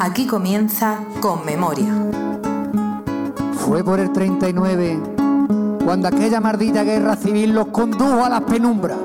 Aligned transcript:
Aquí 0.00 0.26
comienza 0.26 0.98
Con 1.20 1.46
Memoria. 1.46 1.94
Fue 3.52 3.84
por 3.84 4.00
el 4.00 4.10
39 4.12 5.00
cuando 5.84 6.08
aquella 6.08 6.40
maldita 6.40 6.82
guerra 6.82 7.14
civil 7.14 7.54
los 7.54 7.68
condujo 7.68 8.24
a 8.24 8.28
las 8.28 8.40
penumbras. 8.40 8.98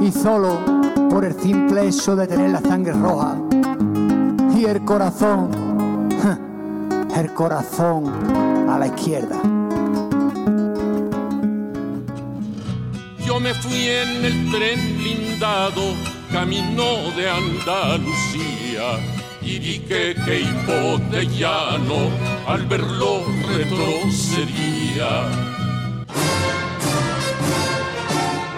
Y 0.00 0.10
solo 0.10 0.58
por 1.10 1.26
el 1.26 1.34
simple 1.34 1.86
hecho 1.86 2.16
de 2.16 2.26
tener 2.26 2.52
la 2.52 2.62
sangre 2.62 2.94
roja 2.94 3.36
y 4.54 4.64
el 4.64 4.86
corazón, 4.86 5.50
el 7.14 7.34
corazón 7.34 8.10
a 8.70 8.78
la 8.78 8.86
izquierda. 8.86 9.65
Yo 13.26 13.40
me 13.40 13.52
fui 13.54 13.88
en 13.88 14.24
el 14.24 14.50
tren 14.52 14.98
blindado, 14.98 15.94
camino 16.30 17.10
de 17.16 17.28
Andalucía, 17.28 19.00
y 19.42 19.58
vi 19.58 19.80
que 19.80 20.14
Queipo 20.24 20.98
de 21.10 21.26
Llano 21.26 22.08
al 22.46 22.66
verlo 22.66 23.24
retrocedía. 23.48 25.28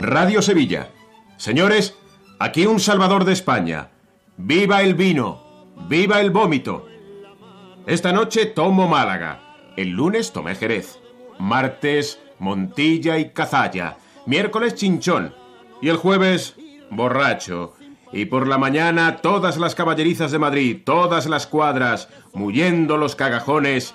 Radio 0.03 0.43
Sevilla. 0.43 0.91
Señores, 1.39 1.95
aquí 2.39 2.67
un 2.67 2.79
salvador 2.79 3.25
de 3.25 3.33
España. 3.33 3.89
¡Viva 4.37 4.83
el 4.83 4.95
vino! 4.95 5.75
¡Viva 5.89 6.21
el 6.21 6.31
vómito! 6.31 6.87
Esta 7.87 8.13
noche 8.13 8.45
tomo 8.45 8.87
Málaga. 8.87 9.73
El 9.79 9.91
lunes 9.91 10.31
tomé 10.31 10.55
Jerez. 10.57 10.99
Martes, 11.39 12.21
Montilla 12.39 13.17
y 13.17 13.31
Cazalla 13.31 13.97
miércoles 14.29 14.75
chinchón 14.75 15.35
y 15.81 15.89
el 15.89 15.97
jueves 15.97 16.55
borracho. 16.91 17.73
Y 18.13 18.27
por 18.27 18.47
la 18.47 18.59
mañana 18.59 19.17
todas 19.23 19.57
las 19.57 19.75
caballerizas 19.75 20.31
de 20.31 20.39
Madrid, 20.39 20.83
todas 20.85 21.27
las 21.27 21.47
cuadras, 21.47 22.11
muyendo 22.35 22.99
los 22.99 23.17
cagajones, 23.17 23.95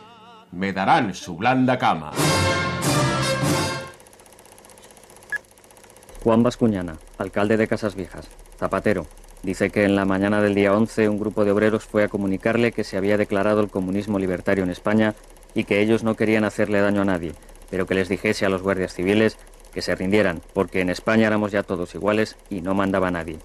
me 0.52 0.74
darán 0.74 1.14
su 1.14 1.38
blanda 1.38 1.78
cama. 1.78 2.12
Juan 6.24 6.42
Bascuñana, 6.42 6.98
alcalde 7.20 7.56
de 7.56 7.68
Casas 7.68 7.94
Viejas, 7.94 8.28
zapatero, 8.58 9.06
dice 9.44 9.70
que 9.70 9.84
en 9.84 9.96
la 9.96 10.06
mañana 10.06 10.42
del 10.42 10.56
día 10.56 10.74
11 10.74 11.10
un 11.10 11.20
grupo 11.20 11.46
de 11.46 11.52
obreros 11.52 11.86
fue 11.86 12.04
a 12.04 12.08
comunicarle 12.08 12.72
que 12.72 12.84
se 12.84 12.98
había 12.98 13.18
declarado 13.18 13.62
el 13.62 13.70
comunismo 13.70 14.18
libertario 14.18 14.64
en 14.64 14.72
España 14.72 15.14
y 15.54 15.66
que 15.66 15.80
ellos 15.82 16.04
no 16.04 16.16
querían 16.16 16.44
hacerle 16.44 16.82
daño 16.82 17.02
a 17.02 17.06
nadie, 17.06 17.34
pero 17.70 17.86
que 17.86 17.94
les 17.94 18.10
dijese 18.10 18.48
a 18.48 18.50
los 18.50 18.64
guardias 18.64 18.96
civiles 18.96 19.38
que 19.74 19.82
se 19.82 19.96
rindieran, 19.96 20.42
porque 20.54 20.82
en 20.82 20.90
España 20.90 21.28
éramos 21.28 21.52
ya 21.52 21.64
todos 21.64 21.96
iguales 21.96 22.38
y 22.50 22.62
no 22.62 22.74
mandaba 22.74 23.12
nadie. 23.12 23.40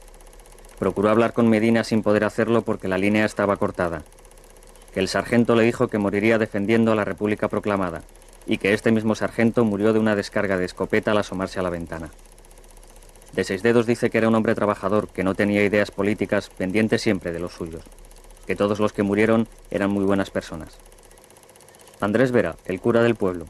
Procuró 0.79 1.11
hablar 1.11 1.33
con 1.33 1.48
Medina 1.48 1.83
sin 1.83 2.03
poder 2.03 2.25
hacerlo 2.25 2.62
porque 2.62 2.89
la 2.89 2.99
línea 2.99 3.25
estaba 3.25 3.56
cortada. 3.56 4.03
Que 4.93 5.00
el 5.00 5.09
sargento 5.09 5.56
le 5.56 5.65
dijo 5.65 5.88
que 5.88 5.99
moriría 5.99 6.38
defendiendo 6.38 6.93
a 6.93 6.94
la 6.94 7.05
República 7.05 7.49
proclamada 7.49 8.03
y 8.47 8.59
que 8.59 8.72
este 8.72 8.93
mismo 8.93 9.15
sargento 9.15 9.65
murió 9.65 9.93
de 9.93 9.99
una 9.99 10.17
descarga 10.17 10.56
de 10.56 10.65
escopeta 10.65 11.11
al 11.11 11.19
asomarse 11.19 11.59
a 11.59 11.62
la 11.62 11.71
ventana. 11.71 12.11
De 13.33 13.44
seis 13.44 13.62
dedos 13.62 13.87
dice 13.87 14.09
que 14.09 14.19
era 14.19 14.28
un 14.28 14.34
hombre 14.34 14.55
trabajador, 14.55 15.09
que 15.09 15.22
no 15.22 15.34
tenía 15.34 15.62
ideas 15.62 15.91
políticas, 15.91 16.49
pendiente 16.49 16.99
siempre 16.99 17.31
de 17.31 17.41
los 17.41 17.53
suyos, 17.53 17.83
que 18.47 18.56
todos 18.56 18.81
los 18.81 18.93
que 18.93 19.03
murieron 19.03 19.47
eran 19.71 19.91
muy 19.91 20.05
buenas 20.05 20.31
personas. 20.31 20.78
Andrés 22.00 22.33
Vera, 22.33 22.56
el 22.65 22.81
cura 22.81 23.03
del 23.03 23.17
pueblo, 23.17 23.47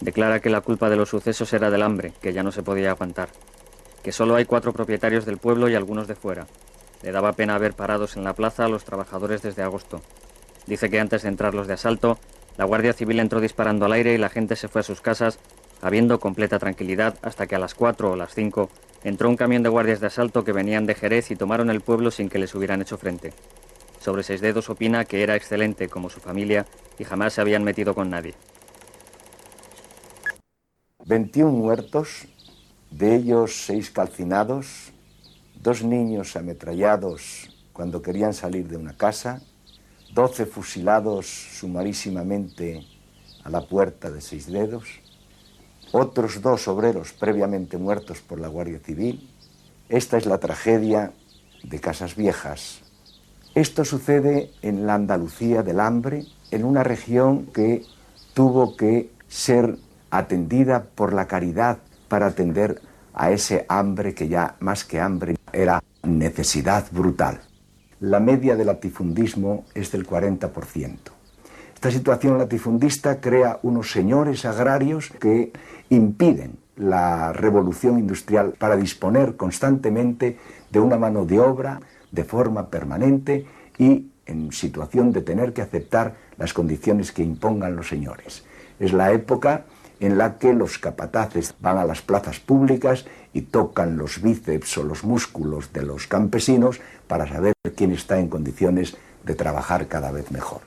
Declara 0.00 0.40
que 0.40 0.48
la 0.48 0.62
culpa 0.62 0.88
de 0.88 0.96
los 0.96 1.10
sucesos 1.10 1.52
era 1.52 1.70
del 1.70 1.82
hambre, 1.82 2.12
que 2.22 2.32
ya 2.32 2.42
no 2.42 2.52
se 2.52 2.62
podía 2.62 2.90
aguantar. 2.90 3.28
Que 4.02 4.12
solo 4.12 4.34
hay 4.34 4.46
cuatro 4.46 4.72
propietarios 4.72 5.26
del 5.26 5.36
pueblo 5.36 5.68
y 5.68 5.74
algunos 5.74 6.08
de 6.08 6.14
fuera. 6.14 6.46
Le 7.02 7.12
daba 7.12 7.34
pena 7.34 7.58
ver 7.58 7.74
parados 7.74 8.16
en 8.16 8.24
la 8.24 8.32
plaza 8.32 8.64
a 8.64 8.68
los 8.68 8.84
trabajadores 8.84 9.42
desde 9.42 9.62
agosto. 9.62 10.00
Dice 10.66 10.88
que 10.88 11.00
antes 11.00 11.22
de 11.22 11.28
entrar 11.28 11.54
los 11.54 11.66
de 11.66 11.74
asalto, 11.74 12.18
la 12.56 12.64
Guardia 12.64 12.94
Civil 12.94 13.20
entró 13.20 13.40
disparando 13.40 13.84
al 13.84 13.92
aire 13.92 14.14
y 14.14 14.18
la 14.18 14.30
gente 14.30 14.56
se 14.56 14.68
fue 14.68 14.80
a 14.80 14.84
sus 14.84 15.00
casas, 15.02 15.38
habiendo 15.82 16.18
completa 16.18 16.58
tranquilidad 16.58 17.16
hasta 17.22 17.46
que 17.46 17.56
a 17.56 17.58
las 17.58 17.74
cuatro 17.74 18.12
o 18.12 18.16
las 18.16 18.34
cinco 18.34 18.70
entró 19.04 19.28
un 19.28 19.36
camión 19.36 19.62
de 19.62 19.68
guardias 19.68 20.00
de 20.00 20.06
asalto 20.06 20.44
que 20.44 20.52
venían 20.52 20.86
de 20.86 20.94
Jerez 20.94 21.30
y 21.30 21.36
tomaron 21.36 21.70
el 21.70 21.80
pueblo 21.80 22.10
sin 22.10 22.28
que 22.28 22.38
les 22.38 22.54
hubieran 22.54 22.82
hecho 22.82 22.98
frente. 22.98 23.32
Sobre 23.98 24.22
seis 24.22 24.40
dedos 24.40 24.70
opina 24.70 25.04
que 25.04 25.22
era 25.22 25.36
excelente 25.36 25.88
como 25.88 26.08
su 26.08 26.20
familia 26.20 26.66
y 26.98 27.04
jamás 27.04 27.34
se 27.34 27.40
habían 27.42 27.64
metido 27.64 27.94
con 27.94 28.10
nadie. 28.10 28.34
21 31.10 31.50
muertos, 31.50 32.28
de 32.92 33.16
ellos 33.16 33.64
6 33.66 33.90
calcinados, 33.90 34.92
dos 35.60 35.82
niños 35.82 36.36
ametrallados 36.36 37.50
cuando 37.72 38.00
querían 38.00 38.32
salir 38.32 38.68
de 38.68 38.76
una 38.76 38.96
casa, 38.96 39.42
12 40.14 40.46
fusilados 40.46 41.26
sumarísimamente 41.26 42.86
a 43.42 43.50
la 43.50 43.66
puerta 43.66 44.08
de 44.08 44.20
seis 44.20 44.46
dedos, 44.46 44.84
otros 45.90 46.42
dos 46.42 46.68
obreros 46.68 47.12
previamente 47.12 47.76
muertos 47.76 48.20
por 48.20 48.38
la 48.38 48.46
Guardia 48.46 48.78
Civil. 48.78 49.28
Esta 49.88 50.16
es 50.16 50.26
la 50.26 50.38
tragedia 50.38 51.12
de 51.64 51.80
Casas 51.80 52.14
Viejas. 52.14 52.82
Esto 53.56 53.84
sucede 53.84 54.52
en 54.62 54.86
la 54.86 54.94
Andalucía 54.94 55.64
del 55.64 55.80
hambre, 55.80 56.26
en 56.52 56.62
una 56.62 56.84
región 56.84 57.46
que 57.46 57.82
tuvo 58.32 58.76
que 58.76 59.10
ser 59.26 59.76
atendida 60.10 60.84
por 60.94 61.12
la 61.12 61.26
caridad 61.26 61.78
para 62.08 62.26
atender 62.26 62.80
a 63.14 63.30
ese 63.30 63.66
hambre 63.68 64.14
que 64.14 64.28
ya 64.28 64.56
más 64.60 64.84
que 64.84 65.00
hambre 65.00 65.36
era 65.52 65.82
necesidad 66.02 66.86
brutal. 66.90 67.40
La 68.00 68.20
media 68.20 68.56
del 68.56 68.68
latifundismo 68.68 69.64
es 69.74 69.92
del 69.92 70.06
40%. 70.06 70.98
Esta 71.74 71.90
situación 71.90 72.38
latifundista 72.38 73.20
crea 73.20 73.58
unos 73.62 73.90
señores 73.90 74.44
agrarios 74.44 75.10
que 75.18 75.52
impiden 75.88 76.58
la 76.76 77.32
revolución 77.32 77.98
industrial 77.98 78.54
para 78.58 78.76
disponer 78.76 79.36
constantemente 79.36 80.38
de 80.70 80.80
una 80.80 80.96
mano 80.96 81.24
de 81.24 81.38
obra 81.40 81.80
de 82.10 82.24
forma 82.24 82.68
permanente 82.68 83.46
y 83.78 84.10
en 84.26 84.52
situación 84.52 85.12
de 85.12 85.22
tener 85.22 85.52
que 85.52 85.62
aceptar 85.62 86.16
las 86.38 86.52
condiciones 86.52 87.12
que 87.12 87.22
impongan 87.22 87.76
los 87.76 87.88
señores. 87.88 88.44
Es 88.78 88.92
la 88.92 89.12
época 89.12 89.64
en 90.00 90.16
la 90.16 90.38
que 90.38 90.54
los 90.54 90.78
capataces 90.78 91.54
van 91.60 91.76
a 91.78 91.84
las 91.84 92.00
plazas 92.00 92.40
públicas 92.40 93.04
y 93.32 93.42
tocan 93.42 93.96
los 93.96 94.20
bíceps 94.22 94.78
o 94.78 94.82
los 94.82 95.04
músculos 95.04 95.72
de 95.72 95.82
los 95.82 96.06
campesinos 96.06 96.80
para 97.06 97.28
saber 97.28 97.52
quién 97.76 97.92
está 97.92 98.18
en 98.18 98.28
condiciones 98.28 98.96
de 99.24 99.34
trabajar 99.34 99.86
cada 99.86 100.10
vez 100.10 100.30
mejor. 100.30 100.62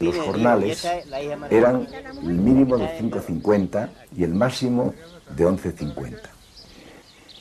Los 0.00 0.18
jornales 0.18 0.88
eran 1.50 1.86
el 2.22 2.34
mínimo 2.34 2.78
de 2.78 2.86
5.50 2.98 3.90
y 4.16 4.24
el 4.24 4.34
máximo 4.34 4.94
de 5.36 5.46
11.50. 5.46 6.16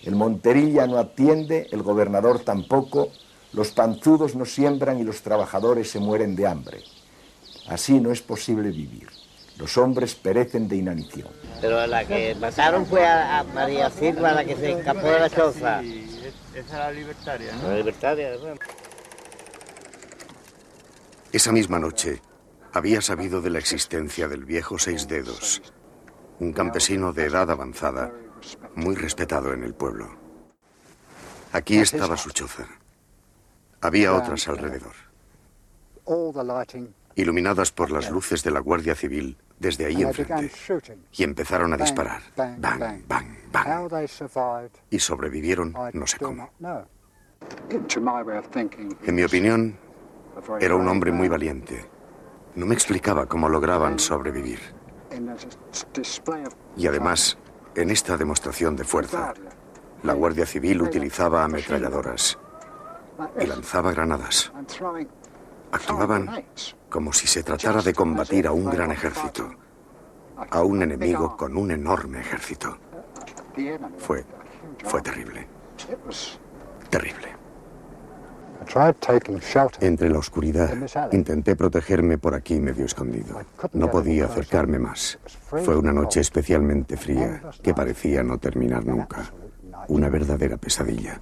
El 0.04 0.16
Monterilla 0.16 0.88
no 0.88 0.98
atiende, 0.98 1.68
el 1.72 1.84
gobernador 1.84 2.40
tampoco, 2.40 3.10
los 3.54 3.72
panzudos 3.72 4.36
no 4.36 4.46
siembran 4.46 5.00
y 5.00 5.04
los 5.04 5.22
trabajadores 5.22 5.90
se 5.90 6.00
mueren 6.00 6.36
de 6.36 6.48
hambre. 6.48 6.80
Así 7.68 8.00
no 8.00 8.12
es 8.12 8.22
posible 8.22 8.70
vivir. 8.72 9.10
Los 9.58 9.78
hombres 9.78 10.16
perecen 10.16 10.68
de 10.68 10.78
inanición. 10.78 11.28
Pero 11.60 11.86
la 11.88 12.06
que 12.06 12.36
mataron 12.36 12.86
fue 12.86 13.06
a, 13.06 13.44
María 13.54 13.90
Silva, 13.90 14.32
la 14.32 14.46
que 14.46 14.56
se 14.56 14.72
escapó 14.74 15.08
de 15.08 15.20
la 15.20 15.30
choza. 15.30 15.82
esa 15.82 16.76
era 16.76 16.86
la 16.86 16.92
libertaria, 16.92 17.54
¿no? 17.56 17.70
La 17.70 17.78
libertaria, 17.78 18.30
Esa 21.32 21.52
misma 21.52 21.80
noche 21.80 22.22
había 22.72 23.02
sabido 23.02 23.42
de 23.42 23.50
la 23.50 23.60
existencia 23.60 24.28
del 24.28 24.46
viejo 24.46 24.78
Seis 24.78 25.08
Dedos, 25.08 25.64
un 26.40 26.54
campesino 26.54 27.12
de 27.12 27.26
edad 27.26 27.50
avanzada, 27.50 28.12
muy 28.76 28.96
respetado 28.96 29.54
en 29.54 29.64
el 29.64 29.74
pueblo. 29.74 30.16
Aquí 31.52 31.80
estaba 31.80 32.16
su 32.16 32.30
choza. 32.30 32.68
Había 33.82 34.14
otras 34.14 34.48
alrededor. 34.48 34.94
Iluminadas 37.18 37.72
por 37.72 37.92
las 37.92 38.10
luces 38.12 38.44
de 38.44 38.52
la 38.52 38.60
Guardia 38.60 38.96
Civil 38.96 39.38
desde 39.60 39.86
ahí 39.86 40.04
enfrente, 40.04 40.52
y 41.12 41.24
empezaron 41.24 41.74
a 41.74 41.78
disparar. 41.78 42.22
Bang, 42.36 42.62
bang, 42.62 43.04
bang. 43.52 44.70
Y 44.92 45.00
sobrevivieron 45.00 45.74
no 45.94 46.08
sé 46.08 46.20
cómo. 46.20 46.52
En 49.04 49.16
mi 49.16 49.24
opinión, 49.24 49.78
era 50.60 50.76
un 50.76 50.88
hombre 50.88 51.12
muy 51.12 51.28
valiente. 51.28 51.86
No 52.56 52.66
me 52.68 52.76
explicaba 52.76 53.26
cómo 53.26 53.50
lograban 53.50 53.98
sobrevivir. 53.98 54.60
Y 56.76 56.88
además, 56.88 57.38
en 57.76 57.90
esta 57.90 58.16
demostración 58.16 58.76
de 58.76 58.84
fuerza, 58.84 59.34
la 60.04 60.14
Guardia 60.14 60.46
Civil 60.46 60.84
utilizaba 60.84 61.44
ametralladoras 61.44 62.38
y 63.40 63.48
lanzaba 63.48 63.92
granadas. 63.92 64.52
Actuaban 65.72 66.46
como 66.90 67.14
si 67.14 67.28
se 67.28 67.44
tratara 67.44 67.82
de 67.82 67.94
combatir 67.94 68.48
a 68.48 68.52
un 68.52 68.66
gran 68.66 68.92
ejército, 68.92 69.50
a 70.50 70.64
un 70.64 70.82
enemigo 70.82 71.36
con 71.36 71.58
un 71.58 71.72
enorme 71.72 72.22
ejército. 72.22 72.78
Fue, 73.98 74.24
fue 74.84 75.02
terrible. 75.02 75.48
Terrible. 76.90 77.38
Entre 79.80 80.10
la 80.10 80.20
oscuridad, 80.20 80.76
intenté 81.12 81.56
protegerme 81.56 82.18
por 82.18 82.34
aquí 82.34 82.60
medio 82.60 82.86
escondido. 82.86 83.42
No 83.74 83.90
podía 83.90 84.26
acercarme 84.26 84.80
más. 84.80 85.20
Fue 85.48 85.76
una 85.76 85.94
noche 85.94 86.20
especialmente 86.20 86.98
fría 86.98 87.44
que 87.62 87.74
parecía 87.74 88.24
no 88.24 88.38
terminar 88.38 88.86
nunca. 88.86 89.32
Una 89.88 90.10
verdadera 90.10 90.58
pesadilla. 90.58 91.22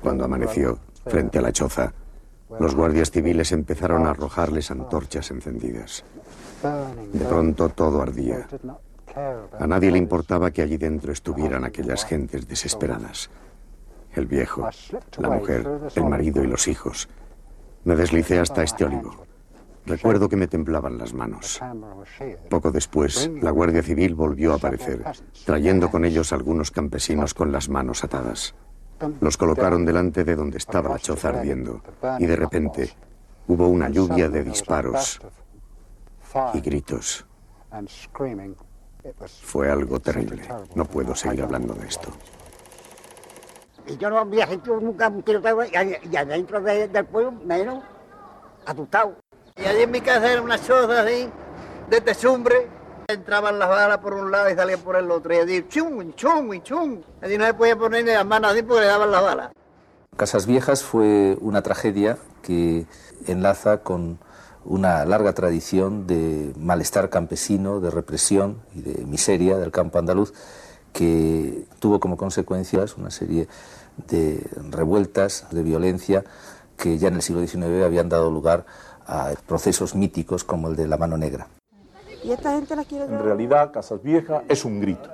Cuando 0.00 0.24
amaneció, 0.24 0.78
frente 1.04 1.38
a 1.38 1.42
la 1.42 1.52
choza, 1.52 1.92
los 2.58 2.74
guardias 2.74 3.10
civiles 3.10 3.52
empezaron 3.52 4.06
a 4.06 4.10
arrojarles 4.10 4.70
antorchas 4.70 5.30
encendidas. 5.30 6.04
De 7.12 7.24
pronto 7.24 7.68
todo 7.70 8.02
ardía. 8.02 8.46
A 9.58 9.66
nadie 9.66 9.90
le 9.90 9.98
importaba 9.98 10.50
que 10.50 10.62
allí 10.62 10.76
dentro 10.76 11.12
estuvieran 11.12 11.64
aquellas 11.64 12.04
gentes 12.04 12.46
desesperadas. 12.46 13.30
El 14.14 14.26
viejo, 14.26 14.68
la 15.18 15.30
mujer, 15.30 15.68
el 15.94 16.04
marido 16.04 16.42
y 16.42 16.46
los 16.46 16.68
hijos. 16.68 17.08
Me 17.84 17.96
deslicé 17.96 18.38
hasta 18.40 18.62
este 18.62 18.84
olivo. 18.84 19.24
Recuerdo 19.86 20.28
que 20.28 20.36
me 20.36 20.46
temblaban 20.46 20.98
las 20.98 21.14
manos. 21.14 21.60
Poco 22.48 22.70
después, 22.70 23.30
la 23.40 23.50
Guardia 23.50 23.82
Civil 23.82 24.14
volvió 24.14 24.52
a 24.52 24.56
aparecer, 24.56 25.02
trayendo 25.44 25.90
con 25.90 26.04
ellos 26.04 26.32
algunos 26.32 26.70
campesinos 26.70 27.34
con 27.34 27.50
las 27.50 27.68
manos 27.68 28.04
atadas. 28.04 28.54
Los 29.20 29.36
colocaron 29.36 29.84
delante 29.84 30.24
de 30.24 30.36
donde 30.36 30.58
estaba 30.58 30.90
la 30.90 30.98
choza 30.98 31.30
ardiendo 31.30 31.80
y 32.18 32.26
de 32.26 32.36
repente 32.36 32.90
hubo 33.48 33.68
una 33.68 33.88
lluvia 33.88 34.28
de 34.28 34.44
disparos 34.44 35.20
y 36.54 36.60
gritos. 36.60 37.26
Fue 39.42 39.70
algo 39.70 40.00
terrible. 40.00 40.42
No 40.74 40.84
puedo 40.84 41.14
seguir 41.14 41.42
hablando 41.42 41.74
de 41.74 41.86
esto. 41.86 42.10
Y 43.86 43.96
yo 43.96 44.10
no 44.10 44.18
había 44.18 44.44
hecho 44.44 44.78
nunca 44.78 45.08
un 45.08 45.22
tiroteo 45.22 45.64
y 45.64 46.16
adentro 46.16 46.60
del 46.60 47.06
pueblo 47.06 47.32
menos 47.32 47.82
asustado. 48.66 49.16
Y 49.56 49.64
allí 49.64 49.82
en 49.82 49.90
mi 49.90 50.00
casa 50.00 50.30
era 50.30 50.42
una 50.42 50.58
choza 50.58 51.02
así, 51.02 51.28
de 51.88 52.00
tesumbre, 52.00 52.68
entraban 53.12 53.58
las 53.58 53.68
balas 53.68 53.98
por 53.98 54.14
un 54.14 54.30
lado 54.30 54.50
y 54.50 54.54
salían 54.54 54.80
por 54.80 54.96
el 54.96 55.10
otro. 55.10 55.32
Y 55.32 55.68
chum, 55.68 56.12
chum, 56.14 56.62
chum. 56.62 57.00
No 57.20 57.46
se 57.46 57.54
podía 57.54 57.76
poner 57.76 58.04
ni 58.04 58.12
las 58.12 58.26
manos 58.26 58.52
así 58.52 58.62
porque 58.62 58.82
le 58.82 58.86
daban 58.86 59.10
las 59.10 59.22
balas. 59.22 59.50
Casas 60.16 60.46
Viejas 60.46 60.82
fue 60.82 61.36
una 61.40 61.62
tragedia 61.62 62.18
que 62.42 62.86
enlaza 63.26 63.78
con 63.78 64.18
una 64.64 65.04
larga 65.04 65.32
tradición 65.32 66.06
de 66.06 66.52
malestar 66.58 67.08
campesino, 67.08 67.80
de 67.80 67.90
represión 67.90 68.60
y 68.74 68.82
de 68.82 69.04
miseria 69.06 69.56
del 69.56 69.70
campo 69.70 69.98
andaluz, 69.98 70.32
que 70.92 71.64
tuvo 71.78 72.00
como 72.00 72.16
consecuencias 72.16 72.96
una 72.96 73.10
serie 73.10 73.48
de 74.08 74.44
revueltas, 74.70 75.46
de 75.50 75.62
violencia, 75.62 76.24
que 76.76 76.98
ya 76.98 77.08
en 77.08 77.14
el 77.14 77.22
siglo 77.22 77.46
XIX 77.46 77.84
habían 77.84 78.08
dado 78.08 78.30
lugar 78.30 78.66
a 79.06 79.32
procesos 79.46 79.94
míticos 79.94 80.44
como 80.44 80.68
el 80.68 80.76
de 80.76 80.88
la 80.88 80.96
mano 80.96 81.16
negra. 81.16 81.48
¿Y 82.22 82.32
esta 82.32 82.52
gente 82.52 82.76
la 82.76 82.84
quiere 82.84 83.04
En 83.04 83.22
realidad, 83.22 83.72
Casas 83.72 84.02
Viejas 84.02 84.42
es 84.48 84.64
un 84.64 84.80
grito. 84.80 85.08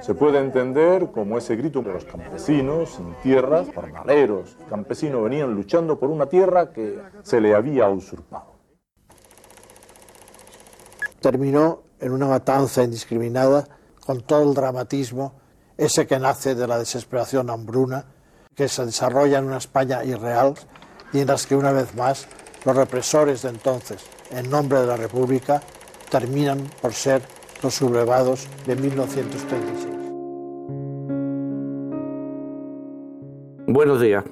Se 0.00 0.14
puede 0.14 0.38
entender 0.38 1.10
como 1.10 1.38
ese 1.38 1.56
grito 1.56 1.80
de 1.82 1.92
los 1.92 2.04
campesinos 2.04 2.90
sin 2.96 3.14
tierras, 3.22 3.68
jornaleros, 3.74 4.56
campesinos 4.68 5.22
venían 5.22 5.54
luchando 5.54 5.98
por 5.98 6.10
una 6.10 6.26
tierra 6.26 6.72
que 6.72 7.00
se 7.22 7.40
le 7.40 7.54
había 7.54 7.88
usurpado. 7.88 8.52
Terminó 11.20 11.82
en 12.00 12.12
una 12.12 12.26
matanza 12.26 12.82
indiscriminada 12.82 13.68
con 14.04 14.22
todo 14.22 14.42
el 14.42 14.54
dramatismo, 14.54 15.34
ese 15.78 16.06
que 16.06 16.18
nace 16.18 16.54
de 16.54 16.66
la 16.66 16.78
desesperación 16.78 17.48
hambruna, 17.48 18.04
que 18.54 18.68
se 18.68 18.84
desarrolla 18.84 19.38
en 19.38 19.46
una 19.46 19.58
España 19.58 20.04
irreal 20.04 20.54
y 21.12 21.20
en 21.20 21.28
las 21.28 21.46
que 21.46 21.56
una 21.56 21.72
vez 21.72 21.94
más 21.94 22.26
los 22.64 22.76
represores 22.76 23.42
de 23.42 23.50
entonces, 23.50 24.04
en 24.30 24.50
nombre 24.50 24.80
de 24.80 24.86
la 24.86 24.96
República, 24.96 25.62
terminan 26.12 26.58
por 26.82 26.92
ser 26.92 27.22
los 27.62 27.72
sublevados 27.72 28.46
de 28.66 28.76
1936. 28.76 29.88
Buenos 33.66 33.98
días. 33.98 34.22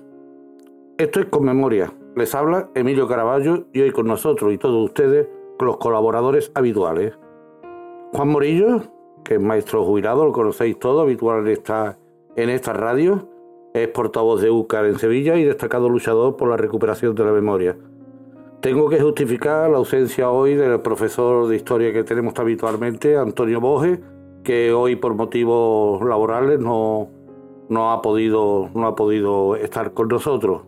Esto 0.99 1.21
es 1.21 1.27
Con 1.27 1.47
Memoria. 1.47 1.91
Les 2.17 2.35
habla 2.35 2.69
Emilio 2.75 3.09
Caraballo 3.09 3.65
y 3.73 3.81
hoy 3.81 3.93
con 3.93 4.07
nosotros 4.07 4.53
y 4.53 4.59
todos 4.59 4.85
ustedes, 4.85 5.27
con 5.59 5.69
los 5.69 5.79
colaboradores 5.79 6.53
habituales. 6.55 7.15
Juan 8.13 8.29
Morillo, 8.29 8.83
que 9.25 9.37
es 9.37 9.41
maestro 9.41 9.83
jubilado, 9.83 10.27
lo 10.27 10.33
conocéis 10.33 10.79
todos, 10.79 11.03
habitual 11.03 11.47
en 11.47 11.53
esta, 11.53 11.99
en 12.37 12.51
esta 12.51 12.75
radio. 12.75 13.27
Es 13.73 13.89
portavoz 13.89 14.43
de 14.43 14.51
UCAR 14.51 14.85
en 14.85 14.99
Sevilla 14.99 15.37
y 15.37 15.45
destacado 15.45 15.89
luchador 15.89 16.37
por 16.37 16.51
la 16.51 16.59
recuperación 16.59 17.15
de 17.15 17.25
la 17.25 17.33
memoria. 17.33 17.79
Tengo 18.61 18.91
que 18.91 19.01
justificar 19.01 19.71
la 19.71 19.79
ausencia 19.79 20.29
hoy 20.29 20.55
del 20.55 20.81
profesor 20.81 21.49
de 21.49 21.57
historia 21.57 21.95
que 21.95 22.05
tenemos 22.05 22.39
habitualmente, 22.39 23.17
Antonio 23.17 23.59
Boge, 23.59 24.01
que 24.45 24.71
hoy 24.71 24.97
por 24.97 25.15
motivos 25.15 26.03
laborales 26.07 26.61
no, 26.61 27.09
no, 27.71 27.91
ha 27.91 28.03
podido, 28.03 28.69
no 28.75 28.87
ha 28.87 28.95
podido 28.95 29.57
estar 29.57 29.95
con 29.95 30.09
nosotros. 30.09 30.65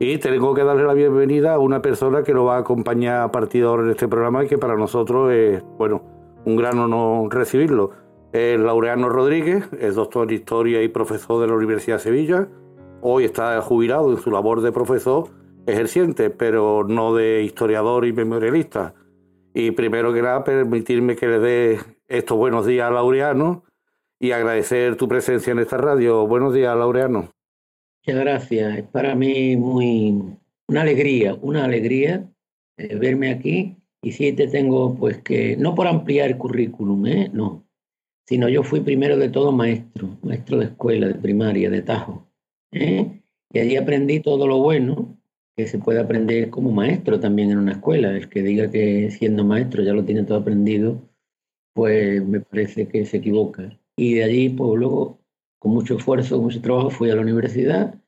Y 0.00 0.18
tengo 0.18 0.52
que 0.52 0.64
darle 0.64 0.82
la 0.82 0.94
bienvenida 0.94 1.54
a 1.54 1.58
una 1.60 1.80
persona 1.80 2.24
que 2.24 2.34
nos 2.34 2.44
va 2.44 2.56
a 2.56 2.60
acompañar 2.60 3.22
a 3.22 3.30
partir 3.30 3.62
de 3.62 3.68
ahora 3.68 3.84
en 3.84 3.90
este 3.90 4.08
programa 4.08 4.42
y 4.42 4.48
que 4.48 4.58
para 4.58 4.74
nosotros 4.74 5.30
es, 5.32 5.62
bueno, 5.78 6.02
un 6.44 6.56
gran 6.56 6.76
honor 6.80 7.32
recibirlo. 7.32 7.92
Es 8.32 8.58
Laureano 8.58 9.08
Rodríguez, 9.10 9.68
es 9.78 9.94
doctor 9.94 10.26
en 10.28 10.34
historia 10.34 10.82
y 10.82 10.88
profesor 10.88 11.40
de 11.40 11.46
la 11.46 11.54
Universidad 11.54 11.98
de 11.98 12.02
Sevilla. 12.02 12.48
Hoy 13.00 13.22
está 13.22 13.62
jubilado 13.62 14.10
en 14.10 14.16
su 14.16 14.32
labor 14.32 14.60
de 14.60 14.72
profesor 14.72 15.37
ejerciente, 15.68 16.30
pero 16.30 16.84
no 16.88 17.14
de 17.14 17.42
historiador 17.42 18.06
y 18.06 18.12
memorialista. 18.12 18.94
Y 19.54 19.70
primero 19.72 20.12
que 20.12 20.22
nada, 20.22 20.42
permitirme 20.42 21.14
que 21.14 21.26
le 21.26 21.38
dé 21.38 21.78
estos 22.08 22.38
buenos 22.38 22.66
días 22.66 22.88
a 22.88 22.90
Laureano 22.90 23.64
y 24.18 24.30
agradecer 24.30 24.96
tu 24.96 25.08
presencia 25.08 25.50
en 25.52 25.58
esta 25.58 25.76
radio. 25.76 26.26
Buenos 26.26 26.54
días, 26.54 26.74
Laureano. 26.76 27.30
Muchas 28.06 28.20
gracias. 28.20 28.78
Es 28.78 28.84
para 28.84 29.14
mí 29.14 29.56
muy 29.56 30.22
una 30.68 30.82
alegría, 30.82 31.34
una 31.42 31.64
alegría 31.64 32.26
eh, 32.78 32.96
verme 32.96 33.30
aquí. 33.30 33.76
Y 34.00 34.12
sí 34.12 34.32
te 34.32 34.46
tengo, 34.46 34.94
pues 34.94 35.18
que, 35.22 35.56
no 35.56 35.74
por 35.74 35.88
ampliar 35.88 36.30
el 36.30 36.38
currículum, 36.38 37.04
¿eh? 37.06 37.30
no, 37.32 37.66
sino 38.26 38.48
yo 38.48 38.62
fui 38.62 38.80
primero 38.80 39.16
de 39.16 39.28
todo 39.28 39.50
maestro, 39.50 40.08
maestro 40.22 40.58
de 40.58 40.66
escuela, 40.66 41.08
de 41.08 41.16
primaria, 41.16 41.68
de 41.68 41.82
Tajo. 41.82 42.30
¿eh? 42.70 43.20
Y 43.52 43.58
allí 43.58 43.76
aprendí 43.76 44.20
todo 44.20 44.46
lo 44.46 44.58
bueno 44.58 45.17
que 45.58 45.66
se 45.66 45.80
puede 45.80 45.98
aprender 45.98 46.50
como 46.50 46.70
maestro 46.70 47.18
también 47.18 47.50
en 47.50 47.58
una 47.58 47.72
escuela. 47.72 48.16
El 48.16 48.28
que 48.28 48.42
diga 48.42 48.70
que 48.70 49.10
siendo 49.10 49.44
maestro 49.44 49.82
ya 49.82 49.92
lo 49.92 50.04
tiene 50.04 50.22
todo 50.22 50.38
aprendido, 50.38 51.02
pues 51.74 52.24
me 52.24 52.40
parece 52.40 52.86
que 52.86 53.04
se 53.04 53.16
equivoca. 53.16 53.76
Y 53.96 54.14
de 54.14 54.22
allí, 54.22 54.50
pues 54.50 54.78
luego, 54.78 55.18
con 55.58 55.72
mucho 55.72 55.96
esfuerzo, 55.96 56.36
con 56.36 56.44
mucho 56.44 56.62
trabajo, 56.62 56.90
fui 56.90 57.10
a 57.10 57.16
la 57.16 57.22
universidad 57.22 58.00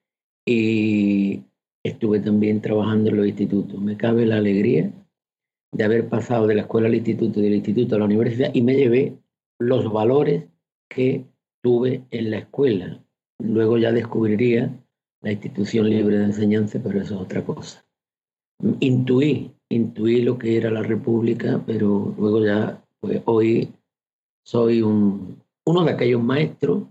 y 0.47 1.43
estuve 1.85 2.21
también 2.21 2.61
trabajando 2.61 3.11
en 3.11 3.17
los 3.17 3.27
institutos. 3.27 3.81
Me 3.81 3.97
cabe 3.97 4.27
la 4.27 4.37
alegría 4.37 4.93
de 5.73 5.85
haber 5.85 6.09
pasado 6.09 6.47
de 6.47 6.55
la 6.55 6.63
escuela 6.63 6.87
al 6.87 6.95
instituto 6.95 7.41
y 7.41 7.43
del 7.43 7.55
instituto 7.57 7.97
a 7.97 7.99
la 7.99 8.05
universidad 8.05 8.53
y 8.55 8.63
me 8.63 8.77
llevé 8.77 9.19
los 9.59 9.93
valores 9.93 10.45
que 10.89 11.25
tuve 11.65 12.05
en 12.13 12.31
la 12.31 12.39
escuela. 12.39 13.03
Luego 13.41 13.77
ya 13.77 13.91
descubriría 13.91 14.73
la 15.23 15.33
institución 15.33 15.89
libre 15.89 16.19
de 16.19 16.25
enseñanza, 16.25 16.81
pero 16.83 17.01
eso 17.01 17.15
es 17.15 17.21
otra 17.21 17.45
cosa. 17.45 17.85
Intuí, 18.81 19.53
intuí 19.69 20.23
lo 20.23 20.39
que 20.39 20.57
era 20.57 20.71
la 20.71 20.83
República, 20.83 21.63
pero 21.67 22.15
luego 22.19 22.45
ya, 22.45 22.83
pues 23.01 23.23
hoy 23.25 23.73
soy 24.45 24.83
un, 24.83 25.43
uno 25.67 25.85
de 25.85 25.93
aquellos 25.93 26.23
maestros 26.23 26.85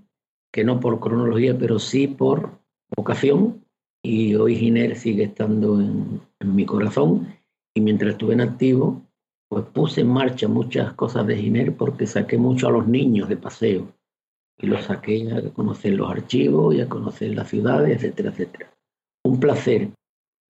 que 0.52 0.64
no 0.64 0.80
por 0.80 1.00
cronología, 1.00 1.58
pero 1.58 1.78
sí 1.80 2.08
por 2.08 2.60
vocación, 2.96 3.64
y 4.04 4.36
hoy 4.36 4.56
Giner 4.56 4.96
sigue 4.96 5.26
estando 5.26 5.80
en, 5.80 6.22
en 6.40 6.56
mi 6.56 6.66
corazón, 6.66 7.28
y 7.76 7.82
mientras 7.82 8.14
estuve 8.14 8.34
en 8.34 8.42
activo, 8.42 9.04
pues 9.50 9.66
puse 9.66 10.02
en 10.02 10.08
marcha 10.08 10.48
muchas 10.48 10.94
cosas 10.94 11.26
de 11.28 11.36
Giner 11.36 11.76
porque 11.76 12.08
saqué 12.08 12.38
mucho 12.38 12.68
a 12.68 12.72
los 12.72 12.88
niños 12.88 13.30
de 13.30 13.38
paseo 13.38 13.99
y 14.62 14.68
los 14.68 14.84
saqué 14.86 15.32
a 15.32 15.54
conocer 15.54 15.94
los 15.94 16.12
archivos 16.12 16.76
y 16.76 16.82
a 16.82 16.90
conocer 16.90 17.34
las 17.34 17.50
ciudades, 17.50 17.98
etcétera, 17.98 18.30
etcétera. 18.30 18.74
Un 19.24 19.40
placer. 19.40 19.90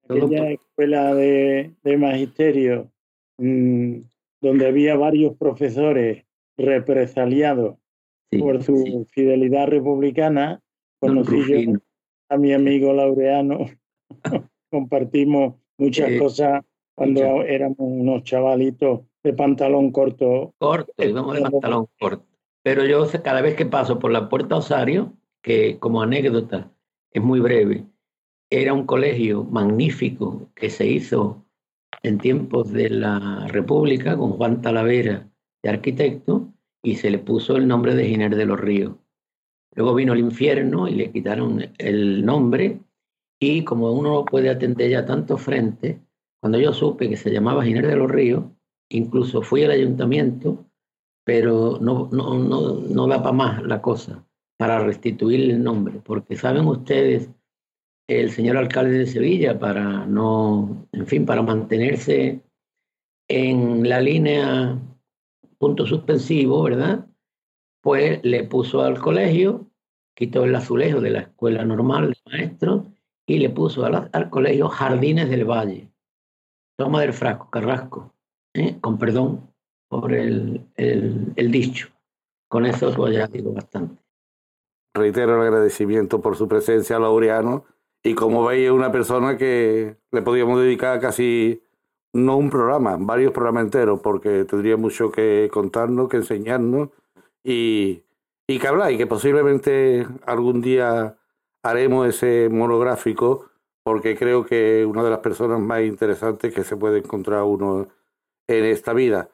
Aquella 0.08 0.52
escuela 0.52 1.14
de, 1.14 1.76
magisterio 1.98 2.92
mm, 3.38 4.00
donde 4.42 4.68
había 4.68 4.96
varios 4.96 5.38
profesores 5.38 6.26
represaliados 6.58 7.78
por 8.40 8.64
su 8.64 9.08
fidelidad 9.12 9.68
republicana, 9.68 10.62
conocí 11.00 11.38
yo 11.48 11.80
a 12.30 12.38
mi 12.38 12.54
amigo 12.54 12.94
Laureano, 12.94 13.66
compartimos 14.72 15.56
muchas 15.78 16.20
cosas 16.20 16.64
cuando 16.96 17.44
éramos 17.44 17.78
unos 17.80 18.24
chavalitos 18.24 19.02
de 19.24 19.34
pantalón 19.34 19.92
corto. 19.92 20.54
Corto, 20.58 20.92
íbamos 20.98 21.36
de 21.36 21.42
pantalón 21.42 21.88
corto. 22.00 22.29
Pero 22.70 22.86
yo 22.86 23.04
cada 23.24 23.42
vez 23.42 23.56
que 23.56 23.66
paso 23.66 23.98
por 23.98 24.12
la 24.12 24.30
Puerta 24.30 24.58
Osario, 24.58 25.18
que 25.42 25.80
como 25.80 26.04
anécdota 26.04 26.72
es 27.12 27.20
muy 27.20 27.40
breve, 27.40 27.88
era 28.52 28.76
un 28.76 28.86
colegio 28.86 29.44
magnífico 29.44 30.52
que 30.54 30.70
se 30.70 30.86
hizo 30.86 31.48
en 32.04 32.20
tiempos 32.20 32.72
de 32.72 32.92
la 32.92 33.48
República 33.48 34.16
con 34.16 34.34
Juan 34.34 34.62
Talavera 34.62 35.28
de 35.64 35.70
arquitecto 35.72 36.54
y 36.84 36.98
se 36.98 37.10
le 37.10 37.18
puso 37.18 37.56
el 37.56 37.68
nombre 37.68 37.96
de 37.96 38.06
Giner 38.06 38.36
de 38.36 38.46
los 38.46 38.60
Ríos. 38.60 38.94
Luego 39.74 39.96
vino 39.96 40.14
el 40.14 40.20
infierno 40.20 40.88
y 40.88 40.94
le 40.94 41.12
quitaron 41.12 41.72
el 41.80 42.24
nombre 42.24 42.82
y 43.40 43.64
como 43.64 43.92
uno 43.94 44.14
no 44.14 44.26
puede 44.26 44.52
atender 44.52 44.92
ya 44.92 45.08
tanto 45.08 45.40
frente, 45.40 46.04
cuando 46.40 46.60
yo 46.60 46.72
supe 46.72 47.10
que 47.10 47.18
se 47.18 47.32
llamaba 47.32 47.66
Giner 47.66 47.88
de 47.88 47.96
los 47.96 48.12
Ríos, 48.12 48.44
incluso 48.90 49.42
fui 49.42 49.64
al 49.64 49.72
ayuntamiento, 49.72 50.69
pero 51.30 51.78
no, 51.80 52.10
no, 52.12 52.40
no, 52.40 52.80
no 52.80 53.08
da 53.08 53.22
para 53.22 53.34
más 53.34 53.62
la 53.62 53.84
cosa, 53.84 54.26
para 54.58 54.80
restituir 54.80 55.52
el 55.52 55.62
nombre, 55.62 56.02
porque 56.04 56.36
saben 56.36 56.66
ustedes, 56.66 57.30
el 58.08 58.32
señor 58.32 58.58
alcalde 58.58 58.98
de 58.98 59.06
Sevilla, 59.06 59.60
para 59.60 60.08
no, 60.08 60.88
en 60.92 61.06
fin, 61.06 61.28
para 61.28 61.44
mantenerse 61.44 62.42
en 63.28 63.88
la 63.88 64.02
línea 64.02 64.76
punto 65.60 65.86
suspensivo, 65.86 66.64
¿verdad? 66.64 67.06
Pues 67.84 68.20
le 68.24 68.46
puso 68.46 68.82
al 68.82 68.98
colegio, 68.98 69.70
quitó 70.16 70.46
el 70.46 70.56
azulejo 70.56 71.00
de 71.00 71.12
la 71.12 71.20
escuela 71.20 71.64
normal 71.64 72.10
de 72.10 72.32
maestros 72.32 72.86
y 73.28 73.38
le 73.38 73.52
puso 73.52 73.86
al, 73.86 74.10
al 74.12 74.30
colegio 74.32 74.68
Jardines 74.68 75.30
del 75.30 75.46
Valle. 75.46 75.92
Toma 76.76 77.02
del 77.02 77.14
frasco, 77.14 77.52
Carrasco, 77.52 78.16
¿eh? 78.56 78.80
con 78.82 78.98
perdón 78.98 79.49
por 79.90 80.14
el, 80.14 80.66
el, 80.78 81.52
dicho. 81.52 81.90
Con 82.48 82.66
eso 82.66 82.94
pues 82.96 83.16
ya 83.16 83.28
digo 83.28 83.52
bastante. 83.52 84.02
Reitero 84.94 85.36
el 85.36 85.42
agradecimiento 85.42 86.22
por 86.22 86.36
su 86.36 86.48
presencia, 86.48 87.00
Laureano, 87.00 87.66
y 88.04 88.16
como 88.16 88.46
veis, 88.46 88.72
una 88.72 88.92
persona 88.92 89.38
que 89.38 89.98
le 90.12 90.22
podíamos 90.22 90.62
dedicar 90.62 91.00
casi, 91.00 91.62
no 92.14 92.38
un 92.38 92.50
programa, 92.50 92.98
varios 93.00 93.32
programas 93.34 93.66
enteros, 93.66 94.00
porque 94.02 94.46
tendría 94.46 94.78
mucho 94.78 95.12
que 95.12 95.50
contarnos, 95.52 96.10
que 96.10 96.18
enseñarnos 96.18 96.90
y, 97.44 98.04
y 98.48 98.60
que 98.60 98.68
hablar, 98.68 98.92
y 98.92 98.98
que 98.98 99.08
posiblemente 99.08 100.08
algún 100.26 100.62
día 100.62 101.18
haremos 101.62 102.08
ese 102.08 102.50
monográfico 102.50 103.50
porque 103.84 104.16
creo 104.16 104.46
que 104.46 104.86
una 104.86 105.04
de 105.04 105.10
las 105.10 105.20
personas 105.20 105.60
más 105.60 105.82
interesantes 105.82 106.54
que 106.54 106.64
se 106.64 106.78
puede 106.78 107.00
encontrar 107.00 107.44
uno 107.44 107.88
en 108.48 108.66
esta 108.66 108.94
vida. 108.94 109.30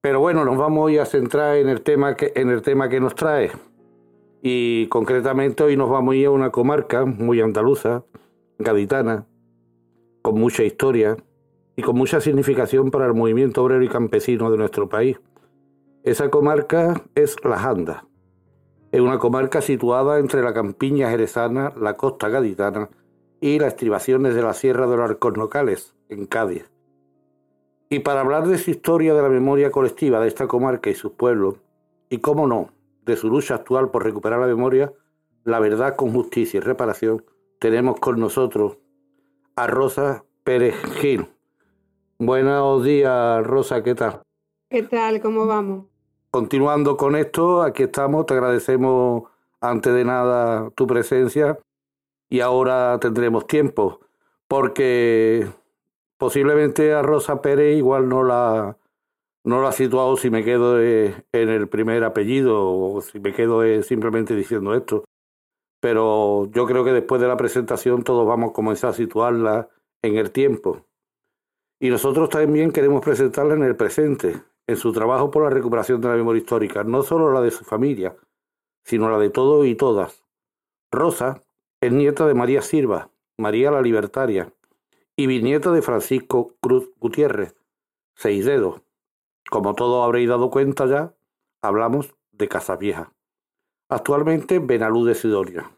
Pero 0.00 0.20
bueno, 0.20 0.44
nos 0.44 0.56
vamos 0.56 0.86
hoy 0.86 0.98
a 0.98 1.04
centrar 1.04 1.56
en 1.56 1.68
el 1.68 1.82
tema 1.82 2.14
que, 2.14 2.32
en 2.36 2.50
el 2.50 2.62
tema 2.62 2.88
que 2.88 3.00
nos 3.00 3.14
trae. 3.14 3.50
Y 4.42 4.86
concretamente 4.86 5.64
hoy 5.64 5.76
nos 5.76 5.90
vamos 5.90 6.14
a 6.14 6.16
ir 6.16 6.26
a 6.26 6.30
una 6.30 6.50
comarca 6.50 7.04
muy 7.04 7.40
andaluza, 7.40 8.04
gaditana, 8.58 9.26
con 10.22 10.38
mucha 10.38 10.62
historia 10.62 11.16
y 11.76 11.82
con 11.82 11.96
mucha 11.96 12.20
significación 12.20 12.90
para 12.90 13.06
el 13.06 13.14
movimiento 13.14 13.62
obrero 13.62 13.82
y 13.82 13.88
campesino 13.88 14.50
de 14.50 14.58
nuestro 14.58 14.88
país. 14.88 15.18
Esa 16.04 16.30
comarca 16.30 17.02
es 17.14 17.36
La 17.44 17.58
Janda. 17.58 18.06
Es 18.92 19.00
una 19.00 19.18
comarca 19.18 19.60
situada 19.60 20.20
entre 20.20 20.42
la 20.42 20.54
campiña 20.54 21.10
jerezana, 21.10 21.72
la 21.76 21.94
costa 21.94 22.28
gaditana 22.28 22.88
y 23.40 23.58
las 23.58 23.74
estribaciones 23.74 24.34
de 24.34 24.42
la 24.42 24.54
Sierra 24.54 24.86
de 24.86 24.96
los 24.96 25.10
Alcornocales, 25.10 25.96
en 26.08 26.26
Cádiz. 26.26 26.70
Y 27.88 28.00
para 28.00 28.20
hablar 28.20 28.48
de 28.48 28.58
su 28.58 28.70
historia 28.70 29.14
de 29.14 29.22
la 29.22 29.28
memoria 29.28 29.70
colectiva 29.70 30.20
de 30.20 30.28
esta 30.28 30.48
comarca 30.48 30.90
y 30.90 30.94
sus 30.94 31.12
pueblos, 31.12 31.56
y 32.10 32.18
cómo 32.18 32.46
no, 32.48 32.70
de 33.04 33.16
su 33.16 33.28
lucha 33.28 33.54
actual 33.54 33.90
por 33.90 34.04
recuperar 34.04 34.40
la 34.40 34.46
memoria, 34.46 34.92
la 35.44 35.60
verdad 35.60 35.94
con 35.94 36.12
justicia 36.12 36.58
y 36.58 36.60
reparación, 36.60 37.24
tenemos 37.60 38.00
con 38.00 38.18
nosotros 38.18 38.78
a 39.54 39.68
Rosa 39.68 40.24
Pérez 40.42 40.74
Gil. 41.00 41.28
Buenos 42.18 42.82
días, 42.82 43.46
Rosa, 43.46 43.82
¿qué 43.82 43.94
tal? 43.94 44.22
¿Qué 44.68 44.82
tal? 44.82 45.20
¿Cómo 45.20 45.46
vamos? 45.46 45.86
Continuando 46.32 46.96
con 46.96 47.14
esto, 47.14 47.62
aquí 47.62 47.84
estamos, 47.84 48.26
te 48.26 48.34
agradecemos 48.34 49.22
antes 49.60 49.94
de 49.94 50.04
nada 50.04 50.70
tu 50.70 50.86
presencia 50.86 51.58
y 52.28 52.40
ahora 52.40 52.98
tendremos 53.00 53.46
tiempo, 53.46 54.00
porque 54.48 55.46
posiblemente 56.18 56.92
a 56.92 57.02
Rosa 57.02 57.40
Pérez 57.42 57.76
igual 57.76 58.08
no 58.08 58.22
la, 58.22 58.78
no 59.44 59.62
la 59.62 59.68
ha 59.68 59.72
situado 59.72 60.16
si 60.16 60.30
me 60.30 60.44
quedo 60.44 60.80
en 60.80 61.14
el 61.32 61.68
primer 61.68 62.04
apellido 62.04 62.68
o 62.68 63.00
si 63.00 63.20
me 63.20 63.32
quedo 63.32 63.62
simplemente 63.82 64.34
diciendo 64.34 64.74
esto. 64.74 65.04
Pero 65.80 66.50
yo 66.50 66.66
creo 66.66 66.84
que 66.84 66.92
después 66.92 67.20
de 67.20 67.28
la 67.28 67.36
presentación 67.36 68.02
todos 68.02 68.26
vamos 68.26 68.50
a 68.50 68.52
comenzar 68.52 68.90
a 68.90 68.94
situarla 68.94 69.68
en 70.02 70.16
el 70.16 70.32
tiempo. 70.32 70.86
Y 71.78 71.90
nosotros 71.90 72.30
también 72.30 72.72
queremos 72.72 73.04
presentarla 73.04 73.54
en 73.54 73.62
el 73.62 73.76
presente, 73.76 74.42
en 74.66 74.76
su 74.76 74.92
trabajo 74.92 75.30
por 75.30 75.44
la 75.44 75.50
recuperación 75.50 76.00
de 76.00 76.08
la 76.08 76.14
memoria 76.14 76.40
histórica, 76.40 76.82
no 76.84 77.02
solo 77.02 77.32
la 77.32 77.42
de 77.42 77.50
su 77.50 77.64
familia, 77.64 78.16
sino 78.84 79.10
la 79.10 79.18
de 79.18 79.30
todos 79.30 79.66
y 79.66 79.74
todas. 79.74 80.24
Rosa 80.90 81.42
es 81.80 81.92
nieta 81.92 82.26
de 82.26 82.34
María 82.34 82.62
Silva, 82.62 83.10
María 83.38 83.70
la 83.70 83.82
Libertaria, 83.82 84.52
y 85.16 85.26
bisnieta 85.26 85.72
de 85.72 85.80
Francisco 85.80 86.54
Cruz 86.60 86.90
Gutiérrez, 86.98 87.56
seis 88.14 88.44
dedos. 88.44 88.82
Como 89.50 89.74
todos 89.74 90.04
habréis 90.04 90.28
dado 90.28 90.50
cuenta 90.50 90.86
ya, 90.86 91.14
hablamos 91.62 92.14
de 92.32 92.48
Vieja. 92.78 93.12
Actualmente 93.88 94.58
Benalú 94.58 95.04
de 95.06 95.14
Sidonia. 95.14 95.70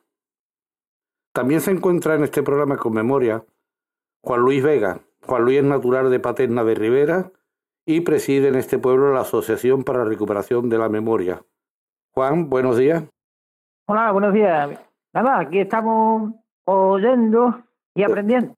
También 1.33 1.61
se 1.61 1.71
encuentra 1.71 2.17
en 2.17 2.25
este 2.25 2.43
programa 2.43 2.77
con 2.79 2.95
memoria 2.95 3.45
Juan 4.25 4.41
Luis 4.41 4.63
Vega. 4.63 5.01
Juan 5.25 5.45
Luis 5.45 5.59
es 5.59 5.65
natural 5.65 6.11
de 6.11 6.19
Paterna 6.19 6.65
de 6.65 6.75
Rivera 6.75 7.31
y 7.87 8.01
preside 8.01 8.49
en 8.49 8.57
este 8.57 8.79
pueblo 8.79 9.13
la 9.13 9.21
Asociación 9.21 9.85
para 9.85 10.01
la 10.01 10.07
Recuperación 10.07 10.69
de 10.69 10.79
la 10.79 10.89
Memoria. 10.89 11.45
Juan, 12.13 12.49
buenos 12.51 12.77
días. 12.77 13.05
Hola, 13.87 14.11
buenos 14.11 14.33
días. 14.33 14.81
Nada, 15.15 15.39
aquí 15.39 15.61
estamos 15.61 16.33
oyendo 16.65 17.63
y 17.95 18.03
aprendiendo. 18.03 18.58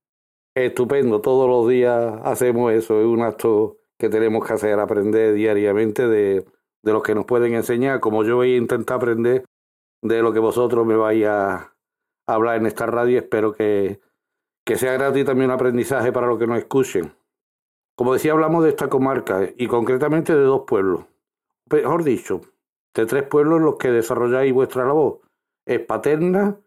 Estupendo, 0.55 1.21
todos 1.21 1.49
los 1.49 1.69
días 1.69 2.21
hacemos 2.25 2.73
eso, 2.73 3.01
es 3.01 3.07
un 3.07 3.23
acto 3.23 3.79
que 3.99 4.09
tenemos 4.09 4.47
que 4.47 4.55
hacer, 4.55 4.81
aprender 4.81 5.35
diariamente 5.35 6.09
de, 6.09 6.45
de 6.83 6.93
los 6.93 7.03
que 7.03 7.15
nos 7.15 7.25
pueden 7.25 7.55
enseñar, 7.55 8.01
como 8.01 8.25
yo 8.25 8.37
voy 8.37 8.55
a 8.55 8.57
intentar 8.57 8.97
aprender 8.97 9.45
de 10.03 10.23
lo 10.23 10.33
que 10.33 10.39
vosotros 10.39 10.87
me 10.87 10.97
vais 10.97 11.25
a 11.27 11.75
hablar 12.27 12.57
en 12.57 12.67
esta 12.67 12.87
radio, 12.87 13.19
espero 13.19 13.53
que, 13.53 14.01
que 14.65 14.77
sea 14.77 14.95
gratis 14.95 15.25
también 15.25 15.51
un 15.51 15.55
aprendizaje 15.55 16.13
para 16.13 16.27
los 16.27 16.39
que 16.39 16.47
nos 16.47 16.59
escuchen. 16.59 17.13
Como 17.97 18.15
decía, 18.15 18.33
hablamos 18.33 18.65
de 18.65 18.71
esta 18.71 18.89
comarca 18.89 19.51
y 19.57 19.67
concretamente 19.67 20.35
de 20.35 20.43
dos 20.43 20.63
pueblos, 20.67 21.05
mejor 21.71 22.03
dicho, 22.03 22.41
de 22.95 23.07
tres 23.07 23.25
pueblos 23.25 23.59
en 23.59 23.65
los 23.67 23.77
que 23.77 23.91
desarrolláis 23.91 24.53
vuestra 24.53 24.87
labor. 24.87 25.21
Es 25.67 25.81
Paterna, 25.81 26.59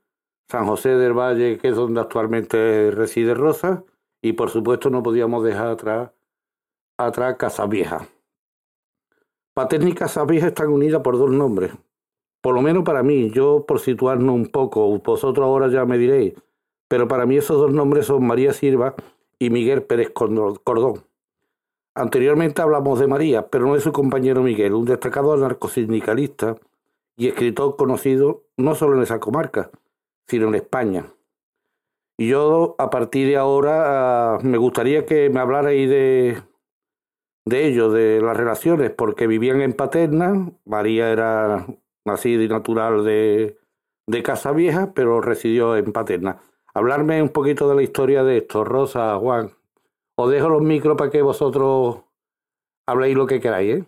San 0.53 0.67
José 0.67 0.89
del 0.89 1.13
Valle, 1.13 1.57
que 1.57 1.69
es 1.69 1.75
donde 1.75 1.99
actualmente 1.99 2.91
reside 2.91 3.33
Rosa, 3.33 3.83
y 4.21 4.33
por 4.33 4.51
supuesto 4.51 4.91
no 4.91 5.01
podíamos 5.01 5.43
dejar 5.43 5.69
atrás, 5.69 6.11
atrás 6.95 7.37
Casavieja. 7.39 8.07
Paterna 9.55 9.89
y 9.89 9.93
Casavieja 9.93 10.49
están 10.49 10.67
unidas 10.67 11.01
por 11.01 11.17
dos 11.17 11.31
nombres. 11.31 11.71
Por 12.39 12.53
lo 12.53 12.61
menos 12.61 12.83
para 12.83 13.01
mí, 13.01 13.31
yo 13.31 13.65
por 13.65 13.79
situarnos 13.79 14.35
un 14.35 14.45
poco, 14.45 14.95
vosotros 14.99 15.43
ahora 15.43 15.69
ya 15.69 15.85
me 15.85 15.97
diréis, 15.97 16.35
pero 16.87 17.07
para 17.07 17.25
mí 17.25 17.35
esos 17.35 17.57
dos 17.57 17.73
nombres 17.73 18.05
son 18.05 18.23
María 18.23 18.53
Silva 18.53 18.93
y 19.39 19.49
Miguel 19.49 19.81
Pérez 19.81 20.11
Cordón. 20.11 21.03
Anteriormente 21.95 22.61
hablamos 22.61 22.99
de 22.99 23.07
María, 23.07 23.47
pero 23.47 23.65
no 23.65 23.73
de 23.73 23.81
su 23.81 23.91
compañero 23.91 24.43
Miguel, 24.43 24.73
un 24.73 24.85
destacado 24.85 25.33
anarcosindicalista 25.33 26.57
y 27.17 27.27
escritor 27.27 27.75
conocido 27.75 28.43
no 28.55 28.75
solo 28.75 28.97
en 28.97 29.01
esa 29.01 29.19
comarca, 29.19 29.71
sino 30.27 30.47
en 30.47 30.55
España. 30.55 31.05
Y 32.17 32.29
yo, 32.29 32.75
a 32.77 32.89
partir 32.89 33.27
de 33.27 33.37
ahora, 33.37 34.35
ah, 34.35 34.39
me 34.43 34.57
gustaría 34.57 35.05
que 35.05 35.29
me 35.29 35.39
hablarais 35.39 35.89
de, 35.89 36.43
de 37.45 37.67
ello, 37.67 37.89
de 37.89 38.21
las 38.21 38.37
relaciones, 38.37 38.91
porque 38.91 39.27
vivían 39.27 39.61
en 39.61 39.73
Paterna, 39.73 40.51
María 40.65 41.11
era 41.11 41.65
nacida 42.05 42.43
y 42.43 42.47
natural 42.47 43.03
de, 43.03 43.57
de 44.07 44.23
Casa 44.23 44.51
Vieja, 44.51 44.93
pero 44.93 45.21
residió 45.21 45.75
en 45.75 45.91
Paterna. 45.91 46.41
Hablarme 46.73 47.21
un 47.21 47.29
poquito 47.29 47.67
de 47.69 47.75
la 47.75 47.83
historia 47.83 48.23
de 48.23 48.37
esto, 48.37 48.63
Rosa, 48.63 49.17
Juan. 49.17 49.51
Os 50.15 50.31
dejo 50.31 50.49
los 50.49 50.61
micros 50.61 50.97
para 50.97 51.09
que 51.09 51.21
vosotros 51.21 52.03
habléis 52.85 53.15
lo 53.15 53.25
que 53.25 53.39
queráis, 53.39 53.77
¿eh? 53.77 53.85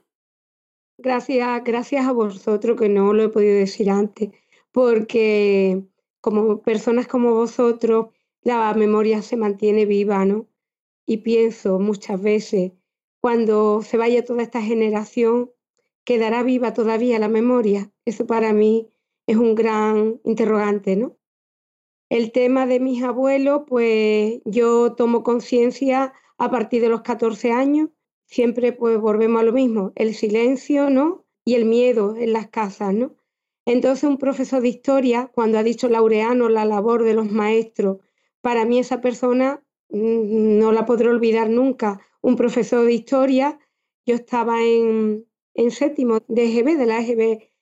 Gracias, 0.98 1.64
gracias 1.64 2.08
a 2.08 2.14
vosotros, 2.14 2.80
que 2.80 2.90
no 2.90 3.14
lo 3.14 3.24
he 3.24 3.30
podido 3.30 3.56
decir 3.56 3.90
antes, 3.90 4.32
porque 4.72 5.84
como 6.26 6.64
personas 6.64 7.06
como 7.06 7.36
vosotros, 7.36 8.08
la 8.42 8.74
memoria 8.74 9.22
se 9.22 9.38
mantiene 9.38 9.86
viva, 9.86 10.26
¿no? 10.26 10.48
Y 11.06 11.18
pienso 11.18 11.78
muchas 11.78 12.20
veces, 12.20 12.72
cuando 13.22 13.84
se 13.84 13.96
vaya 13.96 14.26
toda 14.26 14.42
esta 14.42 14.60
generación, 14.60 15.52
¿quedará 16.04 16.42
viva 16.42 16.74
todavía 16.74 17.20
la 17.20 17.28
memoria? 17.28 17.92
Eso 18.06 18.26
para 18.26 18.54
mí 18.54 18.90
es 19.28 19.38
un 19.38 19.54
gran 19.54 20.20
interrogante, 20.24 20.96
¿no? 20.96 21.16
El 22.10 22.32
tema 22.32 22.66
de 22.66 22.80
mis 22.80 23.04
abuelos, 23.04 23.62
pues 23.68 24.42
yo 24.46 24.94
tomo 24.96 25.22
conciencia 25.22 26.12
a 26.40 26.50
partir 26.50 26.82
de 26.82 26.90
los 26.90 27.04
14 27.04 27.52
años, 27.52 27.92
siempre 28.26 28.74
pues 28.74 29.00
volvemos 29.00 29.42
a 29.42 29.46
lo 29.46 29.54
mismo, 29.54 29.92
el 29.94 30.16
silencio, 30.16 30.90
¿no? 30.90 31.24
Y 31.46 31.54
el 31.54 31.66
miedo 31.66 32.16
en 32.16 32.34
las 32.34 32.48
casas, 32.48 32.96
¿no? 32.96 33.16
Entonces 33.66 34.04
un 34.04 34.18
profesor 34.18 34.62
de 34.62 34.70
historia, 34.70 35.32
cuando 35.34 35.58
ha 35.58 35.64
dicho 35.64 35.90
Laureano 35.90 36.50
la 36.50 36.66
labor 36.66 37.04
de 37.04 37.14
los 37.14 37.32
maestros, 37.32 37.98
para 38.42 38.66
mí 38.66 38.80
esa 38.80 39.02
persona 39.02 39.64
mm, 39.90 40.60
no 40.60 40.72
la 40.72 40.86
podré 40.86 41.10
olvidar 41.10 41.50
nunca. 41.50 42.00
Un 42.22 42.36
profesor 42.36 42.86
de 42.86 42.94
historia, 42.94 43.60
yo 44.06 44.16
estaba 44.16 44.64
en, 44.64 45.26
en 45.56 45.72
séptimo 45.72 46.20
de 46.28 46.46
EGB, 46.46 46.78
de 46.78 46.86
la 46.86 47.00
EGB 47.02 47.56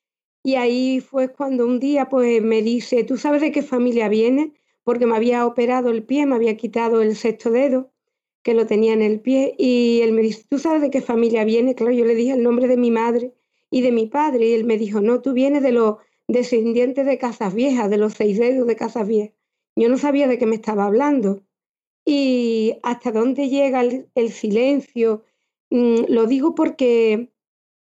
y 0.44 0.56
ahí 0.56 1.00
fue 1.00 1.32
cuando 1.32 1.66
un 1.66 1.80
día 1.80 2.10
pues 2.10 2.42
me 2.44 2.62
dice, 2.62 3.04
¿tú 3.06 3.18
sabes 3.18 3.42
de 3.42 3.52
qué 3.52 3.62
familia 3.64 4.10
viene? 4.10 4.54
Porque 4.84 5.06
me 5.06 5.16
había 5.16 5.46
operado 5.46 5.90
el 5.90 6.04
pie, 6.04 6.26
me 6.26 6.36
había 6.36 6.58
quitado 6.58 7.02
el 7.02 7.16
sexto 7.16 7.50
dedo, 7.50 7.92
que 8.44 8.54
lo 8.54 8.68
tenía 8.68 8.94
en 8.94 9.02
el 9.02 9.22
pie, 9.22 9.56
y 9.58 10.02
él 10.02 10.12
me 10.12 10.22
dice, 10.22 10.46
¿tú 10.50 10.60
sabes 10.60 10.82
de 10.82 10.90
qué 10.90 11.02
familia 11.02 11.46
viene? 11.46 11.76
Claro, 11.76 11.94
yo 11.94 12.04
le 12.06 12.16
dije 12.16 12.34
el 12.34 12.44
nombre 12.44 12.68
de 12.68 12.78
mi 12.78 12.92
madre 12.92 13.34
y 13.74 13.82
de 13.82 13.92
mi 13.92 14.06
padre, 14.06 14.50
y 14.50 14.54
él 14.54 14.66
me 14.66 14.78
dijo, 14.78 15.02
no, 15.02 15.20
tú 15.20 15.34
vienes 15.34 15.64
de 15.64 15.72
los 15.72 15.98
descendientes 16.28 17.08
de 17.08 17.18
Casas 17.18 17.56
Viejas, 17.56 17.90
de 17.90 17.98
los 17.98 18.14
seis 18.14 18.38
dedos 18.38 18.68
de 18.68 18.76
Casas 18.76 19.08
Viejas. 19.08 19.36
Yo 19.76 19.90
no 19.90 19.98
sabía 19.98 20.28
de 20.28 20.38
qué 20.38 20.46
me 20.46 20.58
estaba 20.58 20.86
hablando. 20.86 21.42
Y 22.06 22.76
hasta 22.84 23.12
dónde 23.12 23.50
llega 23.50 23.82
el, 23.82 24.32
silencio, 24.32 25.24
mm, 25.72 26.04
lo 26.08 26.28
digo 26.28 26.54
porque, 26.54 27.32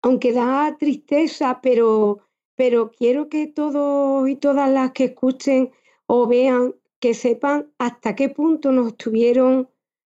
aunque 0.00 0.32
da 0.32 0.76
tristeza, 0.78 1.58
pero 1.60 2.20
pero 2.54 2.92
quiero 2.92 3.28
que 3.28 3.48
todos 3.48 4.28
y 4.28 4.36
todas 4.36 4.70
las 4.70 4.92
que 4.92 5.06
escuchen 5.06 5.72
o 6.06 6.28
vean, 6.28 6.76
que 7.00 7.14
sepan 7.14 7.72
hasta 7.78 8.14
qué 8.14 8.28
punto 8.28 8.70
nos 8.70 8.92
estuvieron 8.92 9.68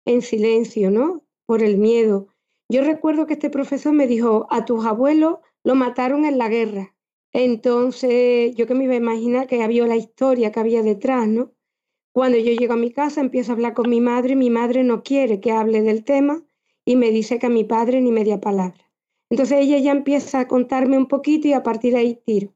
en 0.05 0.21
silencio, 0.21 0.91
¿no? 0.91 1.23
Por 1.47 1.63
el 1.63 1.77
miedo. 1.77 2.27
Yo 2.69 2.83
recuerdo 2.83 3.27
que 3.27 3.33
este 3.33 3.49
profesor 3.49 3.93
me 3.93 4.07
dijo, 4.07 4.47
a 4.49 4.65
tus 4.65 4.85
abuelos 4.85 5.39
lo 5.63 5.75
mataron 5.75 6.25
en 6.25 6.37
la 6.37 6.49
guerra. 6.49 6.95
Entonces, 7.33 8.55
yo 8.55 8.67
que 8.67 8.73
me 8.73 8.85
iba 8.85 8.93
a 8.93 8.97
imaginar 8.97 9.47
que 9.47 9.63
había 9.63 9.87
la 9.87 9.95
historia 9.95 10.51
que 10.51 10.59
había 10.59 10.83
detrás, 10.83 11.27
¿no? 11.27 11.53
Cuando 12.13 12.37
yo 12.37 12.51
llego 12.51 12.73
a 12.73 12.77
mi 12.77 12.91
casa, 12.91 13.21
empiezo 13.21 13.51
a 13.51 13.55
hablar 13.55 13.73
con 13.73 13.89
mi 13.89 14.01
madre, 14.01 14.35
mi 14.35 14.49
madre 14.49 14.83
no 14.83 15.03
quiere 15.03 15.39
que 15.39 15.51
hable 15.51 15.81
del 15.81 16.03
tema 16.03 16.43
y 16.83 16.95
me 16.95 17.11
dice 17.11 17.37
que 17.37 17.45
a 17.45 17.49
mi 17.49 17.63
padre 17.63 18.01
ni 18.01 18.11
media 18.11 18.41
palabra. 18.41 18.91
Entonces 19.29 19.59
ella 19.59 19.77
ya 19.77 19.91
empieza 19.91 20.39
a 20.39 20.47
contarme 20.47 20.97
un 20.97 21.07
poquito 21.07 21.47
y 21.47 21.53
a 21.53 21.63
partir 21.63 21.93
de 21.93 21.99
ahí 21.99 22.15
tiro. 22.25 22.55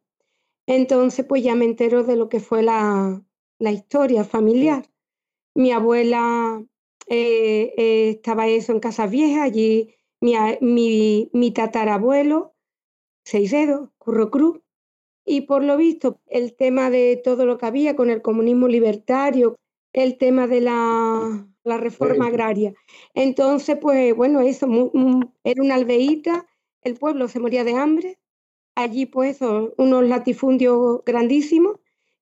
Entonces 0.65 1.25
pues 1.25 1.43
ya 1.43 1.53
me 1.53 1.65
entero 1.65 2.03
de 2.03 2.15
lo 2.15 2.27
que 2.27 2.39
fue 2.39 2.63
la, 2.63 3.23
historia 3.59 4.23
familiar. 4.23 4.89
Mi 5.53 5.71
abuela 5.71 6.63
eh, 7.07 7.73
eh, 7.77 8.09
estaba 8.15 8.47
eso 8.47 8.71
en 8.71 8.79
Casa 8.79 9.05
Vieja, 9.05 9.43
allí 9.43 9.93
mi, 10.21 10.35
mi, 10.61 11.29
mi 11.33 11.51
tatarabuelo, 11.51 12.53
seis 13.25 13.51
dedos, 13.51 13.89
Curro 13.97 14.31
Cruz, 14.31 14.61
y 15.25 15.41
por 15.41 15.63
lo 15.63 15.77
visto 15.77 16.19
el 16.27 16.55
tema 16.55 16.89
de 16.89 17.19
todo 17.23 17.45
lo 17.45 17.57
que 17.57 17.65
había 17.65 17.95
con 17.95 18.09
el 18.09 18.21
comunismo 18.21 18.67
libertario, 18.67 19.55
el 19.93 20.17
tema 20.17 20.47
de 20.47 20.61
la, 20.61 21.47
reforma 21.63 22.27
agraria. 22.27 22.73
Entonces, 23.13 23.77
pues 23.79 24.15
bueno, 24.15 24.41
eso 24.41 24.67
era 25.43 25.61
una 25.61 25.75
aldeíta 25.75 26.47
el 26.81 26.95
pueblo 26.95 27.27
se 27.27 27.39
moría 27.39 27.63
de 27.63 27.75
hambre, 27.75 28.19
allí 28.75 29.05
pues 29.05 29.39
unos 29.41 30.07
latifundios 30.07 31.03
grandísimos 31.05 31.79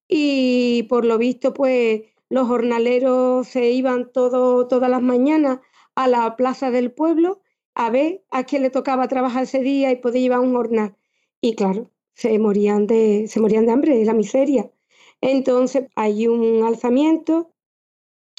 y 0.08 0.84
por 0.84 1.04
lo 1.04 1.18
visto 1.18 1.54
pues 1.54 2.02
los 2.28 2.46
jornaleros 2.46 3.48
se 3.48 3.70
iban 3.70 4.12
todo, 4.12 4.66
todas 4.68 4.90
las 4.90 5.02
mañanas 5.02 5.60
a 5.94 6.08
la 6.08 6.36
plaza 6.36 6.70
del 6.70 6.92
pueblo 6.92 7.40
a 7.74 7.90
ver 7.90 8.24
a 8.30 8.44
quién 8.44 8.62
le 8.62 8.70
tocaba 8.70 9.08
trabajar 9.08 9.44
ese 9.44 9.60
día 9.60 9.90
y 9.90 9.96
poder 9.96 10.22
llevar 10.22 10.40
un 10.40 10.54
jornal. 10.54 10.96
Y 11.40 11.54
claro, 11.54 11.90
se 12.14 12.38
morían 12.38 12.86
de, 12.86 13.26
se 13.28 13.40
morían 13.40 13.66
de 13.66 13.72
hambre, 13.72 13.96
de 13.96 14.04
la 14.04 14.14
miseria. 14.14 14.70
Entonces 15.20 15.84
hay 15.94 16.26
un 16.26 16.64
alzamiento 16.64 17.52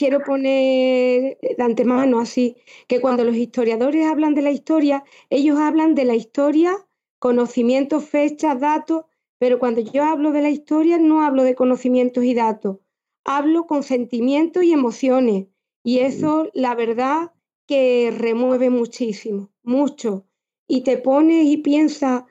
quiero 0.02 0.24
poner 0.24 1.38
de 1.41 1.63
antemano 1.63 2.20
así, 2.20 2.58
que 2.88 3.00
cuando 3.00 3.24
los 3.24 3.36
historiadores 3.36 4.08
hablan 4.08 4.34
de 4.34 4.41
la 4.41 4.50
historia, 4.50 5.04
ellos 5.30 5.60
hablan 5.60 5.94
de 5.94 6.06
la 6.06 6.15
historia, 6.15 6.76
conocimientos, 7.20 8.06
fechas, 8.06 8.60
datos, 8.60 9.06
pero 9.38 9.60
cuando 9.60 9.82
yo 9.82 10.04
hablo 10.04 10.32
de 10.32 10.41
la 10.41 10.50
historia 10.50 10.98
no 10.98 11.22
hablo 11.22 11.44
de 11.44 11.54
conocimientos 11.54 12.24
y 12.24 12.34
datos, 12.34 12.78
hablo 13.26 13.67
con 13.67 13.84
sentimientos 13.84 14.63
y 14.63 14.74
emociones. 14.74 15.46
Y 15.84 16.00
eso, 16.00 16.50
la 16.56 16.74
verdad, 16.74 17.32
que 17.72 18.12
remueve 18.12 18.70
muchísimo, 18.70 19.50
mucho. 19.64 20.26
Y 20.68 20.82
te 20.82 20.98
pones 20.98 21.46
y 21.46 21.56
piensas 21.56 22.26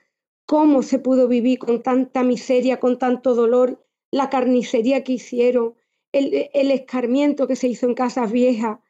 cómo 0.44 0.82
se 0.82 0.98
pudo 0.98 1.28
vivir 1.28 1.58
con 1.58 1.82
tanta 1.82 2.22
miseria, 2.24 2.78
con 2.78 2.98
tanto 2.98 3.34
dolor, 3.34 3.82
la 4.10 4.28
carnicería 4.28 5.02
que 5.02 5.14
hicieron, 5.14 5.76
el, 6.12 6.70
escarmiento 6.70 7.46
que 7.46 7.56
se 7.56 7.68
hizo 7.68 7.86
en 7.86 7.94
casas 7.94 8.30
viejas, 8.30 8.80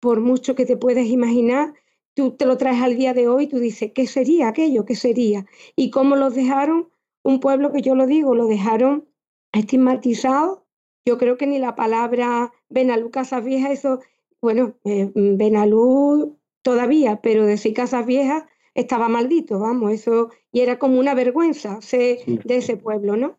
por 0.00 0.18
mucho 0.18 0.56
que 0.56 0.66
te 0.66 0.76
puedas 0.76 1.06
imaginar, 1.06 1.74
tú 2.14 2.32
te 2.32 2.44
lo 2.44 2.56
traes 2.56 2.82
al 2.82 2.96
día 2.96 3.14
de 3.14 3.28
hoy, 3.28 3.46
tú 3.46 3.60
dices, 3.60 3.92
¿qué 3.94 4.08
sería 4.08 4.48
aquello? 4.48 4.84
¿Qué 4.84 4.96
sería? 4.96 5.46
¿Y 5.76 5.90
cómo 5.90 6.16
los 6.16 6.34
dejaron? 6.34 6.88
Un 7.22 7.38
pueblo 7.38 7.70
que 7.70 7.82
yo 7.82 7.94
lo 7.94 8.08
digo, 8.08 8.34
lo 8.34 8.46
dejaron 8.46 9.06
estigmatizado. 9.52 10.66
Yo 11.04 11.18
creo 11.18 11.36
que 11.36 11.46
ni 11.46 11.60
la 11.60 11.76
palabra 11.76 12.52
Benalú 12.68 13.12
Casas 13.12 13.44
Viejas, 13.44 13.70
eso, 13.70 14.00
bueno, 14.40 14.74
eh, 14.84 15.10
Benalú 15.14 16.38
todavía, 16.62 17.20
pero 17.22 17.46
decir 17.46 17.74
Casas 17.74 18.06
Viejas 18.06 18.44
estaba 18.74 19.08
maldito, 19.08 19.58
vamos, 19.58 19.92
eso, 19.92 20.30
y 20.52 20.60
era 20.60 20.78
como 20.78 20.98
una 20.98 21.14
vergüenza 21.14 21.80
de 21.90 22.56
ese 22.56 22.76
pueblo, 22.76 23.16
¿no? 23.16 23.38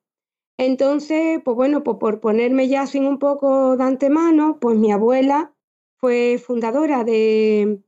Entonces, 0.57 1.41
pues 1.43 1.55
bueno, 1.55 1.83
pues 1.83 1.97
por 1.97 2.19
ponerme 2.19 2.67
ya 2.67 2.85
sin 2.85 3.05
un 3.05 3.17
poco 3.17 3.77
de 3.77 3.83
antemano, 3.83 4.59
pues 4.59 4.77
mi 4.77 4.91
abuela 4.91 5.55
fue 5.97 6.37
fundadora 6.37 7.03
de, 7.03 7.81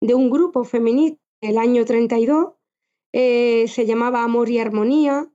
un 0.00 0.30
grupo 0.30 0.64
feminista 0.64 1.20
en 1.40 1.50
el 1.50 1.58
año 1.58 1.84
32, 1.84 2.52
eh, 3.12 3.66
se 3.68 3.86
llamaba 3.86 4.22
Amor 4.22 4.50
y 4.50 4.58
Armonía. 4.58 5.28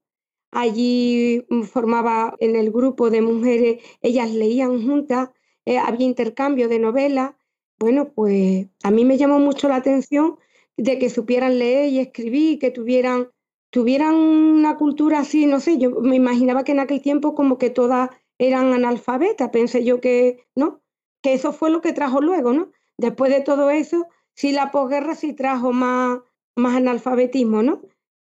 Allí 0.52 1.46
mm, 1.50 1.64
formaba 1.64 2.36
en 2.40 2.56
el 2.56 2.72
grupo 2.72 3.10
de 3.10 3.22
mujeres, 3.22 3.84
ellas 4.02 4.32
leían 4.32 4.86
juntas, 4.88 5.32
eh, 5.68 5.78
había 5.78 6.08
intercambio 6.08 6.70
de 6.70 6.80
novelas. 6.80 7.34
Bueno, 7.78 8.10
pues 8.14 8.68
a 8.84 8.92
mí 8.92 9.06
me 9.06 9.18
llamó 9.18 9.40
mucho 9.40 9.68
la 9.68 9.76
atención 9.76 10.38
de 10.78 10.98
que 10.98 11.10
supieran 11.10 11.60
leer 11.60 11.90
y 11.90 12.00
escribir, 12.00 12.58
que 12.60 12.72
tuvieran 12.72 13.30
tuvieran 13.70 14.16
una 14.16 14.78
cultura 14.78 15.20
así, 15.20 15.46
no 15.46 15.60
sé, 15.60 15.78
yo 15.78 15.92
me 16.02 16.16
imaginaba 16.16 16.64
que 16.64 16.72
en 16.72 16.80
aquel 16.80 17.02
tiempo 17.02 17.36
como 17.36 17.58
que 17.58 17.70
todas 17.70 18.10
eran 18.38 18.72
analfabetas, 18.72 19.50
pensé 19.50 19.84
yo 19.84 20.00
que, 20.00 20.46
¿no? 20.56 20.82
Que 21.22 21.34
eso 21.34 21.52
fue 21.52 21.70
lo 21.70 21.82
que 21.82 21.94
trajo 21.94 22.22
luego, 22.22 22.54
¿no? 22.54 22.72
Después 22.98 23.30
de 23.32 23.42
todo 23.42 23.70
eso, 23.70 24.08
sí 24.34 24.52
la 24.54 24.72
posguerra 24.72 25.16
sí 25.16 25.34
trajo 25.34 25.74
más, 25.74 26.20
más 26.56 26.78
analfabetismo, 26.78 27.62
¿no? 27.62 27.82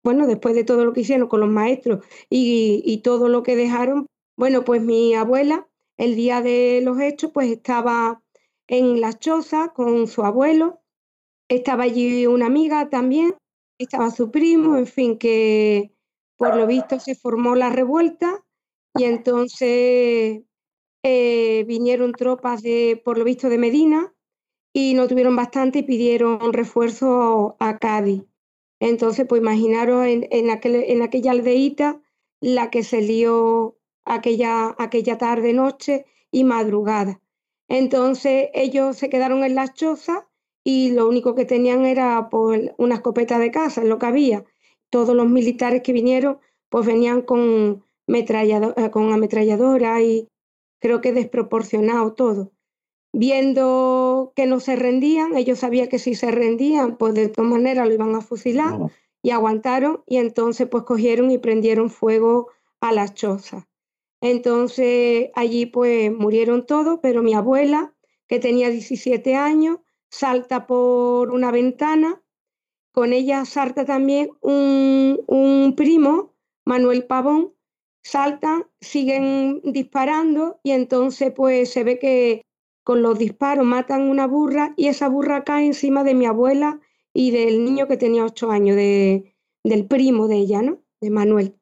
Bueno, 0.04 0.26
después 0.26 0.56
de 0.56 0.64
todo 0.64 0.86
lo 0.86 0.94
que 0.94 1.02
hicieron 1.02 1.28
con 1.28 1.42
los 1.42 1.50
maestros 1.50 2.04
y, 2.30 2.82
y 2.84 2.98
todo 3.04 3.30
lo 3.30 3.44
que 3.44 3.56
dejaron, 3.56 4.08
bueno, 4.38 4.64
pues 4.64 4.82
mi 4.82 5.14
abuela, 5.14 5.68
el 5.98 6.16
día 6.16 6.42
de 6.42 6.82
los 6.84 7.00
hechos, 7.00 7.32
pues 7.34 7.52
estaba 7.52 8.22
en 8.68 9.02
la 9.02 9.14
choza 9.14 9.74
con 9.74 10.08
su 10.08 10.24
abuelo, 10.24 10.82
estaba 11.50 11.84
allí 11.84 12.28
una 12.28 12.48
amiga 12.48 12.90
también, 12.90 13.36
estaba 13.78 14.12
su 14.12 14.32
primo, 14.32 14.78
en 14.78 14.88
fin, 14.88 15.18
que 15.18 15.94
por 16.38 16.56
lo 16.56 16.68
visto 16.68 17.00
se 17.00 17.16
formó 17.16 17.56
la 17.56 17.70
revuelta 17.70 18.44
y 18.96 19.06
entonces 19.06 20.44
eh, 21.04 21.64
vinieron 21.68 22.12
tropas 22.14 22.62
de, 22.62 23.02
por 23.04 23.18
lo 23.18 23.24
visto, 23.24 23.50
de 23.50 23.58
Medina 23.58 24.14
y 24.74 24.94
no 24.94 25.08
tuvieron 25.08 25.36
bastante 25.36 25.80
y 25.80 25.84
pidieron 25.84 26.54
refuerzo 26.54 27.56
a 27.60 27.78
Cádiz. 27.78 28.24
Entonces, 28.80 29.26
pues 29.28 29.42
imaginaros 29.42 30.06
en, 30.06 30.28
en, 30.30 30.50
en 30.52 31.02
aquella 31.02 31.32
aldeíta 31.32 32.00
la 32.42 32.70
que 32.70 32.84
se 32.84 33.02
lió 33.02 33.77
aquella, 34.08 34.76
aquella 34.78 35.18
tarde, 35.18 35.54
noche 35.54 36.06
y 36.32 36.44
madrugada. 36.44 37.20
Entonces 37.68 38.50
ellos 38.54 38.98
se 38.98 39.10
quedaron 39.10 39.44
en 39.44 39.56
las 39.56 39.74
chozas 39.74 40.24
y 40.64 40.92
lo 40.92 41.08
único 41.08 41.36
que 41.36 41.46
tenían 41.46 41.86
era 41.86 42.30
pues, 42.30 42.72
una 42.78 42.96
escopeta 42.96 43.40
de 43.40 43.52
casa, 43.52 43.82
es 43.82 43.88
lo 43.88 44.00
que 44.00 44.06
había. 44.06 44.46
Todos 44.90 45.16
los 45.16 45.28
militares 45.28 45.82
que 45.82 45.94
vinieron 45.94 46.40
pues 46.70 46.86
venían 46.86 47.22
con, 47.22 47.84
eh, 48.08 48.92
con 48.92 49.14
ametralladora 49.14 50.02
y 50.02 50.28
creo 50.80 51.02
que 51.02 51.14
desproporcionado 51.14 52.14
todo. 52.14 52.52
Viendo 53.14 54.34
que 54.36 54.46
no 54.46 54.60
se 54.60 54.76
rendían, 54.76 55.36
ellos 55.38 55.60
sabían 55.60 55.88
que 55.88 56.00
si 56.00 56.16
se 56.16 56.32
rendían, 56.32 56.98
pues 56.98 57.14
de 57.14 57.30
todas 57.30 57.50
maneras 57.50 57.88
lo 57.88 57.94
iban 57.94 58.16
a 58.16 58.22
fusilar 58.22 58.78
y 59.24 59.32
aguantaron 59.32 60.04
y 60.06 60.18
entonces 60.18 60.68
pues 60.68 60.84
cogieron 60.84 61.32
y 61.32 61.38
prendieron 61.38 61.90
fuego 61.90 62.50
a 62.82 62.92
las 62.92 63.14
chozas. 63.14 63.66
Entonces 64.22 65.30
allí 65.36 65.66
pues 65.66 66.12
murieron 66.12 66.66
todos, 66.66 67.00
pero 67.02 67.22
mi 67.24 67.34
abuela, 67.34 67.96
que 68.28 68.40
tenía 68.40 68.70
17 68.70 69.36
años, 69.36 69.80
salta 70.10 70.68
por 70.68 71.32
una 71.32 71.52
ventana. 71.52 72.22
Con 72.92 73.14
ella 73.14 73.46
salta 73.46 73.86
también 73.86 74.32
un, 74.42 75.24
un 75.28 75.76
primo, 75.76 76.34
Manuel 76.66 77.06
Pavón, 77.06 77.54
saltan, 78.04 78.66
siguen 78.82 79.62
disparando 79.64 80.60
y 80.64 80.72
entonces 80.72 81.32
pues 81.36 81.72
se 81.72 81.84
ve 81.84 82.00
que 82.00 82.42
con 82.84 83.02
los 83.02 83.20
disparos 83.20 83.66
matan 83.66 84.10
una 84.10 84.28
burra 84.28 84.74
y 84.78 84.88
esa 84.88 85.10
burra 85.10 85.44
cae 85.44 85.66
encima 85.66 86.06
de 86.06 86.16
mi 86.16 86.26
abuela 86.26 86.80
y 87.14 87.32
del 87.32 87.66
niño 87.66 87.88
que 87.88 87.98
tenía 87.98 88.24
ocho 88.24 88.50
años, 88.50 88.78
de, 88.78 89.36
del 89.64 89.88
primo 89.88 90.28
de 90.28 90.38
ella, 90.38 90.62
¿no? 90.62 90.82
De 91.02 91.10
Manuel. 91.10 91.57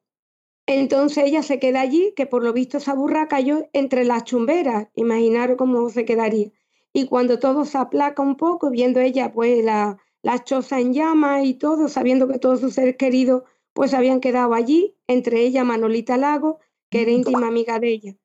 Entonces 0.67 1.25
ella 1.25 1.43
se 1.43 1.59
queda 1.59 1.81
allí, 1.81 2.13
que 2.15 2.25
por 2.25 2.43
lo 2.43 2.51
visto 2.51 2.77
esa 2.77 2.95
burra 2.95 3.27
cayó 3.27 3.69
entre 3.73 4.03
las 4.03 4.23
chumberas, 4.23 4.87
imaginaros 4.95 5.57
cómo 5.57 5.89
se 5.89 6.05
quedaría. 6.05 6.51
Y 6.91 7.07
cuando 7.07 7.39
todo 7.39 7.65
se 7.65 7.77
aplaca 7.77 8.23
un 8.23 8.35
poco, 8.35 8.71
viendo 8.71 8.99
ella 8.99 9.31
pues 9.31 9.63
la, 9.63 9.97
la 10.23 10.43
choza 10.43 10.79
en 10.79 10.93
llamas 10.93 11.45
y 11.45 11.53
todo, 11.53 11.87
sabiendo 11.87 12.27
que 12.27 12.39
todos 12.39 12.61
sus 12.61 12.73
seres 12.73 12.95
queridos 12.97 13.43
pues 13.73 13.93
habían 13.93 14.21
quedado 14.21 14.53
allí, 14.53 14.95
entre 15.05 15.41
ella 15.41 15.63
Manolita 15.63 16.17
Lago, 16.17 16.59
que 16.89 17.01
era 17.01 17.11
íntima 17.11 17.47
amiga 17.47 17.77
de 17.79 17.89
ella, 17.89 18.15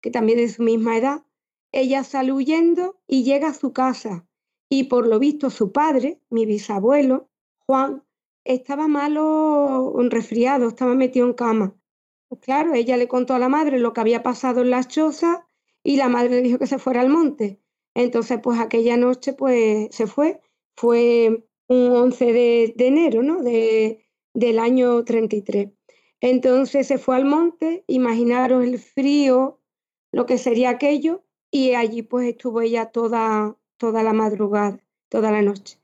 que 0.00 0.10
también 0.10 0.38
de 0.38 0.48
su 0.48 0.62
misma 0.62 0.96
edad. 0.96 1.24
Ella 1.72 2.04
sale 2.04 2.32
huyendo 2.32 3.00
y 3.06 3.24
llega 3.24 3.48
a 3.48 3.54
su 3.54 3.72
casa. 3.72 4.26
Y 4.68 4.84
por 4.84 5.06
lo 5.06 5.18
visto 5.18 5.50
su 5.50 5.72
padre, 5.72 6.20
mi 6.30 6.46
bisabuelo, 6.46 7.28
Juan, 7.66 8.04
estaba 8.44 8.86
malo, 8.86 9.92
resfriado, 10.10 10.68
estaba 10.68 10.94
metido 10.94 11.26
en 11.26 11.34
cama. 11.34 11.79
Pues 12.30 12.42
claro, 12.42 12.74
ella 12.74 12.96
le 12.96 13.08
contó 13.08 13.34
a 13.34 13.40
la 13.40 13.48
madre 13.48 13.80
lo 13.80 13.92
que 13.92 14.00
había 14.00 14.22
pasado 14.22 14.60
en 14.60 14.70
las 14.70 14.86
chozas 14.86 15.40
y 15.82 15.96
la 15.96 16.08
madre 16.08 16.36
le 16.36 16.42
dijo 16.42 16.60
que 16.60 16.68
se 16.68 16.78
fuera 16.78 17.00
al 17.00 17.08
monte. 17.08 17.60
Entonces, 17.92 18.38
pues 18.40 18.60
aquella 18.60 18.96
noche, 18.96 19.32
pues 19.32 19.92
se 19.92 20.06
fue. 20.06 20.40
Fue 20.76 21.44
un 21.66 21.90
11 21.90 22.32
de, 22.32 22.74
enero, 22.78 23.24
¿no? 23.24 23.42
De, 23.42 24.04
del 24.32 24.60
año 24.60 25.04
33. 25.04 25.70
Entonces 26.20 26.86
se 26.86 26.98
fue 26.98 27.16
al 27.16 27.24
monte, 27.24 27.82
imaginaros 27.88 28.62
el 28.64 28.78
frío, 28.78 29.58
lo 30.12 30.26
que 30.26 30.38
sería 30.38 30.70
aquello, 30.70 31.24
y 31.50 31.74
allí 31.74 32.02
pues 32.02 32.28
estuvo 32.28 32.60
ella 32.60 32.92
toda, 32.92 33.56
toda 33.76 34.04
la 34.04 34.12
madrugada, 34.12 34.78
toda 35.08 35.32
la 35.32 35.42
noche. 35.42 35.80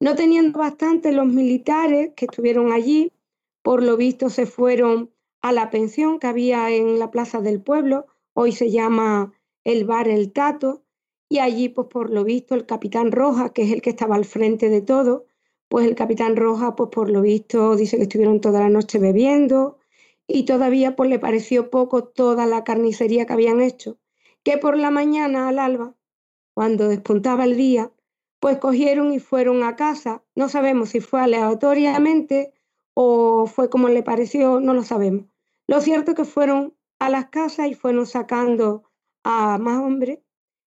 No 0.00 0.14
teniendo 0.14 0.60
bastante 0.60 1.12
los 1.12 1.26
militares 1.26 2.12
que 2.16 2.24
estuvieron 2.24 2.72
allí, 2.72 3.12
por 3.60 3.82
lo 3.82 3.98
visto 3.98 4.30
se 4.30 4.46
fueron 4.46 5.10
a 5.42 5.52
la 5.52 5.70
pensión 5.70 6.18
que 6.18 6.26
había 6.26 6.70
en 6.70 6.98
la 6.98 7.10
Plaza 7.10 7.40
del 7.40 7.60
Pueblo, 7.62 8.06
hoy 8.34 8.52
se 8.52 8.70
llama 8.70 9.32
el 9.64 9.84
bar 9.84 10.08
El 10.08 10.32
Tato, 10.32 10.82
y 11.28 11.38
allí, 11.38 11.68
pues 11.68 11.86
por 11.88 12.10
lo 12.10 12.24
visto, 12.24 12.54
el 12.54 12.66
capitán 12.66 13.12
Roja, 13.12 13.52
que 13.52 13.62
es 13.62 13.72
el 13.72 13.82
que 13.82 13.90
estaba 13.90 14.16
al 14.16 14.24
frente 14.24 14.68
de 14.68 14.82
todo, 14.82 15.26
pues 15.68 15.86
el 15.86 15.94
capitán 15.94 16.36
Roja, 16.36 16.74
pues 16.74 16.90
por 16.90 17.08
lo 17.08 17.22
visto, 17.22 17.76
dice 17.76 17.96
que 17.96 18.02
estuvieron 18.02 18.40
toda 18.40 18.60
la 18.60 18.68
noche 18.68 18.98
bebiendo 18.98 19.78
y 20.26 20.44
todavía 20.44 20.96
pues 20.96 21.08
le 21.08 21.20
pareció 21.20 21.70
poco 21.70 22.04
toda 22.04 22.46
la 22.46 22.64
carnicería 22.64 23.26
que 23.26 23.32
habían 23.32 23.60
hecho, 23.60 23.98
que 24.42 24.58
por 24.58 24.76
la 24.76 24.90
mañana 24.90 25.48
al 25.48 25.60
alba, 25.60 25.94
cuando 26.54 26.88
despuntaba 26.88 27.44
el 27.44 27.56
día, 27.56 27.92
pues 28.40 28.58
cogieron 28.58 29.12
y 29.12 29.20
fueron 29.20 29.62
a 29.62 29.76
casa. 29.76 30.24
No 30.34 30.48
sabemos 30.48 30.90
si 30.90 31.00
fue 31.00 31.20
aleatoriamente 31.20 32.52
o 32.94 33.46
fue 33.46 33.70
como 33.70 33.88
le 33.88 34.02
pareció, 34.02 34.60
no 34.60 34.74
lo 34.74 34.82
sabemos. 34.82 35.29
Lo 35.70 35.80
cierto 35.80 36.10
es 36.10 36.16
que 36.16 36.24
fueron 36.24 36.74
a 36.98 37.08
las 37.10 37.26
casas 37.26 37.68
y 37.68 37.74
fueron 37.74 38.04
sacando 38.04 38.90
a 39.22 39.56
más 39.56 39.78
hombres, 39.78 40.18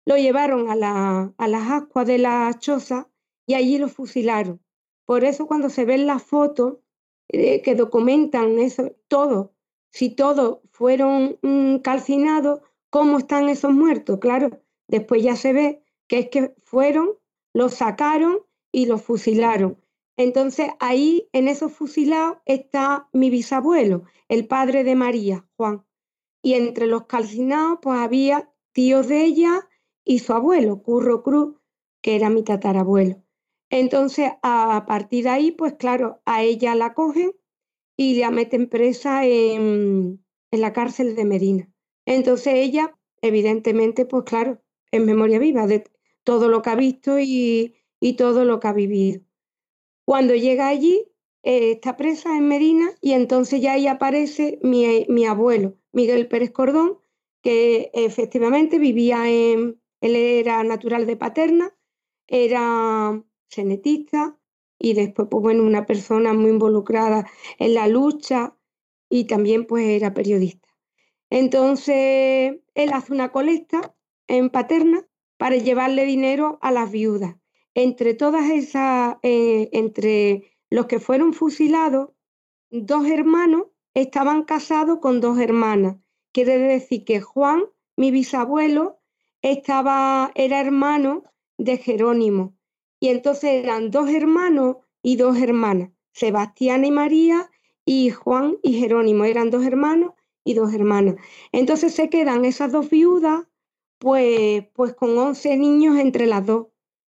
lo 0.06 0.18
llevaron 0.18 0.70
a, 0.70 0.76
la, 0.76 1.34
a 1.38 1.48
las 1.48 1.72
ascuas 1.72 2.06
de 2.06 2.18
la 2.18 2.54
choza 2.60 3.10
y 3.48 3.54
allí 3.54 3.78
lo 3.78 3.88
fusilaron. 3.88 4.62
Por 5.06 5.24
eso 5.24 5.48
cuando 5.48 5.70
se 5.70 5.86
ven 5.86 6.06
las 6.06 6.22
fotos 6.22 6.80
eh, 7.30 7.62
que 7.62 7.76
documentan 7.76 8.60
eso, 8.60 8.94
todo, 9.08 9.54
si 9.90 10.10
todos 10.10 10.60
fueron 10.70 11.40
mm, 11.44 11.78
calcinados, 11.78 12.60
¿cómo 12.90 13.20
están 13.20 13.48
esos 13.48 13.72
muertos? 13.72 14.20
Claro, 14.20 14.50
después 14.90 15.24
ya 15.24 15.38
se 15.38 15.54
ve 15.54 15.82
que 16.10 16.20
es 16.20 16.30
que 16.30 16.54
fueron, 16.66 17.12
los 17.54 17.76
sacaron 17.76 18.40
y 18.74 18.88
los 18.88 19.02
fusilaron. 19.02 19.78
Entonces 20.20 20.72
ahí 20.82 21.30
en 21.32 21.48
esos 21.48 21.72
fusilados 21.72 22.40
está 22.44 23.08
mi 23.14 23.30
bisabuelo, 23.30 24.04
el 24.28 24.48
padre 24.48 24.84
de 24.84 24.94
María, 24.94 25.48
Juan. 25.56 25.86
Y 26.44 26.56
entre 26.56 26.88
los 26.88 27.06
calcinados 27.06 27.80
pues 27.82 27.98
había 28.00 28.52
tíos 28.74 29.08
de 29.08 29.24
ella 29.24 29.70
y 30.04 30.20
su 30.20 30.34
abuelo, 30.34 30.84
Curro 30.84 31.24
Cruz, 31.24 31.56
que 32.02 32.18
era 32.18 32.30
mi 32.30 32.44
tatarabuelo. 32.44 33.24
Entonces 33.70 34.34
a 34.42 34.84
partir 34.86 35.24
de 35.24 35.30
ahí 35.30 35.52
pues 35.54 35.76
claro, 35.76 36.22
a 36.26 36.44
ella 36.44 36.76
la 36.76 36.94
cogen 36.94 37.32
y 37.96 38.20
la 38.20 38.30
meten 38.30 38.68
presa 38.68 39.26
en, 39.26 40.22
en 40.52 40.62
la 40.62 40.74
cárcel 40.74 41.16
de 41.16 41.24
Medina. 41.24 41.72
Entonces 42.06 42.56
ella, 42.56 42.94
evidentemente, 43.22 44.06
pues 44.06 44.26
claro, 44.26 44.62
en 44.92 45.06
memoria 45.06 45.40
viva 45.40 45.66
de 45.66 45.86
todo 46.24 46.50
lo 46.50 46.62
que 46.62 46.72
ha 46.72 46.76
visto 46.76 47.20
y 47.20 47.74
todo 48.18 48.44
lo 48.44 48.60
que 48.60 48.68
ha 48.68 48.74
vivido. 48.74 49.22
Cuando 50.10 50.34
llega 50.34 50.70
allí, 50.70 51.06
eh, 51.44 51.74
está 51.74 51.96
presa 51.96 52.36
en 52.36 52.48
Medina 52.48 52.90
y 53.00 53.12
entonces 53.12 53.62
ya 53.62 53.74
ahí 53.74 53.86
aparece 53.86 54.58
mi, 54.64 55.26
abuelo, 55.28 55.78
Miguel 55.92 56.28
Pérez 56.28 56.50
Cordón, 56.50 56.98
que 57.44 57.92
efectivamente 57.94 58.80
vivía 58.80 59.30
en, 59.30 59.80
él 60.02 60.16
era 60.16 60.64
natural 60.64 61.06
de 61.06 61.16
Paterna, 61.16 61.78
era 62.26 63.24
genetista 63.52 64.36
y 64.80 64.96
después, 64.96 65.28
pues 65.30 65.44
bueno, 65.44 65.62
una 65.62 65.86
persona 65.86 66.34
muy 66.34 66.50
involucrada 66.50 67.30
en 67.60 67.76
la 67.76 67.88
lucha 67.88 68.58
y 69.12 69.26
también 69.26 69.68
pues 69.68 69.90
era 69.90 70.16
periodista. 70.16 70.70
Entonces, 71.30 72.58
él 72.74 72.94
hace 72.94 73.14
una 73.14 73.32
colecta 73.32 73.96
en 74.28 74.50
Paterna 74.50 75.08
para 75.38 75.58
llevarle 75.58 76.06
dinero 76.06 76.58
a 76.64 76.72
las 76.72 76.90
viudas 76.90 77.36
entre 77.84 78.14
todas 78.14 78.50
esas, 78.50 79.18
eh, 79.24 79.70
entre 79.72 80.52
los 80.70 80.88
que 80.88 81.00
fueron 81.00 81.34
fusilados, 81.34 82.10
dos 82.70 83.08
hermanos 83.08 83.68
estaban 83.94 84.44
casados 84.44 85.00
con 85.00 85.22
dos 85.22 85.40
hermanas. 85.40 85.98
Quiere 86.34 86.58
decir 86.58 87.06
que 87.06 87.22
Juan, 87.22 87.64
mi 87.96 88.12
bisabuelo, 88.12 89.00
estaba, 89.42 90.32
era 90.36 90.60
hermano 90.60 91.24
de 91.58 91.78
Jerónimo. 91.78 92.56
Y 93.00 93.10
entonces 93.10 93.64
eran 93.64 93.92
dos 93.92 94.10
hermanos 94.10 94.78
y 95.02 95.16
dos 95.16 95.38
hermanas, 95.38 95.90
Sebastián 96.12 96.84
y 96.84 96.92
María, 96.92 97.50
y 97.86 98.10
Juan 98.10 98.58
y 98.62 98.74
Jerónimo, 98.74 99.24
eran 99.24 99.50
dos 99.50 99.66
hermanos 99.66 100.14
y 100.44 100.54
dos 100.54 100.74
hermanas. 100.74 101.16
Entonces 101.54 101.96
se 101.96 102.10
quedan 102.10 102.44
esas 102.44 102.72
dos 102.72 102.90
viudas, 102.90 103.46
pues, 104.00 104.66
pues 104.74 104.94
con 104.94 105.18
11 105.18 105.58
niños 105.58 105.98
entre 105.98 106.28
las 106.28 106.46
dos 106.46 106.68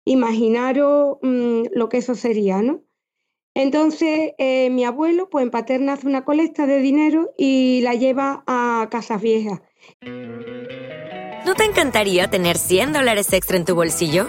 imaginaros 0.06 1.18
mm, 1.20 1.64
lo 1.74 1.90
que 1.90 1.98
eso 1.98 2.14
sería, 2.14 2.62
¿no? 2.62 2.82
Entonces, 3.54 4.32
eh, 4.38 4.70
mi 4.70 4.84
abuelo, 4.84 5.28
pues 5.30 5.42
en 5.42 5.50
Paterna 5.50 5.94
hace 5.94 6.06
una 6.06 6.24
colecta 6.24 6.66
de 6.66 6.78
dinero 6.78 7.32
y 7.36 7.80
la 7.82 7.94
lleva 7.94 8.44
a 8.46 8.88
Casas 8.90 9.20
Viejas. 9.20 9.60
¿No 11.44 11.54
te 11.54 11.64
encantaría 11.64 12.28
tener 12.28 12.58
100 12.58 12.92
dólares 12.92 13.32
extra 13.32 13.56
en 13.56 13.64
tu 13.64 13.74
bolsillo? 13.74 14.28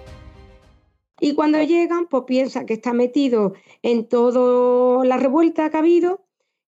Y 1.23 1.35
cuando 1.35 1.61
llegan, 1.61 2.07
pues 2.07 2.23
piensa 2.25 2.65
que 2.65 2.73
está 2.73 2.93
metido 2.93 3.53
en 3.83 4.07
toda 4.07 5.05
la 5.05 5.17
revuelta 5.17 5.69
que 5.69 5.77
ha 5.77 5.79
habido, 5.81 6.25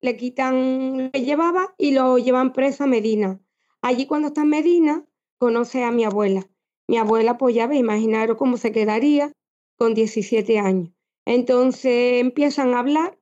le 0.01 0.17
quitan 0.17 1.07
lo 1.07 1.11
que 1.11 1.23
llevaba 1.23 1.75
y 1.77 1.91
lo 1.91 2.17
llevan 2.17 2.53
preso 2.53 2.85
a 2.85 2.87
Medina. 2.87 3.41
Allí 3.83 4.07
cuando 4.07 4.29
está 4.29 4.43
en 4.43 4.51
Medina, 4.51 5.05
conoce 5.39 5.83
a 5.83 5.91
mi 5.91 6.05
abuela. 6.05 6.49
Mi 6.87 6.97
abuela, 6.97 7.39
pues 7.39 7.57
ya 7.57 7.67
ve, 7.67 7.75
imaginaros 7.77 8.37
cómo 8.37 8.57
se 8.57 8.71
quedaría 8.71 9.33
con 9.77 9.95
17 9.95 10.61
años. 10.61 10.91
Entonces 11.25 12.21
empiezan 12.21 12.73
a 12.75 12.79
hablar 12.79 13.19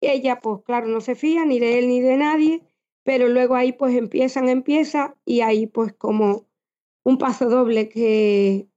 ella, 0.00 0.40
pues 0.40 0.62
claro, 0.64 0.86
no 0.86 1.00
se 1.00 1.16
fía 1.16 1.44
ni 1.44 1.58
de 1.58 1.80
él 1.80 1.88
ni 1.88 2.00
de 2.00 2.16
nadie, 2.16 2.62
pero 3.02 3.26
luego 3.28 3.56
ahí 3.56 3.72
pues 3.72 3.96
empiezan, 3.96 4.48
empieza 4.48 5.16
y 5.24 5.40
ahí 5.40 5.66
pues 5.66 5.92
como 5.94 6.46
un 7.02 7.18
paso 7.18 7.50
doble 7.50 7.88
que, 7.88 8.69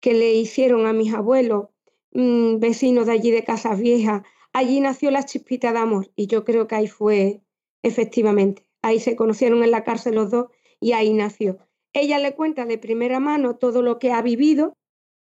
que 0.00 0.14
le 0.14 0.34
hicieron 0.34 0.86
a 0.86 0.92
mis 0.92 1.14
abuelos, 1.14 1.68
mm, 2.12 2.58
vecinos 2.58 3.06
de 3.06 3.12
allí 3.12 3.30
de 3.30 3.44
Casas 3.44 3.78
Viejas. 3.78 4.22
Allí 4.52 4.80
nació 4.80 5.10
la 5.10 5.24
chispita 5.24 5.72
de 5.72 5.78
amor 5.78 6.10
y 6.16 6.26
yo 6.26 6.44
creo 6.44 6.66
que 6.66 6.74
ahí 6.74 6.88
fue 6.88 7.42
efectivamente. 7.82 8.66
Ahí 8.82 9.00
se 9.00 9.16
conocieron 9.16 9.62
en 9.62 9.70
la 9.70 9.84
cárcel 9.84 10.14
los 10.14 10.30
dos 10.30 10.46
y 10.80 10.92
ahí 10.92 11.12
nació. 11.12 11.58
Ella 11.92 12.18
le 12.18 12.34
cuenta 12.34 12.64
de 12.64 12.78
primera 12.78 13.20
mano 13.20 13.56
todo 13.56 13.82
lo 13.82 13.98
que 13.98 14.12
ha 14.12 14.22
vivido 14.22 14.74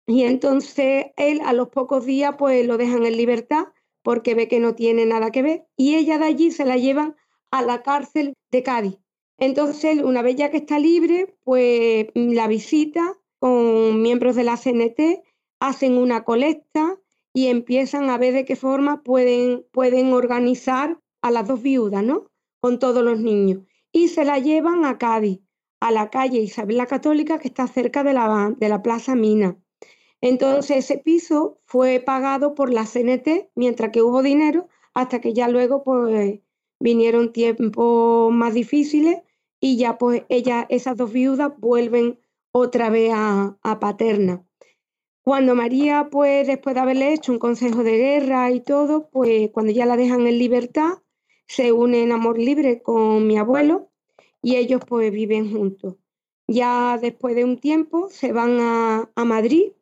y 0.06 0.24
entonces 0.24 1.06
él 1.16 1.40
a 1.44 1.52
los 1.52 1.68
pocos 1.68 2.06
días 2.06 2.34
pues 2.38 2.66
lo 2.66 2.78
dejan 2.78 3.04
en 3.06 3.16
libertad 3.16 3.66
porque 4.02 4.34
ve 4.34 4.48
que 4.48 4.60
no 4.60 4.74
tiene 4.74 5.04
nada 5.04 5.30
que 5.30 5.42
ver, 5.42 5.66
y 5.76 5.96
ella 5.96 6.18
de 6.18 6.24
allí 6.24 6.50
se 6.50 6.64
la 6.64 6.78
llevan 6.78 7.14
a 7.50 7.60
la 7.60 7.82
cárcel 7.82 8.32
de 8.50 8.62
Cádiz. 8.62 8.98
Entonces, 9.38 10.02
una 10.02 10.22
vez 10.22 10.36
ya 10.36 10.50
que 10.50 10.56
está 10.56 10.78
libre, 10.78 11.36
pues 11.44 12.06
mm, 12.14 12.32
la 12.32 12.48
visita 12.48 13.18
con 13.38 14.02
miembros 14.02 14.36
de 14.36 14.44
la 14.44 14.56
CNT, 14.56 15.22
hacen 15.60 15.96
una 15.96 16.24
colecta 16.24 16.98
y 17.32 17.48
empiezan 17.48 18.10
a 18.10 18.18
ver 18.18 18.34
de 18.34 18.44
qué 18.44 18.56
forma 18.56 19.02
pueden, 19.02 19.64
pueden 19.72 20.12
organizar 20.12 21.00
a 21.22 21.30
las 21.30 21.46
dos 21.46 21.62
viudas, 21.62 22.02
¿no? 22.02 22.30
Con 22.60 22.78
todos 22.78 23.04
los 23.04 23.20
niños. 23.20 23.62
Y 23.92 24.08
se 24.08 24.24
la 24.24 24.38
llevan 24.38 24.84
a 24.84 24.98
Cádiz, 24.98 25.40
a 25.80 25.90
la 25.90 26.10
calle 26.10 26.40
Isabel 26.40 26.76
la 26.76 26.86
Católica, 26.86 27.38
que 27.38 27.48
está 27.48 27.66
cerca 27.66 28.02
de 28.02 28.12
la, 28.12 28.54
de 28.56 28.68
la 28.68 28.82
Plaza 28.82 29.14
Mina. 29.14 29.56
Entonces 30.20 30.78
ese 30.78 30.98
piso 30.98 31.60
fue 31.64 32.00
pagado 32.00 32.54
por 32.54 32.72
la 32.72 32.86
CNT 32.86 33.50
mientras 33.54 33.90
que 33.90 34.02
hubo 34.02 34.22
dinero, 34.22 34.68
hasta 34.94 35.20
que 35.20 35.32
ya 35.32 35.48
luego 35.48 35.84
pues 35.84 36.40
vinieron 36.80 37.32
tiempos 37.32 38.32
más 38.32 38.54
difíciles 38.54 39.18
y 39.60 39.76
ya 39.76 39.98
pues 39.98 40.24
ellas, 40.28 40.66
esas 40.68 40.96
dos 40.96 41.12
viudas 41.12 41.52
vuelven 41.58 42.18
otra 42.52 42.90
vez 42.90 43.12
a, 43.14 43.58
a 43.62 43.80
Paterna. 43.80 44.44
Cuando 45.22 45.54
María, 45.54 46.08
pues 46.10 46.46
después 46.46 46.74
de 46.74 46.80
haberle 46.80 47.12
hecho 47.12 47.32
un 47.32 47.38
consejo 47.38 47.82
de 47.82 47.98
guerra 47.98 48.50
y 48.50 48.60
todo, 48.60 49.10
pues 49.10 49.50
cuando 49.50 49.72
ya 49.72 49.86
la 49.86 49.96
dejan 49.96 50.26
en 50.26 50.38
libertad, 50.38 51.02
se 51.46 51.72
une 51.72 52.02
en 52.02 52.12
amor 52.12 52.38
libre 52.38 52.82
con 52.82 53.26
mi 53.26 53.36
abuelo 53.38 53.90
y 54.42 54.56
ellos 54.56 54.82
pues 54.86 55.12
viven 55.12 55.52
juntos. 55.52 55.96
Ya 56.46 56.98
después 57.00 57.34
de 57.34 57.44
un 57.44 57.58
tiempo 57.58 58.08
se 58.08 58.32
van 58.32 58.58
a, 58.60 59.10
a 59.14 59.24
Madrid 59.24 59.72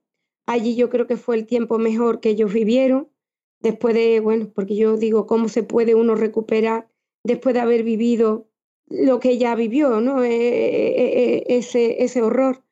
Allí 0.46 0.76
yo 0.76 0.90
creo 0.90 1.08
que 1.08 1.16
fue 1.16 1.36
el 1.36 1.46
tiempo 1.46 1.78
mejor 1.78 2.20
que 2.20 2.30
ellos 2.30 2.52
vivieron, 2.52 3.10
después 3.60 3.94
de, 3.94 4.20
bueno, 4.20 4.50
porque 4.54 4.76
yo 4.76 4.96
digo, 4.96 5.26
¿cómo 5.26 5.48
se 5.48 5.64
puede 5.64 5.96
uno 5.96 6.14
recuperar 6.14 6.88
después 7.24 7.54
de 7.54 7.60
haber 7.60 7.82
vivido 7.82 8.48
lo 8.88 9.20
que 9.20 9.30
ella 9.30 9.54
vivió, 9.54 10.00
¿no? 10.00 10.22
E, 10.24 10.30
e, 10.30 11.44
e, 11.48 11.58
ese, 11.58 12.02
ese 12.04 12.22
horror. 12.22 12.62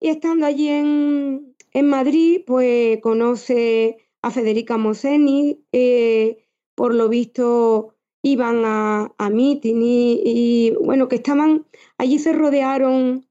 Y 0.00 0.08
estando 0.08 0.46
allí 0.46 0.68
en, 0.68 1.56
en 1.72 1.88
Madrid, 1.88 2.42
pues 2.46 3.00
conoce 3.00 3.98
a 4.22 4.30
Federica 4.30 4.76
Moseni, 4.76 5.64
eh, 5.72 6.44
por 6.74 6.94
lo 6.94 7.08
visto 7.08 7.94
iban 8.22 8.64
a, 8.64 9.14
a 9.18 9.30
meeting 9.30 9.80
y, 9.82 10.20
y, 10.24 10.70
bueno, 10.82 11.08
que 11.08 11.16
estaban, 11.16 11.66
allí 11.96 12.18
se 12.18 12.32
rodearon 12.32 13.26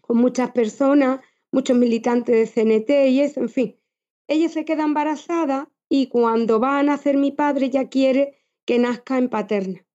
con 0.00 0.18
muchas 0.18 0.50
personas 0.50 1.20
muchos 1.56 1.78
militantes 1.78 2.34
de 2.34 2.46
CNT 2.46 3.08
y 3.08 3.20
eso, 3.20 3.40
en 3.40 3.48
fin. 3.48 3.80
Ella 4.28 4.50
se 4.50 4.66
queda 4.66 4.84
embarazada 4.84 5.70
y 5.88 6.08
cuando 6.08 6.60
va 6.60 6.78
a 6.78 6.82
nacer 6.82 7.16
mi 7.16 7.32
padre 7.32 7.70
ya 7.70 7.88
quiere 7.88 8.36
que 8.66 8.78
nazca 8.78 9.16
en 9.16 9.30
paterna. 9.30 9.85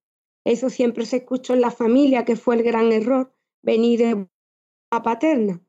Eso 0.44 0.70
siempre 0.70 1.06
se 1.06 1.18
escuchó 1.18 1.54
en 1.54 1.60
la 1.60 1.70
familia, 1.70 2.24
que 2.24 2.36
fue 2.36 2.56
el 2.56 2.62
gran 2.62 2.92
error, 2.92 3.32
venir 3.62 4.28
a 4.90 5.02
paterna. 5.02 5.60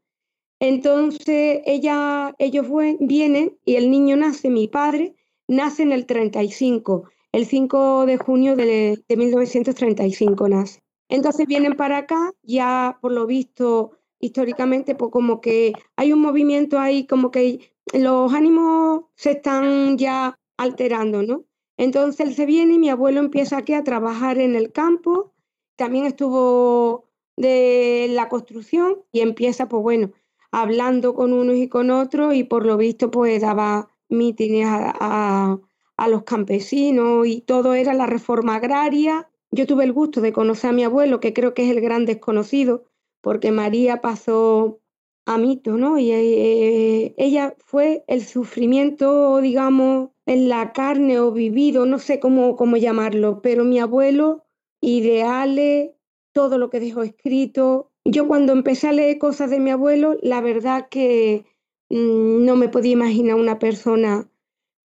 Entonces 0.60 1.62
ella, 1.66 2.36
ellos 2.40 2.68
vienen 3.00 3.58
y 3.66 3.76
el 3.76 3.92
niño 3.92 4.16
nace, 4.16 4.50
mi 4.50 4.68
padre, 4.68 5.16
nace 5.48 5.84
en 5.84 5.92
el 5.92 6.06
35, 6.06 7.10
el 7.34 7.46
5 7.46 8.06
de 8.06 8.18
junio 8.18 8.56
de, 8.56 9.04
de 9.08 9.18
1935 9.18 10.48
nace. 10.48 10.80
Entonces 11.10 11.48
vienen 11.48 11.76
para 11.76 11.98
acá, 11.98 12.32
ya 12.44 12.98
por 13.02 13.12
lo 13.12 13.26
visto 13.26 13.92
históricamente, 14.20 14.96
pues 14.96 15.12
como 15.12 15.42
que 15.42 15.74
hay 15.98 16.14
un 16.14 16.22
movimiento 16.22 16.80
ahí, 16.80 17.06
como 17.06 17.30
que 17.30 17.74
los 17.94 18.34
ánimos 18.34 19.04
se 19.16 19.32
están 19.32 19.98
ya 19.98 20.40
alterando, 20.58 21.24
¿no? 21.24 21.44
Entonces 21.78 22.20
él 22.28 22.36
se 22.36 22.46
viene 22.46 22.74
y 22.76 22.80
mi 22.80 22.90
abuelo 22.90 23.20
empieza 23.20 23.58
aquí 23.58 23.74
a 23.74 23.84
trabajar 23.84 24.38
en 24.38 24.56
el 24.56 24.72
campo, 24.72 25.34
también 25.76 26.06
estuvo 26.06 27.06
de 27.36 28.08
la 28.12 28.30
construcción 28.30 29.04
y 29.12 29.22
empieza, 29.22 29.68
pues 29.68 29.82
bueno, 29.82 30.12
hablando 30.52 31.16
con 31.16 31.34
unos 31.34 31.56
y 31.56 31.68
con 31.68 31.90
otros 31.90 32.36
y 32.36 32.44
por 32.44 32.66
lo 32.66 32.78
visto 32.78 33.10
pues 33.10 33.42
daba 33.42 33.90
mítines 34.08 34.68
a, 34.70 35.60
los 36.08 36.24
campesinos 36.24 37.26
y 37.26 37.42
todo 37.42 37.74
era 37.74 37.94
la 37.94 38.06
reforma 38.06 38.56
agraria. 38.56 39.30
Yo 39.52 39.66
tuve 39.66 39.86
el 39.86 39.94
gusto 39.94 40.20
de 40.20 40.34
conocer 40.34 40.72
a 40.72 40.74
mi 40.74 40.84
abuelo, 40.84 41.20
que 41.22 41.34
creo 41.34 41.54
que 41.54 41.64
es 41.64 41.72
el 41.72 41.82
gran 41.82 42.06
desconocido, 42.06 42.84
porque 43.22 43.52
María 43.52 44.02
pasó 44.02 44.82
a 45.26 45.38
mito, 45.38 45.78
¿no? 45.78 45.98
Y 45.98 46.12
eh, 46.12 47.16
ella 47.18 47.56
fue 47.66 48.04
el 48.08 48.26
sufrimiento, 48.26 49.40
digamos, 49.40 50.10
en 50.26 50.50
la 50.50 50.74
carne 50.74 51.20
o 51.20 51.32
vivido, 51.32 51.86
no 51.86 52.00
sé 52.00 52.20
cómo, 52.20 52.56
cómo 52.56 52.78
llamarlo, 52.78 53.42
pero 53.42 53.64
mi 53.64 53.80
abuelo, 53.80 54.46
ideales, 54.82 55.92
todo 56.34 56.58
lo 56.58 56.70
que 56.70 56.80
dejó 56.80 57.04
escrito. 57.04 57.92
Yo 58.06 58.28
cuando 58.28 58.54
empecé 58.54 58.90
a 58.90 58.94
leer 58.94 59.18
cosas 59.18 59.50
de 59.50 59.60
mi 59.60 59.72
abuelo, 59.72 60.18
la 60.22 60.42
verdad 60.42 60.88
que 60.90 61.46
mm, 61.90 62.46
no 62.46 62.56
me 62.56 62.70
podía 62.70 62.94
imaginar 62.94 63.36
una 63.36 63.60
persona 63.60 64.30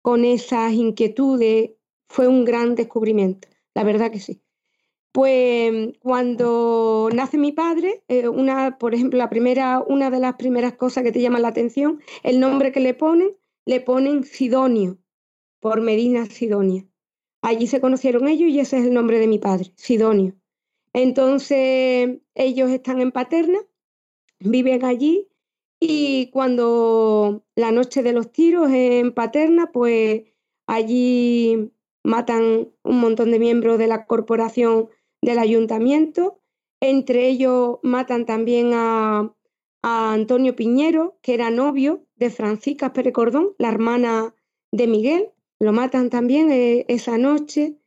con 0.01 0.25
esas 0.25 0.73
inquietudes. 0.73 1.71
Fue 2.07 2.27
un 2.27 2.45
gran 2.45 2.75
descubrimiento, 2.75 3.47
la 3.73 3.83
verdad 3.83 4.11
que 4.11 4.19
sí. 4.19 4.41
Pues 5.11 5.97
cuando 5.99 7.09
nace 7.13 7.37
mi 7.37 7.51
padre, 7.51 8.03
eh, 8.07 8.29
una, 8.29 8.77
por 8.77 8.95
ejemplo, 8.95 9.17
la 9.17 9.29
primera, 9.29 9.83
una 9.85 10.09
de 10.09 10.19
las 10.19 10.35
primeras 10.35 10.73
cosas 10.75 11.03
que 11.03 11.11
te 11.11 11.21
llama 11.21 11.39
la 11.39 11.49
atención, 11.49 12.01
el 12.23 12.39
nombre 12.39 12.71
que 12.71 12.79
le 12.79 12.93
ponen, 12.93 13.35
le 13.65 13.81
ponen 13.81 14.23
Sidonio, 14.23 14.97
por 15.61 15.79
Medina 15.79 16.25
Sidonia. 16.25 16.85
Allí 17.41 17.67
se 17.67 17.79
conocieron 17.79 18.27
ellos 18.27 18.49
y 18.49 18.59
ese 18.59 18.79
es 18.79 18.85
el 18.85 18.93
nombre 18.93 19.19
de 19.19 19.27
mi 19.27 19.39
padre, 19.39 19.71
Sidonio. 19.75 20.35
Entonces, 20.93 22.19
ellos 22.35 22.69
están 22.69 22.99
en 22.99 23.13
Paterna, 23.13 23.59
viven 24.39 24.83
allí 24.83 25.29
y 25.79 26.29
cuando 26.31 27.43
la 27.55 27.71
noche 27.71 28.03
de 28.03 28.13
los 28.13 28.31
tiros 28.31 28.69
en 28.71 29.13
Paterna, 29.13 29.71
pues 29.71 30.23
allí 30.67 31.71
matan 32.03 32.69
un 32.83 32.99
montón 32.99 33.31
de 33.31 33.39
miembros 33.39 33.79
de 33.79 33.87
la 33.87 34.05
corporación 34.05 34.89
del 35.21 35.39
ayuntamiento. 35.39 36.39
Entre 36.81 37.27
ellos 37.27 37.79
matan 37.83 38.25
también 38.25 38.71
a, 38.73 39.33
Antonio 39.83 40.55
Piñero, 40.55 41.17
que 41.23 41.33
era 41.33 41.49
novio 41.49 42.05
de 42.15 42.29
Francisca 42.29 42.93
Perecordón, 42.93 43.55
la 43.57 43.69
hermana 43.69 44.35
de 44.71 44.85
Miguel, 44.85 45.31
lo 45.61 45.73
matan 45.73 46.09
también 46.09 46.51
eh, 46.51 46.85
esa 46.87 47.19
noche. 47.19 47.77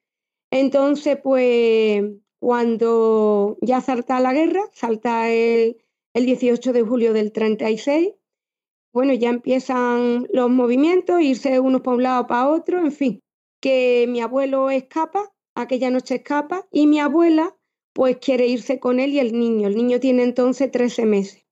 Entonces, 0.51 1.19
pues 1.21 2.05
cuando 2.39 3.59
ya 3.63 3.81
salta 3.81 4.21
la 4.21 4.33
guerra, 4.33 4.63
salta 4.73 5.29
el, 5.31 5.79
el 6.15 6.25
18 6.25 6.73
de 6.73 6.83
julio 6.83 7.13
del 7.13 7.33
36, 7.33 8.13
bueno, 8.93 9.13
ya 9.13 9.31
empiezan 9.31 10.29
los 10.33 10.51
movimientos, 10.51 11.21
irse 11.21 11.59
unos 11.59 11.81
para 11.81 11.97
un 11.97 12.03
lado 12.05 12.27
para 12.29 12.49
otro, 12.49 12.79
en 12.79 12.93
fin, 12.93 13.21
que 13.61 14.07
mi 14.09 14.21
abuelo 14.21 14.71
escapa, 14.71 15.33
aquella 15.57 15.91
noche 15.91 16.17
escapa, 16.17 16.69
y 16.71 16.87
mi 16.87 17.01
abuela 17.01 17.57
pues 17.93 18.19
quiere 18.19 18.47
irse 18.47 18.79
con 18.79 19.01
él 19.01 19.11
y 19.15 19.19
el 19.19 19.33
niño. 19.33 19.67
El 19.67 19.77
niño 19.77 19.99
tiene 19.99 20.23
entonces 20.23 20.71
13 20.71 21.07
meses. 21.07 21.45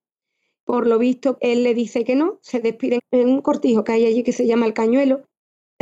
Por 0.63 0.87
lo 0.87 0.99
visto, 0.99 1.37
él 1.41 1.63
le 1.63 1.73
dice 1.73 2.05
que 2.05 2.15
no, 2.15 2.39
se 2.41 2.61
despiden 2.61 3.01
en 3.11 3.27
un 3.27 3.41
cortijo 3.41 3.83
que 3.83 3.91
hay 3.91 4.05
allí 4.05 4.23
que 4.23 4.31
se 4.31 4.47
llama 4.47 4.65
el 4.65 4.73
cañuelo. 4.73 5.25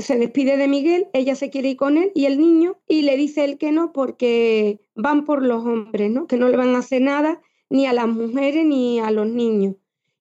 Se 0.01 0.17
despide 0.17 0.57
de 0.57 0.67
Miguel, 0.67 1.07
ella 1.13 1.35
se 1.35 1.49
quiere 1.49 1.69
ir 1.69 1.77
con 1.77 1.97
él 1.97 2.11
y 2.15 2.25
el 2.25 2.39
niño, 2.39 2.79
y 2.87 3.03
le 3.03 3.17
dice 3.17 3.43
él 3.43 3.57
que 3.57 3.71
no 3.71 3.93
porque 3.93 4.81
van 4.95 5.25
por 5.25 5.43
los 5.43 5.65
hombres, 5.65 6.11
¿no? 6.11 6.27
Que 6.27 6.37
no 6.37 6.49
le 6.49 6.57
van 6.57 6.75
a 6.75 6.79
hacer 6.79 7.01
nada 7.01 7.41
ni 7.69 7.85
a 7.85 7.93
las 7.93 8.07
mujeres 8.07 8.65
ni 8.65 8.99
a 8.99 9.11
los 9.11 9.27
niños. 9.27 9.75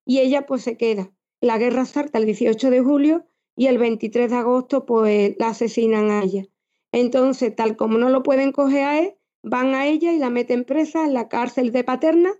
Y 0.05 0.21
ella 0.21 0.47
pues 0.47 0.63
se 0.63 0.77
queda. 0.77 1.11
La 1.41 1.59
guerra 1.59 1.85
salta 1.85 2.19
el 2.19 2.27
18 2.27 2.71
de 2.71 2.81
julio 2.81 3.27
y 3.57 3.67
el 3.67 3.79
23 3.79 4.31
de 4.31 4.37
agosto 4.37 4.87
pues 4.87 5.35
la 5.39 5.49
asesinan 5.49 6.11
a 6.11 6.23
ella. 6.23 6.45
Entonces, 6.93 7.55
tal 7.55 7.77
como 7.77 7.99
no 7.99 8.11
lo 8.11 8.23
pueden 8.23 8.53
coger 8.53 8.85
a 8.85 8.99
él, 8.99 9.15
van 9.43 9.75
a 9.75 9.87
ella 9.87 10.13
y 10.13 10.19
la 10.19 10.31
meten 10.31 10.65
presa 10.65 11.05
en 11.05 11.15
la 11.15 11.29
cárcel 11.29 11.73
de 11.73 11.85
Paterna 11.85 12.33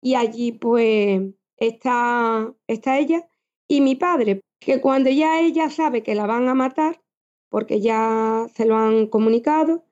y 0.00 0.14
allí 0.14 0.52
pues 0.52 1.22
está, 1.56 2.54
está 2.66 2.98
ella 2.98 3.28
y 3.68 3.80
mi 3.82 3.94
padre, 3.94 4.40
que 4.58 4.80
cuando 4.80 5.10
ya 5.10 5.40
ella 5.40 5.70
sabe 5.70 6.02
que 6.02 6.14
la 6.14 6.26
van 6.26 6.48
a 6.48 6.54
matar, 6.54 7.02
porque 7.50 7.80
ya 7.80 8.46
se 8.54 8.64
lo 8.64 8.76
han 8.76 9.06
comunicado, 9.06 9.84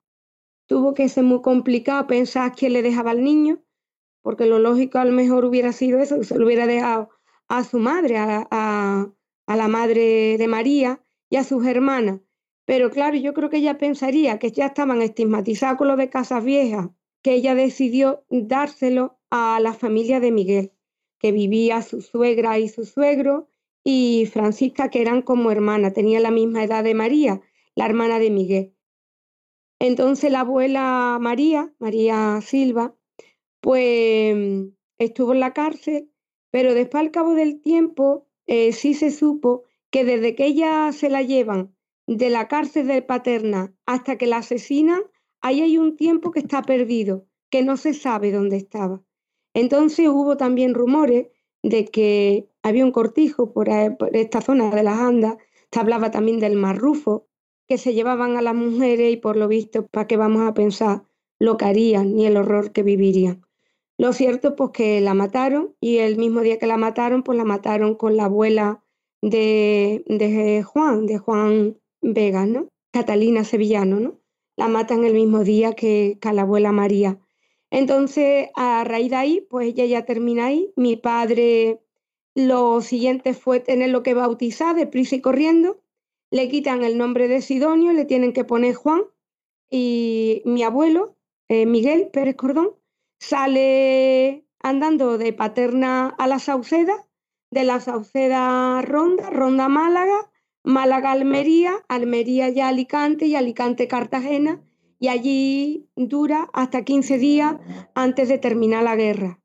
tuvo 0.66 0.94
que 0.94 1.08
ser 1.08 1.24
muy 1.24 1.42
complicado 1.42 2.06
pensar 2.06 2.52
quién 2.54 2.72
le 2.72 2.82
dejaba 2.82 3.12
al 3.12 3.22
niño, 3.22 3.62
porque 4.22 4.46
lo 4.46 4.58
lógico 4.58 4.98
a 4.98 5.04
lo 5.04 5.12
mejor 5.12 5.44
hubiera 5.44 5.72
sido 5.72 6.00
eso, 6.00 6.22
se 6.24 6.38
lo 6.38 6.46
hubiera 6.46 6.66
dejado 6.66 7.10
a 7.48 7.62
su 7.62 7.78
madre, 7.78 8.16
a, 8.18 9.12
a 9.46 9.56
la 9.56 9.68
madre 9.68 10.36
de 10.38 10.48
María 10.48 11.00
y 11.30 11.36
a 11.36 11.44
sus 11.44 11.64
hermanas. 11.66 12.20
Pero 12.64 12.90
claro, 12.90 13.16
yo 13.16 13.32
creo 13.32 13.48
que 13.48 13.58
ella 13.58 13.78
pensaría 13.78 14.38
que 14.38 14.50
ya 14.50 14.66
estaban 14.66 15.00
estigmatizados 15.00 15.78
con 15.78 15.88
lo 15.88 15.96
de 15.96 16.10
Casas 16.10 16.44
Viejas, 16.44 16.88
que 17.22 17.34
ella 17.34 17.54
decidió 17.54 18.24
dárselo 18.28 19.18
a 19.30 19.60
la 19.60 19.72
familia 19.72 20.18
de 20.18 20.32
Miguel, 20.32 20.72
que 21.18 21.30
vivía 21.30 21.82
su 21.82 22.00
suegra 22.00 22.58
y 22.58 22.68
su 22.68 22.84
suegro, 22.84 23.48
y 23.88 24.26
Francisca, 24.26 24.90
que 24.90 25.00
eran 25.00 25.22
como 25.22 25.52
hermanas, 25.52 25.92
tenía 25.92 26.18
la 26.18 26.32
misma 26.32 26.64
edad 26.64 26.82
de 26.82 26.92
María, 26.92 27.40
la 27.76 27.86
hermana 27.86 28.18
de 28.18 28.32
Miguel. 28.32 28.74
Entonces 29.78 30.32
la 30.32 30.40
abuela 30.40 31.18
María, 31.20 31.72
María 31.78 32.40
Silva, 32.40 32.96
pues 33.60 34.36
estuvo 34.98 35.34
en 35.34 35.38
la 35.38 35.52
cárcel, 35.52 36.10
pero 36.50 36.74
después 36.74 37.00
al 37.00 37.12
cabo 37.12 37.34
del 37.34 37.60
tiempo 37.60 38.26
eh, 38.48 38.72
sí 38.72 38.92
se 38.92 39.12
supo 39.12 39.62
que 39.90 40.04
desde 40.04 40.34
que 40.34 40.46
ella 40.46 40.90
se 40.90 41.08
la 41.08 41.22
llevan 41.22 41.72
de 42.08 42.28
la 42.28 42.48
cárcel 42.48 42.88
de 42.88 43.02
Paterna 43.02 43.72
hasta 43.86 44.18
que 44.18 44.26
la 44.26 44.38
asesinan, 44.38 45.02
ahí 45.40 45.60
hay 45.60 45.78
un 45.78 45.94
tiempo 45.94 46.32
que 46.32 46.40
está 46.40 46.62
perdido, 46.62 47.28
que 47.50 47.62
no 47.62 47.76
se 47.76 47.94
sabe 47.94 48.32
dónde 48.32 48.56
estaba. 48.56 49.00
Entonces 49.54 50.08
hubo 50.08 50.36
también 50.36 50.74
rumores 50.74 51.28
de 51.68 51.84
que 51.84 52.48
había 52.62 52.84
un 52.84 52.92
cortijo 52.92 53.52
por, 53.52 53.68
esta 54.12 54.40
zona 54.40 54.70
de 54.70 54.84
las 54.84 55.00
Andas, 55.00 55.36
se 55.72 55.80
hablaba 55.80 56.12
también 56.12 56.38
del 56.38 56.54
marrufo, 56.54 57.26
que 57.66 57.76
se 57.76 57.92
llevaban 57.92 58.36
a 58.36 58.42
las 58.42 58.54
mujeres 58.54 59.12
y 59.12 59.16
por 59.16 59.36
lo 59.36 59.48
visto, 59.48 59.86
¿para 59.88 60.06
qué 60.06 60.16
vamos 60.16 60.46
a 60.46 60.54
pensar 60.54 61.02
lo 61.40 61.56
que 61.56 61.64
harían 61.64 62.14
ni 62.14 62.24
el 62.24 62.36
horror 62.36 62.70
que 62.70 62.84
vivirían? 62.84 63.44
Lo 63.98 64.12
cierto 64.12 64.54
pues 64.54 64.70
que 64.70 65.00
la 65.00 65.14
mataron 65.14 65.74
y 65.80 65.98
el 65.98 66.16
mismo 66.16 66.42
día 66.42 66.58
que 66.60 66.66
la 66.66 66.76
mataron, 66.76 67.24
pues 67.24 67.36
la 67.36 67.44
mataron 67.44 67.96
con 67.96 68.16
la 68.16 68.26
abuela 68.26 68.84
de, 69.20 70.04
de 70.06 70.62
Juan, 70.62 71.06
de 71.06 71.18
Juan 71.18 71.80
Vega, 72.00 72.46
¿no? 72.46 72.68
Catalina 72.92 73.42
Sevillano, 73.42 73.98
¿no? 73.98 74.20
La 74.56 74.68
matan 74.68 75.04
el 75.04 75.14
mismo 75.14 75.42
día 75.42 75.72
que, 75.72 76.18
que 76.20 76.32
la 76.32 76.42
abuela 76.42 76.70
María. 76.70 77.18
Entonces, 77.70 78.48
a 78.54 78.84
raíz 78.84 79.10
de 79.10 79.16
ahí, 79.16 79.46
pues 79.48 79.68
ella 79.68 79.84
ya 79.86 80.04
termina 80.04 80.46
ahí. 80.46 80.72
Mi 80.76 80.96
padre, 80.96 81.80
lo 82.34 82.80
siguiente 82.80 83.34
fue 83.34 83.60
tenerlo 83.60 84.02
que 84.02 84.14
bautizar 84.14 84.76
deprisa 84.76 85.16
y 85.16 85.20
corriendo. 85.20 85.80
Le 86.30 86.48
quitan 86.48 86.84
el 86.84 86.98
nombre 86.98 87.28
de 87.28 87.40
Sidonio, 87.40 87.92
le 87.92 88.04
tienen 88.04 88.32
que 88.32 88.44
poner 88.44 88.74
Juan. 88.74 89.02
Y 89.70 90.42
mi 90.44 90.62
abuelo, 90.62 91.16
eh, 91.48 91.66
Miguel 91.66 92.08
Pérez 92.12 92.36
Cordón, 92.36 92.70
sale 93.18 94.44
andando 94.62 95.18
de 95.18 95.32
Paterna 95.32 96.08
a 96.08 96.26
la 96.26 96.38
Sauceda, 96.38 97.06
de 97.50 97.64
la 97.64 97.80
Sauceda 97.80 98.82
Ronda, 98.82 99.30
Ronda 99.30 99.68
Málaga, 99.68 100.30
Málaga, 100.62 101.12
Almería, 101.12 101.84
Almería 101.88 102.48
ya 102.48 102.68
Alicante 102.68 103.26
y 103.26 103.36
Alicante, 103.36 103.86
Cartagena, 103.86 104.60
y 104.98 105.08
allí 105.08 105.88
dura 105.96 106.48
hasta 106.52 106.84
15 106.84 107.18
días 107.18 107.56
antes 107.94 108.28
de 108.28 108.38
terminar 108.38 108.84
la 108.84 108.96
guerra. 108.96 109.40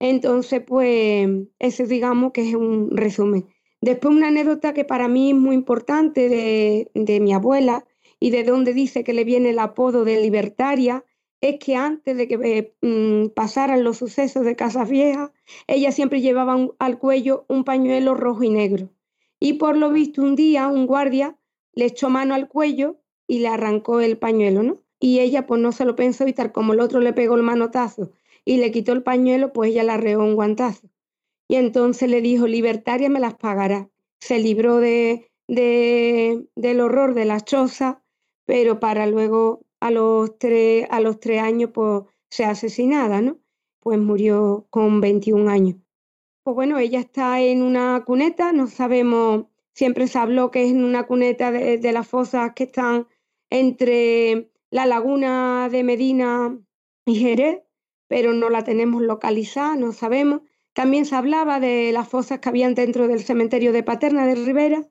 Entonces, 0.00 0.62
pues, 0.66 1.28
eso 1.58 1.86
digamos 1.86 2.32
que 2.32 2.48
es 2.48 2.54
un 2.54 2.96
resumen. 2.96 3.46
Después 3.80 4.14
una 4.14 4.28
anécdota 4.28 4.74
que 4.74 4.84
para 4.84 5.08
mí 5.08 5.30
es 5.30 5.36
muy 5.36 5.54
importante 5.54 6.28
de, 6.28 6.90
de 6.94 7.20
mi 7.20 7.32
abuela 7.32 7.86
y 8.18 8.30
de 8.30 8.44
donde 8.44 8.72
dice 8.72 9.04
que 9.04 9.12
le 9.12 9.24
viene 9.24 9.50
el 9.50 9.58
apodo 9.58 10.04
de 10.04 10.20
libertaria, 10.20 11.04
es 11.40 11.58
que 11.58 11.76
antes 11.76 12.16
de 12.16 12.26
que 12.26 12.74
mm, 12.80 13.34
pasaran 13.34 13.84
los 13.84 13.98
sucesos 13.98 14.44
de 14.44 14.56
Casas 14.56 14.88
Viejas, 14.88 15.30
ella 15.66 15.92
siempre 15.92 16.22
llevaba 16.22 16.56
al 16.78 16.98
cuello 16.98 17.44
un 17.48 17.64
pañuelo 17.64 18.14
rojo 18.14 18.42
y 18.42 18.50
negro 18.50 18.90
y 19.44 19.54
por 19.54 19.76
lo 19.76 19.90
visto 19.90 20.22
un 20.22 20.36
día 20.36 20.68
un 20.68 20.86
guardia 20.86 21.36
le 21.74 21.84
echó 21.84 22.08
mano 22.08 22.34
al 22.34 22.48
cuello 22.48 22.96
y 23.26 23.40
le 23.40 23.48
arrancó 23.48 24.00
el 24.00 24.18
pañuelo, 24.18 24.62
¿no? 24.62 24.82
Y 25.00 25.20
ella 25.20 25.46
pues 25.46 25.60
no 25.60 25.72
se 25.72 25.84
lo 25.84 25.96
pensó 25.96 26.24
tal 26.34 26.52
como 26.52 26.72
el 26.72 26.80
otro 26.80 27.00
le 27.00 27.12
pegó 27.12 27.34
el 27.36 27.42
manotazo 27.42 28.12
y 28.44 28.58
le 28.58 28.70
quitó 28.70 28.92
el 28.92 29.02
pañuelo, 29.02 29.52
pues 29.52 29.70
ella 29.70 29.84
le 29.84 29.92
arreó 29.92 30.20
un 30.20 30.34
guantazo. 30.34 30.88
Y 31.48 31.56
entonces 31.56 32.08
le 32.08 32.20
dijo, 32.20 32.46
libertaria 32.46 33.08
me 33.10 33.20
las 33.20 33.34
pagará. 33.34 33.90
Se 34.20 34.38
libró 34.38 34.78
de, 34.78 35.30
de, 35.48 36.46
del 36.54 36.80
horror 36.80 37.14
de 37.14 37.24
la 37.24 37.40
choza, 37.40 38.02
pero 38.46 38.80
para 38.80 39.06
luego 39.06 39.64
a 39.80 39.90
los 39.90 40.38
tres, 40.38 40.86
a 40.90 41.00
los 41.00 41.20
tres 41.20 41.42
años 41.42 41.70
pues 41.72 42.04
ser 42.30 42.46
asesinada, 42.46 43.20
¿no? 43.20 43.38
Pues 43.80 43.98
murió 43.98 44.66
con 44.70 45.00
21 45.00 45.50
años. 45.50 45.76
Pues 46.42 46.54
bueno, 46.54 46.78
ella 46.78 47.00
está 47.00 47.40
en 47.40 47.62
una 47.62 48.02
cuneta, 48.04 48.52
no 48.52 48.66
sabemos, 48.66 49.46
siempre 49.74 50.06
se 50.08 50.18
habló 50.18 50.50
que 50.50 50.64
es 50.64 50.70
en 50.72 50.84
una 50.84 51.06
cuneta 51.06 51.52
de, 51.52 51.92
las 51.92 52.06
fosas 52.06 52.52
que 52.54 52.64
están 52.64 53.06
entre 53.58 54.50
la 54.70 54.86
laguna 54.86 55.68
de 55.70 55.84
Medina 55.84 56.58
y 57.06 57.16
Jerez, 57.16 57.62
pero 58.08 58.32
no 58.32 58.50
la 58.50 58.64
tenemos 58.64 59.02
localizada, 59.02 59.76
no 59.76 59.92
sabemos. 59.92 60.42
También 60.72 61.06
se 61.06 61.14
hablaba 61.14 61.60
de 61.60 61.92
las 61.92 62.08
fosas 62.08 62.40
que 62.40 62.48
habían 62.48 62.74
dentro 62.74 63.08
del 63.08 63.22
cementerio 63.22 63.72
de 63.72 63.82
Paterna 63.82 64.26
de 64.26 64.34
Rivera. 64.34 64.88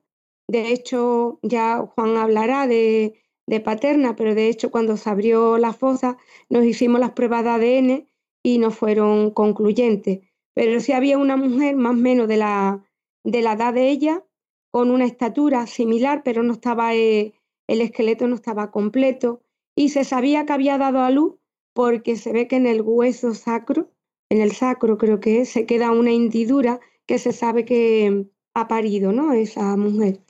De 0.48 0.72
hecho, 0.72 1.38
ya 1.42 1.78
Juan 1.78 2.16
hablará 2.16 2.66
de, 2.66 3.22
de 3.46 3.60
Paterna, 3.60 4.16
pero 4.16 4.34
de 4.34 4.48
hecho 4.48 4.70
cuando 4.70 4.96
se 4.96 5.10
abrió 5.10 5.58
la 5.58 5.72
fosa 5.72 6.16
nos 6.48 6.64
hicimos 6.64 7.00
las 7.00 7.12
pruebas 7.12 7.44
de 7.44 7.50
ADN 7.50 8.08
y 8.42 8.58
no 8.58 8.70
fueron 8.70 9.30
concluyentes 9.30 10.20
pero 10.54 10.80
sí 10.80 10.92
había 10.92 11.18
una 11.18 11.36
mujer 11.36 11.76
más 11.76 11.92
o 11.92 11.96
menos 11.96 12.28
de 12.28 12.36
la, 12.36 12.84
de 13.24 13.42
la 13.42 13.52
edad 13.54 13.74
de 13.74 13.90
ella, 13.90 14.24
con 14.70 14.90
una 14.90 15.04
estatura 15.04 15.66
similar, 15.66 16.22
pero 16.24 16.42
no 16.42 16.54
estaba, 16.54 16.94
eh, 16.94 17.34
el 17.66 17.80
esqueleto 17.80 18.26
no 18.28 18.34
estaba 18.34 18.70
completo, 18.70 19.42
y 19.74 19.88
se 19.90 20.04
sabía 20.04 20.46
que 20.46 20.52
había 20.52 20.78
dado 20.78 21.00
a 21.00 21.10
luz 21.10 21.34
porque 21.72 22.16
se 22.16 22.32
ve 22.32 22.46
que 22.48 22.56
en 22.56 22.66
el 22.66 22.82
hueso 22.82 23.34
sacro, 23.34 23.90
en 24.28 24.40
el 24.40 24.52
sacro 24.52 24.96
creo 24.98 25.20
que 25.20 25.40
es, 25.40 25.48
se 25.50 25.66
queda 25.66 25.90
una 25.90 26.12
hendidura 26.12 26.80
que 27.06 27.18
se 27.18 27.32
sabe 27.32 27.64
que 27.64 28.26
ha 28.54 28.68
parido, 28.68 29.12
¿no? 29.12 29.32
Esa 29.32 29.76
mujer. 29.76 30.20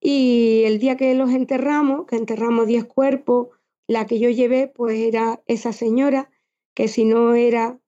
Y 0.00 0.62
el 0.64 0.78
día 0.78 0.96
que 0.96 1.14
los 1.14 1.30
enterramos, 1.30 2.06
que 2.06 2.16
enterramos 2.16 2.66
10 2.66 2.84
cuerpos, 2.86 3.48
la 3.86 4.06
que 4.06 4.18
yo 4.18 4.30
llevé, 4.30 4.68
pues 4.68 4.98
era 4.98 5.42
esa 5.46 5.72
señora, 5.72 6.30
que 6.74 6.88
si 6.88 7.04
no 7.04 7.34
era 7.34 7.78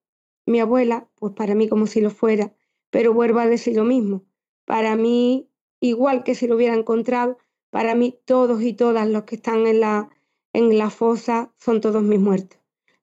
mi 0.46 0.60
abuela, 0.60 1.08
pues 1.16 1.32
para 1.34 1.54
mí 1.54 1.68
como 1.68 1.86
si 1.86 2.00
lo 2.00 2.10
fuera, 2.10 2.54
pero 2.90 3.14
vuelvo 3.14 3.38
a 3.40 3.46
decir 3.46 3.76
lo 3.76 3.84
mismo. 3.84 4.24
Para 4.64 4.96
mí, 4.96 5.48
igual 5.80 6.24
que 6.24 6.34
si 6.34 6.46
lo 6.46 6.56
hubiera 6.56 6.74
encontrado, 6.74 7.38
para 7.72 7.94
mí 7.94 8.18
todos 8.26 8.62
y 8.62 8.74
todas 8.74 9.08
los 9.08 9.22
que 9.24 9.36
están 9.36 9.66
en 9.66 9.80
la, 9.80 10.10
en 10.52 10.76
la 10.76 10.90
fosa 10.90 11.54
son 11.56 11.80
todos 11.80 12.02
mis 12.02 12.20
muertos. 12.20 12.60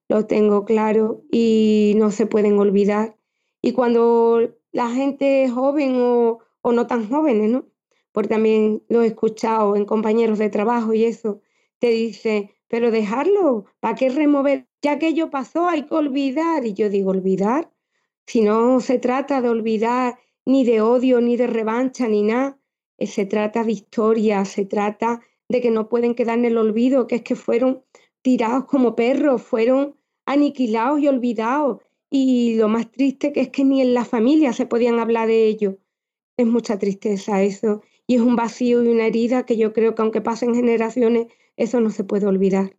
Lo 0.08 0.26
tengo 0.26 0.64
claro 0.64 1.24
y 1.28 1.94
no 1.96 2.12
se 2.12 2.26
pueden 2.26 2.56
olvidar. 2.56 3.16
Y 3.60 3.72
cuando 3.72 4.54
la 4.70 4.88
gente 4.90 5.48
joven 5.50 5.96
o, 5.96 6.38
o 6.62 6.72
no 6.72 6.86
tan 6.86 7.08
jóvenes, 7.10 7.50
¿no? 7.50 7.66
Porque 8.12 8.28
también 8.28 8.84
lo 8.88 9.02
he 9.02 9.08
escuchado 9.08 9.74
en 9.74 9.86
compañeros 9.86 10.38
de 10.38 10.50
trabajo 10.50 10.94
y 10.94 11.04
eso, 11.04 11.40
te 11.80 11.88
dice, 11.88 12.54
pero 12.68 12.92
dejarlo, 12.92 13.64
¿para 13.80 13.96
qué 13.96 14.08
remover? 14.08 14.68
Ya 14.82 15.00
que 15.00 15.08
ello 15.08 15.30
pasó, 15.30 15.68
hay 15.68 15.82
que 15.82 15.94
olvidar. 15.96 16.64
Y 16.64 16.74
yo 16.74 16.90
digo, 16.90 17.10
olvidar, 17.10 17.72
si 18.24 18.42
no 18.42 18.78
se 18.78 19.00
trata 19.00 19.40
de 19.40 19.48
olvidar 19.48 20.20
ni 20.46 20.62
de 20.64 20.80
odio, 20.80 21.20
ni 21.20 21.36
de 21.36 21.48
revancha, 21.48 22.06
ni 22.06 22.22
nada, 22.22 22.59
se 23.06 23.26
trata 23.26 23.64
de 23.64 23.72
historia, 23.72 24.44
se 24.44 24.64
trata 24.64 25.20
de 25.48 25.60
que 25.60 25.70
no 25.70 25.88
pueden 25.88 26.14
quedar 26.14 26.38
en 26.38 26.44
el 26.44 26.58
olvido, 26.58 27.06
que 27.06 27.16
es 27.16 27.22
que 27.22 27.34
fueron 27.34 27.82
tirados 28.22 28.66
como 28.66 28.94
perros, 28.94 29.42
fueron 29.42 29.96
aniquilados 30.26 31.00
y 31.00 31.08
olvidados. 31.08 31.82
Y 32.10 32.56
lo 32.56 32.68
más 32.68 32.90
triste 32.90 33.32
que 33.32 33.40
es 33.40 33.48
que 33.50 33.64
ni 33.64 33.80
en 33.82 33.94
la 33.94 34.04
familia 34.04 34.52
se 34.52 34.66
podían 34.66 34.98
hablar 34.98 35.28
de 35.28 35.46
ello. 35.46 35.78
Es 36.36 36.46
mucha 36.46 36.78
tristeza 36.78 37.42
eso. 37.42 37.82
Y 38.06 38.16
es 38.16 38.20
un 38.20 38.36
vacío 38.36 38.82
y 38.82 38.88
una 38.88 39.06
herida 39.06 39.46
que 39.46 39.56
yo 39.56 39.72
creo 39.72 39.94
que 39.94 40.02
aunque 40.02 40.20
pasen 40.20 40.54
generaciones, 40.54 41.28
eso 41.56 41.80
no 41.80 41.90
se 41.90 42.04
puede 42.04 42.26
olvidar. 42.26 42.76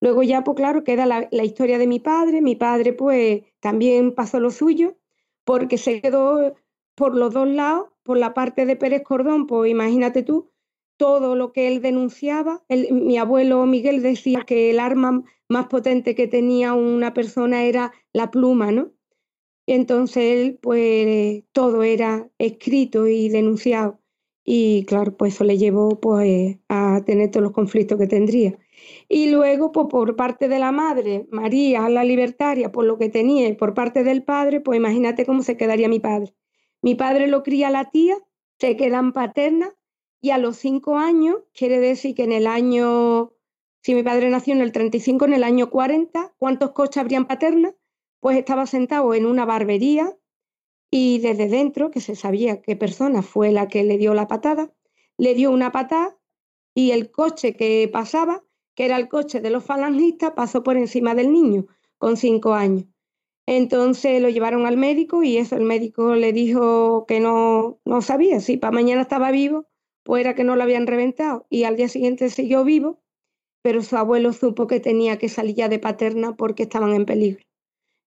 Luego 0.00 0.22
ya, 0.22 0.44
pues 0.44 0.56
claro, 0.56 0.84
queda 0.84 1.06
la, 1.06 1.28
la 1.30 1.44
historia 1.44 1.78
de 1.78 1.86
mi 1.86 2.00
padre. 2.00 2.42
Mi 2.42 2.56
padre 2.56 2.92
pues 2.92 3.42
también 3.60 4.14
pasó 4.14 4.40
lo 4.40 4.50
suyo 4.50 4.96
porque 5.44 5.78
se 5.78 6.00
quedó 6.00 6.54
por 6.94 7.14
los 7.14 7.32
dos 7.32 7.48
lados, 7.48 7.88
por 8.02 8.18
la 8.18 8.34
parte 8.34 8.66
de 8.66 8.76
Pérez 8.76 9.02
Cordón, 9.02 9.46
pues 9.46 9.70
imagínate 9.70 10.22
tú, 10.22 10.50
todo 10.96 11.36
lo 11.36 11.52
que 11.52 11.68
él 11.68 11.82
denunciaba. 11.82 12.64
mi 12.68 13.18
abuelo 13.18 13.64
Miguel 13.66 14.02
decía 14.02 14.44
que 14.46 14.70
el 14.70 14.80
arma 14.80 15.24
más 15.48 15.66
potente 15.66 16.14
que 16.14 16.28
tenía 16.28 16.74
una 16.74 17.14
persona 17.14 17.64
era 17.64 17.92
la 18.12 18.30
pluma, 18.30 18.72
¿no? 18.72 18.92
Entonces 19.66 20.24
él, 20.24 20.58
pues 20.60 21.44
todo 21.52 21.82
era 21.82 22.30
escrito 22.38 23.06
y 23.06 23.28
denunciado. 23.28 24.00
Y 24.44 24.84
claro, 24.84 25.16
pues 25.16 25.34
eso 25.34 25.44
le 25.44 25.56
llevó 25.58 26.00
pues, 26.00 26.58
a 26.68 27.02
tener 27.06 27.30
todos 27.30 27.44
los 27.44 27.52
conflictos 27.52 27.98
que 27.98 28.06
tendría. 28.06 28.58
Y 29.08 29.30
luego, 29.30 29.72
pues 29.72 29.86
por 29.90 30.16
parte 30.16 30.48
de 30.48 30.58
la 30.58 30.72
madre, 30.72 31.26
María, 31.30 31.88
la 31.88 32.04
libertaria, 32.04 32.70
por 32.72 32.84
lo 32.84 32.98
que 32.98 33.08
tenía, 33.08 33.48
y 33.48 33.54
por 33.54 33.74
parte 33.74 34.04
del 34.04 34.22
padre, 34.22 34.60
pues 34.60 34.76
imagínate 34.78 35.24
cómo 35.26 35.42
se 35.42 35.56
quedaría 35.56 35.88
mi 35.88 36.00
padre. 36.00 36.34
Mi 36.84 36.94
padre 36.94 37.28
lo 37.28 37.42
cría 37.42 37.70
la 37.70 37.90
tía, 37.90 38.18
se 38.58 38.76
quedan 38.76 39.14
paternas 39.14 39.72
y 40.20 40.32
a 40.32 40.36
los 40.36 40.58
cinco 40.58 40.98
años, 40.98 41.38
quiere 41.54 41.80
decir 41.80 42.14
que 42.14 42.24
en 42.24 42.32
el 42.32 42.46
año, 42.46 43.32
si 43.82 43.94
mi 43.94 44.02
padre 44.02 44.28
nació 44.28 44.52
en 44.52 44.60
el 44.60 44.70
35, 44.70 45.24
en 45.24 45.32
el 45.32 45.44
año 45.44 45.70
40, 45.70 46.34
¿cuántos 46.36 46.72
coches 46.72 46.98
habrían 46.98 47.26
paternas? 47.26 47.72
Pues 48.20 48.36
estaba 48.36 48.66
sentado 48.66 49.14
en 49.14 49.24
una 49.24 49.46
barbería 49.46 50.14
y 50.90 51.20
desde 51.20 51.48
dentro, 51.48 51.90
que 51.90 52.02
se 52.02 52.16
sabía 52.16 52.60
qué 52.60 52.76
persona 52.76 53.22
fue 53.22 53.50
la 53.50 53.66
que 53.66 53.82
le 53.82 53.96
dio 53.96 54.12
la 54.12 54.28
patada, 54.28 54.70
le 55.16 55.34
dio 55.34 55.52
una 55.52 55.72
patada 55.72 56.18
y 56.74 56.90
el 56.90 57.10
coche 57.10 57.56
que 57.56 57.88
pasaba, 57.90 58.44
que 58.74 58.84
era 58.84 58.98
el 58.98 59.08
coche 59.08 59.40
de 59.40 59.48
los 59.48 59.64
falangistas, 59.64 60.32
pasó 60.32 60.62
por 60.62 60.76
encima 60.76 61.14
del 61.14 61.32
niño 61.32 61.64
con 61.96 62.18
cinco 62.18 62.52
años. 62.52 62.84
Entonces 63.46 64.22
lo 64.22 64.30
llevaron 64.30 64.66
al 64.66 64.76
médico 64.76 65.22
y 65.22 65.36
eso, 65.36 65.56
el 65.56 65.64
médico 65.64 66.14
le 66.14 66.32
dijo 66.32 67.04
que 67.06 67.20
no, 67.20 67.78
no 67.84 68.00
sabía, 68.00 68.40
si 68.40 68.56
para 68.56 68.72
mañana 68.72 69.02
estaba 69.02 69.30
vivo, 69.30 69.66
pues 70.02 70.20
era 70.20 70.34
que 70.34 70.44
no 70.44 70.56
lo 70.56 70.62
habían 70.62 70.86
reventado. 70.86 71.46
Y 71.50 71.64
al 71.64 71.76
día 71.76 71.88
siguiente 71.88 72.30
siguió 72.30 72.64
vivo, 72.64 73.00
pero 73.62 73.82
su 73.82 73.96
abuelo 73.96 74.32
supo 74.32 74.66
que 74.66 74.80
tenía 74.80 75.18
que 75.18 75.28
salir 75.28 75.56
ya 75.56 75.68
de 75.68 75.78
paterna 75.78 76.36
porque 76.36 76.64
estaban 76.64 76.94
en 76.94 77.06
peligro. 77.06 77.44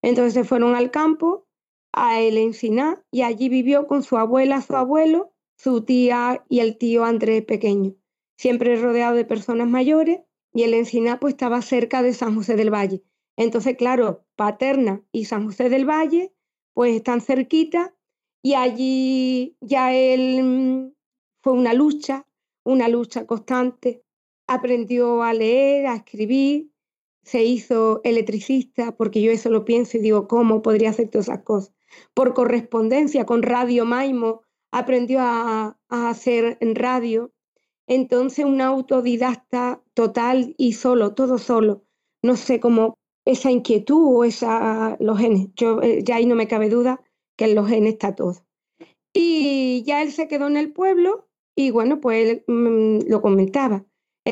Entonces 0.02 0.34
se 0.34 0.44
fueron 0.44 0.74
al 0.74 0.90
campo, 0.90 1.46
a 1.92 2.20
El 2.20 2.38
Encinar, 2.38 3.04
y 3.10 3.22
allí 3.22 3.48
vivió 3.48 3.86
con 3.86 4.02
su 4.02 4.16
abuela, 4.18 4.60
su 4.60 4.76
abuelo, 4.76 5.32
su 5.56 5.82
tía 5.82 6.44
y 6.48 6.60
el 6.60 6.78
tío 6.78 7.04
Andrés 7.04 7.44
pequeño, 7.44 7.94
siempre 8.36 8.76
rodeado 8.76 9.16
de 9.16 9.24
personas 9.24 9.68
mayores, 9.68 10.20
y 10.54 10.62
El 10.62 10.74
Encinar 10.74 11.18
pues 11.18 11.34
estaba 11.34 11.60
cerca 11.62 12.02
de 12.02 12.12
San 12.12 12.34
José 12.34 12.54
del 12.54 12.72
Valle. 12.72 13.02
Entonces, 13.38 13.76
claro, 13.76 14.24
Paterna 14.34 15.00
y 15.12 15.26
San 15.26 15.44
José 15.46 15.68
del 15.68 15.88
Valle, 15.88 16.34
pues 16.74 16.96
están 16.96 17.20
cerquita 17.20 17.94
y 18.42 18.54
allí 18.54 19.56
ya 19.60 19.94
él 19.94 20.42
mm, 20.42 20.92
fue 21.40 21.52
una 21.52 21.72
lucha, 21.72 22.26
una 22.64 22.88
lucha 22.88 23.26
constante. 23.26 24.02
Aprendió 24.48 25.22
a 25.22 25.32
leer, 25.34 25.86
a 25.86 25.94
escribir, 25.94 26.72
se 27.22 27.44
hizo 27.44 28.00
electricista, 28.02 28.96
porque 28.96 29.22
yo 29.22 29.30
eso 29.30 29.50
lo 29.50 29.64
pienso 29.64 29.98
y 29.98 30.00
digo, 30.00 30.26
¿cómo 30.26 30.60
podría 30.60 30.90
hacer 30.90 31.08
todas 31.08 31.28
esas 31.28 31.42
cosas? 31.42 31.72
Por 32.14 32.34
correspondencia 32.34 33.24
con 33.24 33.44
Radio 33.44 33.84
Maimo, 33.84 34.42
aprendió 34.72 35.20
a, 35.20 35.78
hacer 35.88 36.58
en 36.60 36.74
radio. 36.74 37.30
Entonces, 37.86 38.44
un 38.44 38.60
autodidacta 38.60 39.80
total 39.94 40.56
y 40.58 40.72
solo, 40.72 41.14
todo 41.14 41.38
solo. 41.38 41.84
No 42.20 42.34
sé 42.34 42.58
cómo, 42.58 42.97
esa 43.28 43.50
inquietud 43.50 44.16
o 44.16 44.24
esa, 44.24 44.96
los 45.00 45.18
genes. 45.18 45.48
Yo, 45.54 45.82
eh, 45.82 46.02
ya 46.02 46.16
ahí 46.16 46.26
no 46.26 46.34
me 46.34 46.48
cabe 46.48 46.70
duda 46.70 47.00
que 47.36 47.44
en 47.44 47.54
los 47.54 47.68
genes 47.68 47.94
está 47.94 48.14
todo. 48.14 48.44
Y 49.12 49.82
ya 49.86 50.02
él 50.02 50.12
se 50.12 50.28
quedó 50.28 50.46
en 50.46 50.56
el 50.56 50.72
pueblo 50.72 51.28
y 51.54 51.70
bueno, 51.70 52.00
pues 52.00 52.28
él 52.28 52.44
mm, 52.46 53.10
lo 53.10 53.20
comentaba. 53.20 53.84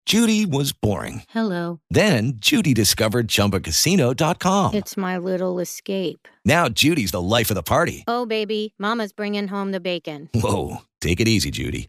Judy 0.06 0.44
was 0.44 0.72
boring. 0.72 1.22
Hello. 1.28 1.80
Then 1.90 2.34
Judy 2.38 2.74
discovered 2.74 3.28
chumbacasino.com. 3.28 4.74
It's 4.74 4.96
my 4.96 5.16
little 5.16 5.58
escape. 5.58 6.28
Now 6.44 6.68
Judy's 6.68 7.12
the 7.12 7.20
life 7.20 7.50
of 7.50 7.54
the 7.54 7.62
party. 7.62 8.04
Oh, 8.06 8.26
baby, 8.26 8.74
mama's 8.78 9.12
bringing 9.12 9.48
home 9.48 9.72
the 9.72 9.80
bacon. 9.80 10.28
Whoa, 10.34 10.82
take 11.00 11.20
it 11.20 11.28
easy, 11.28 11.50
Judy. 11.50 11.88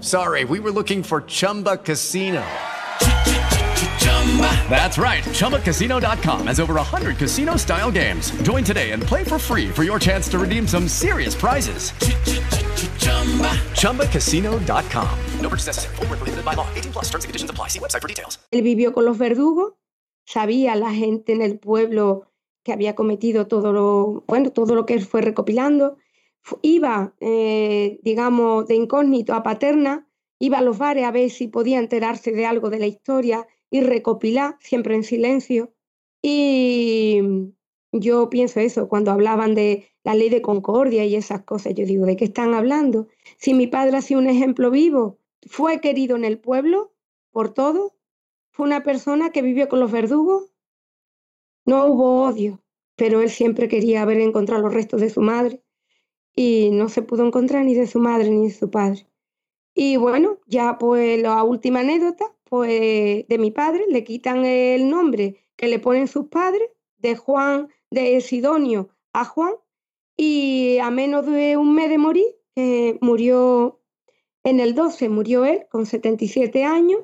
Sorry, 0.00 0.44
we 0.44 0.60
were 0.60 0.70
looking 0.70 1.02
for 1.02 1.22
Chumba 1.22 1.76
Casino. 1.76 2.44
That's 4.70 4.96
right. 4.96 5.24
ChumbaCasino.com 5.24 6.46
has 6.46 6.60
over 6.60 6.74
100 6.74 7.16
casino 7.16 7.56
style 7.56 7.90
games. 7.90 8.30
Join 8.42 8.62
today 8.62 8.92
and 8.92 9.02
play 9.02 9.24
for 9.24 9.38
free 9.38 9.68
for 9.68 9.82
your 9.84 9.98
chance 9.98 10.28
to 10.28 10.38
redeem 10.38 10.68
some 10.68 10.86
serious 10.86 11.34
prizes. 11.34 11.90
ChumbaCasino.com. 13.74 15.18
No 15.40 15.48
purchase 15.48 15.66
necessary. 15.66 15.96
Full 15.96 16.06
prohibited 16.06 16.44
by 16.44 16.54
law. 16.54 16.68
18 16.76 16.92
plus 16.92 17.06
terms 17.06 17.24
and 17.24 17.30
conditions 17.30 17.50
apply. 17.50 17.68
See 17.68 17.80
website 17.80 18.02
for 18.02 18.08
details. 18.08 18.38
Él 18.52 18.62
vivió 18.62 18.92
con 18.92 19.04
los 19.04 19.18
verdugos. 19.18 19.72
Sabía 20.26 20.76
la 20.76 20.92
gente 20.92 21.32
en 21.32 21.42
el 21.42 21.58
pueblo 21.58 22.30
que 22.62 22.72
había 22.72 22.94
cometido 22.94 23.46
todo 23.46 23.72
lo, 23.72 24.24
bueno, 24.28 24.52
todo 24.52 24.74
lo 24.74 24.84
que 24.84 24.94
él 24.94 25.04
fue 25.04 25.22
recopilando 25.22 25.96
iba, 26.62 27.14
eh, 27.20 27.98
digamos, 28.02 28.66
de 28.66 28.74
incógnito 28.74 29.34
a 29.34 29.42
Paterna, 29.42 30.08
iba 30.38 30.58
a 30.58 30.62
los 30.62 30.78
bares 30.78 31.04
a 31.04 31.10
ver 31.10 31.30
si 31.30 31.48
podía 31.48 31.78
enterarse 31.78 32.32
de 32.32 32.46
algo 32.46 32.70
de 32.70 32.78
la 32.78 32.86
historia 32.86 33.46
y 33.70 33.80
recopilar, 33.80 34.56
siempre 34.60 34.94
en 34.94 35.02
silencio. 35.02 35.72
Y 36.22 37.20
yo 37.92 38.30
pienso 38.30 38.60
eso, 38.60 38.88
cuando 38.88 39.10
hablaban 39.10 39.54
de 39.54 39.88
la 40.04 40.14
ley 40.14 40.30
de 40.30 40.42
concordia 40.42 41.04
y 41.04 41.16
esas 41.16 41.42
cosas, 41.42 41.74
yo 41.74 41.84
digo, 41.84 42.06
¿de 42.06 42.16
qué 42.16 42.26
están 42.26 42.54
hablando? 42.54 43.08
Si 43.36 43.54
mi 43.54 43.66
padre 43.66 43.96
ha 43.96 44.02
sido 44.02 44.20
un 44.20 44.28
ejemplo 44.28 44.70
vivo, 44.70 45.18
fue 45.46 45.80
querido 45.80 46.16
en 46.16 46.24
el 46.24 46.38
pueblo 46.38 46.92
por 47.30 47.52
todo, 47.52 47.94
fue 48.50 48.66
una 48.66 48.82
persona 48.82 49.30
que 49.30 49.42
vivió 49.42 49.68
con 49.68 49.80
los 49.80 49.92
verdugos, 49.92 50.52
no 51.64 51.86
hubo 51.86 52.24
odio, 52.24 52.62
pero 52.96 53.20
él 53.20 53.30
siempre 53.30 53.68
quería 53.68 54.02
haber 54.02 54.20
encontrado 54.20 54.62
los 54.62 54.74
restos 54.74 55.00
de 55.00 55.10
su 55.10 55.20
madre 55.20 55.62
y 56.38 56.70
no 56.70 56.88
se 56.88 57.02
pudo 57.02 57.26
encontrar 57.26 57.64
ni 57.64 57.74
de 57.74 57.88
su 57.88 57.98
madre 57.98 58.30
ni 58.30 58.46
de 58.46 58.54
su 58.54 58.70
padre. 58.70 59.08
Y 59.74 59.96
bueno, 59.96 60.38
ya 60.46 60.78
pues 60.78 61.20
la 61.20 61.42
última 61.42 61.80
anécdota, 61.80 62.32
pues 62.44 63.26
de 63.26 63.38
mi 63.40 63.50
padre, 63.50 63.86
le 63.88 64.04
quitan 64.04 64.44
el 64.44 64.88
nombre 64.88 65.34
que 65.56 65.66
le 65.66 65.80
ponen 65.80 66.06
sus 66.06 66.28
padres, 66.28 66.70
de 66.98 67.16
Juan, 67.16 67.70
de 67.90 68.20
Sidonio 68.20 68.88
a 69.12 69.24
Juan, 69.24 69.54
y 70.16 70.78
a 70.78 70.92
menos 70.92 71.26
de 71.26 71.56
un 71.56 71.74
mes 71.74 71.90
de 71.90 71.98
morir, 71.98 72.36
que 72.54 72.98
murió 73.00 73.80
en 74.44 74.60
el 74.60 74.76
12, 74.76 75.08
murió 75.08 75.44
él 75.44 75.66
con 75.68 75.86
77 75.86 76.62
años, 76.62 77.00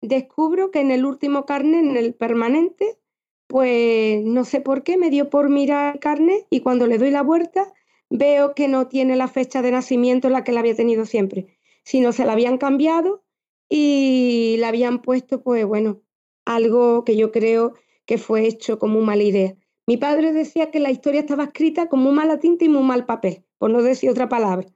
descubro 0.00 0.70
que 0.70 0.78
en 0.78 0.92
el 0.92 1.04
último 1.04 1.44
carnet, 1.44 1.84
en 1.84 1.96
el 1.96 2.14
permanente, 2.14 3.00
pues 3.48 4.22
no 4.24 4.44
sé 4.44 4.60
por 4.60 4.84
qué, 4.84 4.96
me 4.96 5.10
dio 5.10 5.28
por 5.28 5.48
mirar 5.48 5.94
el 5.94 6.00
carnet 6.00 6.46
y 6.50 6.60
cuando 6.60 6.86
le 6.86 6.98
doy 6.98 7.10
la 7.10 7.24
vuelta, 7.24 7.72
veo 8.10 8.54
que 8.54 8.68
no 8.68 8.88
tiene 8.88 9.16
la 9.16 9.28
fecha 9.28 9.62
de 9.62 9.70
nacimiento 9.70 10.28
la 10.28 10.44
que 10.44 10.52
la 10.52 10.60
había 10.60 10.74
tenido 10.74 11.06
siempre, 11.06 11.58
sino 11.84 12.12
se 12.12 12.26
la 12.26 12.32
habían 12.32 12.58
cambiado 12.58 13.24
y 13.68 14.56
la 14.58 14.68
habían 14.68 15.00
puesto, 15.00 15.42
pues 15.42 15.64
bueno, 15.64 16.02
algo 16.44 17.04
que 17.04 17.16
yo 17.16 17.30
creo 17.30 17.74
que 18.04 18.18
fue 18.18 18.46
hecho 18.46 18.78
como 18.78 19.00
mala 19.00 19.22
idea. 19.22 19.56
Mi 19.86 19.96
padre 19.96 20.32
decía 20.32 20.70
que 20.70 20.80
la 20.80 20.90
historia 20.90 21.20
estaba 21.20 21.44
escrita 21.44 21.88
con 21.88 22.00
muy 22.00 22.12
mala 22.12 22.38
tinta 22.38 22.64
y 22.64 22.68
muy 22.68 22.82
mal 22.82 23.06
papel, 23.06 23.44
por 23.58 23.70
no 23.70 23.82
decir 23.82 24.10
otra 24.10 24.28
palabra. 24.28 24.66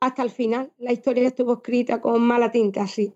Hasta 0.00 0.22
el 0.22 0.30
final 0.30 0.72
la 0.78 0.92
historia 0.92 1.26
estuvo 1.26 1.54
escrita 1.54 2.00
con 2.00 2.22
mala 2.22 2.50
tinta, 2.50 2.82
así. 2.82 3.14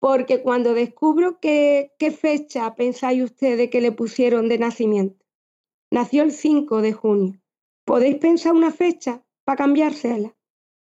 Porque 0.00 0.42
cuando 0.42 0.74
descubro 0.74 1.38
qué 1.40 1.90
fecha 2.18 2.74
pensáis 2.74 3.22
ustedes 3.22 3.70
que 3.70 3.80
le 3.80 3.92
pusieron 3.92 4.48
de 4.48 4.58
nacimiento, 4.58 5.24
nació 5.90 6.22
el 6.22 6.32
5 6.32 6.82
de 6.82 6.92
junio. 6.92 7.40
¿Podéis 7.88 8.16
pensar 8.16 8.52
una 8.52 8.70
fecha 8.70 9.24
para 9.44 9.56
cambiársela? 9.56 10.36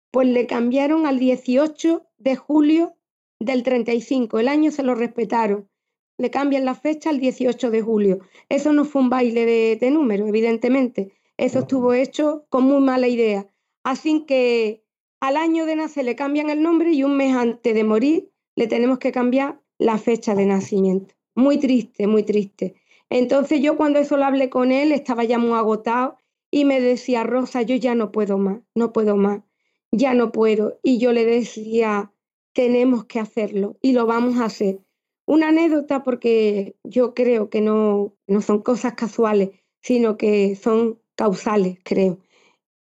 Pues 0.09 0.27
le 0.29 0.47
cambiaron 0.47 1.05
al 1.05 1.19
18 1.19 2.07
de 2.17 2.35
julio 2.35 2.95
del 3.39 3.61
35. 3.61 4.39
El 4.39 4.47
año 4.47 4.71
se 4.71 4.81
lo 4.81 4.95
respetaron. 4.95 5.69
Le 6.17 6.31
cambian 6.31 6.65
la 6.65 6.73
fecha 6.73 7.11
al 7.11 7.19
18 7.19 7.69
de 7.69 7.83
julio. 7.83 8.21
Eso 8.49 8.73
no 8.73 8.83
fue 8.83 9.03
un 9.03 9.11
baile 9.11 9.45
de, 9.45 9.77
de 9.79 9.91
números, 9.91 10.27
evidentemente. 10.27 11.13
Eso 11.37 11.59
estuvo 11.59 11.93
hecho 11.93 12.47
con 12.49 12.63
muy 12.63 12.81
mala 12.81 13.07
idea. 13.07 13.47
Así 13.83 14.25
que 14.25 14.83
al 15.19 15.37
año 15.37 15.67
de 15.67 15.75
nacer 15.75 16.03
le 16.03 16.15
cambian 16.15 16.49
el 16.49 16.63
nombre 16.63 16.93
y 16.93 17.03
un 17.03 17.15
mes 17.15 17.35
antes 17.35 17.75
de 17.75 17.83
morir 17.83 18.31
le 18.55 18.65
tenemos 18.65 18.97
que 18.97 19.11
cambiar 19.11 19.61
la 19.77 19.99
fecha 19.99 20.33
de 20.33 20.47
nacimiento. 20.47 21.13
Muy 21.35 21.59
triste, 21.59 22.07
muy 22.07 22.23
triste. 22.23 22.73
Entonces 23.11 23.61
yo 23.61 23.77
cuando 23.77 23.99
eso 23.99 24.17
lo 24.17 24.25
hablé 24.25 24.49
con 24.49 24.71
él 24.71 24.91
estaba 24.91 25.25
ya 25.25 25.37
muy 25.37 25.53
agotado 25.53 26.17
y 26.51 26.65
me 26.65 26.81
decía, 26.81 27.23
Rosa, 27.23 27.61
yo 27.61 27.75
ya 27.75 27.95
no 27.95 28.11
puedo 28.11 28.37
más, 28.37 28.61
no 28.75 28.93
puedo 28.93 29.15
más, 29.17 29.41
ya 29.91 30.13
no 30.13 30.31
puedo. 30.31 30.79
Y 30.83 30.97
yo 30.99 31.13
le 31.13 31.25
decía, 31.25 32.11
tenemos 32.53 33.05
que 33.05 33.19
hacerlo 33.19 33.77
y 33.81 33.93
lo 33.93 34.05
vamos 34.05 34.37
a 34.37 34.45
hacer. 34.45 34.79
Una 35.25 35.49
anécdota 35.49 36.03
porque 36.03 36.77
yo 36.83 37.13
creo 37.13 37.49
que 37.49 37.61
no, 37.61 38.15
no 38.27 38.41
son 38.41 38.61
cosas 38.61 38.93
casuales, 38.93 39.49
sino 39.81 40.17
que 40.17 40.55
son 40.55 40.99
causales, 41.15 41.79
creo. 41.83 42.19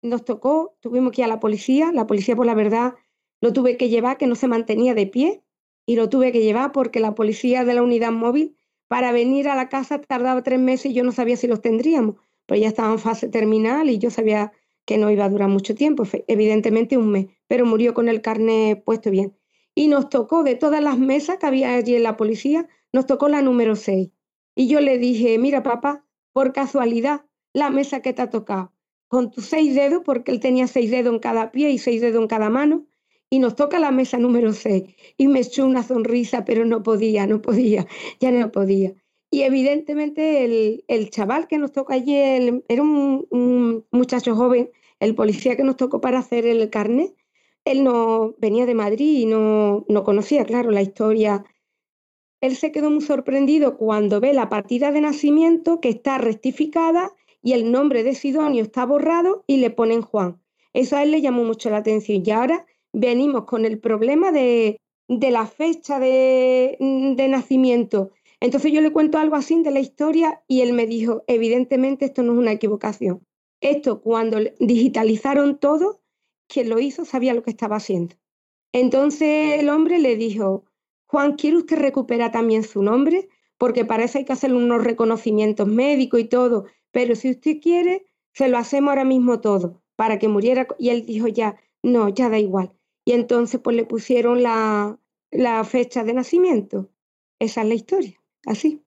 Nos 0.03 0.25
tocó, 0.25 0.77
tuvimos 0.81 1.13
que 1.13 1.23
ir 1.23 1.25
a 1.25 1.29
la 1.29 1.41
policía, 1.41 1.91
la 1.93 2.07
policía 2.07 2.37
por 2.37 2.47
la 2.47 2.55
verdad 2.55 2.95
lo 3.41 3.53
tuve 3.53 3.77
que 3.77 3.89
llevar, 3.89 4.17
que 4.17 4.27
no 4.27 4.35
se 4.35 4.49
mantenía 4.49 4.95
de 4.95 5.07
pie, 5.07 5.43
y 5.87 5.97
lo 5.97 6.09
tuve 6.09 6.33
que 6.33 6.43
llevar 6.43 6.73
porque 6.73 7.01
la 7.01 7.15
policía 7.15 7.65
de 7.65 7.75
la 7.75 7.83
unidad 7.83 8.13
móvil 8.13 8.57
para 8.89 9.13
venir 9.13 9.49
a 9.49 9.55
la 9.55 9.69
casa 9.69 10.01
tardaba 10.01 10.43
tres 10.43 10.61
meses 10.61 10.93
y 10.93 10.95
yo 10.95 11.05
no 11.05 11.13
sabía 11.13 11.37
si 11.37 11.47
los 11.47 11.61
tendríamos, 11.61 12.17
pero 12.47 12.61
ya 12.61 12.69
estaba 12.69 12.93
en 12.93 12.99
fase 12.99 13.29
terminal 13.29 13.91
y 13.91 13.99
yo 13.99 14.11
sabía 14.11 14.53
que 14.85 14.99
no 14.99 15.11
iba 15.11 15.25
a 15.25 15.29
durar 15.29 15.49
mucho 15.49 15.75
tiempo, 15.75 16.05
evidentemente 16.29 16.97
un 16.97 17.11
mes, 17.11 17.27
pero 17.49 17.67
murió 17.67 17.93
con 17.93 18.09
el 18.09 18.21
carnet 18.23 18.83
puesto 18.85 19.11
bien 19.11 19.35
y 19.77 19.89
nos 19.89 20.09
tocó 20.09 20.43
de 20.43 20.57
todas 20.57 20.83
las 20.83 20.99
mesas 20.99 21.37
que 21.37 21.47
había 21.47 21.75
allí 21.75 21.95
en 21.95 22.03
la 22.03 22.17
policía, 22.17 22.67
nos 22.93 23.07
tocó 23.07 23.29
la 23.29 23.43
número 23.43 23.77
6. 23.77 24.09
Y 24.57 24.69
yo 24.69 24.81
le 24.81 24.99
dije, 24.99 25.39
mira 25.39 25.63
papá, 25.63 26.07
por 26.33 26.55
casualidad, 26.55 27.27
la 27.53 27.69
mesa 27.69 28.01
que 28.01 28.15
te 28.15 28.23
ha 28.23 28.31
tocado, 28.31 28.73
con 29.07 29.31
tus 29.31 29.45
seis 29.45 29.75
dedos, 29.75 30.03
porque 30.03 30.33
él 30.33 30.41
tenía 30.41 30.67
seis 30.67 30.91
dedos 30.91 31.13
en 31.13 31.21
cada 31.21 31.53
pie 31.53 31.71
y 31.71 31.79
seis 31.79 32.01
dedos 32.01 32.23
en 32.23 32.27
cada 32.27 32.49
mano, 32.49 32.87
y 33.29 33.39
nos 33.39 33.55
toca 33.55 33.79
la 33.79 33.91
mesa 33.91 34.19
número 34.19 34.55
6. 34.55 34.85
Y 35.19 35.29
me 35.29 35.41
echó 35.41 35.67
una 35.67 35.83
sonrisa, 35.83 36.47
pero 36.47 36.65
no 36.65 36.83
podía, 36.83 37.27
no 37.27 37.43
podía, 37.43 37.87
ya 38.21 38.31
no 38.31 38.51
podía. 38.51 38.95
Y 39.31 39.43
evidentemente 39.43 40.45
el, 40.45 40.85
el 40.89 41.11
chaval 41.11 41.49
que 41.49 41.59
nos 41.59 41.73
tocó 41.73 41.93
allí, 41.93 42.17
era 42.17 42.83
un, 42.83 43.85
muchacho 43.91 44.37
joven, 44.37 44.71
el 45.01 45.15
policía 45.15 45.57
que 45.57 45.65
nos 45.65 45.77
tocó 45.77 46.01
para 46.01 46.19
hacer 46.19 46.47
el 46.47 46.71
carnet, 46.71 47.15
él 47.65 47.83
no 47.83 48.35
venía 48.39 48.65
de 48.65 48.75
Madrid 48.75 49.19
y 49.19 49.27
no, 49.27 49.85
no 49.89 50.05
conocía, 50.05 50.45
claro, 50.45 50.71
la 50.71 50.83
historia. 50.83 51.45
Él 52.41 52.55
se 52.55 52.71
quedó 52.71 52.91
muy 52.91 53.03
sorprendido 53.03 53.77
cuando 53.77 54.21
ve 54.21 54.33
la 54.33 54.49
partida 54.49 54.93
de 54.93 55.01
nacimiento 55.01 55.81
que 55.81 55.89
está 55.89 56.19
rectificada 56.19 57.13
y 57.43 57.53
el 57.53 57.73
nombre 57.73 58.05
de 58.05 58.15
Sidonio 58.15 58.63
está 58.63 58.85
borrado 58.87 59.45
y 59.47 59.57
le 59.57 59.71
ponen 59.71 60.03
Juan. 60.03 60.41
Eso 60.73 60.97
a 60.97 61.03
él 61.03 61.11
le 61.11 61.21
llamó 61.21 61.43
mucho 61.43 61.71
la 61.71 61.79
atención. 61.79 62.23
Y 62.25 62.31
ahora 62.31 62.67
venimos 62.93 63.45
con 63.45 63.65
el 63.65 63.79
problema 63.79 64.31
de, 64.31 64.81
de 65.09 65.31
la 65.31 65.47
fecha 65.47 65.99
de, 65.99 66.77
de 66.79 67.29
nacimiento. 67.29 68.11
Entonces 68.41 68.73
yo 68.73 68.81
le 68.81 68.93
cuento 68.93 69.19
algo 69.19 69.37
así 69.37 69.63
de 69.63 69.71
la 69.71 69.81
historia 69.81 70.43
y 70.47 70.61
él 70.61 70.73
me 70.73 70.87
dijo, 70.87 71.25
evidentemente 71.27 72.05
esto 72.05 72.23
no 72.23 72.33
es 72.33 72.39
una 72.39 72.53
equivocación. 72.53 73.27
Esto 73.61 74.03
cuando 74.03 74.39
digitalizaron 74.61 75.59
todo, 75.59 76.03
quien 76.47 76.69
lo 76.69 76.79
hizo 76.79 77.05
sabía 77.05 77.35
lo 77.35 77.43
que 77.43 77.51
estaba 77.51 77.77
haciendo. 77.77 78.17
Entonces 78.73 79.59
el 79.59 79.69
hombre 79.71 79.99
le 79.99 80.17
dijo, 80.17 80.65
Juan, 81.07 81.37
¿quiere 81.37 81.57
usted 81.57 81.79
recuperar 81.79 82.33
también 82.33 82.63
su 82.63 82.83
nombre? 82.83 83.29
Porque 83.59 83.85
para 83.85 84.05
eso 84.05 84.19
hay 84.19 84.25
que 84.25 84.35
hacer 84.35 84.53
unos 84.53 84.85
reconocimientos 84.85 85.67
médicos 85.67 86.21
y 86.21 86.25
todo, 86.25 86.67
pero 86.91 87.15
si 87.15 87.31
usted 87.31 87.59
quiere, 87.61 88.07
se 88.35 88.49
lo 88.49 88.59
hacemos 88.59 88.91
ahora 88.91 89.05
mismo 89.05 89.41
todo, 89.41 89.83
para 89.97 90.19
que 90.19 90.29
muriera. 90.29 90.67
Y 90.79 90.91
él 90.91 91.07
dijo, 91.07 91.27
ya, 91.29 91.57
no, 91.83 92.11
ya 92.11 92.29
da 92.29 92.39
igual. 92.39 92.73
Y 93.07 93.13
entonces 93.13 93.61
pues 93.61 93.77
le 93.77 93.85
pusieron 93.85 94.43
la, 94.43 94.99
la 95.31 95.65
fecha 95.65 96.05
de 96.05 96.13
nacimiento. 96.13 96.91
Esa 97.39 97.63
es 97.63 97.69
la 97.69 97.75
historia, 97.75 98.21
así. 98.47 98.83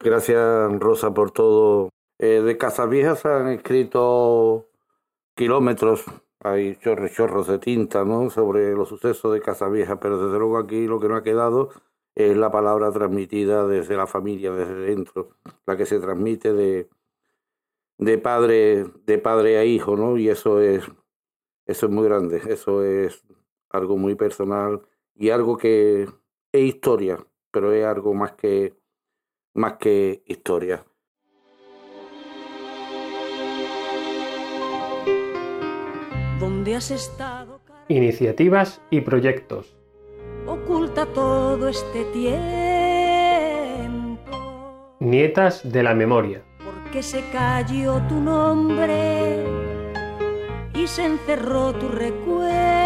Gracias, 0.00 0.78
Rosa, 0.78 1.12
por 1.12 1.30
todo. 1.30 1.90
Eh, 2.18 2.42
de 2.42 2.56
Casas 2.58 2.88
Viejas 2.88 3.24
han 3.26 3.48
escrito 3.48 4.68
kilómetros 5.34 6.04
hay 6.44 6.76
chorros, 6.76 7.46
de 7.46 7.58
tinta 7.58 8.04
¿no? 8.04 8.28
sobre 8.28 8.74
los 8.74 8.90
sucesos 8.90 9.32
de 9.32 9.40
Casa 9.40 9.68
Vieja, 9.70 9.98
pero 9.98 10.22
desde 10.22 10.38
luego 10.38 10.58
aquí 10.58 10.86
lo 10.86 11.00
que 11.00 11.08
no 11.08 11.16
ha 11.16 11.22
quedado 11.22 11.70
es 12.14 12.36
la 12.36 12.52
palabra 12.52 12.92
transmitida 12.92 13.66
desde 13.66 13.96
la 13.96 14.06
familia, 14.06 14.52
desde 14.52 14.74
dentro, 14.74 15.30
la 15.66 15.78
que 15.78 15.86
se 15.86 15.98
transmite 16.00 16.52
de, 16.52 16.90
de 17.96 18.18
padre, 18.18 18.84
de 19.06 19.18
padre 19.18 19.56
a 19.56 19.64
hijo, 19.64 19.96
¿no? 19.96 20.18
Y 20.18 20.28
eso 20.28 20.60
es, 20.60 20.84
eso 21.64 21.86
es 21.86 21.92
muy 21.92 22.04
grande, 22.04 22.42
eso 22.46 22.84
es 22.84 23.24
algo 23.70 23.96
muy 23.96 24.14
personal 24.14 24.82
y 25.14 25.30
algo 25.30 25.56
que 25.56 26.02
es 26.52 26.62
historia, 26.62 27.26
pero 27.54 27.72
es 27.72 27.86
algo 27.86 28.12
más 28.12 28.32
que 28.32 28.74
más 29.54 29.74
que 29.74 30.24
historia. 30.26 30.84
¿Dónde 36.40 36.74
has 36.74 36.90
estado? 36.90 37.60
Iniciativas 37.86 38.82
y 38.90 39.02
proyectos. 39.02 39.76
Oculta 40.46 41.06
todo 41.06 41.68
este 41.68 42.04
tiempo. 42.06 42.26
Nietas 44.98 45.70
de 45.70 45.82
la 45.84 45.94
memoria. 45.94 46.42
Porque 46.64 47.04
se 47.04 47.22
cayó 47.30 48.02
tu 48.08 48.16
nombre 48.16 49.44
y 50.74 50.88
se 50.88 51.06
encerró 51.06 51.72
tu 51.72 51.88
recuerdo. 51.88 52.83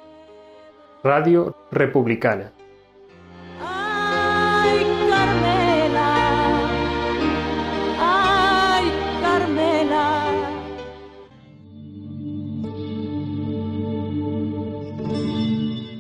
Radio 1.02 1.56
Republicana. 1.72 2.52
Ay, 3.60 4.86
Carmela, 5.10 6.14
ay, 7.98 8.84
Carmela. 9.20 10.30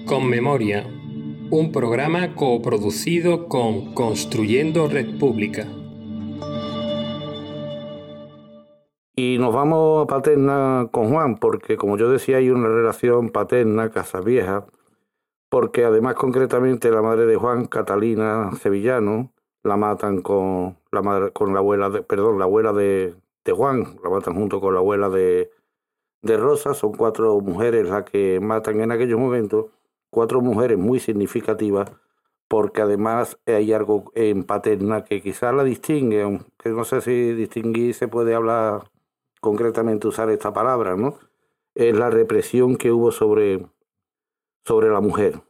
Con 0.06 0.30
Memoria, 0.30 0.86
un 1.50 1.72
programa 1.72 2.36
coproducido 2.36 3.48
con 3.48 3.94
Construyendo 3.94 4.86
Red 4.86 5.18
Pública. 5.18 5.66
Y 9.22 9.36
nos 9.36 9.52
vamos 9.52 10.04
a 10.04 10.06
Paterna 10.06 10.88
con 10.90 11.10
Juan, 11.10 11.36
porque 11.36 11.76
como 11.76 11.98
yo 11.98 12.08
decía, 12.10 12.38
hay 12.38 12.48
una 12.48 12.68
relación 12.68 13.28
paterna, 13.28 13.90
casa 13.90 14.22
vieja, 14.22 14.64
porque 15.50 15.84
además 15.84 16.14
concretamente 16.14 16.90
la 16.90 17.02
madre 17.02 17.26
de 17.26 17.36
Juan, 17.36 17.66
Catalina 17.66 18.50
Sevillano, 18.58 19.30
la 19.62 19.76
matan 19.76 20.22
con 20.22 20.78
la 20.90 21.02
madre, 21.02 21.32
con 21.32 21.52
la 21.52 21.58
abuela 21.58 21.90
de, 21.90 22.02
perdón, 22.02 22.38
la 22.38 22.46
abuela 22.46 22.72
de, 22.72 23.14
de 23.44 23.52
Juan, 23.52 23.98
la 24.02 24.08
matan 24.08 24.36
junto 24.36 24.58
con 24.58 24.72
la 24.72 24.80
abuela 24.80 25.10
de, 25.10 25.50
de 26.22 26.36
Rosa, 26.38 26.72
son 26.72 26.92
cuatro 26.92 27.38
mujeres 27.40 27.90
las 27.90 28.04
que 28.04 28.40
matan 28.40 28.80
en 28.80 28.90
aquellos 28.90 29.20
momentos, 29.20 29.66
cuatro 30.08 30.40
mujeres 30.40 30.78
muy 30.78 30.98
significativas, 30.98 31.92
porque 32.48 32.80
además 32.80 33.38
hay 33.44 33.74
algo 33.74 34.12
en 34.14 34.44
paterna 34.44 35.04
que 35.04 35.20
quizás 35.20 35.54
la 35.54 35.62
distingue, 35.62 36.22
aunque 36.22 36.70
no 36.70 36.84
sé 36.84 37.02
si 37.02 37.34
distinguir 37.34 37.92
se 37.92 38.08
puede 38.08 38.34
hablar 38.34 38.88
concretamente 39.40 40.06
usar 40.08 40.30
esta 40.30 40.52
palabra, 40.52 40.96
¿no? 40.96 41.18
Es 41.74 41.96
la 41.96 42.10
represión 42.10 42.76
que 42.76 42.92
hubo 42.92 43.10
sobre, 43.12 43.66
sobre 44.64 44.90
la 44.90 45.00
mujer. 45.00 45.42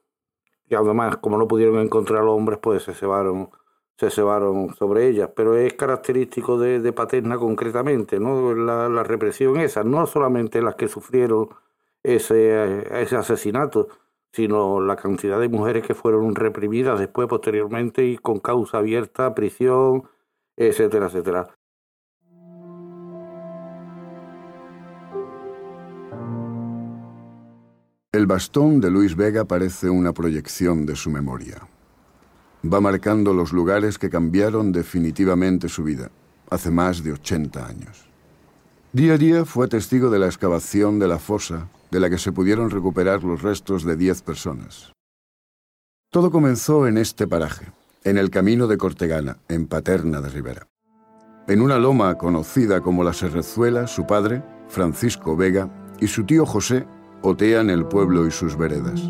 Y 0.69 0.75
además, 0.75 1.17
como 1.19 1.37
no 1.37 1.49
pudieron 1.49 1.79
encontrar 1.81 2.23
a 2.23 2.25
los 2.25 2.35
hombres, 2.35 2.61
pues 2.63 2.85
se 2.85 2.95
cebaron, 2.95 3.51
se 3.97 4.11
sobre 4.11 5.09
ellas. 5.09 5.31
Pero 5.35 5.57
es 5.57 5.75
característico 5.75 6.59
de, 6.59 6.81
de 6.81 6.93
Paterna 6.93 7.39
concretamente, 7.39 8.21
¿no? 8.21 8.55
La, 8.55 8.89
la, 8.89 9.03
represión 9.03 9.59
esa, 9.59 9.83
no 9.83 10.07
solamente 10.07 10.63
las 10.63 10.77
que 10.77 10.89
sufrieron 10.89 11.49
ese, 12.03 13.03
ese 13.03 13.17
asesinato, 13.17 13.89
sino 14.33 14.81
la 14.81 14.97
cantidad 14.97 15.41
de 15.41 15.49
mujeres 15.49 15.85
que 15.87 15.95
fueron 15.95 16.35
reprimidas 16.37 17.01
después, 17.01 17.29
posteriormente, 17.29 18.05
y 18.05 18.17
con 18.17 18.39
causa 18.39 18.79
abierta, 18.79 19.35
prisión, 19.35 20.05
etcétera, 20.57 21.07
etcétera. 21.07 21.49
El 28.21 28.27
bastón 28.27 28.83
de 28.83 28.91
Luis 28.91 29.17
Vega 29.17 29.47
parece 29.47 29.89
una 29.89 30.13
proyección 30.13 30.85
de 30.85 30.95
su 30.95 31.09
memoria. 31.09 31.57
Va 32.63 32.79
marcando 32.79 33.33
los 33.33 33.51
lugares 33.51 33.97
que 33.97 34.11
cambiaron 34.11 34.73
definitivamente 34.73 35.71
su 35.71 35.85
vida, 35.85 36.11
hace 36.51 36.71
más 36.71 37.03
de 37.03 37.13
80 37.13 37.67
años. 37.67 38.11
Día 38.93 39.15
a 39.15 39.17
día 39.17 39.47
fue 39.47 39.69
testigo 39.69 40.11
de 40.11 40.19
la 40.19 40.27
excavación 40.27 40.99
de 40.99 41.09
la 41.09 41.19
fosa, 41.19 41.71
de 41.91 41.99
la 41.99 42.11
que 42.11 42.19
se 42.19 42.31
pudieron 42.31 42.69
recuperar 42.69 43.25
los 43.25 43.41
restos 43.41 43.85
de 43.85 43.97
10 43.97 44.21
personas. 44.21 44.93
Todo 46.11 46.31
comenzó 46.31 46.87
en 46.87 46.99
este 46.99 47.27
paraje, 47.27 47.73
en 48.05 48.19
el 48.19 48.29
camino 48.29 48.67
de 48.67 48.77
Cortegana, 48.77 49.39
en 49.49 49.67
Paterna 49.67 50.21
de 50.21 50.29
Rivera. 50.29 50.69
En 51.49 51.63
una 51.63 51.79
loma 51.79 52.19
conocida 52.19 52.83
como 52.83 53.03
la 53.03 53.15
Serrezuela, 53.15 53.87
su 53.87 54.07
padre, 54.07 54.45
Francisco 54.69 55.39
Vega, 55.39 55.71
y 56.01 56.07
su 56.07 56.25
tío 56.25 56.45
José 56.45 56.87
otean 57.23 57.71
el 57.71 57.87
pueblo 57.87 58.27
y 58.27 58.31
sus 58.31 58.57
veredas. 58.57 59.01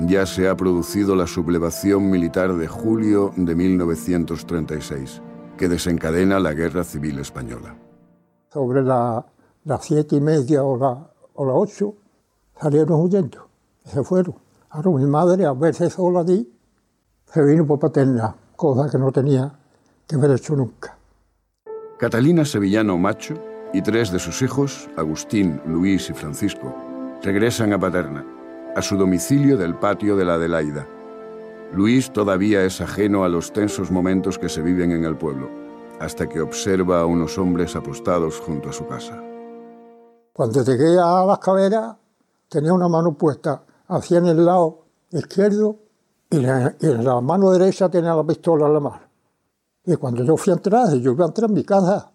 Ya 0.00 0.24
se 0.24 0.48
ha 0.48 0.56
producido 0.56 1.14
la 1.14 1.26
sublevación 1.26 2.10
militar 2.10 2.54
de 2.54 2.66
julio 2.66 3.32
de 3.36 3.54
1936, 3.54 5.20
que 5.58 5.68
desencadena 5.68 6.40
la 6.40 6.54
Guerra 6.54 6.84
Civil 6.84 7.18
Española. 7.18 7.76
Sobre 8.50 8.82
las 8.82 9.24
siete 9.80 10.16
y 10.16 10.20
media 10.20 10.64
o 10.64 10.76
las 10.78 10.98
o 11.34 11.46
la 11.46 11.52
ocho 11.52 11.94
salieron 12.60 13.00
huyendo, 13.00 13.48
se 13.84 14.02
fueron. 14.02 14.34
Ahora 14.70 14.90
mi 14.90 15.06
madre, 15.06 15.46
a 15.46 15.52
verse 15.52 15.88
sola 15.90 16.20
allí, 16.20 16.50
se 17.26 17.42
vino 17.42 17.66
por 17.66 17.78
paterna, 17.78 18.34
cosa 18.56 18.90
que 18.90 18.98
no 18.98 19.10
tenía 19.10 19.52
que 20.06 20.16
haber 20.16 20.32
hecho 20.32 20.54
nunca. 20.56 20.96
Catalina 21.98 22.44
Sevillano 22.44 22.98
Macho 22.98 23.34
y 23.72 23.82
tres 23.82 24.10
de 24.10 24.18
sus 24.18 24.42
hijos, 24.42 24.88
Agustín, 24.96 25.60
Luis 25.66 26.10
y 26.10 26.14
Francisco, 26.14 26.74
regresan 27.22 27.72
a 27.72 27.78
Paterna, 27.78 28.24
a 28.74 28.80
su 28.80 28.96
domicilio 28.96 29.56
del 29.56 29.74
patio 29.74 30.16
de 30.16 30.24
la 30.24 30.34
Adelaida. 30.34 30.86
Luis 31.72 32.12
todavía 32.12 32.64
es 32.64 32.80
ajeno 32.80 33.24
a 33.24 33.28
los 33.28 33.52
tensos 33.52 33.90
momentos 33.90 34.38
que 34.38 34.48
se 34.48 34.62
viven 34.62 34.90
en 34.92 35.04
el 35.04 35.16
pueblo, 35.16 35.48
hasta 36.00 36.28
que 36.28 36.40
observa 36.40 37.00
a 37.00 37.06
unos 37.06 37.36
hombres 37.36 37.76
apostados 37.76 38.40
junto 38.40 38.70
a 38.70 38.72
su 38.72 38.86
casa. 38.86 39.22
Cuando 40.32 40.64
llegué 40.64 40.98
a 40.98 41.24
las 41.26 41.38
caveras, 41.38 41.96
tenía 42.48 42.72
una 42.72 42.88
mano 42.88 43.12
puesta 43.12 43.62
hacia 43.88 44.18
en 44.18 44.26
el 44.26 44.44
lado 44.44 44.86
izquierdo 45.10 45.76
y 46.30 46.38
en 46.38 47.04
la 47.04 47.20
mano 47.20 47.50
derecha 47.50 47.90
tenía 47.90 48.14
la 48.14 48.24
pistola 48.24 48.66
en 48.66 48.72
la 48.72 48.80
mano. 48.80 49.02
Y 49.84 49.96
cuando 49.96 50.24
yo 50.24 50.36
fui 50.36 50.52
a 50.52 50.56
entrar, 50.56 50.92
yo 50.94 51.12
iba 51.12 51.24
a 51.24 51.28
entrar 51.28 51.50
en 51.50 51.54
mi 51.54 51.64
casa, 51.64 52.10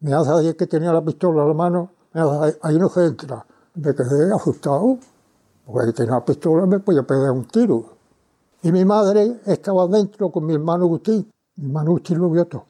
me 0.00 0.12
hace 0.12 0.30
decir 0.32 0.56
que 0.56 0.66
tenía 0.66 0.92
la 0.92 1.02
pistola 1.02 1.42
en 1.42 1.48
la 1.48 1.54
mano, 1.54 1.90
me 2.12 2.20
hace, 2.20 2.58
ahí 2.62 2.78
no 2.78 2.88
se 2.88 3.06
entra 3.06 3.46
me 3.74 3.94
quedé 3.94 4.32
asustado, 4.34 4.98
porque 5.64 5.86
ahí 5.86 5.92
tenía 5.92 6.12
una 6.12 6.24
pistola 6.24 6.66
me 6.66 6.80
podía 6.80 7.02
pegar 7.02 7.30
un 7.30 7.44
tiro. 7.44 7.84
Y 8.62 8.72
mi 8.72 8.84
madre 8.84 9.40
estaba 9.46 9.86
dentro 9.86 10.30
con 10.30 10.44
mi 10.44 10.54
hermano 10.54 10.84
Agustín. 10.84 11.30
Mi 11.56 11.66
hermano 11.66 11.90
Agustín 11.90 12.18
lo 12.18 12.30
vio 12.30 12.44
todo. 12.46 12.66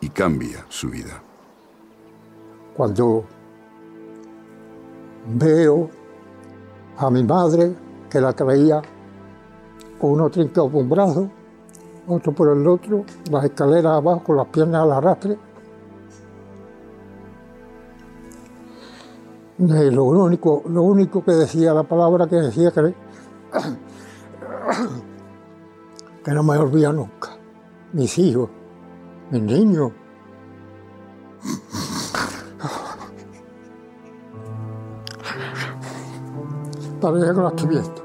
Y 0.00 0.10
cambia 0.10 0.66
su 0.68 0.90
vida. 0.90 1.22
Cuando 2.76 3.24
veo 5.26 5.88
a 6.98 7.10
mi 7.10 7.22
madre, 7.22 7.74
que 8.10 8.20
la 8.20 8.32
traía 8.32 8.82
con 9.98 10.10
uno 10.12 10.28
trincado 10.28 10.68
por 10.68 10.82
un 10.82 10.88
brazo, 10.90 11.30
otro 12.06 12.32
por 12.32 12.48
el 12.56 12.66
otro, 12.66 13.04
las 13.30 13.44
escaleras 13.44 13.94
abajo 13.94 14.22
con 14.24 14.36
las 14.36 14.46
piernas 14.48 14.82
al 14.82 14.92
arrastre, 14.92 15.38
lo 19.58 20.04
único, 20.04 20.62
lo 20.68 20.82
único 20.82 21.24
que 21.24 21.32
decía, 21.32 21.72
la 21.72 21.84
palabra 21.84 22.26
que 22.26 22.36
decía 22.36 22.70
que, 22.72 22.94
que 26.24 26.30
no 26.32 26.42
me 26.42 26.56
olvida 26.56 26.92
nunca. 26.92 27.30
Mis 27.92 28.18
hijos, 28.18 28.50
mis 29.30 29.42
niños. 29.42 29.92
Parece 37.00 37.26
que 37.26 37.32
lo 37.32 37.48
estoy 37.48 37.68
viendo. 37.68 38.04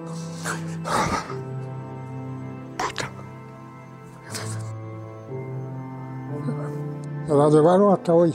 Se 7.26 7.34
la 7.34 7.50
llevaron 7.50 7.94
hasta 7.94 8.14
hoy. 8.14 8.34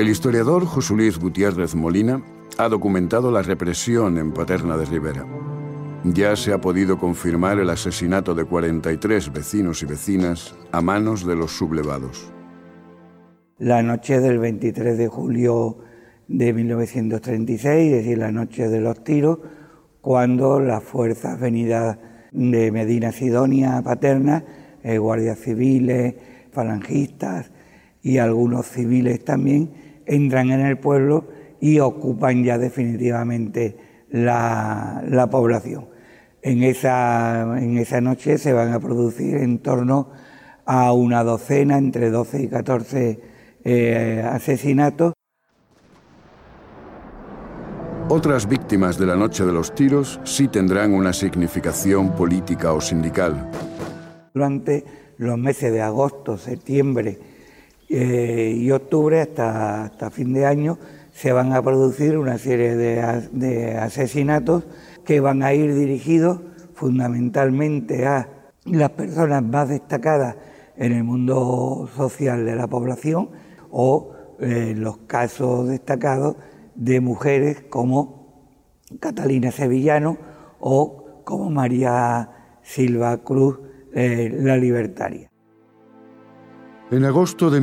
El 0.00 0.08
historiador 0.08 0.64
José 0.64 0.94
Luis 0.94 1.18
Gutiérrez 1.18 1.74
Molina 1.74 2.22
ha 2.56 2.70
documentado 2.70 3.30
la 3.30 3.42
represión 3.42 4.16
en 4.16 4.32
Paterna 4.32 4.78
de 4.78 4.86
Rivera. 4.86 5.26
Ya 6.04 6.34
se 6.36 6.54
ha 6.54 6.58
podido 6.58 6.98
confirmar 6.98 7.58
el 7.58 7.68
asesinato 7.68 8.34
de 8.34 8.46
43 8.46 9.30
vecinos 9.30 9.82
y 9.82 9.84
vecinas 9.84 10.54
a 10.72 10.80
manos 10.80 11.26
de 11.26 11.36
los 11.36 11.50
sublevados. 11.50 12.32
La 13.58 13.82
noche 13.82 14.20
del 14.20 14.38
23 14.38 14.96
de 14.96 15.06
julio 15.08 15.76
de 16.28 16.54
1936, 16.54 17.92
es 17.92 18.02
decir, 18.02 18.16
la 18.16 18.32
noche 18.32 18.70
de 18.70 18.80
los 18.80 19.04
tiros, 19.04 19.40
cuando 20.00 20.60
las 20.60 20.82
fuerzas 20.82 21.38
venidas 21.38 21.98
de 22.32 22.72
Medina 22.72 23.12
Sidonia 23.12 23.82
Paterna, 23.82 24.46
eh, 24.82 24.96
guardias 24.96 25.40
civiles, 25.40 26.14
falangistas 26.52 27.50
y 28.02 28.16
algunos 28.16 28.66
civiles 28.66 29.22
también, 29.22 29.89
entran 30.10 30.50
en 30.50 30.60
el 30.60 30.76
pueblo 30.76 31.28
y 31.60 31.78
ocupan 31.78 32.42
ya 32.42 32.58
definitivamente 32.58 33.76
la, 34.10 35.28
población. 35.30 35.88
En 36.42 36.64
esa, 36.64 37.58
en 37.58 37.78
esa 37.78 38.00
noche 38.00 38.38
se 38.38 38.52
van 38.52 38.72
a 38.72 38.80
producir 38.80 39.36
en 39.36 39.60
torno 39.60 40.10
a 40.66 40.92
una 40.92 41.22
docena, 41.22 41.78
entre 41.78 42.10
12 42.10 42.42
y 42.42 42.48
14 42.48 43.20
eh, 43.64 44.24
asesinatos. 44.28 45.12
Otras 48.08 48.48
víctimas 48.48 48.98
de 48.98 49.06
la 49.06 49.14
noche 49.14 49.44
de 49.44 49.52
los 49.52 49.72
tiros 49.72 50.18
sí 50.24 50.48
tendrán 50.48 50.92
una 50.92 51.12
significación 51.12 52.16
política 52.16 52.72
o 52.72 52.80
sindical. 52.80 53.48
Durante 54.34 54.84
los 55.18 55.38
meses 55.38 55.72
de 55.72 55.82
agosto, 55.82 56.36
septiembre 56.36 57.29
eh, 57.90 58.54
y 58.56 58.70
octubre 58.70 59.20
hasta, 59.20 59.84
hasta 59.84 60.10
fin 60.10 60.32
de 60.32 60.46
año 60.46 60.78
se 61.12 61.32
van 61.32 61.52
a 61.52 61.60
producir 61.60 62.16
una 62.16 62.38
serie 62.38 62.76
de, 62.76 63.76
asesinatos 63.76 64.64
que 65.04 65.20
van 65.20 65.42
a 65.42 65.52
ir 65.52 65.74
dirigidos 65.74 66.40
fundamentalmente 66.72 68.06
a 68.06 68.28
las 68.64 68.90
personas 68.90 69.42
más 69.42 69.68
destacadas 69.68 70.36
en 70.76 70.92
el 70.92 71.04
mundo 71.04 71.90
social 71.96 72.46
de 72.46 72.56
la 72.56 72.68
población 72.68 73.28
o 73.70 74.12
eh, 74.38 74.74
los 74.76 74.98
casos 74.98 75.68
destacados 75.68 76.36
de 76.74 77.00
mujeres 77.00 77.64
como 77.68 78.46
Catalina 78.98 79.50
Sevillano 79.50 80.16
o 80.58 81.22
como 81.24 81.50
María 81.50 82.30
Silva 82.62 83.18
Cruz, 83.18 83.58
eh, 83.92 84.34
la 84.40 84.56
libertaria. 84.56 85.28
En 86.90 87.04
agosto 87.04 87.50
de... 87.50 87.62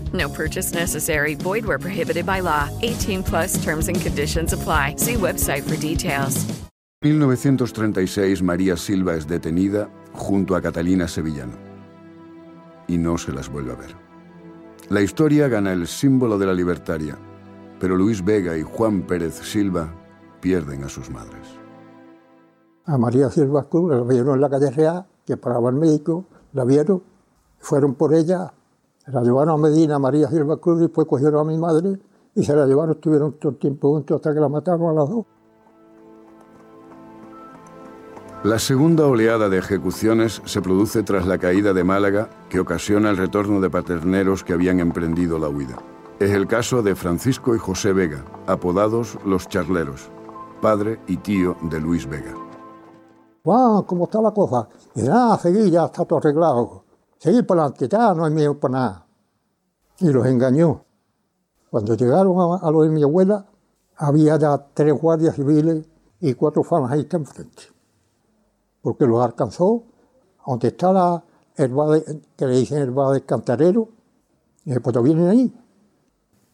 No 0.13 0.27
purchase 0.29 0.73
necessary. 0.73 1.35
Void 1.35 1.65
where 1.65 1.79
prohibited 1.79 2.25
by 2.25 2.41
law. 2.41 2.69
18 2.81 3.23
plus 3.23 3.63
terms 3.63 3.87
and 3.87 4.01
conditions 4.01 4.53
apply. 4.53 4.95
See 4.97 5.13
website 5.15 5.63
for 5.63 5.77
details. 5.77 6.45
1936 7.03 8.43
María 8.43 8.77
Silva 8.77 9.15
es 9.15 9.25
detenida 9.27 9.89
junto 10.13 10.55
a 10.55 10.61
Catalina 10.61 11.07
Sevillano 11.07 11.71
y 12.87 12.97
no 12.97 13.17
se 13.17 13.31
las 13.31 13.49
vuelve 13.49 13.71
a 13.71 13.75
ver. 13.75 13.95
La 14.89 15.01
historia 15.01 15.47
gana 15.47 15.71
el 15.71 15.87
símbolo 15.87 16.37
de 16.37 16.45
la 16.45 16.53
libertaria, 16.53 17.17
pero 17.79 17.95
Luis 17.95 18.23
Vega 18.23 18.57
y 18.57 18.63
Juan 18.63 19.01
Pérez 19.03 19.35
Silva 19.35 19.91
pierden 20.41 20.83
a 20.83 20.89
sus 20.89 21.09
madres. 21.09 21.47
A 22.85 22.97
María 22.97 23.29
Silva 23.29 23.63
Cruz 23.69 23.91
la 23.91 24.01
vieron 24.03 24.35
en 24.35 24.41
la 24.41 24.49
calle 24.49 24.69
Real, 24.69 25.05
que 25.25 25.37
paraba 25.37 25.69
el 25.69 25.77
médico, 25.77 26.25
la 26.53 26.65
vieron, 26.65 27.01
fueron 27.59 27.95
por 27.95 28.13
ella 28.13 28.53
la 29.11 29.21
llevaron 29.21 29.55
a 29.55 29.57
Medina, 29.57 29.99
María 29.99 30.29
Silva 30.29 30.57
Cruz, 30.57 30.79
y 30.79 30.81
después 30.83 31.07
cogieron 31.07 31.47
a 31.47 31.51
mi 31.51 31.57
madre 31.57 31.99
y 32.35 32.43
se 32.43 32.55
la 32.55 32.65
llevaron, 32.65 32.95
estuvieron 32.95 33.33
todo 33.33 33.51
el 33.51 33.57
tiempo 33.57 33.91
juntos 33.91 34.15
hasta 34.15 34.33
que 34.33 34.39
la 34.39 34.49
mataron 34.49 34.89
a 34.89 34.93
las 34.93 35.09
dos. 35.09 35.25
La 38.43 38.57
segunda 38.57 39.05
oleada 39.05 39.49
de 39.49 39.59
ejecuciones 39.59 40.41
se 40.45 40.61
produce 40.61 41.03
tras 41.03 41.27
la 41.27 41.37
caída 41.37 41.73
de 41.73 41.83
Málaga, 41.83 42.29
que 42.49 42.59
ocasiona 42.59 43.11
el 43.11 43.17
retorno 43.17 43.61
de 43.61 43.69
paterneros 43.69 44.43
que 44.43 44.53
habían 44.53 44.79
emprendido 44.79 45.37
la 45.37 45.47
huida. 45.47 45.77
Es 46.19 46.31
el 46.31 46.47
caso 46.47 46.81
de 46.81 46.95
Francisco 46.95 47.55
y 47.55 47.59
José 47.59 47.93
Vega, 47.93 48.25
apodados 48.47 49.17
los 49.25 49.47
charleros, 49.47 50.09
padre 50.59 50.99
y 51.07 51.17
tío 51.17 51.55
de 51.69 51.79
Luis 51.79 52.09
Vega. 52.09 52.33
¡Wow! 53.43 53.85
¿Cómo 53.85 54.05
está 54.05 54.21
la 54.21 54.31
cosa? 54.31 54.67
Y 54.95 55.03
nada, 55.03 55.37
seguí, 55.37 55.69
ya 55.69 55.85
está 55.85 56.05
todo 56.05 56.19
arreglado 56.19 56.80
seguir 57.21 57.45
para 57.45 57.61
adelante, 57.61 57.87
ya 57.87 58.15
no 58.15 58.25
hay 58.25 58.31
miedo 58.31 58.59
para 58.59 58.71
nada. 58.71 59.05
Y 59.99 60.09
los 60.09 60.25
engañó. 60.25 60.83
Cuando 61.69 61.95
llegaron 61.95 62.59
a, 62.61 62.71
lo 62.71 62.81
de 62.81 62.89
mi 62.89 63.03
abuela, 63.03 63.45
había 63.95 64.39
tres 64.73 64.93
guardias 64.99 65.35
civiles 65.35 65.85
y 66.19 66.33
cuatro 66.33 66.63
falangistas 66.63 67.21
enfrente. 67.21 67.63
Porque 68.81 69.05
los 69.05 69.23
alcanzó 69.23 69.83
donde 70.45 70.69
está 70.69 70.91
la 70.91 71.23
herba 71.55 71.99
que 72.35 72.47
le 72.47 72.57
dicen 72.57 72.79
herba 72.79 73.13
del 73.13 73.23
cantarero, 73.23 73.87
y 74.65 74.71
después 74.71 75.03
vienen 75.03 75.27
ahí. 75.27 75.53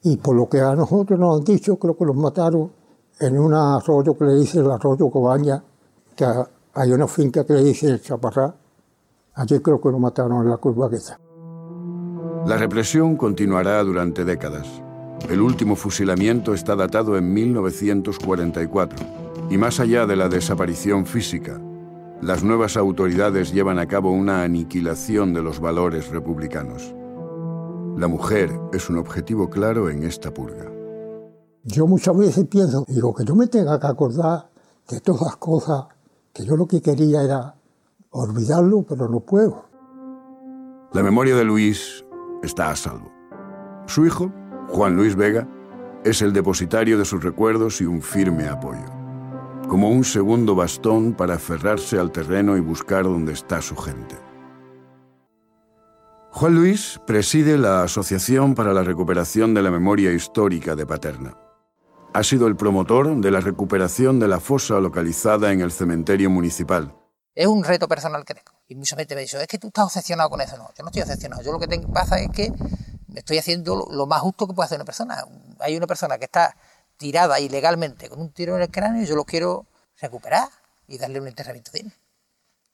Y 0.04 0.18
por 0.18 0.36
lo 0.36 0.50
que 0.50 0.60
a 0.60 0.76
nosotros 0.76 1.18
nos 1.18 1.38
han 1.38 1.46
dicho, 1.46 1.78
creo 1.78 1.98
que 1.98 2.06
los 2.06 2.16
mataron 2.16 2.72
en 3.20 3.40
un 3.40 3.54
arroyo 3.54 4.18
que 4.18 4.26
le 4.26 4.36
dicen 4.36 4.66
el 4.66 4.72
arroyo 4.72 5.10
Cobaña, 5.10 5.64
que 6.16 6.26
hay 6.74 6.92
una 6.92 7.08
finca 7.08 7.46
que 7.46 7.54
le 7.54 7.64
dicen 7.64 7.92
el 7.92 8.02
Chaparrá, 8.02 8.54
Allí 9.38 9.60
creo 9.60 9.80
que 9.80 9.90
lo 9.90 10.00
mataron 10.00 10.44
en 10.44 10.50
la 10.50 10.58
curva 10.58 10.88
aquella. 10.88 11.20
La 12.48 12.58
represión 12.58 13.16
continuará 13.16 13.84
durante 13.84 14.26
décadas. 14.26 14.68
El 15.30 15.42
último 15.42 15.76
fusilamiento 15.76 16.54
está 16.54 16.76
datado 16.76 17.18
en 17.18 17.34
1944 17.34 19.06
y 19.50 19.58
más 19.58 19.80
allá 19.80 20.06
de 20.08 20.16
la 20.16 20.28
desaparición 20.28 21.06
física, 21.06 21.62
las 22.22 22.44
nuevas 22.44 22.78
autoridades 22.78 23.54
llevan 23.54 23.78
a 23.78 23.88
cabo 23.88 24.12
una 24.12 24.42
aniquilación 24.42 25.34
de 25.34 25.44
los 25.44 25.60
valores 25.60 26.10
republicanos. 26.10 26.96
La 27.96 28.08
mujer 28.08 28.50
es 28.74 28.90
un 28.90 28.98
objetivo 28.98 29.52
claro 29.52 29.90
en 29.92 30.04
esta 30.04 30.34
purga. 30.34 30.66
Yo 31.64 31.86
muchas 31.86 32.18
veces 32.18 32.48
pienso, 32.48 32.86
digo, 32.88 33.14
que 33.14 33.24
yo 33.24 33.36
me 33.36 33.46
tenga 33.48 33.80
que 33.80 33.88
acordar 33.88 34.50
de 34.90 35.00
todas 35.00 35.22
las 35.22 35.38
cosas, 35.38 35.86
que 36.34 36.44
yo 36.44 36.58
lo 36.58 36.66
que 36.68 36.82
quería 36.82 37.22
era 37.22 37.57
olvidarlo, 38.20 38.84
pero 38.88 39.08
no 39.08 39.20
puedo. 39.20 39.66
La 40.94 41.04
memoria 41.04 41.36
de 41.36 41.44
Luis 41.44 42.06
está 42.44 42.72
a 42.72 42.76
salvo. 42.76 43.12
Su 43.88 44.06
hijo, 44.06 44.32
Juan 44.70 44.96
Luis 44.96 45.16
Vega, 45.16 45.48
es 46.04 46.22
el 46.22 46.34
depositario 46.34 46.98
de 46.98 47.06
sus 47.06 47.24
recuerdos 47.24 47.82
y 47.82 47.86
un 47.86 48.02
firme 48.02 48.48
apoyo, 48.48 48.86
como 49.68 49.90
un 49.90 50.04
segundo 50.04 50.56
bastón 50.56 51.14
para 51.14 51.36
aferrarse 51.36 52.00
al 52.00 52.12
terreno 52.12 52.56
y 52.56 52.62
buscar 52.62 53.04
dónde 53.04 53.34
está 53.34 53.62
su 53.62 53.76
gente. 53.76 54.16
Juan 56.32 56.56
Luis 56.56 57.00
preside 57.08 57.58
la 57.58 57.84
Asociación 57.84 58.54
para 58.54 58.74
la 58.74 58.84
Recuperación 58.84 59.54
de 59.54 59.64
la 59.64 59.72
Memoria 59.72 60.14
Histórica 60.14 60.76
de 60.76 60.86
Paterna. 60.86 61.36
Ha 62.14 62.24
sido 62.24 62.48
el 62.48 62.56
promotor 62.56 63.16
de 63.18 63.32
la 63.32 63.42
recuperación 63.42 64.20
de 64.20 64.28
la 64.28 64.40
fosa 64.40 64.80
localizada 64.80 65.52
en 65.52 65.62
el 65.62 65.72
cementerio 65.72 66.30
municipal, 66.30 66.94
es 67.38 67.46
un 67.46 67.64
reto 67.64 67.88
personal 67.88 68.26
que 68.26 68.34
tengo. 68.34 68.52
Y 68.68 68.74
mucha 68.74 68.96
gente 68.96 69.14
me 69.14 69.22
dice, 69.22 69.40
es 69.40 69.48
que 69.48 69.60
tú 69.60 69.68
estás 69.68 69.86
obsesionado 69.86 70.28
con 70.28 70.42
eso. 70.42 70.58
No, 70.58 70.72
yo 70.76 70.82
no 70.82 70.88
estoy 70.88 71.04
obsesionado. 71.04 71.44
Yo 71.44 71.52
lo 71.52 71.60
que 71.60 71.68
pasa 71.94 72.18
es 72.18 72.32
que 72.32 72.52
estoy 73.14 73.38
haciendo 73.38 73.88
lo, 73.92 74.08
más 74.08 74.22
justo 74.22 74.48
que 74.48 74.56
puede 74.56 74.66
hacer 74.66 74.80
una 74.80 74.86
persona. 74.86 75.24
Hay 75.60 75.78
una 75.78 75.86
persona 75.86 76.18
que 76.18 76.26
está 76.26 76.58
tirada 76.98 77.40
ilegalmente 77.40 78.10
con 78.10 78.22
un 78.22 78.32
tiro 78.32 78.56
en 78.56 78.64
el 78.64 78.72
cráneo 78.72 79.04
y 79.04 79.06
yo 79.06 79.16
lo 79.16 79.24
quiero 79.24 79.68
recuperar 80.02 80.50
y 80.88 80.98
darle 80.98 81.22
un 81.22 81.28
enterramiento 81.28 81.70
digno. 81.72 81.92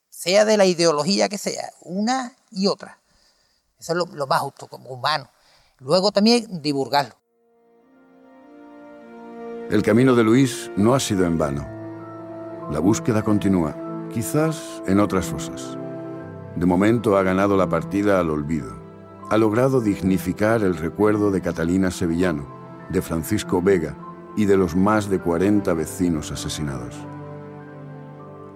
Sea 0.07 0.45
de 0.45 0.55
la 0.55 0.65
ideología 0.65 1.27
que 1.27 1.37
sea, 1.37 1.69
una 1.81 2.31
y 2.49 2.67
otra. 2.67 2.99
Eso 3.77 3.91
es 3.91 4.13
lo 4.13 4.27
más 4.27 4.39
justo 4.39 4.69
como 4.69 4.91
humano. 4.91 5.29
Luego 5.79 6.13
también 6.13 6.61
divulgarlo. 6.61 7.15
El 9.69 9.83
camino 9.83 10.15
de 10.15 10.23
Luis 10.23 10.71
no 10.77 10.95
ha 10.95 11.01
sido 11.01 11.25
en 11.25 11.37
vano. 11.37 11.67
La 12.71 12.79
búsqueda 12.79 13.23
continúa 13.23 13.82
quizás 14.13 14.83
en 14.85 14.99
otras 14.99 15.25
fosas. 15.25 15.77
De 16.55 16.67
momento 16.67 17.17
ha 17.17 17.23
ganado 17.23 17.57
la 17.57 17.67
partida 17.67 18.19
al 18.19 18.29
olvido. 18.29 18.71
Ha 19.31 19.37
logrado 19.37 19.81
dignificar 19.81 20.61
el 20.61 20.75
recuerdo 20.77 21.31
de 21.31 21.41
Catalina 21.41 21.89
Sevillano, 21.89 22.45
de 22.89 23.01
Francisco 23.01 23.59
Vega 23.59 23.97
y 24.37 24.45
de 24.45 24.55
los 24.55 24.75
más 24.75 25.09
de 25.09 25.19
40 25.19 25.73
vecinos 25.73 26.31
asesinados. 26.31 26.95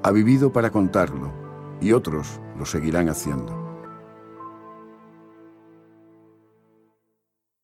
Ha 0.04 0.12
vivido 0.12 0.52
para 0.52 0.70
contarlo 0.70 1.34
y 1.82 1.92
otros 1.92 2.40
lo 2.58 2.66
seguirán 2.66 3.10
haciendo. 3.10 3.68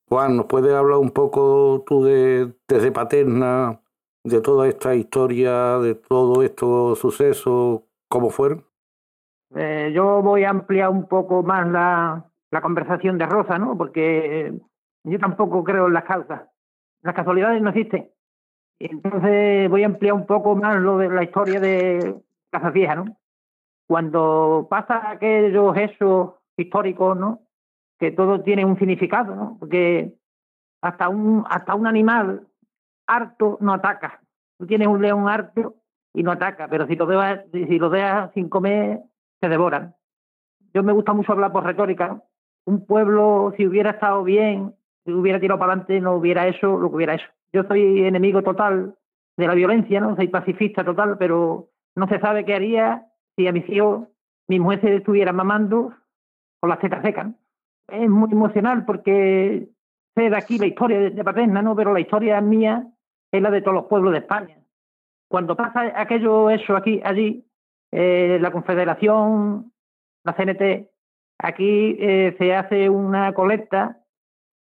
Juan, 0.10 0.36
¿nos 0.36 0.48
puedes 0.48 0.74
hablar 0.74 0.98
un 0.98 1.12
poco 1.12 1.84
tú 1.86 2.04
de 2.04 2.56
desde 2.68 2.92
Paterna, 2.92 3.83
de 4.24 4.42
toda 4.42 4.68
esta 4.68 4.96
historia, 4.96 5.78
de 5.80 5.96
todo 5.96 6.44
estos 6.44 7.00
sucesos, 7.00 7.82
cómo 8.08 8.30
fueron? 8.30 8.66
Eh, 9.56 9.92
yo 9.94 10.22
voy 10.22 10.44
a 10.46 10.50
ampliar 10.50 10.90
un 10.90 11.08
poco 11.08 11.44
más 11.44 11.68
la, 11.70 12.26
la 12.52 12.62
conversación 12.62 13.18
de 13.18 13.26
Rosa, 13.26 13.60
¿no? 13.60 13.78
Porque 13.78 14.48
eh, 14.48 14.54
yo 15.04 15.20
tampoco 15.20 15.64
creo 15.64 15.88
en 15.88 15.94
las 15.94 16.06
causas. 16.06 16.42
Las 17.02 17.14
casualidades 17.14 17.62
no 17.62 17.70
existen. 17.70 18.10
Entonces 18.80 19.70
voy 19.70 19.84
a 19.84 19.88
ampliar 19.88 20.14
un 20.14 20.26
poco 20.26 20.56
más 20.56 20.78
lo 20.78 20.98
de 20.98 21.10
la 21.10 21.24
historia 21.24 21.60
de 21.60 22.16
Casa 22.50 22.72
Vieja, 22.72 22.96
¿no? 22.96 23.18
Cuando 23.88 24.68
pasa 24.70 25.12
aquellos 25.12 25.76
hechos 25.78 26.34
históricos, 26.58 27.18
¿no? 27.18 27.42
Que 28.00 28.12
todo 28.12 28.42
tiene 28.42 28.66
un 28.66 28.78
significado, 28.78 29.36
¿no? 29.36 29.58
Porque 29.60 30.16
hasta 30.82 31.10
un, 31.10 31.44
hasta 31.50 31.76
un 31.76 31.88
animal 31.88 32.48
harto 33.08 33.58
no 33.62 33.74
ataca. 33.74 34.22
Tú 34.58 34.68
tienes 34.68 34.88
un 34.88 35.02
león 35.02 35.28
harto 35.28 35.76
y 36.14 36.24
no 36.24 36.32
ataca, 36.32 36.68
pero 36.68 36.88
si 36.88 36.96
lo 36.96 37.06
dejas, 37.06 37.46
si 37.52 37.80
lo 37.80 37.90
dejas 37.90 38.32
sin 38.34 38.50
comer, 38.50 39.02
se 39.42 39.50
devoran. 39.50 39.96
Yo 40.74 40.84
me 40.84 40.94
gusta 40.94 41.14
mucho 41.14 41.32
hablar 41.32 41.52
por 41.52 41.64
retórica. 41.64 42.22
Un 42.66 42.86
pueblo, 42.86 43.54
si 43.58 43.68
hubiera 43.68 43.92
estado 43.92 44.24
bien, 44.24 44.74
si 45.06 45.12
hubiera 45.12 45.40
tirado 45.40 45.60
para 45.60 45.74
adelante, 45.74 46.00
no 46.00 46.16
hubiera 46.16 46.48
eso, 46.48 46.78
lo 46.78 46.90
que 46.90 46.96
hubiera 46.96 47.16
eso. 47.16 47.28
Yo 47.52 47.64
soy 47.64 48.06
enemigo 48.06 48.42
total 48.42 48.96
de 49.38 49.48
la 49.48 49.54
violencia, 49.54 50.00
¿no? 50.00 50.16
Soy 50.16 50.28
pacifista 50.28 50.84
total, 50.84 51.18
pero 51.18 51.70
no 51.96 52.08
se 52.08 52.20
sabe 52.20 52.46
qué 52.46 52.56
haría 52.56 53.06
si 53.36 53.48
a 53.48 53.52
mis 53.52 53.68
hijos, 53.70 54.08
mis 54.48 54.60
mujeres 54.60 55.00
estuvieran 55.00 55.36
mamando 55.36 55.94
con 56.60 56.70
las 56.70 56.80
tetas 56.80 57.02
secas. 57.02 57.28
Es 57.88 58.10
muy 58.10 58.32
emocional 58.32 58.86
porque 58.86 59.68
sé 60.16 60.30
de 60.30 60.36
aquí 60.36 60.58
la 60.58 60.68
historia 60.68 61.10
de, 61.10 61.24
Paterna, 61.24 61.62
¿no? 61.62 61.76
Pero 61.76 61.94
la 61.94 62.00
historia 62.00 62.40
mía 62.42 62.88
es 63.34 63.42
la 63.42 63.50
de 63.50 63.62
todos 63.62 63.74
los 63.74 63.86
pueblos 63.86 64.14
de 64.14 64.20
España. 64.20 64.58
Cuando 65.28 65.56
pasa 65.56 65.92
aquello, 65.96 66.52
eso 66.52 66.76
aquí, 66.78 67.02
allí, 67.04 67.44
eh, 67.92 68.38
la 68.40 68.52
Confederación, 68.52 69.74
la 70.24 70.34
CNT, 70.34 70.88
aquí 71.40 71.98
eh, 72.00 72.36
se 72.38 72.54
hace 72.54 72.90
una 72.90 73.34
colecta, 73.34 73.98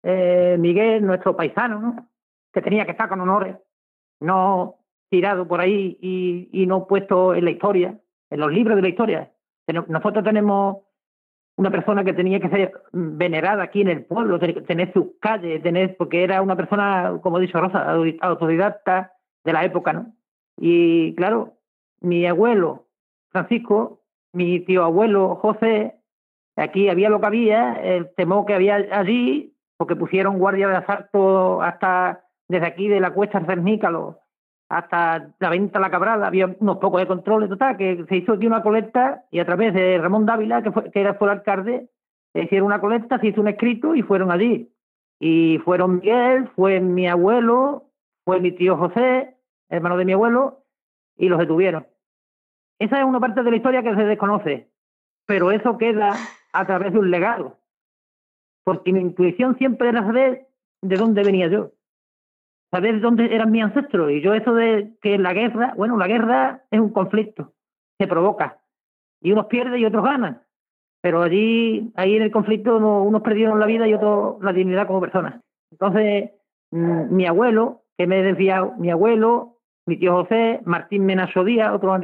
eh, 0.04 0.56
Miguel, 0.60 1.04
nuestro 1.04 1.36
paisano, 1.36 1.80
¿no? 1.80 2.10
que 2.54 2.62
tenía 2.62 2.86
que 2.86 2.92
estar 2.92 3.10
con 3.10 3.20
honores, 3.22 3.58
no 4.20 4.76
tirado 5.10 5.48
por 5.48 5.60
ahí 5.60 5.98
y, 6.00 6.50
y 6.52 6.68
no 6.68 6.86
puesto 6.86 7.34
en 7.34 7.46
la 7.46 7.52
historia, 7.52 8.00
en 8.30 8.40
los 8.40 8.52
libros 8.52 8.76
de 8.76 8.84
la 8.84 8.90
historia. 8.90 9.32
Nosotros 9.88 10.24
tenemos 10.24 10.78
una 11.60 11.72
persona 11.72 12.06
que 12.06 12.14
tenía 12.14 12.40
que 12.40 12.48
ser 12.48 12.72
venerada 12.94 13.64
aquí 13.64 13.82
en 13.82 13.90
el 13.90 14.06
pueblo, 14.06 14.40
tener 14.40 14.94
sus 14.94 15.08
calles, 15.20 15.62
tener, 15.62 15.98
porque 15.98 16.24
era 16.24 16.42
una 16.42 16.56
persona, 16.56 17.20
como 17.22 17.38
dicho 17.38 17.60
Rosa, 17.60 17.86
autodidacta 18.22 19.12
de 19.44 19.52
la 19.52 19.66
época, 19.66 19.92
¿no? 19.92 20.14
Y 20.56 21.14
claro, 21.16 21.58
mi 22.00 22.26
abuelo 22.26 22.86
Francisco, 23.32 24.00
mi 24.32 24.62
tío 24.62 24.86
abuelo 24.86 25.36
José, 25.36 25.96
aquí 26.56 26.88
había 26.88 27.10
lo 27.10 27.20
que 27.20 27.28
había, 27.28 27.74
el 27.74 28.10
temor 28.16 28.46
que 28.46 28.54
había 28.54 28.76
allí, 28.94 29.54
porque 29.76 29.98
pusieron 29.98 30.40
guardia 30.40 30.70
de 30.70 30.78
asalto 30.78 31.62
hasta 31.62 32.24
desde 32.48 32.68
aquí 32.68 32.88
de 32.88 33.02
la 33.02 33.12
cuesta 33.12 33.44
Cernícalo 33.46 34.22
hasta 34.70 35.34
la 35.40 35.50
venta 35.50 35.80
La 35.80 35.90
Cabrada, 35.90 36.28
había 36.28 36.56
unos 36.60 36.78
pocos 36.78 37.02
de 37.02 37.08
controles, 37.08 37.50
total, 37.50 37.76
que 37.76 38.06
se 38.08 38.18
hizo 38.18 38.34
aquí 38.34 38.46
una 38.46 38.62
colecta 38.62 39.26
y 39.32 39.40
a 39.40 39.46
través 39.46 39.74
de 39.74 39.98
Ramón 39.98 40.28
Dávila, 40.28 40.62
que, 40.62 40.72
fue, 40.72 40.92
que 40.92 41.02
era, 41.02 41.18
el 41.20 41.30
alcalde, 41.30 41.90
hicieron 42.36 42.68
una 42.68 42.80
colecta, 42.80 43.20
se 43.20 43.28
hizo 43.28 43.42
un 43.42 43.48
escrito 43.48 43.96
y 43.96 44.04
fueron 44.04 44.32
allí. 44.32 44.72
Y 45.20 45.58
fueron 45.66 45.96
Miguel, 45.96 46.50
fue 46.56 46.80
mi 46.80 47.08
abuelo, 47.08 47.90
fue 48.24 48.40
mi 48.40 48.52
tío 48.52 48.78
José, 48.78 49.36
hermano 49.70 49.98
de 49.98 50.06
mi 50.06 50.14
abuelo, 50.14 50.64
y 51.18 51.30
los 51.30 51.40
detuvieron. 51.40 51.88
Esa 52.78 53.00
es 53.00 53.06
una 53.06 53.20
parte 53.20 53.42
de 53.42 53.50
la 53.50 53.58
historia 53.58 53.82
que 53.82 53.96
se 53.96 54.06
desconoce, 54.06 54.70
pero 55.26 55.52
eso 55.52 55.80
queda 55.80 56.14
a 56.54 56.66
través 56.68 56.94
de 56.94 57.00
un 57.00 57.10
legado. 57.10 57.58
Porque 58.64 58.94
mi 58.94 59.02
intuición 59.02 59.58
siempre 59.58 59.90
era 59.90 60.04
saber 60.04 60.48
de 60.82 60.96
dónde 60.96 61.24
venía 61.24 61.48
yo 61.48 61.72
saber 62.72 63.00
dónde 63.02 63.34
eran 63.34 63.52
mis 63.52 63.64
ancestros. 63.64 64.12
Y 64.12 64.22
yo 64.22 64.34
eso 64.34 64.54
de 64.54 64.94
que 65.02 65.18
la 65.18 65.34
guerra, 65.34 65.74
bueno, 65.76 65.98
la 65.98 66.08
guerra 66.08 66.64
es 66.72 66.80
un 66.80 66.92
conflicto, 66.92 67.54
se 68.00 68.08
provoca. 68.08 68.60
Y 69.22 69.32
unos 69.32 69.48
pierden 69.48 69.80
y 69.80 69.86
otros 69.86 70.04
ganan. 70.04 70.42
Pero 71.02 71.22
allí, 71.22 71.92
ahí 71.96 72.16
en 72.16 72.24
el 72.24 72.32
conflicto, 72.32 72.78
unos 72.78 73.22
perdieron 73.22 73.60
la 73.60 73.66
vida 73.66 73.88
y 73.88 73.94
otros 73.94 74.42
la 74.42 74.54
dignidad 74.54 74.88
como 74.88 75.02
personas. 75.02 75.42
Entonces, 75.72 76.32
mm, 76.72 77.16
mi 77.16 77.26
abuelo, 77.26 77.84
que 77.98 78.08
me 78.08 78.20
he 78.20 78.24
desviado, 78.24 78.74
mi 78.78 78.92
abuelo, 78.92 79.58
mi 79.86 79.98
tío 79.98 80.14
José, 80.14 80.62
Martín 80.66 81.06
Menaso 81.06 81.44
Díaz, 81.44 81.74
otro, 81.74 81.98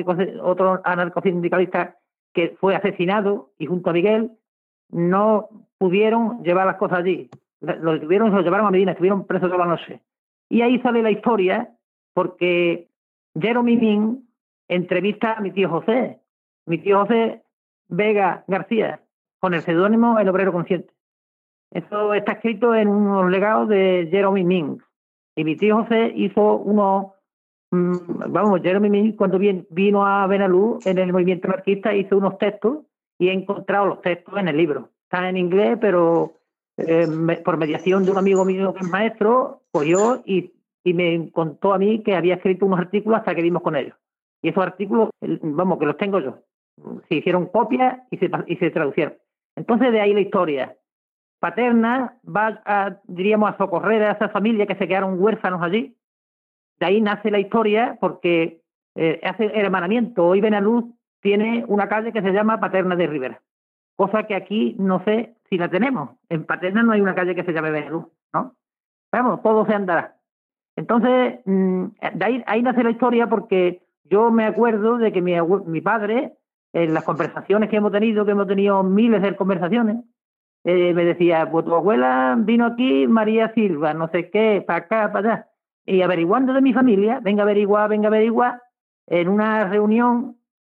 otro 0.43 0.82
anarcosindicalista 0.84 1.97
que 2.34 2.55
fue 2.59 2.76
asesinado, 2.76 3.51
y 3.57 3.66
junto 3.66 3.89
a 3.89 3.93
Miguel, 3.93 4.32
no 4.89 5.49
pudieron 5.78 6.43
llevar 6.43 6.66
las 6.66 6.78
cosas 6.78 6.99
allí. 6.99 7.30
Lo 7.61 7.95
lo 7.95 8.41
llevaron 8.41 8.68
a 8.68 8.72
Medina, 8.72 8.91
estuvieron 8.91 9.26
presos 9.26 9.49
toda 9.49 9.66
la 9.66 9.72
noche. 9.72 10.01
Y 10.50 10.62
ahí 10.62 10.80
sale 10.80 11.02
la 11.02 11.12
historia 11.12 11.70
porque 12.14 12.88
Jeremy 13.39 13.78
Min 13.78 14.30
entrevista 14.68 15.34
a 15.34 15.41
mi 15.41 15.52
tío 15.52 15.70
José, 15.70 16.20
mi 16.66 16.78
tío 16.80 17.00
José 17.02 17.43
Vega 17.88 18.43
García, 18.48 19.02
con 19.39 19.54
el 19.54 19.62
seudónimo 19.62 20.20
El 20.20 20.30
Obrero 20.30 20.52
Consciente. 20.52 20.93
Eso 21.72 22.14
está 22.14 22.34
escrito 22.34 22.74
en 22.74 22.88
unos 22.88 23.30
legados 23.30 23.68
de 23.68 24.08
Jeremy 24.10 24.43
Min. 24.43 24.82
Y 25.36 25.43
mi 25.43 25.56
tío 25.58 25.84
José 25.84 26.14
hizo 26.16 26.56
unos, 26.56 27.08
mm, 27.72 28.32
vamos, 28.32 28.62
Jeremy 28.62 28.89
Min 28.89 29.16
cuando 29.16 29.38
vino 29.38 30.06
a 30.06 30.26
Benalú 30.28 30.80
en 30.86 30.98
el 30.98 31.12
movimiento 31.12 31.48
anarquista 31.48 31.93
hizo 31.93 32.18
unos 32.18 32.38
textos 32.38 32.86
y 33.20 33.30
he 33.30 33.34
encontrado 33.34 33.86
los 33.86 34.02
textos 34.02 34.38
en 34.38 34.48
el 34.48 34.58
libro. 34.58 34.89
Están 35.04 35.26
en 35.26 35.38
inglés, 35.38 35.78
pero 35.80 36.34
eh, 36.78 37.08
por 37.43 37.58
mediación 37.58 38.06
de 38.06 38.12
un 38.12 38.18
amigo 38.18 38.46
mío 38.46 38.74
que 38.74 38.80
es 38.80 38.89
maestro, 38.89 39.62
cogió 39.80 40.22
y, 40.26 40.54
y 40.84 40.94
me 40.94 41.32
contó 41.32 41.74
a 41.74 41.78
mí 41.78 42.02
que 42.04 42.16
había 42.16 42.36
escrito 42.36 42.66
unos 42.66 42.80
artículos 42.80 43.20
hasta 43.20 43.36
que 43.36 43.42
vimos 43.42 43.62
con 43.62 43.76
ellos. 43.76 43.96
Y 44.42 44.50
esos 44.50 44.64
artículos, 44.64 45.10
vamos, 45.22 45.80
que 45.80 45.86
los 45.86 45.98
tengo 45.98 46.20
yo. 46.20 46.40
Se 47.10 47.16
hicieron 47.16 47.48
copias 47.48 48.00
y 48.12 48.18
se, 48.18 48.30
y 48.48 48.56
se 48.58 48.70
traducieron. 48.72 49.16
Entonces, 49.56 49.92
de 49.92 50.02
ahí 50.02 50.14
la 50.14 50.22
historia. 50.22 50.76
Paterna 51.40 52.18
va, 52.26 52.62
a, 52.66 53.00
diríamos, 53.06 53.50
a 53.54 53.58
socorrer 53.58 54.04
a 54.04 54.12
esa 54.12 54.30
familia 54.30 54.66
que 54.66 54.76
se 54.76 54.88
quedaron 54.88 55.22
huérfanos 55.22 55.62
allí. 55.62 55.96
De 56.80 56.86
ahí 56.86 57.02
nace 57.02 57.32
la 57.32 57.40
historia 57.40 57.98
porque 58.00 58.62
eh, 58.96 59.20
hace 59.24 59.46
hermanamiento. 59.46 60.26
Hoy 60.26 60.42
Benaluz 60.42 60.86
tiene 61.22 61.66
una 61.68 61.88
calle 61.88 62.12
que 62.12 62.22
se 62.22 62.32
llama 62.32 62.60
Paterna 62.60 62.96
de 62.96 63.08
Rivera 63.08 63.42
cosa 63.96 64.24
que 64.24 64.36
aquí 64.36 64.76
no 64.78 65.04
sé 65.04 65.36
si 65.50 65.58
la 65.58 65.70
tenemos. 65.70 66.12
En 66.30 66.46
Paterna 66.46 66.84
no 66.84 66.92
hay 66.92 67.02
una 67.02 67.16
calle 67.16 67.36
que 67.36 67.44
se 67.44 67.54
llame 67.54 67.72
Benelux, 67.72 68.08
¿no? 68.34 68.56
Vamos, 69.16 69.41
todo 69.41 69.66
se 69.66 69.74
andará. 69.74 70.18
Entonces, 70.76 71.39
mm, 71.45 71.86
de 72.16 72.26
ahí, 72.26 72.43
ahí 72.47 72.61
nace 72.61 72.84
la 72.84 72.89
historia 72.89 73.28
porque 73.28 73.82
yo 74.03 74.30
me 74.30 74.45
acuerdo 74.45 74.97
de 74.97 75.13
que 75.13 75.22
mi, 75.22 75.32
mi 75.68 75.80
padre, 75.80 76.34
en 76.74 76.93
las 76.93 77.05
conversaciones 77.05 77.70
que 77.70 77.78
hemos 77.78 77.93
tenido, 77.93 78.26
que 78.26 78.32
hemos 78.32 78.45
tenido 78.45 78.84
miles 78.84 79.22
de 79.22 79.34
conversaciones, 79.38 80.03
eh, 80.66 80.93
me 80.93 81.05
decía, 81.05 81.49
pues 81.49 81.63
tu 81.63 81.74
abuela 81.74 82.36
vino 82.38 82.66
aquí, 82.66 83.07
María 83.07 83.53
Silva, 83.53 83.93
no 83.93 84.09
sé 84.09 84.30
qué, 84.30 84.61
para 84.68 84.80
acá, 84.80 85.11
para 85.13 85.30
allá. 85.30 85.47
Y 85.86 86.01
averiguando 86.01 86.51
de 86.51 86.61
mi 86.61 86.74
familia, 86.74 87.22
venga 87.22 87.43
averiguar, 87.43 87.89
venga 87.89 88.09
averiguar, 88.09 88.61
en 89.07 89.30
una 89.30 89.63
reunión, 89.70 90.36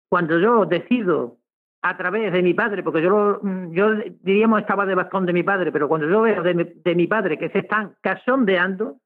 cuando 0.09 0.37
yo 0.37 0.67
decido 0.67 1.37
a 1.81 1.97
través 1.97 2.33
de 2.33 2.41
mi 2.41 2.53
padre, 2.53 2.83
porque 2.83 3.01
yo, 3.01 3.39
mm, 3.41 3.71
yo 3.71 3.95
diríamos 4.21 4.61
estaba 4.61 4.85
de 4.85 4.95
bastón 4.95 5.25
de 5.25 5.33
mi 5.33 5.43
padre, 5.43 5.71
pero 5.71 5.87
cuando 5.87 6.07
yo 6.09 6.21
veo 6.21 6.41
de 6.41 6.53
mi, 6.53 6.63
de 6.63 6.95
mi 6.95 7.07
padre 7.07 7.37
que 7.37 7.49
se 7.49 7.59
están 7.59 7.95
casondeando, 8.01 8.99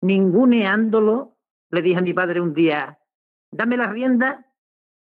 ninguneándolo, 0.00 1.36
le 1.70 1.82
dije 1.82 1.98
a 1.98 2.02
mi 2.02 2.12
padre 2.12 2.40
un 2.40 2.54
día, 2.54 2.98
dame 3.50 3.76
la 3.76 3.86
rienda 3.86 4.46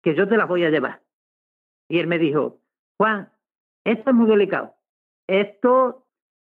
que 0.03 0.15
yo 0.15 0.29
te 0.29 0.37
las 0.37 0.49
voy 0.49 0.65
a 0.65 0.71
llevar. 0.71 1.01
Y 1.89 1.99
él 1.99 2.07
me 2.07 2.19
dijo, 2.19 2.61
Juan, 2.97 3.31
esto 3.85 4.11
es 4.11 4.17
muy 4.17 4.29
delicado, 4.29 4.75
esto 5.27 6.07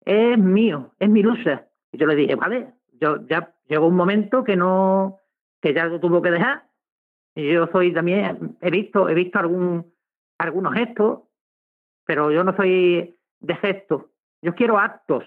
es 0.05 0.39
mío, 0.39 0.93
es 0.99 1.09
mi 1.09 1.23
lucha. 1.23 1.69
Y 1.93 1.99
yo 1.99 2.07
le 2.07 2.17
dije, 2.17 2.35
vale, 2.35 2.75
yo 3.01 3.27
ya 3.27 3.55
llegó 3.69 3.87
un 3.87 3.97
momento 3.97 4.43
que 4.45 4.57
no, 4.57 5.19
que 5.61 5.73
ya 5.73 5.87
lo 5.87 6.01
tuvo 6.01 6.21
que 6.21 6.31
dejar. 6.31 6.65
Y 7.35 7.53
yo 7.53 7.67
soy 7.69 7.93
también, 7.93 8.57
he 8.61 8.71
visto, 8.71 9.09
he 9.09 9.15
visto 9.15 9.39
algún 9.39 9.92
algunos 10.43 10.75
gestos, 10.75 11.21
pero 12.05 12.31
yo 12.31 12.45
no 12.45 12.55
soy 12.57 13.17
de 13.41 13.57
gestos. 13.57 14.05
Yo 14.43 14.55
quiero 14.55 14.79
actos 14.79 15.25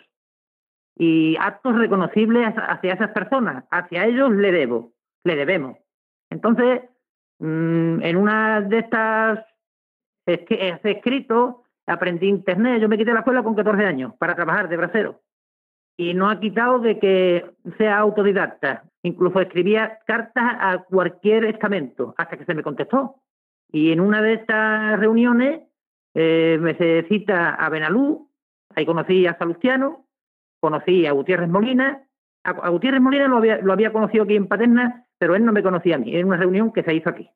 y 0.97 1.36
actos 1.39 1.76
reconocibles 1.76 2.53
hacia 2.55 2.93
esas 2.93 3.11
personas. 3.11 3.66
Hacia 3.72 4.05
ellos 4.05 4.32
le 4.32 4.51
debo, 4.51 4.93
le 5.24 5.36
debemos. 5.36 5.78
Entonces, 6.30 6.82
mm, 7.39 8.01
en 8.01 8.18
una 8.18 8.61
de 8.61 8.80
estas 8.80 9.39
es 10.26 10.39
que 10.41 10.70
es 10.70 10.80
escrito, 10.84 11.63
aprendí 11.86 12.28
internet, 12.28 12.82
yo 12.82 12.89
me 12.89 12.97
quité 12.97 13.13
la 13.13 13.20
escuela 13.20 13.43
con 13.43 13.55
14 13.55 13.86
años 13.86 14.13
para 14.18 14.36
trabajar 14.36 14.68
de 14.70 14.78
bracero. 14.78 15.22
Y 15.97 16.13
no 16.13 16.30
ha 16.30 16.39
quitado 16.39 16.80
de 16.80 16.99
que 16.99 17.45
sea 17.78 17.99
autodidacta. 17.99 18.84
Incluso 19.03 19.39
escribía 19.39 19.99
cartas 20.05 20.55
a 20.59 20.80
cualquier 20.80 21.45
estamento 21.45 22.13
hasta 22.18 22.38
que 22.38 22.45
se 22.45 22.53
me 22.53 22.63
contestó. 22.63 23.22
Y 23.76 23.91
en 23.91 23.99
una 23.99 24.21
de 24.21 24.36
estas 24.36 24.97
reuniones 25.01 25.63
eh, 26.13 26.57
me 26.61 26.76
se 26.76 27.03
cita 27.09 27.55
a 27.55 27.67
Benalú, 27.67 28.32
ahí 28.73 28.86
conocí 28.86 29.28
a 29.28 29.38
Salustiano, 29.38 30.05
conocí 30.61 31.05
a 31.05 31.11
Gutiérrez 31.11 31.49
Molina. 31.49 32.07
A, 32.45 32.69
Gutiérrez 32.69 33.01
Molina 33.01 33.28
lo 33.28 33.36
había, 33.36 33.57
lo 33.57 33.73
había 33.73 33.91
conocido 33.91 34.23
aquí 34.23 34.38
en 34.38 34.47
Paterna, 34.47 35.05
pero 35.17 35.36
él 35.36 35.43
no 35.43 35.51
me 35.51 35.61
conocía 35.61 35.95
a 35.95 35.97
mí. 35.97 36.15
Era 36.15 36.26
una 36.26 36.38
reunión 36.38 36.71
que 36.71 36.84
se 36.84 36.93
hizo 36.93 37.09
aquí, 37.09 37.30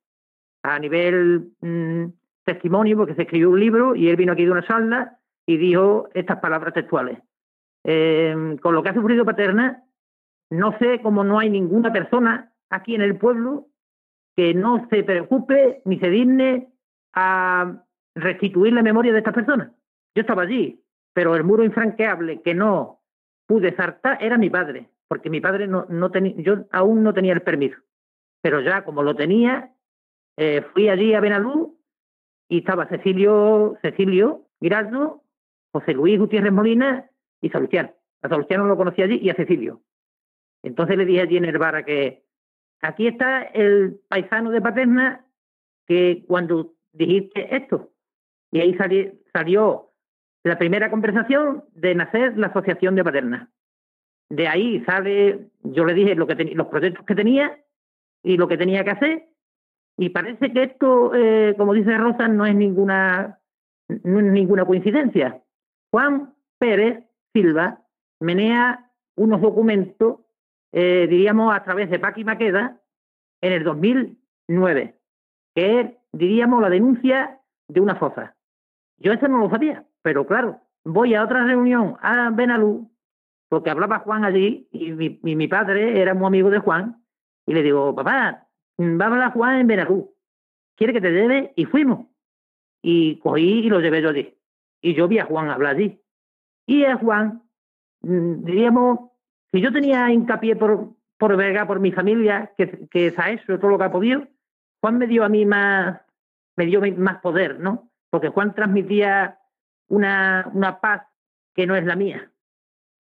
a 0.64 0.80
nivel 0.80 1.52
mm, 1.60 2.06
testimonio, 2.46 2.96
porque 2.96 3.16
se 3.16 3.24
escribió 3.24 3.50
un 3.50 3.60
libro 3.60 3.94
y 3.94 4.08
él 4.08 4.16
vino 4.16 4.32
aquí 4.32 4.46
de 4.46 4.52
una 4.52 4.66
sala 4.66 5.20
y 5.46 5.58
dijo 5.58 6.08
estas 6.14 6.40
palabras 6.40 6.74
textuales. 6.74 7.20
Eh, 7.84 8.56
con 8.62 8.74
lo 8.74 8.82
que 8.82 8.92
ha 8.92 8.94
sufrido 8.94 9.26
Paterna, 9.26 9.84
no 10.52 10.78
sé 10.80 11.02
cómo 11.02 11.26
no 11.26 11.38
hay 11.38 11.50
ninguna 11.50 11.92
persona 11.92 12.54
aquí 12.70 12.96
en 12.96 13.02
el 13.02 13.18
pueblo 13.18 13.66
que 14.40 14.54
no 14.54 14.88
se 14.90 15.04
preocupe 15.04 15.82
ni 15.84 16.00
se 16.00 16.10
digne 16.10 16.72
a 17.14 17.84
restituir 18.16 18.72
la 18.72 18.82
memoria 18.82 19.12
de 19.12 19.18
estas 19.18 19.34
personas. 19.34 19.70
Yo 20.16 20.22
estaba 20.22 20.44
allí, 20.44 20.82
pero 21.12 21.36
el 21.36 21.44
muro 21.44 21.66
infranqueable 21.66 22.42
que 22.42 22.56
no 22.56 23.02
pude 23.46 23.76
saltar 23.76 24.18
era 24.24 24.38
mi 24.38 24.50
padre, 24.50 24.92
porque 25.10 25.30
mi 25.30 25.42
padre 25.42 25.68
no, 25.68 25.88
no 25.90 26.10
tenía, 26.10 26.36
yo 26.38 26.66
aún 26.72 27.04
no 27.04 27.14
tenía 27.14 27.34
el 27.34 27.42
permiso. 27.42 27.82
Pero 28.42 28.62
ya 28.62 28.86
como 28.86 29.04
lo 29.04 29.14
tenía, 29.14 29.76
eh, 30.38 30.62
fui 30.72 30.88
allí 30.88 31.14
a 31.14 31.20
Benalú 31.20 31.78
y 32.48 32.60
estaba 32.60 32.88
Cecilio, 32.88 33.78
Cecilio 33.82 34.46
Giraldo, 34.62 35.22
José 35.74 35.92
Luis 35.92 36.18
Gutiérrez 36.18 36.54
Molina 36.54 37.10
y 37.42 37.50
Salustiano. 37.50 37.92
A 38.22 38.30
Salustiano 38.30 38.64
lo 38.68 38.78
conocí 38.78 39.02
allí 39.02 39.20
y 39.22 39.32
a 39.32 39.36
Cecilio. 39.36 39.82
Entonces 40.64 40.96
le 40.96 41.04
dije 41.04 41.24
allí 41.24 41.36
en 41.36 41.44
el 41.44 41.58
bar 41.58 41.76
a 41.76 41.84
que 41.84 42.24
aquí 42.82 43.08
está 43.08 43.44
el 43.44 44.00
paisano 44.08 44.52
de 44.52 44.62
Paterna 44.62 45.26
que 45.88 46.24
cuando 46.28 46.74
dijiste 46.94 47.56
esto, 47.56 47.92
y 48.52 48.60
ahí 48.60 48.74
sali- 48.76 49.22
salió 49.34 49.92
la 50.44 50.58
primera 50.58 50.90
conversación 50.90 51.66
de 51.74 51.96
nacer 51.96 52.38
la 52.38 52.48
Asociación 52.48 52.96
de 52.96 53.04
Paterna. 53.04 53.50
De 54.30 54.48
ahí 54.48 54.84
sale, 54.86 55.50
yo 55.64 55.86
le 55.86 55.94
dije 55.94 56.16
lo 56.16 56.28
que 56.28 56.36
los 56.36 56.68
proyectos 56.68 57.06
que 57.06 57.16
tenía 57.16 57.60
y 58.24 58.38
lo 58.38 58.48
que 58.48 58.58
tenía 58.58 58.84
que 58.84 58.92
hacer, 58.92 59.30
y 59.98 60.10
parece 60.10 60.54
que 60.54 60.64
esto, 60.64 61.14
eh, 61.14 61.56
como 61.58 61.74
dice 61.74 61.98
Rosa, 61.98 62.28
no 62.28 62.46
es 62.46 62.56
ninguna, 62.56 63.40
no 64.04 64.20
es 64.20 64.26
ninguna 64.26 64.66
coincidencia. 64.66 65.42
Juan 65.92 66.34
Pérez 66.58 67.04
Silva 67.34 67.82
menea 68.20 68.92
unos 69.16 69.42
documentos, 69.42 70.20
eh, 70.72 71.08
diríamos, 71.10 71.54
a 71.54 71.64
través 71.64 71.90
de 71.90 72.00
Paqui 72.00 72.24
Maqueda 72.24 72.80
en 73.42 73.54
el 73.54 73.64
2009, 73.64 74.96
que 75.56 75.98
diríamos, 76.12 76.62
la 76.62 76.70
denuncia 76.70 77.40
de 77.68 77.82
una 77.82 77.96
fosa. 77.96 78.36
Yo 78.98 79.14
eso 79.14 79.28
no 79.28 79.40
lo 79.40 79.50
sabía, 79.50 79.86
pero 80.02 80.26
claro, 80.26 80.60
voy 80.84 81.16
a 81.16 81.24
otra 81.24 81.46
reunión 81.46 81.96
a 82.02 82.30
Benalú, 82.32 82.92
porque 83.48 83.70
hablaba 83.70 84.00
Juan 84.00 84.26
allí, 84.26 84.68
y 84.72 84.92
mi, 84.92 85.20
y 85.24 85.36
mi 85.36 85.48
padre 85.48 86.02
era 86.02 86.14
muy 86.14 86.28
amigo 86.28 86.50
de 86.50 86.60
Juan, 86.60 87.04
y 87.46 87.54
le 87.54 87.64
digo, 87.64 87.96
papá, 87.96 88.48
va 88.80 89.06
a 89.06 89.08
hablar 89.08 89.34
Juan 89.34 89.60
en 89.60 89.68
Benalú, 89.68 90.14
quiere 90.76 90.94
que 90.94 91.02
te 91.02 91.12
lleve, 91.12 91.54
y 91.56 91.66
fuimos. 91.66 92.08
Y 92.82 93.20
cogí 93.20 93.66
y 93.66 93.70
lo 93.70 93.82
llevé 93.82 94.02
yo 94.02 94.10
allí. 94.10 94.38
Y 94.82 94.94
yo 94.94 95.08
vi 95.08 95.20
a 95.20 95.26
Juan 95.26 95.50
hablar 95.50 95.76
allí. 95.76 96.02
Y 96.66 96.86
a 96.86 96.96
Juan, 96.96 97.44
mm, 98.02 98.46
diríamos, 98.46 99.12
si 99.52 99.62
yo 99.62 99.72
tenía 99.72 100.12
hincapié 100.12 100.56
por, 100.56 100.92
por 101.18 101.36
verga, 101.38 101.66
por 101.68 101.80
mi 101.80 101.92
familia, 101.92 102.52
que, 102.58 102.88
que 102.90 103.12
se 103.12 103.22
ha 103.22 103.32
hecho 103.32 103.58
todo 103.60 103.72
lo 103.72 103.78
que 103.78 103.84
ha 103.86 103.92
podido, 103.92 104.28
Juan 104.82 104.98
me 104.98 105.08
dio 105.08 105.24
a 105.24 105.30
mí 105.30 105.46
más, 105.46 106.02
me 106.56 106.66
dio 106.66 106.82
más 106.98 107.18
poder, 107.22 107.60
¿no? 107.60 107.90
Porque 108.10 108.30
Juan 108.30 108.54
transmitía 108.56 109.40
una, 109.90 110.50
una 110.54 110.80
paz 110.80 111.04
que 111.56 111.66
no 111.68 111.76
es 111.76 111.86
la 111.86 111.96
mía. 111.96 112.32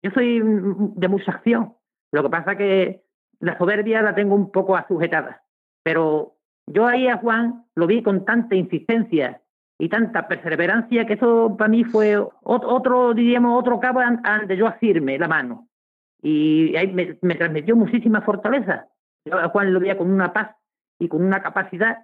Yo 0.02 0.10
soy 0.10 0.40
de 0.42 1.08
mucha 1.08 1.32
acción. 1.32 1.74
Lo 2.12 2.22
que 2.22 2.28
pasa 2.30 2.56
que 2.56 3.04
la 3.40 3.56
soberbia 3.56 4.02
la 4.02 4.14
tengo 4.14 4.34
un 4.34 4.50
poco 4.52 4.76
asujetada. 4.76 5.42
Pero 5.82 6.36
yo 6.66 6.86
ahí 6.86 7.08
a 7.08 7.16
Juan 7.16 7.64
lo 7.74 7.86
vi 7.86 8.02
con 8.02 8.24
tanta 8.24 8.54
insistencia 8.54 9.40
y 9.78 9.88
tanta 9.88 10.28
perseverancia 10.28 11.06
que 11.06 11.14
eso 11.14 11.56
para 11.56 11.68
mí 11.68 11.84
fue 11.84 12.16
ot- 12.18 12.30
otro, 12.64 13.14
diríamos, 13.14 13.58
otro 13.58 13.80
cabo 13.80 14.00
an- 14.00 14.20
ante 14.24 14.56
yo 14.56 14.66
asirme 14.66 15.18
la 15.18 15.28
mano. 15.28 15.68
Y 16.24 16.74
ahí 16.74 16.90
me, 16.90 17.18
me 17.20 17.34
transmitió 17.34 17.76
muchísima 17.76 18.22
fortaleza. 18.22 18.88
Yo 19.26 19.38
a 19.38 19.50
Juan 19.50 19.74
lo 19.74 19.80
veía 19.80 19.98
con 19.98 20.10
una 20.10 20.32
paz 20.32 20.56
y 20.98 21.06
con 21.08 21.22
una 21.22 21.42
capacidad 21.42 21.98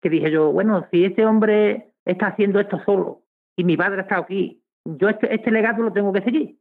que 0.00 0.10
dije 0.10 0.30
yo, 0.30 0.52
bueno, 0.52 0.86
si 0.92 1.04
este 1.04 1.26
hombre 1.26 1.92
está 2.04 2.28
haciendo 2.28 2.60
esto 2.60 2.80
solo 2.84 3.22
y 3.56 3.64
mi 3.64 3.76
padre 3.76 4.02
está 4.02 4.18
aquí, 4.18 4.62
yo 4.84 5.08
este, 5.08 5.34
este 5.34 5.50
legado 5.50 5.82
lo 5.82 5.92
tengo 5.92 6.12
que 6.12 6.22
seguir. 6.22 6.56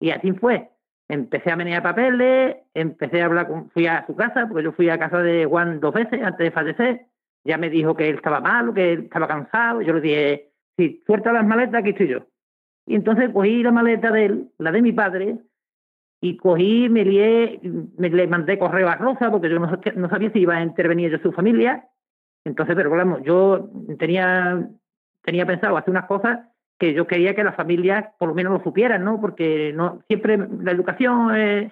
Y 0.00 0.10
así 0.10 0.32
fue. 0.32 0.68
Empecé 1.08 1.50
a 1.50 1.56
menear 1.56 1.82
papeles, 1.82 2.58
empecé 2.74 3.22
a 3.22 3.24
hablar 3.24 3.48
con, 3.48 3.70
fui 3.70 3.86
a 3.86 4.04
su 4.06 4.14
casa, 4.14 4.46
porque 4.46 4.64
yo 4.64 4.72
fui 4.72 4.90
a 4.90 4.98
casa 4.98 5.22
de 5.22 5.46
Juan 5.46 5.80
dos 5.80 5.94
veces 5.94 6.22
antes 6.22 6.44
de 6.44 6.50
fallecer. 6.50 7.06
Ya 7.42 7.56
me 7.56 7.70
dijo 7.70 7.96
que 7.96 8.10
él 8.10 8.16
estaba 8.16 8.40
mal, 8.40 8.74
que 8.74 8.92
él 8.92 9.04
estaba 9.04 9.26
cansado. 9.26 9.80
Yo 9.80 9.94
le 9.94 10.00
dije, 10.02 10.52
si 10.76 11.02
suelta 11.06 11.32
las 11.32 11.46
maletas, 11.46 11.80
aquí 11.80 11.90
estoy 11.90 12.08
yo. 12.08 12.26
Y 12.86 12.96
entonces 12.96 13.30
cogí 13.32 13.62
la 13.62 13.72
maleta 13.72 14.10
de 14.10 14.24
él, 14.26 14.50
la 14.58 14.72
de 14.72 14.82
mi 14.82 14.92
padre, 14.92 15.38
y 16.20 16.36
cogí, 16.36 16.88
me 16.88 17.04
lié, 17.04 17.60
me 17.96 18.10
le 18.10 18.26
mandé 18.26 18.58
correo 18.58 18.88
a 18.88 18.96
Rosa, 18.96 19.30
porque 19.30 19.48
yo 19.48 19.58
no, 19.58 19.80
no 19.96 20.08
sabía 20.10 20.30
si 20.32 20.40
iba 20.40 20.56
a 20.56 20.62
intervenir 20.62 21.10
yo 21.10 21.18
su 21.18 21.32
familia. 21.32 21.88
Entonces, 22.44 22.76
pero 22.76 22.90
vamos, 22.90 23.22
yo 23.22 23.70
tenía, 23.98 24.68
tenía 25.22 25.46
pensado 25.46 25.76
hacer 25.76 25.90
unas 25.90 26.06
cosas 26.06 26.40
que 26.78 26.94
yo 26.94 27.06
quería 27.06 27.34
que 27.34 27.44
las 27.44 27.56
familias 27.56 28.06
por 28.18 28.30
lo 28.30 28.34
menos 28.34 28.52
lo 28.52 28.62
supieran, 28.62 29.04
¿no? 29.04 29.20
Porque 29.20 29.72
no 29.74 30.02
siempre 30.08 30.38
la 30.38 30.72
educación 30.72 31.36
eh, 31.36 31.70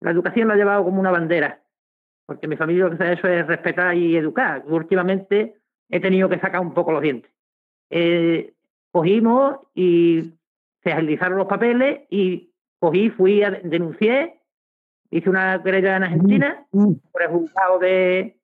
la 0.00 0.10
educación 0.10 0.48
la 0.48 0.54
he 0.54 0.58
llevado 0.58 0.84
como 0.84 1.00
una 1.00 1.10
bandera, 1.10 1.62
porque 2.26 2.46
mi 2.46 2.56
familia 2.56 2.84
lo 2.84 2.90
que 2.90 2.98
se 2.98 3.04
ha 3.04 3.12
hecho 3.12 3.28
es 3.28 3.46
respetar 3.46 3.96
y 3.96 4.16
educar. 4.16 4.62
Últimamente 4.66 5.56
he 5.88 6.00
tenido 6.00 6.28
que 6.28 6.38
sacar 6.38 6.60
un 6.60 6.74
poco 6.74 6.92
los 6.92 7.02
dientes. 7.02 7.32
Eh, 7.90 8.52
cogimos 8.92 9.58
y 9.74 10.34
se 10.82 10.92
agilizaron 10.92 11.38
los 11.38 11.48
papeles 11.48 12.02
y 12.10 12.47
cogí, 12.78 13.10
fui 13.10 13.42
a 13.42 13.50
denuncié, 13.50 14.40
hice 15.10 15.28
una 15.30 15.62
querella 15.62 15.96
en 15.96 16.04
Argentina 16.04 16.66
por 17.12 17.22
el 17.22 17.28
juzgado 17.28 17.78
de, 17.78 18.38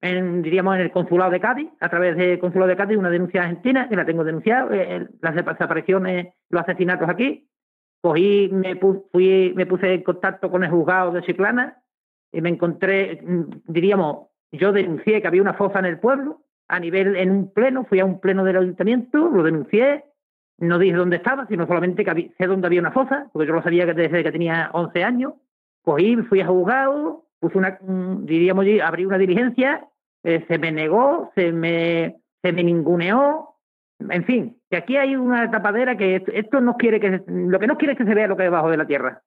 en, 0.00 0.42
diríamos, 0.42 0.76
en 0.76 0.82
el 0.82 0.90
consulado 0.90 1.30
de 1.30 1.40
Cádiz, 1.40 1.68
a 1.80 1.88
través 1.88 2.16
del 2.16 2.38
consulado 2.38 2.68
de 2.68 2.76
Cádiz, 2.76 2.96
una 2.96 3.10
denuncia 3.10 3.42
argentina, 3.42 3.88
que 3.88 3.96
la 3.96 4.04
tengo 4.06 4.24
denunciada, 4.24 4.68
eh, 4.72 5.06
las 5.20 5.34
desapariciones, 5.34 6.28
los 6.50 6.62
asesinatos 6.62 7.08
aquí. 7.08 7.48
Cogí, 8.00 8.48
me, 8.52 8.78
pu- 8.78 9.04
fui, 9.10 9.52
me 9.56 9.66
puse 9.66 9.92
en 9.94 10.02
contacto 10.04 10.50
con 10.50 10.62
el 10.62 10.70
juzgado 10.70 11.10
de 11.12 11.22
Chiclana 11.22 11.82
y 12.32 12.40
me 12.40 12.48
encontré, 12.50 13.20
mm, 13.22 13.42
diríamos, 13.66 14.28
yo 14.52 14.72
denuncié 14.72 15.20
que 15.20 15.26
había 15.28 15.42
una 15.42 15.54
fosa 15.54 15.80
en 15.80 15.86
el 15.86 15.98
pueblo, 15.98 16.42
a 16.68 16.78
nivel, 16.78 17.16
en 17.16 17.30
un 17.30 17.52
pleno, 17.52 17.84
fui 17.84 17.98
a 17.98 18.04
un 18.04 18.20
pleno 18.20 18.44
del 18.44 18.56
ayuntamiento, 18.58 19.28
lo 19.28 19.42
denuncié, 19.42 20.04
no 20.58 20.78
dije 20.78 20.96
dónde 20.96 21.16
estaba, 21.16 21.46
sino 21.46 21.66
solamente 21.66 22.04
que 22.04 22.10
había- 22.10 22.28
sé 22.36 22.46
dónde 22.46 22.66
había 22.66 22.80
una 22.80 22.90
fosa, 22.92 23.28
porque 23.32 23.46
yo 23.48 23.54
lo 23.54 23.62
sabía 23.62 23.86
desde 23.86 24.22
que 24.22 24.32
tenía 24.32 24.70
11 24.72 25.04
años. 25.04 25.34
Cogí, 25.82 26.16
fui 26.28 26.40
a 26.40 26.46
juzgado, 26.46 27.24
puse 27.40 27.56
una, 27.58 27.78
diríamos, 27.80 28.66
abrí 28.84 29.06
una 29.06 29.18
diligencia, 29.18 29.86
eh, 30.24 30.44
se 30.48 30.58
me 30.58 30.72
negó, 30.72 31.30
se 31.34 31.52
me, 31.52 32.16
se 32.42 32.52
me 32.52 32.64
ninguneó, 32.64 33.54
en 34.00 34.24
fin, 34.24 34.56
que 34.70 34.76
aquí 34.76 34.96
hay 34.96 35.16
una 35.16 35.50
tapadera 35.50 35.96
que 35.96 36.22
esto, 36.32 36.60
no 36.60 36.76
quiere 36.76 37.00
que, 37.00 37.18
se- 37.18 37.24
lo 37.28 37.58
que 37.58 37.66
no 37.66 37.76
quiere 37.78 37.92
es 37.92 37.98
que 37.98 38.04
se 38.04 38.14
vea 38.14 38.26
lo 38.28 38.36
que 38.36 38.42
hay 38.42 38.48
debajo 38.48 38.70
de 38.70 38.76
la 38.76 38.86
tierra. 38.86 39.22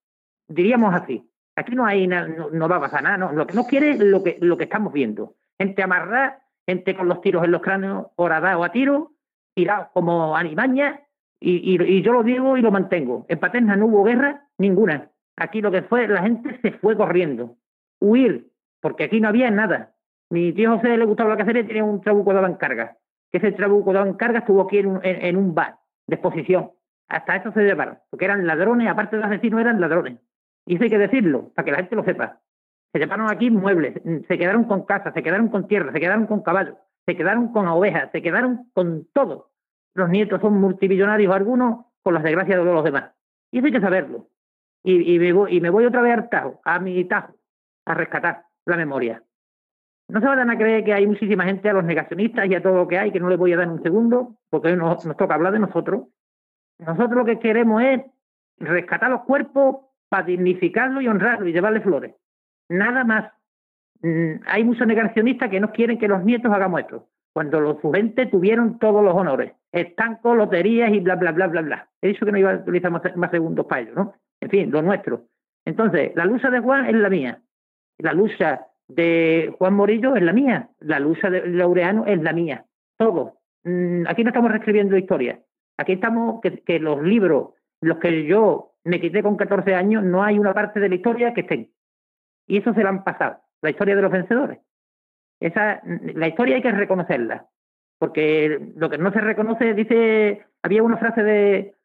Diríamos 0.47 0.93
así. 0.93 1.27
Aquí 1.55 1.75
no 1.75 1.85
hay 1.85 2.07
na- 2.07 2.27
no, 2.27 2.49
no 2.49 2.69
va 2.69 2.77
a 2.77 2.81
pasar 2.81 3.03
nada, 3.03 3.17
no. 3.17 3.31
Lo 3.33 3.45
que 3.47 3.53
no 3.55 3.63
quiere 3.65 3.91
es 3.91 3.99
lo 3.99 4.23
que, 4.23 4.37
lo 4.41 4.57
que 4.57 4.63
estamos 4.65 4.93
viendo. 4.93 5.35
Gente 5.59 5.83
amarrada, 5.83 6.39
gente 6.65 6.95
con 6.95 7.07
los 7.07 7.21
tiros 7.21 7.43
en 7.43 7.51
los 7.51 7.61
cráneos, 7.61 8.07
horadado 8.15 8.63
a 8.63 8.71
tiro, 8.71 9.11
tirados 9.53 9.87
como 9.93 10.35
animañas, 10.35 10.99
y, 11.41 11.75
y, 11.75 11.97
y 11.97 12.01
yo 12.01 12.13
lo 12.13 12.23
digo 12.23 12.55
y 12.55 12.61
lo 12.61 12.71
mantengo. 12.71 13.25
En 13.27 13.39
Paterna 13.39 13.75
no 13.75 13.87
hubo 13.87 14.03
guerra 14.03 14.47
ninguna. 14.57 15.09
Aquí 15.35 15.59
lo 15.59 15.71
que 15.71 15.81
fue, 15.81 16.07
la 16.07 16.21
gente 16.21 16.59
se 16.61 16.71
fue 16.73 16.95
corriendo. 16.95 17.57
Huir, 17.99 18.51
porque 18.79 19.05
aquí 19.05 19.19
no 19.19 19.27
había 19.27 19.49
nada. 19.51 19.93
Mi 20.29 20.53
tío 20.53 20.77
José 20.77 20.95
le 20.97 21.05
gustaba 21.05 21.31
la 21.31 21.37
cacería 21.37 21.63
y 21.63 21.67
tenía 21.67 21.83
un 21.83 21.99
trabuco 21.99 22.33
de 22.33 22.57
carga. 22.57 22.95
Que 23.31 23.39
ese 23.39 23.51
trabuco 23.51 23.91
de 23.91 24.15
carga 24.17 24.39
estuvo 24.39 24.61
aquí 24.61 24.77
en 24.77 24.87
un, 24.87 24.99
en, 25.03 25.25
en 25.25 25.35
un 25.35 25.53
bar 25.53 25.75
de 26.07 26.15
exposición. 26.15 26.71
Hasta 27.09 27.35
eso 27.35 27.51
se 27.51 27.63
llevaron, 27.63 27.97
porque 28.09 28.25
eran 28.25 28.47
ladrones, 28.47 28.87
aparte 28.87 29.17
de 29.17 29.23
asesinos, 29.23 29.59
eran 29.59 29.81
ladrones. 29.81 30.19
Y 30.65 30.75
eso 30.75 30.85
hay 30.85 30.89
que 30.89 30.97
decirlo, 30.97 31.51
para 31.53 31.65
que 31.65 31.71
la 31.71 31.77
gente 31.79 31.95
lo 31.95 32.03
sepa. 32.05 32.39
Se 32.93 32.99
llevaron 32.99 33.29
aquí 33.29 33.49
muebles, 33.49 34.01
se 34.27 34.37
quedaron 34.37 34.65
con 34.65 34.85
casas, 34.85 35.13
se 35.13 35.23
quedaron 35.23 35.49
con 35.49 35.67
tierra, 35.67 35.91
se 35.91 35.99
quedaron 35.99 36.27
con 36.27 36.41
caballos, 36.41 36.75
se 37.05 37.15
quedaron 37.17 37.51
con 37.51 37.67
ovejas, 37.67 38.09
se 38.11 38.21
quedaron 38.21 38.69
con 38.73 39.07
todo. 39.13 39.50
Los 39.93 40.09
nietos 40.09 40.41
son 40.41 40.59
multimillonarios 40.59 41.33
algunos 41.33 41.85
con 42.01 42.13
las 42.13 42.23
desgracias 42.23 42.57
de 42.57 42.65
los 42.65 42.83
demás. 42.83 43.11
Y 43.51 43.57
eso 43.57 43.67
hay 43.67 43.73
que 43.73 43.81
saberlo. 43.81 44.27
Y, 44.83 45.19
me, 45.19 45.31
voy, 45.31 45.55
y 45.55 45.61
me 45.61 45.69
voy 45.69 45.85
otra 45.85 46.01
vez 46.01 46.13
al 46.13 46.29
Tajo, 46.29 46.59
a 46.65 46.79
mi 46.79 47.03
Tajo, 47.05 47.35
a 47.85 47.93
rescatar 47.93 48.45
la 48.65 48.77
memoria. 48.77 49.23
No 50.07 50.19
se 50.19 50.25
vayan 50.25 50.49
a 50.49 50.57
creer 50.57 50.83
que 50.83 50.93
hay 50.93 51.05
muchísima 51.05 51.45
gente, 51.45 51.69
a 51.69 51.73
los 51.73 51.83
negacionistas 51.83 52.49
y 52.49 52.55
a 52.55 52.63
todo 52.63 52.75
lo 52.75 52.87
que 52.87 52.97
hay, 52.97 53.11
que 53.11 53.19
no 53.19 53.29
les 53.29 53.37
voy 53.37 53.53
a 53.53 53.57
dar 53.57 53.69
un 53.69 53.81
segundo, 53.83 54.35
porque 54.49 54.69
hoy 54.69 54.75
nos, 54.75 55.05
nos 55.05 55.17
toca 55.17 55.35
hablar 55.35 55.53
de 55.53 55.59
nosotros. 55.59 56.07
Nosotros 56.79 57.13
lo 57.13 57.25
que 57.25 57.39
queremos 57.39 57.81
es 57.83 58.01
rescatar 58.57 59.11
los 59.11 59.21
cuerpos 59.21 59.85
para 60.09 60.25
dignificarlos 60.25 61.03
y 61.03 61.07
honrarlos 61.07 61.47
y 61.47 61.53
llevarles 61.53 61.83
flores. 61.83 62.15
Nada 62.69 63.03
más. 63.03 63.31
Mm, 64.01 64.41
hay 64.47 64.63
muchos 64.63 64.87
negacionistas 64.87 65.49
que 65.49 65.59
no 65.59 65.71
quieren 65.71 65.99
que 65.99 66.07
los 66.07 66.23
nietos 66.23 66.51
hagamos 66.51 66.81
esto, 66.81 67.07
cuando 67.33 67.61
los 67.61 67.79
su 67.81 67.91
tuvieron 68.29 68.77
todos 68.79 69.03
los 69.03 69.15
honores, 69.15 69.53
estancos, 69.71 70.35
loterías 70.35 70.91
y 70.91 70.99
bla, 70.99 71.15
bla, 71.15 71.31
bla, 71.31 71.47
bla, 71.47 71.61
bla. 71.61 71.89
He 72.01 72.09
dicho 72.09 72.25
que 72.25 72.31
no 72.31 72.37
iba 72.37 72.51
a 72.51 72.55
utilizar 72.55 72.91
más, 72.91 73.31
segundos 73.31 73.65
para 73.65 73.83
¿no? 73.91 74.13
En 74.41 74.49
fin, 74.49 74.71
lo 74.71 74.81
nuestro. 74.81 75.25
Entonces, 75.65 76.11
la 76.15 76.25
lucha 76.25 76.49
de 76.49 76.59
Juan 76.59 76.87
es 76.87 76.95
la 76.95 77.09
mía. 77.09 77.41
La 77.99 78.13
lucha 78.13 78.67
de 78.87 79.53
Juan 79.57 79.75
Morillo 79.75 80.15
es 80.15 80.23
la 80.23 80.33
mía. 80.33 80.69
La 80.79 80.99
lucha 80.99 81.29
de 81.29 81.47
Laureano 81.47 82.05
es 82.05 82.21
la 82.21 82.33
mía. 82.33 82.65
Todo. 82.97 83.37
Mm, 83.63 84.07
aquí 84.07 84.23
no 84.23 84.29
estamos 84.29 84.51
reescribiendo 84.51 84.97
historia. 84.97 85.39
Aquí 85.77 85.93
estamos 85.93 86.41
que, 86.41 86.59
que 86.63 86.79
los 86.79 87.01
libros, 87.01 87.53
los 87.79 87.97
que 87.99 88.25
yo 88.25 88.73
me 88.83 88.99
quité 88.99 89.21
con 89.23 89.37
14 89.37 89.75
años, 89.75 90.03
no 90.03 90.23
hay 90.23 90.39
una 90.39 90.53
parte 90.53 90.79
de 90.79 90.89
la 90.89 90.95
historia 90.95 91.33
que 91.33 91.41
estén. 91.41 91.71
Y 92.47 92.57
eso 92.57 92.73
se 92.73 92.81
lo 92.81 92.89
han 92.89 93.03
pasado, 93.03 93.37
la 93.61 93.69
historia 93.69 93.95
de 93.95 94.01
los 94.01 94.11
vencedores. 94.11 94.59
Esa, 95.41 95.81
la 95.83 96.27
historia 96.27 96.55
hay 96.55 96.61
que 96.61 96.71
reconocerla, 96.71 97.47
porque 97.97 98.73
lo 98.75 98.89
que 98.89 98.99
no 98.99 99.11
se 99.11 99.19
reconoce, 99.19 99.73
dice, 99.73 100.45
había 100.61 100.83
una 100.83 100.97
frase 100.97 101.23
de, 101.23 101.75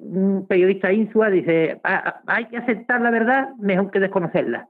un 0.00 0.46
periodista 0.46 0.92
insua, 0.92 1.28
dice, 1.28 1.80
hay 1.82 2.46
que 2.46 2.58
aceptar 2.58 3.00
la 3.00 3.10
verdad 3.10 3.54
mejor 3.58 3.90
que 3.90 3.98
desconocerla. 3.98 4.68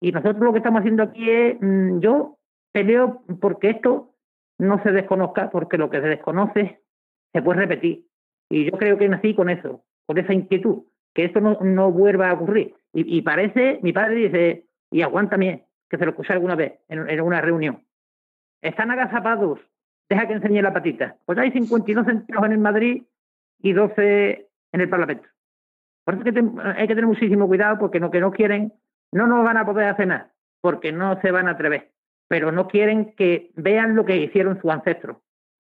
Y 0.00 0.12
nosotros 0.12 0.42
lo 0.42 0.52
que 0.52 0.58
estamos 0.58 0.80
haciendo 0.80 1.02
aquí 1.02 1.30
es, 1.30 1.56
mm, 1.60 2.00
yo 2.00 2.38
peleo 2.72 3.22
porque 3.40 3.70
esto 3.70 4.14
no 4.58 4.82
se 4.82 4.92
desconozca, 4.92 5.50
porque 5.50 5.76
lo 5.76 5.90
que 5.90 6.00
se 6.00 6.08
desconoce 6.08 6.80
se 7.32 7.42
puede 7.42 7.60
repetir. 7.60 8.06
Y 8.48 8.64
yo 8.64 8.72
creo 8.78 8.96
que 8.96 9.08
nací 9.08 9.34
con 9.34 9.50
eso, 9.50 9.84
con 10.06 10.16
esa 10.16 10.32
inquietud, 10.32 10.84
que 11.14 11.24
esto 11.24 11.40
no, 11.40 11.58
no 11.60 11.92
vuelva 11.92 12.30
a 12.30 12.34
ocurrir. 12.34 12.74
Y, 12.94 13.20
parece, 13.20 13.78
mi 13.82 13.92
padre 13.92 14.14
dice, 14.14 14.64
y 14.90 15.02
aguántame, 15.02 15.65
que 15.88 15.98
se 15.98 16.04
lo 16.04 16.10
escuché 16.10 16.32
alguna 16.32 16.54
vez 16.54 16.80
en, 16.88 17.20
una 17.20 17.40
reunión. 17.40 17.82
Están 18.60 18.90
agazapados, 18.90 19.60
deja 20.08 20.26
que 20.26 20.34
enseñe 20.34 20.62
la 20.62 20.72
patita. 20.72 21.16
Pues 21.24 21.38
hay 21.38 21.50
52 21.52 22.06
centavos 22.06 22.46
en 22.46 22.52
el 22.52 22.58
Madrid 22.58 23.02
y 23.60 23.72
12 23.72 24.48
en 24.72 24.80
el 24.80 24.88
Parlamento. 24.88 25.28
Por 26.04 26.14
eso 26.14 26.24
que, 26.24 26.30
hay 26.76 26.86
que 26.86 26.94
tener 26.94 27.06
muchísimo 27.06 27.46
cuidado 27.46 27.78
porque 27.78 28.00
lo 28.00 28.10
que 28.10 28.20
no 28.20 28.30
quieren, 28.30 28.72
no 29.12 29.26
nos 29.26 29.44
van 29.44 29.56
a 29.56 29.66
poder 29.66 29.88
hacer 29.88 30.06
nada, 30.06 30.32
porque 30.60 30.92
no 30.92 31.20
se 31.20 31.30
van 31.30 31.48
a 31.48 31.52
atrever, 31.52 31.90
pero 32.28 32.52
no 32.52 32.68
quieren 32.68 33.14
que 33.16 33.50
vean 33.56 33.96
lo 33.96 34.04
que 34.04 34.16
hicieron 34.16 34.60
sus 34.60 34.70
ancestros. 34.70 35.18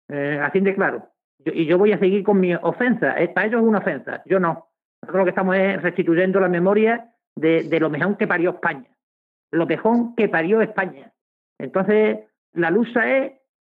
Eh, 0.09 0.39
así 0.43 0.61
de 0.61 0.75
claro. 0.75 1.09
y 1.45 1.67
yo 1.67 1.79
voy 1.79 1.93
a 1.93 1.99
seguir 1.99 2.23
con 2.23 2.39
mi 2.39 2.55
ofensa. 2.55 3.17
para 3.35 3.47
ellos 3.47 3.61
es 3.61 3.67
una 3.67 3.79
ofensa, 3.79 4.23
yo 4.27 4.39
no. 4.39 4.69
Nosotros 5.03 5.21
lo 5.21 5.25
que 5.25 5.31
estamos 5.31 5.57
es 5.57 5.83
restituyendo 5.83 6.41
la 6.41 6.49
memoria 6.49 7.12
de, 7.37 7.79
lo 7.79 7.91
mejor 7.91 8.17
que 8.17 8.27
parió 8.27 8.51
España. 8.51 8.89
Lo 9.51 9.66
mejor 9.66 10.14
que 10.16 10.28
parió 10.28 10.61
España. 10.61 11.12
Entonces, 11.59 12.20
la 12.53 12.70
lucha 12.70 13.16
es 13.16 13.32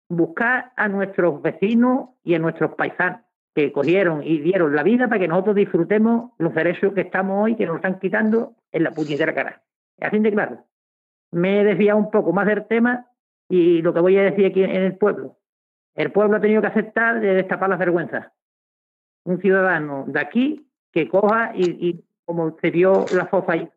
buscar 0.09 0.72
a 0.76 0.88
nuestros 0.88 1.41
vecinos 1.41 2.09
y 2.24 2.36
a 2.36 2.39
nuestros 2.39 2.76
paisanos 2.76 3.22
que 3.57 3.72
cogieron 3.72 4.22
y 4.24 4.38
dieron 4.38 4.76
la 4.76 4.84
vida 4.84 5.07
para 5.07 5.20
que 5.20 5.28
nosotros 5.28 5.55
disfrutemos 5.55 6.30
los 6.38 6.53
derechos 6.53 6.93
que 6.93 7.01
estamos 7.01 7.43
hoy, 7.43 7.55
que 7.55 7.65
nos 7.65 7.78
están 7.78 7.99
quitando 7.99 8.53
en 8.72 8.84
la 8.84 8.91
puñetera 8.91 9.34
cara. 9.34 9.63
Así 9.99 10.20
de 10.20 10.32
claro. 10.32 10.63
Me 11.32 11.61
he 11.61 11.63
desviado 11.63 11.97
un 11.97 12.11
poco 12.11 12.32
más 12.34 12.45
del 12.45 12.68
tema 12.68 13.07
y 13.49 13.82
lo 13.82 13.95
que 13.95 13.99
voy 13.99 14.15
a 14.15 14.22
decir 14.22 14.45
aquí 14.45 14.63
en 14.63 14.70
el 14.70 14.95
pueblo. 14.95 15.38
El 15.95 16.11
pueblo 16.11 16.38
ha 16.38 16.39
tenido 16.39 16.61
que 16.61 16.68
aceptar 16.68 17.20
de 17.20 17.34
destapar 17.34 17.70
las 17.70 17.80
vergüenzas. 17.80 18.28
Un 19.26 19.41
ciudadano 19.41 20.05
de 20.07 20.20
aquí 20.20 20.70
que 20.91 21.09
coja 21.09 21.51
y, 21.55 22.05
como 22.26 22.55
se 22.61 22.70
vio 22.70 23.05
la 23.15 23.26
fosa 23.26 23.53
ahí, 23.53 23.70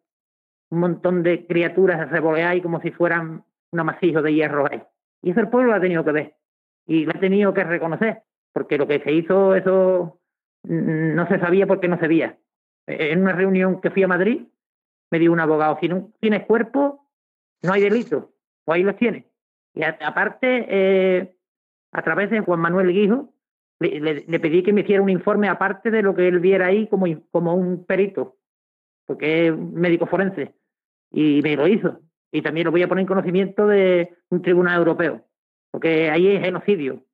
un 0.71 0.81
montón 0.81 1.23
de 1.23 1.47
criaturas 1.47 2.11
revoleadas 2.11 2.61
como 2.62 2.81
si 2.81 2.91
fueran 2.91 3.45
un 3.73 3.81
amasijo 3.81 4.23
de 4.23 4.35
hierro 4.35 4.66
ahí. 4.71 4.83
Y 5.23 5.31
eso 5.31 5.41
el 5.41 5.49
pueblo 5.49 5.71
lo 5.71 5.77
ha 5.77 5.81
tenido 5.81 6.05
que 6.05 6.12
ver 6.12 6.37
y 6.87 7.05
lo 7.05 7.12
ha 7.14 7.21
tenido 7.21 7.55
que 7.55 7.64
reconocer, 7.64 8.23
porque 8.53 8.79
lo 8.79 8.87
que 8.87 9.01
se 9.01 9.12
hizo, 9.12 9.55
eso 9.55 10.21
no 10.64 11.29
se 11.29 11.39
sabía 11.39 11.66
porque 11.66 11.89
no 11.89 11.99
se 11.99 12.09
veía. 12.09 12.39
En 12.87 13.23
una 13.23 13.33
reunión 13.33 13.81
que 13.81 13.91
fui 13.91 14.03
a 14.03 14.09
Madrid, 14.09 14.47
me 15.11 15.18
dijo 15.18 15.33
un 15.33 15.41
abogado, 15.41 15.79
si 15.81 15.89
no 15.89 16.11
tienes 16.21 16.47
cuerpo, 16.47 17.09
no 17.62 17.73
hay 17.73 17.83
delito, 17.83 18.33
pues 18.64 18.77
ahí 18.77 18.83
los 18.83 18.97
tienes. 18.97 19.25
Y 19.75 19.83
aparte, 19.85 20.66
eh, 20.68 21.37
a 21.93 22.03
través 22.03 22.31
de 22.31 22.41
Juan 22.41 22.61
Manuel 22.61 22.93
Guijo, 22.93 23.33
le, 23.79 24.41
pedí 24.41 24.62
que 24.62 24.73
me 24.73 24.83
hiciera 24.83 25.03
un 25.03 25.11
informe 25.11 25.49
aparte 25.49 25.91
de 25.91 26.03
lo 26.03 26.14
que 26.14 26.29
él 26.29 26.41
viera 26.41 26.66
ahí 26.66 26.87
como, 26.89 27.07
como 27.31 27.55
un 27.55 27.85
perito, 27.87 28.37
porque 29.07 29.49
es 29.49 29.57
médico 29.57 30.07
forense, 30.07 30.55
y 31.11 31.41
me 31.43 31.57
lo 31.57 31.67
hizo. 31.67 32.01
Y 32.33 32.43
también 32.43 32.67
lo 32.67 32.71
voy 32.71 32.83
a 32.83 32.89
poner 32.89 33.03
en 33.03 33.09
conocimiento 33.09 33.67
de 33.67 34.15
un 34.31 34.43
tribunal 34.43 34.79
europeo, 34.79 35.25
porque 35.71 36.11
ahí 36.11 36.29
es 36.29 36.41
genocidio. 36.41 37.05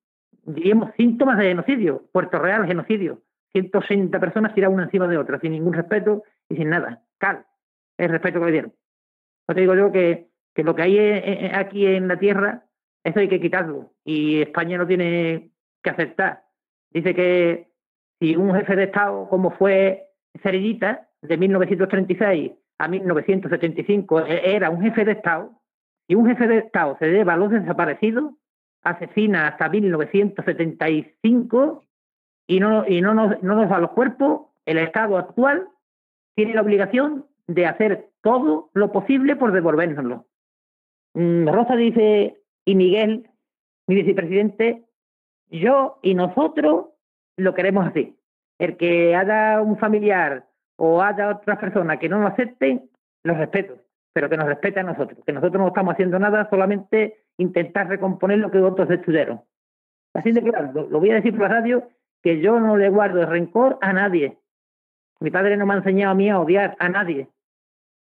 Diríamos 0.45 0.91
síntomas 0.97 1.39
de 1.39 1.49
genocidio, 1.49 2.05
Puerto 2.13 2.39
Real, 2.39 2.67
genocidio. 2.67 3.23
160 3.53 4.21
personas 4.21 4.55
tiradas 4.55 4.75
una 4.75 4.85
encima 4.85 5.09
de 5.09 5.17
otra, 5.17 5.41
sin 5.41 5.53
ningún 5.53 5.73
respeto 5.73 6.25
y 6.49 6.57
sin 6.57 6.69
nada. 6.69 7.03
Cal, 7.19 7.47
el 7.97 8.11
respeto 8.11 8.39
que 8.39 8.47
le 8.47 8.53
dieron. 8.53 8.75
Yo 9.49 9.55
te 9.55 9.61
digo 9.61 9.75
yo 9.75 9.91
que, 9.91 10.29
que 10.55 10.63
lo 10.63 10.75
que 10.75 10.83
hay 10.83 10.99
aquí 11.55 11.87
en 11.87 12.09
la 12.09 12.19
tierra, 12.19 12.67
eso 13.03 13.21
hay 13.21 13.29
que 13.29 13.41
quitarlo. 13.41 13.93
Y 14.05 14.43
España 14.43 14.77
no 14.77 14.87
tiene 14.87 15.51
que 15.83 15.91
aceptar. 15.91 16.45
Dice 16.91 17.15
que 17.15 17.69
si 18.21 18.37
un 18.37 18.55
jefe 18.55 18.77
de 18.77 18.85
Estado 18.85 19.29
como 19.29 19.53
fue 19.53 20.09
Cerillita, 20.43 21.09
de 21.23 21.37
1936 21.37 22.53
a 22.79 22.89
1975, 22.89 24.27
e-, 24.27 24.55
era 24.55 24.70
un 24.70 24.83
jefe 24.83 25.05
de 25.05 25.12
Estado, 25.12 25.53
y 26.09 26.14
un 26.14 26.27
jefe 26.27 26.47
de 26.47 26.59
Estado 26.59 26.97
se 26.99 27.11
lleva 27.11 27.35
a 27.35 27.37
los 27.37 27.51
desaparecidos, 27.51 28.33
asesina 28.83 29.49
hasta 29.49 29.68
1975 29.68 31.83
y 32.47 32.61
no, 32.61 32.87
y 32.87 33.01
no, 33.01 33.14
nos, 33.14 33.42
no 33.42 33.57
nos 33.57 33.68
da 33.68 33.80
los 33.80 33.91
cuerpos, 33.91 34.42
el 34.64 34.79
Estado 34.79 35.18
actual 35.18 35.67
tiene 36.37 36.55
la 36.55 36.63
obligación 36.63 37.26
de 37.49 37.67
hacer 37.67 38.11
todo 38.22 38.71
lo 38.75 38.92
posible 38.92 39.37
por 39.37 39.53
devolvérnoslo. 39.53 40.26
Mm, 41.14 41.49
Rosa 41.49 41.76
dice, 41.76 42.41
y 42.64 42.75
Miguel, 42.75 43.29
mi 43.87 43.96
vicepresidente, 43.96 44.84
yo 45.49 45.99
y 46.03 46.14
nosotros 46.14 46.87
lo 47.37 47.55
queremos 47.55 47.87
así. 47.87 48.17
El 48.59 48.76
que 48.76 49.14
haya 49.14 49.61
un 49.61 49.79
familiar 49.79 50.46
o 50.77 51.03
haya 51.03 51.31
otra 51.31 51.59
persona 51.59 51.99
que 51.99 52.09
no 52.09 52.21
nos 52.21 52.33
acepten, 52.33 52.91
los 53.25 53.37
respeto, 53.37 53.79
pero 54.13 54.29
que 54.29 54.37
nos 54.37 54.47
respete 54.47 54.81
a 54.81 54.85
nosotros, 54.85 55.19
que 55.27 55.33
nosotros 55.33 55.61
no 55.61 55.69
estamos 55.69 55.95
haciendo 55.95 56.19
nada, 56.19 56.49
solamente 56.49 57.25
intentar 57.39 57.89
recomponer 57.89 58.39
lo 58.39 58.51
que 58.51 58.59
otros 58.59 58.89
destruyeron. 58.89 59.43
Así 60.15 60.33
de 60.33 60.43
claro, 60.43 60.73
lo, 60.89 61.01
voy 61.01 61.11
a 61.11 61.17
decir 61.17 61.33
por 61.33 61.43
la 61.43 61.61
radio, 61.61 61.89
que 62.23 62.41
yo 62.41 62.59
no 62.59 62.77
le 62.77 62.89
guardo 62.89 63.27
rencor 63.27 63.79
a 63.83 63.93
nadie. 63.93 64.39
Mi 65.21 65.31
padre 65.31 65.57
no 65.57 65.67
me 65.67 65.75
ha 65.75 65.79
enseñado 65.79 66.13
a 66.13 66.15
mí 66.15 66.31
a 66.31 66.41
odiar 66.41 66.77
a 66.79 66.89
nadie. 66.89 67.29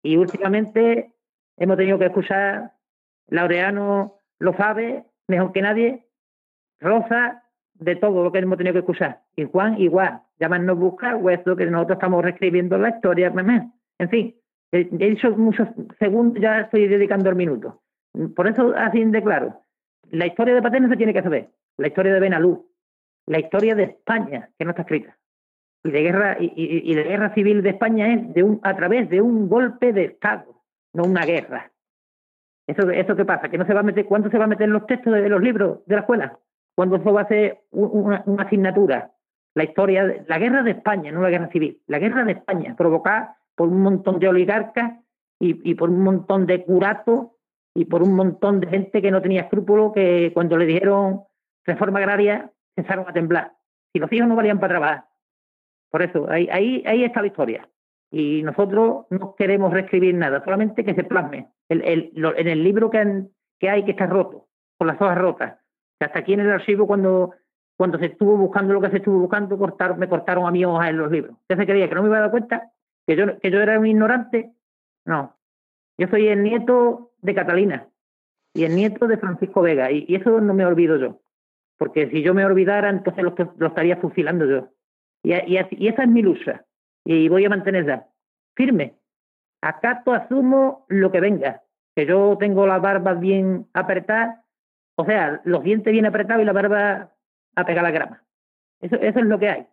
Y 0.01 0.17
últimamente 0.17 1.13
hemos 1.57 1.77
tenido 1.77 1.99
que 1.99 2.05
escuchar, 2.05 2.73
Laureano 3.27 4.15
lo 4.39 4.53
sabe 4.53 5.05
mejor 5.27 5.51
que 5.51 5.61
nadie, 5.61 6.07
Rosa, 6.79 7.43
de 7.73 7.95
todo 7.95 8.23
lo 8.23 8.31
que 8.31 8.39
hemos 8.39 8.57
tenido 8.57 8.73
que 8.73 8.79
escuchar. 8.79 9.21
Y 9.35 9.45
Juan, 9.45 9.79
igual, 9.79 10.23
llamarnos 10.39 10.77
buscar 10.77 11.15
hueso, 11.15 11.55
que 11.55 11.65
nosotros 11.65 11.97
estamos 11.97 12.23
reescribiendo 12.23 12.77
la 12.77 12.89
historia. 12.89 13.33
En 13.99 14.09
fin, 14.09 14.35
he 14.71 15.29
muchos 15.31 15.67
segundos, 15.99 16.41
ya 16.41 16.61
estoy 16.61 16.87
dedicando 16.87 17.29
el 17.29 17.35
minuto. 17.35 17.81
Por 18.35 18.47
eso, 18.47 18.73
así 18.75 19.03
de 19.03 19.21
claro, 19.21 19.61
la 20.11 20.27
historia 20.27 20.55
de 20.55 20.61
Paterno 20.61 20.89
se 20.89 20.97
tiene 20.97 21.13
que 21.13 21.21
saber, 21.21 21.49
la 21.77 21.87
historia 21.87 22.13
de 22.13 22.19
Benalú, 22.19 22.69
la 23.27 23.39
historia 23.39 23.75
de 23.75 23.83
España, 23.83 24.49
que 24.57 24.65
no 24.65 24.71
está 24.71 24.83
escrita. 24.83 25.17
Y 25.83 25.91
de 25.91 26.01
guerra, 26.01 26.37
y, 26.39 26.93
de 26.93 27.03
guerra 27.03 27.33
civil 27.33 27.61
de 27.61 27.69
España 27.69 28.13
es 28.13 28.33
de 28.33 28.43
un, 28.43 28.59
a 28.63 28.75
través 28.75 29.09
de 29.09 29.21
un 29.21 29.47
golpe 29.47 29.93
de 29.93 30.05
Estado, 30.05 30.63
no 30.93 31.03
una 31.03 31.25
guerra. 31.25 31.71
Eso, 32.67 32.89
eso 32.89 33.15
qué 33.15 33.25
pasa, 33.25 33.49
que 33.49 33.57
no 33.57 33.65
se 33.65 33.73
va 33.73 33.79
a 33.79 33.83
meter, 33.83 34.05
¿cuánto 34.05 34.29
se 34.29 34.37
va 34.37 34.45
a 34.45 34.47
meter 34.47 34.65
en 34.65 34.73
los 34.73 34.85
textos 34.85 35.13
de 35.13 35.29
los 35.29 35.41
libros 35.41 35.85
de 35.85 35.95
la 35.95 36.01
escuela? 36.01 36.39
cuando 36.79 36.95
eso 36.95 37.11
va 37.11 37.23
a 37.23 37.27
ser 37.27 37.59
una, 37.71 38.23
asignatura. 38.37 39.11
La 39.55 39.63
historia, 39.63 40.23
la 40.27 40.39
guerra 40.39 40.63
de 40.63 40.71
España, 40.71 41.11
no 41.11 41.21
la 41.21 41.29
guerra 41.29 41.49
civil, 41.49 41.81
la 41.87 41.99
guerra 41.99 42.23
de 42.23 42.33
España, 42.33 42.75
provocada 42.77 43.37
por 43.55 43.67
un 43.67 43.81
montón 43.81 44.19
de 44.19 44.27
oligarcas 44.27 44.93
y, 45.39 45.73
por 45.75 45.89
un 45.89 46.01
montón 46.01 46.45
de 46.45 46.63
curatos 46.63 47.27
y 47.73 47.85
por 47.85 48.03
un 48.03 48.13
montón 48.13 48.59
de 48.59 48.67
gente 48.67 49.01
que 49.01 49.11
no 49.11 49.21
tenía 49.21 49.41
escrúpulos, 49.41 49.93
que 49.93 50.31
cuando 50.33 50.57
le 50.57 50.65
dijeron 50.65 51.23
reforma 51.65 51.99
agraria, 51.99 52.51
empezaron 52.75 53.07
a 53.07 53.13
temblar. 53.13 53.53
Si 53.93 53.99
los 53.99 54.11
hijos 54.11 54.27
no 54.27 54.35
valían 54.35 54.59
para 54.59 54.73
trabajar. 54.73 55.05
Por 55.89 56.01
eso, 56.01 56.29
ahí, 56.29 56.47
ahí, 56.51 56.83
ahí 56.85 57.03
está 57.03 57.21
la 57.21 57.27
historia. 57.27 57.67
Y 58.11 58.43
nosotros 58.43 59.05
no 59.09 59.35
queremos 59.35 59.71
reescribir 59.71 60.15
nada, 60.15 60.43
solamente 60.43 60.83
que 60.83 60.93
se 60.93 61.03
plasme. 61.03 61.49
El, 61.69 61.81
el, 61.83 62.11
en 62.37 62.47
el 62.47 62.63
libro 62.63 62.89
que, 62.89 63.23
que 63.59 63.69
hay 63.69 63.85
que 63.85 63.91
está 63.91 64.07
roto, 64.07 64.47
con 64.77 64.87
las 64.87 65.01
hojas 65.01 65.17
rotas. 65.17 65.59
Hasta 65.99 66.19
aquí 66.19 66.33
en 66.33 66.41
el 66.41 66.51
archivo, 66.51 66.87
cuando, 66.87 67.33
cuando 67.79 67.97
se 67.97 68.07
estuvo 68.07 68.35
buscando 68.35 68.73
lo 68.73 68.81
que 68.81 68.89
se 68.89 68.97
estuvo 68.97 69.19
buscando, 69.19 69.57
cortaron, 69.57 69.97
me 69.97 70.09
cortaron 70.09 70.45
a 70.45 70.51
mi 70.51 70.65
hoja 70.65 70.89
en 70.89 70.97
los 70.97 71.09
libros. 71.09 71.37
¿Usted 71.43 71.59
se 71.59 71.65
creía 71.65 71.87
que 71.87 71.95
no 71.95 72.01
me 72.01 72.09
iba 72.09 72.17
a 72.17 72.21
dar 72.23 72.31
cuenta? 72.31 72.73
¿Que 73.07 73.15
yo, 73.15 73.39
que 73.39 73.49
yo 73.49 73.61
era 73.61 73.79
un 73.79 73.87
ignorante? 73.87 74.51
No. 75.05 75.37
Yo 75.97 76.09
soy 76.09 76.27
el 76.27 76.43
nieto 76.43 77.13
de 77.21 77.33
Catalina 77.33 77.87
y 78.53 78.65
el 78.65 78.75
nieto 78.75 79.07
de 79.07 79.15
Francisco 79.15 79.61
Vega, 79.61 79.89
y, 79.91 80.13
eso 80.13 80.41
no 80.41 80.53
me 80.53 80.65
olvido 80.65 80.97
yo. 80.97 81.21
Porque 81.77 82.09
si 82.09 82.21
yo 82.21 82.33
me 82.33 82.43
olvidara, 82.43 82.89
entonces 82.89 83.23
lo, 83.23 83.33
lo 83.57 83.67
estaría 83.67 83.95
fusilando 83.95 84.45
yo. 84.45 84.67
Y, 85.23 85.33
y, 85.33 85.57
y 85.71 85.87
esa 85.87 86.03
es 86.03 86.09
mi 86.09 86.21
lucha 86.21 86.65
y 87.05 87.29
voy 87.29 87.45
a 87.45 87.49
mantenerla 87.49 88.07
firme. 88.57 88.95
Acato, 89.61 90.11
asumo 90.11 90.85
lo 90.89 91.13
que 91.13 91.21
venga, 91.21 91.63
que 91.95 92.05
yo 92.05 92.35
tengo 92.37 92.67
la 92.67 92.79
barba 92.79 93.13
bien 93.13 93.67
apretada, 93.73 94.43
o 94.97 95.05
sea, 95.05 95.39
los 95.45 95.63
dientes 95.63 95.93
bien 95.93 96.05
apretados 96.05 96.43
y 96.43 96.45
la 96.45 96.51
barba 96.51 97.13
a 97.55 97.65
pegar 97.65 97.83
la 97.83 97.91
grama. 97.91 98.23
Eso, 98.81 98.95
eso 98.95 99.19
es 99.19 99.25
lo 99.25 99.39
que 99.39 99.49
hay. 99.49 99.67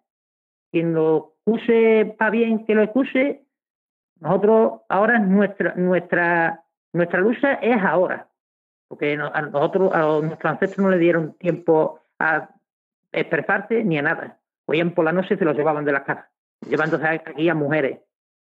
Quien 0.71 0.95
lo 0.95 1.35
escuche 1.39 2.07
para 2.19 2.31
bien, 2.31 2.65
que 2.65 2.75
lo 2.75 2.83
escuche. 2.83 3.45
Nosotros, 4.21 4.81
ahora 4.89 5.19
nuestra, 5.19 5.75
nuestra, 5.75 6.65
nuestra 6.93 7.21
lucha 7.21 7.55
es 7.55 7.83
ahora. 7.83 8.29
Porque 8.89 9.15
a 9.15 9.43
nosotros, 9.43 9.93
a 9.95 10.01
nuestros 10.21 10.53
ancestros 10.53 10.85
no 10.85 10.91
le 10.91 10.99
dieron 10.99 11.35
tiempo 11.35 12.01
a 12.19 12.49
expresarse 13.13 13.85
ni 13.85 13.99
a 13.99 14.03
nada. 14.03 14.39
Oían 14.67 14.93
por 14.93 15.05
la 15.05 15.13
noche 15.13 15.35
y 15.35 15.39
se 15.39 15.45
los 15.45 15.57
llevaban 15.57 15.85
de 15.85 15.93
las 15.93 16.03
casas 16.03 16.27
llevándose 16.69 17.07
aquí 17.07 17.49
a 17.49 17.55
mujeres 17.55 18.01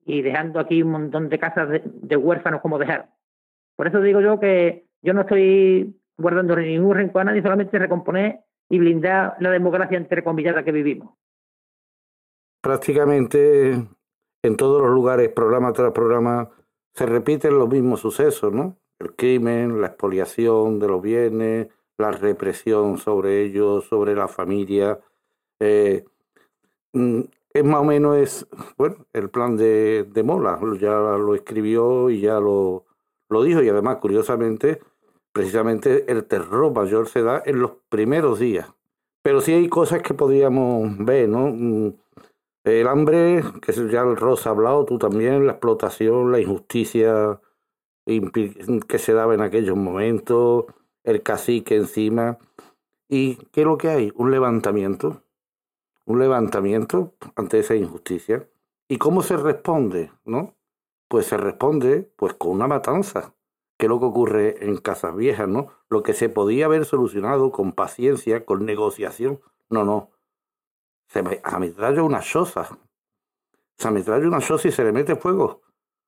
y 0.06 0.22
dejando 0.22 0.60
aquí 0.60 0.84
un 0.84 0.91
montón 0.91 1.30
de 1.30 1.39
casas 1.39 1.69
de, 1.69 2.18
huérfanos 2.18 2.61
como 2.61 2.77
dejar. 2.77 3.10
Por 3.76 3.88
eso 3.88 4.02
digo 4.02 4.22
yo 4.22 4.39
que 4.39 4.85
yo 5.02 5.14
no 5.14 5.22
estoy 5.22 5.99
guardando 6.18 6.56
ningún 6.56 6.95
rencor 6.95 7.22
a 7.22 7.26
nadie, 7.26 7.41
solamente 7.41 7.80
recomponer 7.80 8.41
y 8.70 8.80
blindar 8.80 9.36
la 9.40 9.52
democracia 9.52 9.98
entrecomillada 9.98 10.64
que 10.64 10.72
vivimos. 10.72 11.14
Prácticamente 12.62 13.88
en 14.46 14.58
todos 14.58 14.82
los 14.82 14.92
lugares, 14.92 15.30
programa 15.30 15.74
tras 15.74 15.92
programa, 15.92 16.50
se 16.94 17.06
repiten 17.06 17.58
los 17.58 17.70
mismos 17.70 18.00
sucesos, 18.00 18.54
¿no? 18.54 18.78
El 19.00 19.16
crimen, 19.16 19.82
la 19.82 19.88
expoliación 19.88 20.80
de 20.80 20.88
los 20.88 21.02
bienes, 21.02 21.68
la 21.98 22.12
represión 22.12 22.98
sobre 22.98 23.44
ellos, 23.44 23.86
sobre 23.86 24.16
la 24.16 24.28
familia. 24.28 25.00
Eh, 25.60 26.06
mm, 26.94 27.22
es 27.54 27.64
más 27.64 27.82
o 27.82 27.84
menos 27.84 28.18
es, 28.18 28.48
bueno, 28.78 29.06
el 29.14 29.30
plan 29.30 29.58
de, 29.58 30.04
de 30.04 30.24
Mola, 30.24 30.60
ya 30.80 30.92
lo 31.18 31.36
escribió 31.36 32.10
y 32.10 32.22
ya 32.22 32.40
lo, 32.40 32.86
lo 33.30 33.44
dijo 33.44 33.62
y 33.62 33.70
además, 33.70 33.98
curiosamente, 33.98 34.82
precisamente 35.36 36.10
el 36.10 36.24
terror 36.24 36.74
mayor 36.74 37.10
se 37.10 37.22
da 37.22 37.44
en 37.45 37.60
los 37.60 37.74
primeros 37.90 38.40
días. 38.40 38.74
Pero 39.22 39.41
sí 39.41 39.52
hay 39.53 39.68
cosas 39.68 40.02
que 40.02 40.14
podríamos 40.14 40.98
ver, 40.99 41.28
¿no? 41.28 41.48
Mm, 41.48 41.94
el 42.64 42.88
hambre, 42.88 43.44
que 43.62 43.74
ya 43.91 44.02
el 44.02 44.16
Rosa 44.16 44.49
ha 44.49 44.53
hablado, 44.53 44.86
tú 44.86 44.98
también, 44.98 45.45
la 45.45 45.53
explotación, 45.53 46.32
la 46.32 46.40
injusticia 46.40 47.41
que 48.06 48.99
se 48.99 49.14
daba 49.14 49.34
en 49.34 49.41
aquellos 49.41 49.76
momentos, 49.76 50.66
el 51.03 51.22
cacique 51.22 51.76
encima. 51.76 52.38
¿Y 53.10 53.36
qué 53.52 53.62
es 53.62 53.68
lo 53.68 53.78
que 53.78 53.90
hay? 53.90 54.14
Un 54.16 54.32
levantamiento 54.32 55.26
un 56.06 56.20
levantamiento 56.20 57.16
ante 57.36 57.60
esa 57.60 57.76
injusticia. 57.76 58.48
¿Y 58.88 58.98
cómo 58.98 59.24
se 59.24 59.38
responde? 59.38 60.12
¿No? 60.24 60.56
Pues 61.07 61.26
se 61.28 61.38
responde 61.38 62.10
pues 62.16 62.34
con 62.36 62.52
una 62.52 62.68
matanza, 62.68 63.34
que 63.77 63.88
lo 63.88 63.99
que 63.99 64.06
ocurre 64.06 64.65
en 64.65 64.77
Casas 64.77 65.15
Viejas, 65.15 65.47
¿no? 65.47 65.68
Lo 65.89 66.03
que 66.03 66.14
se 66.14 66.30
podía 66.30 66.65
haber 66.65 66.85
solucionado 66.85 67.52
con 67.52 67.73
paciencia, 67.73 68.45
con 68.45 68.65
negociación, 68.65 69.41
no, 69.69 69.84
no. 69.84 70.11
Se 71.07 71.23
ametralla 71.43 72.03
una 72.03 72.22
choza. 72.22 72.77
Se 73.77 73.88
ametralla 73.88 74.27
una 74.27 74.39
choza 74.39 74.68
y 74.68 74.72
se 74.72 74.84
le 74.84 74.91
mete 74.91 75.15
fuego. 75.15 75.61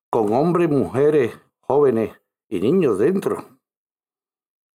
Con 0.09 0.33
hombres, 0.33 0.69
mujeres, 0.69 1.37
jóvenes 1.59 2.19
y 2.47 2.61
niños 2.61 2.97
dentro. 2.97 3.59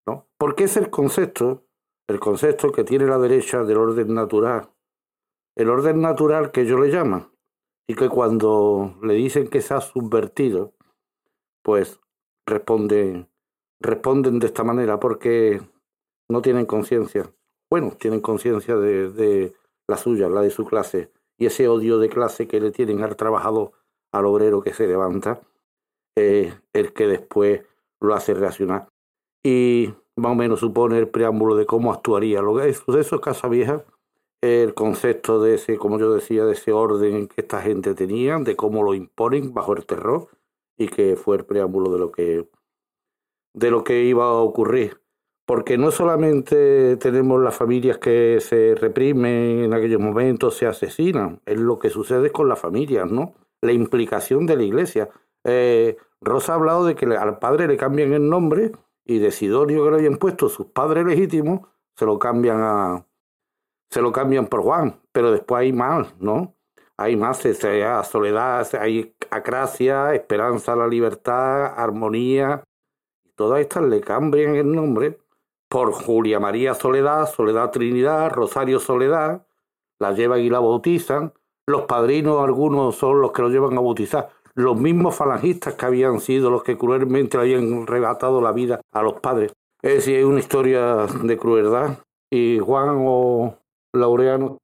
¿No? 0.06 0.28
Porque 0.36 0.64
es 0.64 0.76
el 0.76 0.90
concepto, 0.90 1.64
el 2.08 2.20
concepto 2.20 2.70
que 2.72 2.84
tiene 2.84 3.06
la 3.06 3.18
derecha 3.18 3.64
del 3.64 3.78
orden 3.78 4.14
natural 4.14 4.72
el 5.54 5.68
orden 5.68 6.00
natural 6.00 6.50
que 6.50 6.62
ellos 6.62 6.80
le 6.80 6.90
llaman, 6.90 7.30
y 7.86 7.94
que 7.94 8.08
cuando 8.08 8.96
le 9.02 9.14
dicen 9.14 9.48
que 9.48 9.60
se 9.60 9.74
ha 9.74 9.80
subvertido, 9.80 10.74
pues 11.62 12.00
responden, 12.46 13.28
responden 13.80 14.38
de 14.38 14.46
esta 14.46 14.64
manera 14.64 14.98
porque 15.00 15.60
no 16.28 16.42
tienen 16.42 16.66
conciencia. 16.66 17.32
Bueno, 17.70 17.92
tienen 17.98 18.20
conciencia 18.20 18.76
de, 18.76 19.10
de, 19.10 19.54
la 19.88 19.96
suya, 19.96 20.28
la 20.28 20.42
de 20.42 20.50
su 20.50 20.64
clase, 20.64 21.10
y 21.38 21.46
ese 21.46 21.68
odio 21.68 21.98
de 21.98 22.08
clase 22.08 22.46
que 22.46 22.60
le 22.60 22.70
tienen 22.70 23.02
al 23.02 23.16
trabajador, 23.16 23.72
al 24.12 24.26
obrero 24.26 24.62
que 24.62 24.72
se 24.72 24.86
levanta, 24.86 25.40
es 26.16 26.54
el 26.72 26.92
que 26.92 27.06
después 27.06 27.62
lo 28.00 28.14
hace 28.14 28.34
reaccionar. 28.34 28.88
Y 29.42 29.92
más 30.16 30.32
o 30.32 30.34
menos 30.34 30.60
supone 30.60 30.98
el 30.98 31.08
preámbulo 31.08 31.56
de 31.56 31.66
cómo 31.66 31.92
actuaría. 31.92 32.42
Lo 32.42 32.56
que 32.56 32.68
es, 32.68 32.82
eso 32.86 33.16
es 33.16 33.20
Casa 33.20 33.48
Vieja 33.48 33.84
el 34.42 34.74
concepto 34.74 35.40
de 35.40 35.54
ese, 35.54 35.78
como 35.78 35.98
yo 35.98 36.12
decía, 36.12 36.44
de 36.44 36.52
ese 36.52 36.72
orden 36.72 37.28
que 37.28 37.40
esta 37.40 37.62
gente 37.62 37.94
tenía, 37.94 38.36
de 38.38 38.56
cómo 38.56 38.82
lo 38.82 38.92
imponen 38.92 39.54
bajo 39.54 39.74
el 39.74 39.86
terror 39.86 40.28
y 40.76 40.88
que 40.88 41.16
fue 41.16 41.36
el 41.36 41.44
preámbulo 41.44 41.90
de 41.90 41.98
lo 41.98 42.12
que 42.12 42.48
de 43.54 43.70
lo 43.70 43.84
que 43.84 44.04
iba 44.04 44.24
a 44.24 44.32
ocurrir. 44.32 45.00
Porque 45.44 45.76
no 45.76 45.90
solamente 45.90 46.96
tenemos 46.96 47.42
las 47.42 47.56
familias 47.56 47.98
que 47.98 48.38
se 48.40 48.74
reprimen 48.74 49.64
en 49.64 49.74
aquellos 49.74 50.00
momentos, 50.00 50.56
se 50.56 50.66
asesinan, 50.66 51.40
es 51.46 51.58
lo 51.58 51.78
que 51.78 51.90
sucede 51.90 52.30
con 52.30 52.48
las 52.48 52.60
familias, 52.60 53.10
¿no? 53.10 53.34
La 53.60 53.72
implicación 53.72 54.46
de 54.46 54.56
la 54.56 54.62
iglesia. 54.62 55.10
Eh, 55.44 55.96
Rosa 56.20 56.52
ha 56.52 56.56
hablado 56.56 56.84
de 56.86 56.94
que 56.94 57.06
al 57.06 57.38
padre 57.38 57.66
le 57.66 57.76
cambian 57.76 58.12
el 58.12 58.28
nombre 58.28 58.72
y 59.04 59.18
de 59.18 59.32
Sidonio 59.32 59.84
que 59.84 59.90
le 59.90 59.96
habían 59.96 60.16
puesto 60.16 60.48
sus 60.48 60.66
padres 60.66 61.04
legítimos, 61.04 61.68
se 61.96 62.06
lo 62.06 62.18
cambian 62.18 62.60
a, 62.60 63.06
se 63.90 64.00
lo 64.00 64.12
cambian 64.12 64.46
por 64.46 64.62
Juan, 64.62 65.00
pero 65.12 65.32
después 65.32 65.60
hay 65.60 65.72
más, 65.72 66.14
¿no? 66.20 66.54
Hay 66.96 67.16
más, 67.16 67.44
hay 67.44 67.82
soledad, 68.04 68.66
hay 68.80 69.14
acracia, 69.32 70.14
esperanza, 70.14 70.76
la 70.76 70.86
libertad, 70.86 71.74
armonía. 71.76 72.62
Todas 73.34 73.60
estas 73.60 73.84
le 73.84 74.00
cambian 74.00 74.54
el 74.56 74.70
nombre 74.72 75.18
por 75.68 75.92
Julia 75.92 76.38
María 76.38 76.74
Soledad, 76.74 77.26
Soledad 77.30 77.70
Trinidad, 77.70 78.30
Rosario 78.30 78.78
Soledad, 78.78 79.46
la 79.98 80.12
llevan 80.12 80.40
y 80.40 80.50
la 80.50 80.60
bautizan. 80.60 81.32
Los 81.66 81.82
padrinos, 81.82 82.44
algunos 82.44 82.96
son 82.96 83.22
los 83.22 83.32
que 83.32 83.42
lo 83.42 83.48
llevan 83.48 83.78
a 83.78 83.80
bautizar. 83.80 84.28
Los 84.54 84.78
mismos 84.78 85.16
falangistas 85.16 85.74
que 85.74 85.86
habían 85.86 86.20
sido 86.20 86.50
los 86.50 86.62
que 86.62 86.76
cruelmente 86.76 87.38
le 87.38 87.44
habían 87.44 87.84
arrebatado 87.84 88.42
la 88.42 88.52
vida 88.52 88.82
a 88.92 89.02
los 89.02 89.14
padres. 89.20 89.52
Es 89.80 89.94
decir, 89.94 90.18
hay 90.18 90.24
una 90.24 90.40
historia 90.40 91.06
de 91.06 91.38
crueldad. 91.38 91.98
Y 92.30 92.58
Juan 92.58 92.96
o, 92.98 93.56
Laureano. 93.94 94.58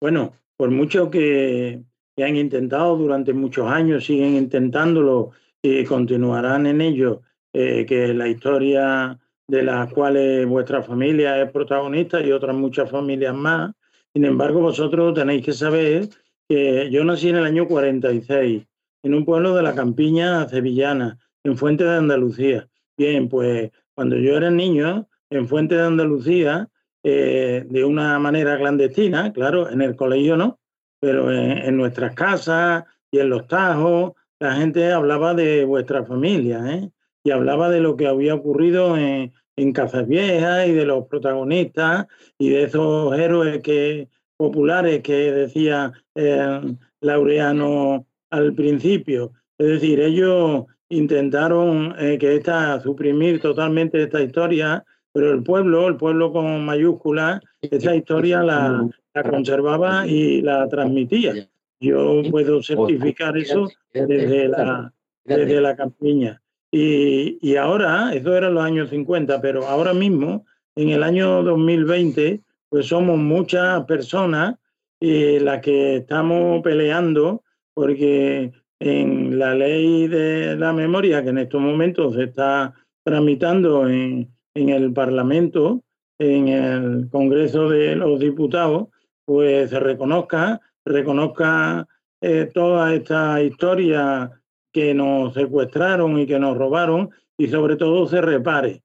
Bueno, 0.00 0.32
por 0.56 0.70
mucho 0.70 1.10
que, 1.10 1.82
han 2.18 2.36
intentado 2.36 2.96
durante 2.96 3.32
muchos 3.32 3.70
años, 3.70 4.04
siguen 4.04 4.34
intentándolo 4.34 5.30
y 5.62 5.84
continuarán 5.84 6.66
en 6.66 6.80
ello, 6.80 7.22
eh, 7.52 7.86
que 7.86 8.12
la 8.12 8.28
historia 8.28 9.18
de 9.46 9.62
las 9.62 9.92
cuales 9.92 10.46
vuestra 10.46 10.82
familia 10.82 11.40
es 11.42 11.50
protagonista 11.50 12.20
y 12.20 12.32
otras 12.32 12.56
muchas 12.56 12.90
familias 12.90 13.34
más. 13.34 13.72
Sin 14.14 14.24
embargo, 14.24 14.60
vosotros 14.60 15.14
tenéis 15.14 15.44
que 15.44 15.52
saber 15.52 16.08
que 16.48 16.90
yo 16.90 17.04
nací 17.04 17.28
en 17.28 17.36
el 17.36 17.44
año 17.44 17.66
46, 17.66 18.66
en 19.02 19.14
un 19.14 19.24
pueblo 19.24 19.54
de 19.54 19.62
la 19.62 19.74
campiña 19.74 20.48
sevillana, 20.48 21.18
en 21.44 21.56
Fuente 21.56 21.84
de 21.84 21.96
Andalucía. 21.96 22.68
Bien, 22.96 23.28
pues 23.28 23.70
cuando 23.94 24.16
yo 24.16 24.36
era 24.36 24.50
niño, 24.50 25.08
en 25.30 25.48
Fuente 25.48 25.74
de 25.74 25.82
Andalucía, 25.82 26.68
eh, 27.02 27.64
de 27.68 27.84
una 27.84 28.18
manera 28.18 28.58
clandestina, 28.58 29.32
claro, 29.32 29.68
en 29.70 29.82
el 29.82 29.96
colegio 29.96 30.36
no, 30.36 30.60
pero 31.02 31.32
en, 31.32 31.76
nuestras 31.76 32.14
casas 32.14 32.84
y 33.10 33.18
en 33.18 33.28
los 33.28 33.48
tajos, 33.48 34.12
la 34.38 34.54
gente 34.54 34.92
hablaba 34.92 35.34
de 35.34 35.64
vuestra 35.64 36.04
familia, 36.04 36.62
¿eh? 36.72 36.90
y 37.24 37.32
hablaba 37.32 37.68
de 37.70 37.80
lo 37.80 37.96
que 37.96 38.06
había 38.06 38.36
ocurrido 38.36 38.96
en, 38.96 39.32
en 39.56 39.72
Casas 39.72 40.06
Viejas 40.06 40.68
y 40.68 40.72
de 40.72 40.86
los 40.86 41.08
protagonistas 41.08 42.06
y 42.38 42.50
de 42.50 42.62
esos 42.62 43.18
héroes 43.18 43.62
que, 43.62 44.08
populares 44.36 45.02
que 45.02 45.32
decía 45.32 45.92
eh, 46.14 46.76
Laureano 47.00 48.06
al 48.30 48.54
principio. 48.54 49.32
Es 49.58 49.66
decir, 49.66 49.98
ellos 49.98 50.66
intentaron 50.88 51.96
eh, 51.98 52.16
que 52.16 52.36
esta, 52.36 52.78
suprimir 52.78 53.40
totalmente 53.40 54.04
esta 54.04 54.22
historia, 54.22 54.84
pero 55.12 55.32
el 55.32 55.42
pueblo, 55.42 55.88
el 55.88 55.96
pueblo 55.96 56.32
con 56.32 56.64
mayúscula, 56.64 57.40
esta 57.60 57.96
historia 57.96 58.44
la, 58.44 58.88
la 59.14 59.22
conservaba 59.22 60.06
y 60.06 60.42
la 60.42 60.68
transmitía. 60.68 61.48
Yo 61.80 62.22
puedo 62.30 62.62
certificar 62.62 63.36
eso 63.36 63.68
desde 63.92 64.48
la, 64.48 64.92
desde 65.24 65.60
la 65.60 65.76
campiña. 65.76 66.40
Y, 66.70 67.38
y 67.42 67.56
ahora, 67.56 68.14
eso 68.14 68.34
era 68.34 68.48
en 68.48 68.54
los 68.54 68.64
años 68.64 68.90
50, 68.90 69.40
pero 69.40 69.66
ahora 69.66 69.92
mismo, 69.92 70.46
en 70.76 70.90
el 70.90 71.02
año 71.02 71.42
2020, 71.42 72.40
pues 72.68 72.86
somos 72.86 73.18
muchas 73.18 73.84
personas 73.84 74.54
eh, 75.00 75.40
las 75.42 75.60
que 75.60 75.96
estamos 75.96 76.62
peleando 76.62 77.42
porque 77.74 78.52
en 78.78 79.38
la 79.38 79.54
ley 79.54 80.08
de 80.08 80.56
la 80.56 80.72
memoria 80.72 81.22
que 81.22 81.30
en 81.30 81.38
estos 81.38 81.60
momentos 81.60 82.14
se 82.14 82.24
está 82.24 82.72
tramitando 83.04 83.88
en, 83.88 84.30
en 84.54 84.68
el 84.68 84.92
Parlamento, 84.92 85.82
en 86.18 86.48
el 86.48 87.08
Congreso 87.10 87.68
de 87.68 87.96
los 87.96 88.20
Diputados, 88.20 88.88
pues 89.24 89.70
reconozca, 89.72 90.60
reconozca 90.84 91.86
eh, 92.20 92.50
toda 92.52 92.94
esta 92.94 93.42
historia 93.42 94.30
que 94.72 94.94
nos 94.94 95.34
secuestraron 95.34 96.18
y 96.18 96.26
que 96.26 96.38
nos 96.38 96.56
robaron 96.56 97.10
y 97.36 97.48
sobre 97.48 97.76
todo 97.76 98.06
se 98.06 98.20
repare, 98.20 98.82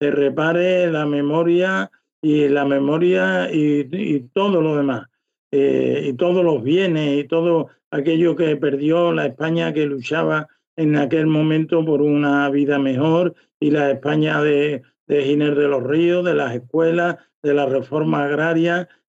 se 0.00 0.10
repare 0.10 0.90
la 0.90 1.06
memoria 1.06 1.90
y 2.22 2.48
la 2.48 2.64
memoria 2.64 3.52
y, 3.52 3.88
y 3.92 4.20
todo 4.32 4.60
lo 4.60 4.76
demás, 4.76 5.06
eh, 5.52 6.06
y 6.08 6.12
todos 6.14 6.44
los 6.44 6.62
bienes 6.62 7.24
y 7.24 7.28
todo 7.28 7.68
aquello 7.90 8.36
que 8.36 8.56
perdió 8.56 9.12
la 9.12 9.26
España 9.26 9.72
que 9.72 9.86
luchaba 9.86 10.48
en 10.76 10.96
aquel 10.96 11.26
momento 11.26 11.84
por 11.84 12.02
una 12.02 12.48
vida 12.50 12.78
mejor 12.78 13.34
y 13.60 13.70
la 13.70 13.90
España 13.90 14.42
de, 14.42 14.82
de 15.06 15.24
Giner 15.24 15.54
de 15.54 15.68
los 15.68 15.82
Ríos, 15.82 16.24
de 16.24 16.34
las 16.34 16.54
escuelas, 16.54 17.16
de 17.42 17.54
la 17.54 17.66
reforma 17.66 18.24
agraria, 18.24 18.88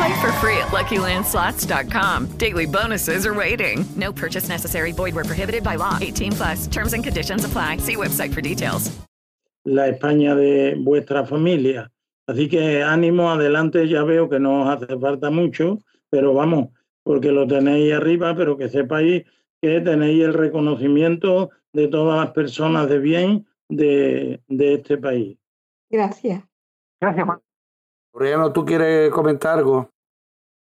Play 0.00 0.20
for 0.20 0.32
free 0.40 0.56
at 0.56 0.68
LuckyLandSlots.com. 0.68 2.38
Daily 2.38 2.66
bonuses 2.66 3.26
are 3.26 3.34
waiting. 3.34 3.84
No 3.96 4.12
purchase 4.12 4.48
necessary. 4.48 4.92
Void 4.92 5.14
where 5.14 5.24
prohibited 5.24 5.62
by 5.62 5.76
law. 5.76 5.98
18 6.00 6.32
plus. 6.32 6.66
Terms 6.68 6.94
and 6.94 7.04
conditions 7.04 7.44
apply. 7.44 7.78
See 7.78 7.96
website 7.96 8.32
for 8.32 8.40
details. 8.40 8.90
la 9.64 9.88
España 9.88 10.34
de 10.34 10.74
vuestra 10.78 11.26
familia. 11.26 11.92
Así 12.26 12.48
que 12.48 12.82
ánimo, 12.82 13.30
adelante, 13.30 13.88
ya 13.88 14.04
veo 14.04 14.28
que 14.28 14.40
no 14.40 14.62
os 14.62 14.68
hace 14.68 14.98
falta 14.98 15.30
mucho, 15.30 15.78
pero 16.08 16.32
vamos, 16.32 16.68
porque 17.02 17.32
lo 17.32 17.46
tenéis 17.46 17.92
arriba, 17.92 18.34
pero 18.34 18.56
que 18.56 18.68
sepáis 18.68 19.24
que 19.60 19.80
tenéis 19.80 20.24
el 20.24 20.34
reconocimiento 20.34 21.50
de 21.72 21.88
todas 21.88 22.24
las 22.24 22.32
personas 22.32 22.88
de 22.88 22.98
bien 22.98 23.46
de, 23.68 24.40
de 24.48 24.74
este 24.74 24.96
país. 24.96 25.36
Gracias. 25.90 26.42
Gracias, 27.00 27.26
Juan. 27.26 27.40
Floriano, 28.12 28.52
¿tú 28.52 28.64
quieres 28.64 29.10
comentar 29.12 29.58
algo? 29.58 29.88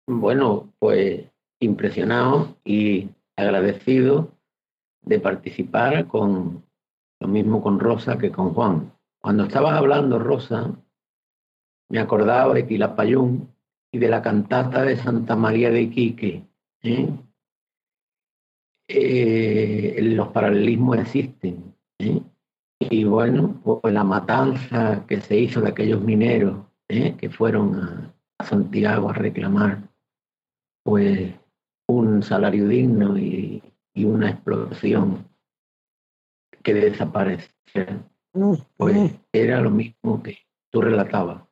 Bueno, 0.08 0.74
pues 0.80 1.26
impresionado 1.60 2.58
y 2.64 3.10
agradecido 3.36 4.32
de 5.02 5.20
participar 5.20 6.08
con 6.08 6.64
lo 7.20 7.28
mismo 7.28 7.62
con 7.62 7.80
Rosa 7.80 8.18
que 8.18 8.32
con 8.32 8.54
Juan. 8.54 8.94
Cuando 9.22 9.44
estabas 9.44 9.74
hablando, 9.74 10.20
Rosa, 10.20 10.72
me 11.90 12.00
acordaba 12.00 12.54
de 12.54 12.68
Quilapayún 12.68 13.50
y 13.92 14.00
de 14.00 14.10
la 14.10 14.22
cantata 14.22 14.84
de 14.84 14.98
Santa 14.98 15.36
María 15.36 15.70
de 15.70 15.82
Iquique. 15.82 16.46
¿eh? 16.82 17.10
Eh, 18.88 19.98
los 20.02 20.30
paralelismos 20.30 20.98
existen. 20.98 21.76
¿eh? 22.00 22.22
Y 22.80 23.04
bueno, 23.04 23.62
pues 23.64 23.94
la 23.94 24.04
matanza 24.04 25.06
que 25.08 25.22
se 25.22 25.38
hizo 25.38 25.62
de 25.62 25.70
aquellos 25.70 26.02
mineros 26.02 26.73
¿eh? 26.90 27.16
que 27.18 27.30
fueron 27.30 27.76
a, 27.76 28.14
a 28.40 28.46
Santiago 28.46 29.10
a 29.10 29.14
reclamar 29.14 29.90
pues 30.84 31.34
un 31.88 32.24
salario 32.24 32.68
digno 32.68 33.18
y, 33.18 33.62
y 33.94 34.06
una 34.06 34.30
explotación 34.30 35.28
que 36.62 36.74
desapareciera, 36.74 38.10
pues 38.78 39.14
era 39.32 39.62
lo 39.62 39.70
mismo 39.70 40.24
que 40.24 40.38
tú 40.72 40.82
relatabas. 40.82 41.44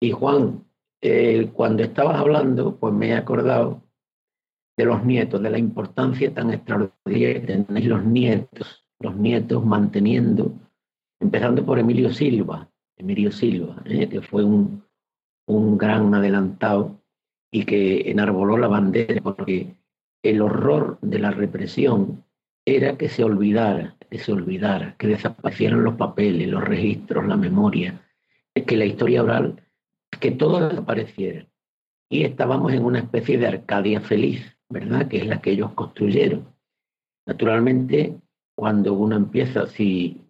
Y 0.00 0.12
Juan, 0.12 0.64
eh, 1.02 1.50
cuando 1.52 1.82
estabas 1.82 2.18
hablando, 2.18 2.76
pues 2.76 2.92
me 2.92 3.08
he 3.08 3.14
acordado 3.14 3.82
de 4.76 4.84
los 4.84 5.04
nietos, 5.04 5.42
de 5.42 5.50
la 5.50 5.58
importancia 5.58 6.32
tan 6.32 6.50
extraordinaria 6.50 7.40
que 7.40 7.46
tenéis 7.46 7.86
los 7.86 8.04
nietos, 8.04 8.86
los 9.00 9.16
nietos 9.16 9.64
manteniendo, 9.64 10.52
empezando 11.20 11.64
por 11.64 11.78
Emilio 11.78 12.12
Silva, 12.12 12.68
Emilio 12.96 13.32
Silva, 13.32 13.82
¿eh? 13.84 14.08
que 14.08 14.20
fue 14.20 14.44
un, 14.44 14.84
un 15.46 15.76
gran 15.78 16.14
adelantado 16.14 17.00
y 17.50 17.64
que 17.64 18.10
enarboló 18.10 18.58
la 18.58 18.68
bandera 18.68 19.20
porque 19.20 19.74
el 20.22 20.40
horror 20.40 20.98
de 21.02 21.18
la 21.18 21.30
represión 21.30 22.24
era 22.64 22.96
que 22.96 23.08
se 23.08 23.22
olvidara, 23.22 23.96
que 24.10 24.18
se 24.18 24.32
olvidara, 24.32 24.96
que 24.98 25.06
desaparecieran 25.08 25.84
los 25.84 25.94
papeles, 25.94 26.48
los 26.48 26.64
registros, 26.64 27.26
la 27.26 27.36
memoria, 27.36 28.00
que 28.54 28.76
la 28.76 28.86
historia 28.86 29.22
oral, 29.22 29.62
que 30.20 30.30
todo 30.30 30.68
desapareciera. 30.68 31.46
Y 32.08 32.24
estábamos 32.24 32.72
en 32.72 32.84
una 32.84 33.00
especie 33.00 33.38
de 33.38 33.48
Arcadia 33.48 34.00
feliz, 34.00 34.56
¿verdad? 34.68 35.08
Que 35.08 35.18
es 35.18 35.26
la 35.26 35.40
que 35.40 35.50
ellos 35.50 35.72
construyeron. 35.72 36.46
Naturalmente, 37.26 38.16
cuando 38.54 38.94
uno 38.94 39.16
empieza 39.16 39.62
así, 39.62 40.20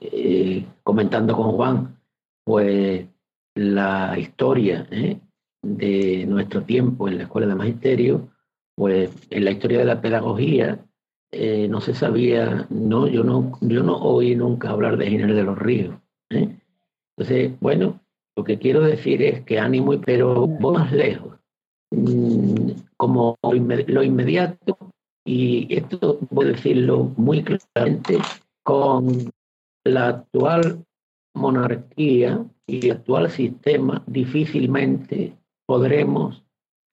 eh, 0.00 0.64
comentando 0.82 1.36
con 1.36 1.52
Juan, 1.52 1.96
pues 2.44 3.06
la 3.54 4.18
historia 4.18 4.86
¿eh? 4.90 5.20
de 5.62 6.26
nuestro 6.26 6.62
tiempo 6.62 7.08
en 7.08 7.18
la 7.18 7.24
escuela 7.24 7.46
de 7.46 7.54
magisterio, 7.54 8.28
pues 8.74 9.10
en 9.30 9.44
la 9.44 9.50
historia 9.50 9.78
de 9.78 9.84
la 9.84 10.00
pedagogía 10.00 10.84
eh, 11.32 11.68
no 11.68 11.80
se 11.80 11.94
sabía, 11.94 12.66
no, 12.70 13.06
yo 13.06 13.22
no, 13.22 13.52
yo 13.60 13.82
no 13.82 13.96
oí 13.98 14.34
nunca 14.34 14.70
hablar 14.70 14.96
de 14.96 15.10
Giner 15.10 15.34
de 15.34 15.44
los 15.44 15.58
Ríos. 15.58 15.96
¿eh? 16.30 16.56
Entonces, 17.16 17.52
bueno, 17.60 18.00
lo 18.36 18.44
que 18.44 18.58
quiero 18.58 18.80
decir 18.80 19.22
es 19.22 19.42
que 19.44 19.58
ánimo, 19.58 20.00
pero 20.00 20.46
voy 20.46 20.74
más 20.74 20.92
lejos. 20.92 21.38
Mm, 21.90 22.70
Como 22.96 23.36
lo 23.42 24.02
inmediato, 24.02 24.78
y 25.24 25.74
esto 25.74 26.18
voy 26.30 26.46
a 26.46 26.52
decirlo 26.52 27.12
muy 27.16 27.42
claramente, 27.42 28.18
con 28.62 29.30
la 29.84 30.08
actual 30.08 30.84
monarquía 31.34 32.44
y 32.66 32.86
el 32.86 32.92
actual 32.92 33.30
sistema, 33.30 34.02
difícilmente 34.06 35.36
podremos 35.66 36.44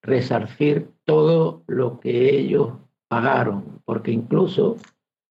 resarcir 0.01 0.89
todo 1.05 1.63
lo 1.67 1.99
que 1.99 2.37
ellos 2.39 2.73
pagaron, 3.07 3.81
porque 3.85 4.11
incluso, 4.11 4.77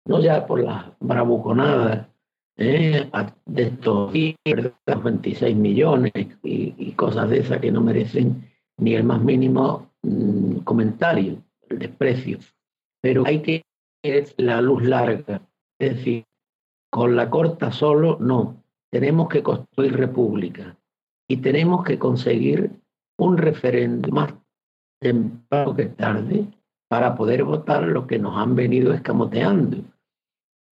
no 0.06 0.20
ya 0.20 0.47
por 0.47 0.60
las 0.62 0.86
bravuconadas 1.01 2.09
¿eh? 2.56 3.10
de 3.47 3.62
estos 3.62 4.12
días, 4.12 4.36
¿verdad? 4.44 5.02
26 5.02 5.56
millones 5.56 6.12
y, 6.43 6.74
y 6.77 6.93
cosas 6.93 7.31
de 7.31 7.39
esas 7.39 7.60
que 7.60 7.70
no 7.73 7.81
merecen 7.81 8.51
ni 8.78 8.94
el 8.94 9.05
más 9.05 9.23
mínimo 9.23 9.90
mm, 10.02 10.59
comentario, 10.59 11.43
el 11.68 11.78
desprecio. 11.78 12.39
Pero 13.06 13.24
hay 13.24 13.40
que 13.40 13.62
la 14.36 14.60
luz 14.60 14.82
larga, 14.82 15.40
es 15.78 15.96
decir, 15.96 16.24
con 16.90 17.14
la 17.14 17.30
corta 17.30 17.70
solo, 17.70 18.18
no. 18.20 18.64
Tenemos 18.90 19.28
que 19.28 19.44
construir 19.44 19.96
república 19.96 20.76
y 21.28 21.36
tenemos 21.36 21.84
que 21.84 22.00
conseguir 22.00 22.72
un 23.16 23.38
referéndum 23.38 24.12
más 24.12 24.34
temprano 25.00 25.76
que 25.76 25.86
tarde 25.86 26.46
para 26.88 27.14
poder 27.14 27.44
votar 27.44 27.84
lo 27.84 28.08
que 28.08 28.18
nos 28.18 28.36
han 28.36 28.56
venido 28.56 28.92
escamoteando, 28.92 29.84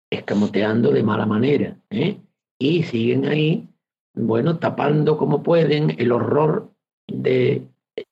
escamoteando 0.10 0.92
de 0.92 1.04
mala 1.04 1.26
manera, 1.26 1.78
¿eh? 1.90 2.18
y 2.58 2.84
siguen 2.84 3.26
ahí, 3.26 3.68
bueno, 4.16 4.58
tapando 4.58 5.18
como 5.18 5.44
pueden 5.44 6.00
el 6.00 6.14
horror 6.14 6.72
de 7.08 7.68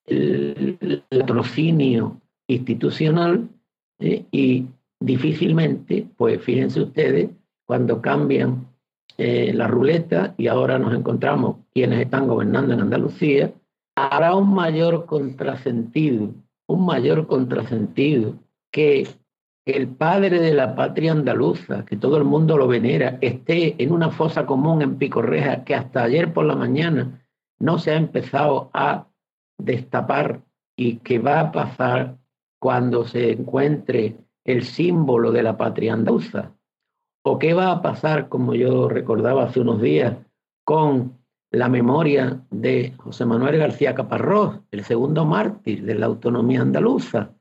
el 0.08 1.06
latrocinio 1.10 2.20
institucional 2.50 3.48
y 4.00 4.68
difícilmente, 5.00 6.08
pues 6.18 6.42
fíjense 6.42 6.82
ustedes, 6.82 7.30
cuando 7.66 8.02
cambian 8.02 8.68
eh, 9.18 9.52
la 9.54 9.68
ruleta 9.68 10.34
y 10.38 10.48
ahora 10.48 10.80
nos 10.80 10.94
encontramos 10.94 11.58
quienes 11.74 12.02
están 12.02 12.28
gobernando 12.28 12.74
en 12.74 12.82
Andalucía, 12.82 13.54
habrá 13.96 14.36
un 14.36 14.54
mayor 14.54 15.06
contrasentido, 15.06 16.30
un 16.68 16.86
mayor 16.86 17.28
contrasentido 17.28 18.36
que 18.72 19.08
el 19.66 19.90
padre 19.90 20.40
de 20.40 20.54
la 20.54 20.76
patria 20.76 21.12
andaluza, 21.12 21.86
que 21.86 21.98
todo 21.98 22.18
el 22.18 22.24
mundo 22.24 22.58
lo 22.58 22.68
venera, 22.68 23.18
esté 23.22 23.76
en 23.84 23.92
una 23.92 24.10
fosa 24.10 24.46
común 24.46 24.82
en 24.82 24.98
Picorreja 24.98 25.64
que 25.64 25.76
hasta 25.76 26.04
ayer 26.04 26.34
por 26.34 26.46
la 26.46 26.56
mañana 26.56 27.22
no 27.60 27.78
se 27.78 27.92
ha 27.92 27.98
empezado 27.98 28.72
a 28.74 29.08
destapar 29.58 30.42
y 30.78 30.98
que 30.98 31.20
va 31.20 31.42
a 31.42 31.52
pasar 31.52 32.19
cuando 32.60 33.06
se 33.06 33.32
encuentre 33.32 34.18
el 34.44 34.64
símbolo 34.64 35.32
de 35.32 35.44
la 35.44 35.58
patria 35.58 35.94
andaluza. 35.94 36.54
¿O 37.24 37.38
qué 37.38 37.54
va 37.54 37.72
a 37.72 37.82
pasar, 37.82 38.30
como 38.30 38.56
yo 38.56 38.90
recordaba 38.90 39.44
hace 39.44 39.60
unos 39.60 39.82
días, 39.82 40.18
con 40.66 41.20
la 41.52 41.70
memoria 41.70 42.46
de 42.50 42.94
José 42.98 43.26
Manuel 43.26 43.58
García 43.58 43.96
Caparrós, 43.96 44.60
el 44.72 44.84
segundo 44.84 45.26
mártir 45.26 45.84
de 45.84 45.96
la 45.96 46.06
autonomía 46.06 46.62
andaluza? 46.62 47.34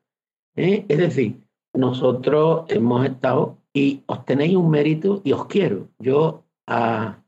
¿Eh? 0.57 0.85
Es 0.89 0.99
decir, 0.99 1.41
nosotros 1.73 2.65
hemos 2.69 3.07
estado 3.07 3.59
y 3.73 4.03
os 4.07 4.25
tenéis 4.25 4.57
un 4.57 4.71
mérito 4.71 5.21
y 5.25 5.33
os 5.33 5.47
quiero. 5.47 5.89
Yo 5.99 6.45
a, 6.67 7.23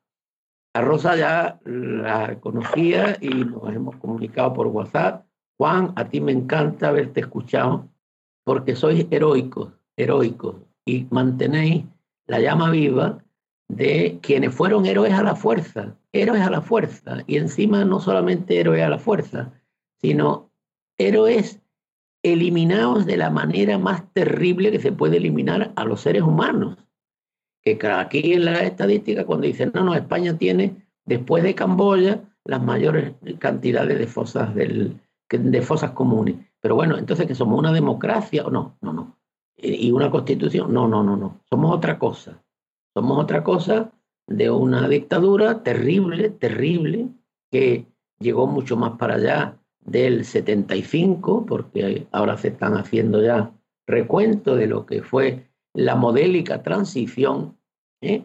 a 0.75 0.81
Rosa 0.81 1.17
ya 1.17 1.61
la 1.65 2.41
conocía 2.41 3.17
y 3.21 3.29
nos 3.29 3.73
hemos 3.73 3.97
comunicado 3.97 4.53
por 4.55 4.67
WhatsApp. 4.67 5.27
Juan, 5.61 5.93
a 5.97 6.09
ti 6.09 6.23
me 6.23 6.33
encanta 6.33 6.89
haberte 6.89 7.21
escuchado 7.21 7.87
porque 8.45 8.75
sois 8.75 9.07
heroicos, 9.11 9.69
heroicos 9.95 10.57
y 10.87 11.07
mantenéis 11.11 11.85
la 12.27 12.41
llama 12.41 12.71
viva 12.71 13.23
de 13.69 14.19
quienes 14.23 14.55
fueron 14.55 14.87
héroes 14.87 15.13
a 15.13 15.23
la 15.23 15.37
fuerza, 15.37 15.99
héroes 16.13 16.41
a 16.41 16.49
la 16.49 16.63
fuerza, 16.63 17.19
y 17.27 17.37
encima 17.37 17.85
no 17.85 18.01
solamente 18.01 18.59
héroes 18.59 18.83
a 18.83 18.89
la 18.89 18.99
fuerza, 18.99 19.53
sino 20.01 20.51
héroes 20.97 21.61
eliminados 22.23 23.05
de 23.05 23.19
la 23.19 23.29
manera 23.29 23.77
más 23.77 24.11
terrible 24.15 24.71
que 24.71 24.81
se 24.81 24.93
puede 24.93 25.19
eliminar 25.19 25.75
a 25.77 25.85
los 25.85 26.01
seres 26.01 26.23
humanos. 26.23 26.79
Que 27.61 27.79
aquí 27.87 28.33
en 28.33 28.47
la 28.47 28.63
estadística, 28.63 29.27
cuando 29.27 29.47
dicen, 29.47 29.73
no, 29.75 29.85
no, 29.85 29.95
España 29.95 30.39
tiene, 30.39 30.89
después 31.05 31.43
de 31.43 31.55
Camboya, 31.55 32.25
las 32.47 32.63
mayores 32.63 33.13
cantidades 33.39 33.99
de 33.99 34.07
fosas, 34.07 34.55
del, 34.55 34.99
de 35.39 35.63
fosas 35.63 35.93
comunes. 35.93 36.37
Pero 36.61 36.75
bueno, 36.75 36.99
entonces 36.99 37.27
que 37.27 37.35
somos 37.35 37.59
una 37.59 37.73
democracia 37.73 38.47
o 38.47 38.51
no, 38.51 38.77
no, 38.81 38.93
no. 38.93 39.17
Y 39.57 39.91
una 39.91 40.11
constitución, 40.11 40.73
no, 40.73 40.89
no, 40.89 41.03
no, 41.03 41.17
no. 41.17 41.41
Somos 41.49 41.77
otra 41.77 41.99
cosa. 41.99 42.43
Somos 42.95 43.23
otra 43.23 43.45
cosa 43.45 43.93
de 44.27 44.51
una 44.51 44.89
dictadura 44.89 45.63
terrible, 45.63 46.31
terrible, 46.31 47.09
que 47.51 47.87
llegó 48.19 48.47
mucho 48.47 48.77
más 48.77 48.93
para 48.93 49.15
allá 49.15 49.59
del 49.81 50.25
75, 50.25 51.47
porque 51.47 52.07
ahora 52.13 52.37
se 52.37 52.49
están 52.49 52.75
haciendo 52.75 53.23
ya 53.23 53.53
recuento 53.87 54.55
de 54.57 54.67
lo 54.67 54.87
que 54.87 55.03
fue 55.03 55.51
la 55.75 55.97
modélica 55.97 56.63
transición, 56.63 57.59
¿eh? 58.01 58.25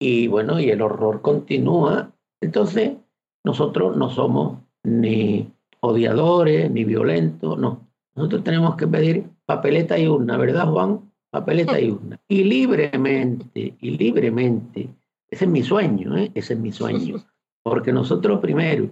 y 0.00 0.26
bueno, 0.28 0.60
y 0.60 0.70
el 0.70 0.82
horror 0.82 1.22
continúa. 1.22 2.12
Entonces, 2.40 2.96
nosotros 3.44 3.96
no 3.96 4.10
somos 4.10 4.58
ni 4.84 5.51
odiadores, 5.82 6.70
ni 6.70 6.84
violentos, 6.84 7.58
no. 7.58 7.88
Nosotros 8.14 8.44
tenemos 8.44 8.76
que 8.76 8.86
pedir 8.86 9.24
papeleta 9.46 9.98
y 9.98 10.06
urna, 10.08 10.36
¿verdad, 10.36 10.68
Juan? 10.68 11.12
Papeleta 11.30 11.80
y 11.80 11.90
urna. 11.90 12.20
Y 12.28 12.44
libremente, 12.44 13.74
y 13.80 13.90
libremente, 13.90 14.88
ese 15.28 15.44
es 15.46 15.50
mi 15.50 15.62
sueño, 15.62 16.16
¿eh? 16.16 16.30
ese 16.34 16.54
es 16.54 16.60
mi 16.60 16.72
sueño. 16.72 17.16
Porque 17.64 17.92
nosotros 17.92 18.40
primero, 18.40 18.90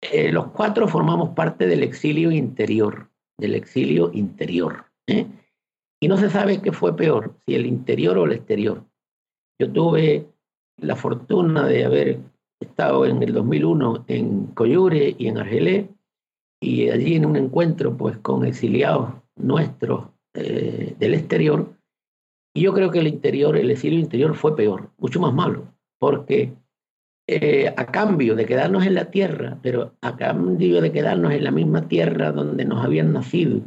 eh, 0.00 0.30
los 0.30 0.48
cuatro 0.48 0.86
formamos 0.86 1.30
parte 1.30 1.66
del 1.66 1.82
exilio 1.82 2.30
interior, 2.30 3.08
del 3.38 3.54
exilio 3.54 4.10
interior. 4.12 4.84
¿eh? 5.06 5.26
Y 6.00 6.08
no 6.08 6.16
se 6.18 6.30
sabe 6.30 6.60
qué 6.60 6.72
fue 6.72 6.94
peor, 6.94 7.36
si 7.46 7.54
el 7.54 7.66
interior 7.66 8.18
o 8.18 8.26
el 8.26 8.32
exterior. 8.32 8.84
Yo 9.58 9.72
tuve 9.72 10.26
la 10.76 10.94
fortuna 10.94 11.66
de 11.66 11.84
haber 11.84 12.20
estado 12.60 13.06
en 13.06 13.22
el 13.22 13.32
2001 13.32 14.04
en 14.08 14.46
Coyure 14.48 15.14
y 15.16 15.28
en 15.28 15.38
Argelé, 15.38 15.95
y 16.60 16.90
allí 16.90 17.14
en 17.14 17.26
un 17.26 17.36
encuentro 17.36 17.96
pues 17.96 18.16
con 18.18 18.44
exiliados 18.44 19.12
nuestros 19.36 20.08
eh, 20.34 20.94
del 20.98 21.14
exterior, 21.14 21.76
y 22.54 22.62
yo 22.62 22.72
creo 22.72 22.90
que 22.90 23.00
el 23.00 23.06
interior, 23.06 23.56
el 23.56 23.70
exilio 23.70 23.98
interior 23.98 24.34
fue 24.34 24.56
peor, 24.56 24.90
mucho 24.96 25.20
más 25.20 25.34
malo, 25.34 25.74
porque 25.98 26.54
eh, 27.28 27.74
a 27.76 27.86
cambio 27.86 28.34
de 28.34 28.46
quedarnos 28.46 28.86
en 28.86 28.94
la 28.94 29.10
tierra, 29.10 29.58
pero 29.62 29.94
a 30.00 30.16
cambio 30.16 30.80
de 30.80 30.92
quedarnos 30.92 31.32
en 31.32 31.44
la 31.44 31.50
misma 31.50 31.88
tierra 31.88 32.32
donde 32.32 32.64
nos 32.64 32.84
habían 32.84 33.12
nacido, 33.12 33.60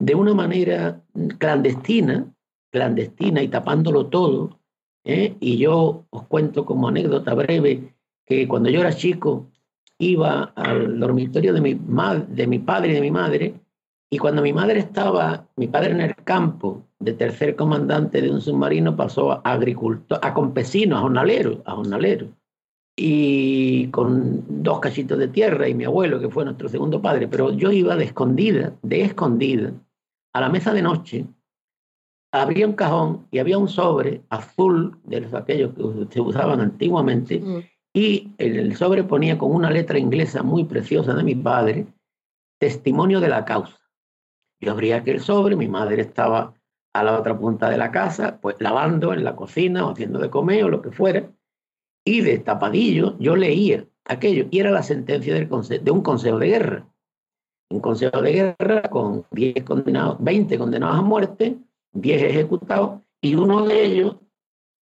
de 0.00 0.14
una 0.16 0.34
manera 0.34 1.00
clandestina, 1.38 2.34
clandestina 2.72 3.42
y 3.42 3.48
tapándolo 3.48 4.06
todo, 4.06 4.58
¿eh? 5.04 5.36
y 5.38 5.58
yo 5.58 6.06
os 6.10 6.26
cuento 6.26 6.64
como 6.64 6.88
anécdota 6.88 7.34
breve 7.34 7.94
que 8.26 8.48
cuando 8.48 8.70
yo 8.70 8.80
era 8.80 8.92
chico 8.92 9.51
iba 10.02 10.52
al 10.56 10.98
dormitorio 10.98 11.52
de 11.52 11.60
mi, 11.60 11.80
de 12.28 12.46
mi 12.46 12.58
padre 12.58 12.90
y 12.90 12.94
de 12.94 13.00
mi 13.00 13.10
madre, 13.10 13.54
y 14.10 14.18
cuando 14.18 14.42
mi 14.42 14.52
madre 14.52 14.80
estaba, 14.80 15.46
mi 15.56 15.68
padre 15.68 15.92
en 15.92 16.00
el 16.00 16.14
campo, 16.16 16.82
de 16.98 17.14
tercer 17.14 17.56
comandante 17.56 18.20
de 18.20 18.30
un 18.30 18.40
submarino, 18.40 18.94
pasó 18.94 19.32
a 19.32 19.40
agricultor, 19.44 20.18
a 20.20 20.34
campesino, 20.34 20.98
a 20.98 21.00
jornalero, 21.00 21.62
a 21.64 21.72
jornalero. 21.76 22.28
Y 22.94 23.86
con 23.86 24.44
dos 24.62 24.80
cachitos 24.80 25.18
de 25.18 25.28
tierra 25.28 25.66
y 25.66 25.74
mi 25.74 25.84
abuelo, 25.84 26.20
que 26.20 26.28
fue 26.28 26.44
nuestro 26.44 26.68
segundo 26.68 27.00
padre, 27.00 27.26
pero 27.26 27.52
yo 27.52 27.72
iba 27.72 27.96
de 27.96 28.04
escondida, 28.04 28.74
de 28.82 29.02
escondida, 29.02 29.72
a 30.34 30.40
la 30.40 30.50
mesa 30.50 30.74
de 30.74 30.82
noche, 30.82 31.24
abría 32.32 32.66
un 32.66 32.74
cajón 32.74 33.26
y 33.30 33.38
había 33.38 33.56
un 33.56 33.68
sobre 33.68 34.22
azul 34.28 34.98
de 35.04 35.20
los 35.22 35.32
aquellos 35.32 35.72
que 35.74 35.82
se 36.10 36.20
usaban 36.20 36.60
antiguamente, 36.60 37.40
mm 37.40 37.71
y 37.94 38.32
el 38.38 38.74
sobre 38.76 39.04
ponía 39.04 39.38
con 39.38 39.52
una 39.54 39.70
letra 39.70 39.98
inglesa 39.98 40.42
muy 40.42 40.64
preciosa 40.64 41.14
de 41.14 41.22
mi 41.22 41.34
padre, 41.34 41.86
testimonio 42.58 43.20
de 43.20 43.28
la 43.28 43.44
causa. 43.44 43.78
Yo 44.60 44.72
abría 44.72 44.96
aquel 44.98 45.20
sobre, 45.20 45.56
mi 45.56 45.68
madre 45.68 46.00
estaba 46.02 46.54
a 46.94 47.02
la 47.02 47.18
otra 47.18 47.38
punta 47.38 47.68
de 47.68 47.78
la 47.78 47.90
casa, 47.90 48.38
pues 48.40 48.56
lavando 48.60 49.12
en 49.12 49.24
la 49.24 49.34
cocina 49.34 49.86
o 49.86 49.90
haciendo 49.90 50.18
de 50.18 50.30
comer 50.30 50.64
o 50.64 50.68
lo 50.68 50.82
que 50.82 50.92
fuera, 50.92 51.30
y 52.04 52.20
de 52.20 52.38
tapadillo 52.38 53.16
yo 53.18 53.36
leía 53.36 53.86
aquello, 54.04 54.46
y 54.50 54.60
era 54.60 54.70
la 54.70 54.82
sentencia 54.82 55.34
de 55.34 55.90
un 55.90 56.02
consejo 56.02 56.38
de 56.38 56.46
guerra. 56.46 56.88
Un 57.70 57.80
consejo 57.80 58.20
de 58.20 58.54
guerra 58.58 58.82
con 58.82 59.24
10 59.30 59.64
condenados, 59.64 60.16
20 60.20 60.58
condenados 60.58 60.98
a 60.98 61.02
muerte, 61.02 61.58
10 61.92 62.22
ejecutados, 62.22 63.00
y 63.20 63.34
uno 63.34 63.64
de 63.64 63.84
ellos 63.84 64.16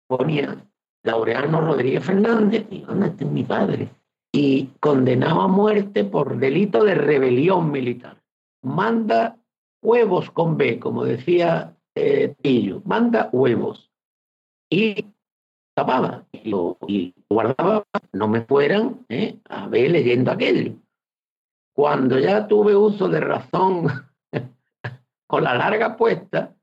ponía 0.06 0.67
Laureano 1.02 1.60
Rodríguez 1.60 2.04
Fernández, 2.04 2.66
y 2.70 2.82
¿dónde 2.82 3.08
está 3.08 3.24
mi 3.24 3.44
padre? 3.44 3.88
Y 4.32 4.66
condenado 4.80 5.40
a 5.42 5.48
muerte 5.48 6.04
por 6.04 6.38
delito 6.38 6.84
de 6.84 6.94
rebelión 6.94 7.70
militar. 7.70 8.22
Manda 8.62 9.38
huevos 9.82 10.30
con 10.30 10.56
B, 10.56 10.78
como 10.78 11.04
decía 11.04 11.76
eh, 11.94 12.34
Pillo, 12.42 12.82
manda 12.84 13.30
huevos. 13.32 13.90
Y 14.70 15.06
tapaba 15.74 16.26
y 16.32 16.50
lo, 16.50 16.76
y 16.86 17.14
guardaba, 17.30 17.84
no 18.12 18.28
me 18.28 18.42
fueran 18.42 19.06
eh, 19.08 19.38
a 19.48 19.66
ver 19.68 19.92
leyendo 19.92 20.30
aquello. 20.30 20.74
Cuando 21.74 22.18
ya 22.18 22.48
tuve 22.48 22.74
uso 22.74 23.08
de 23.08 23.20
razón 23.20 23.86
con 25.26 25.44
la 25.44 25.54
larga 25.54 25.96
puesta, 25.96 26.54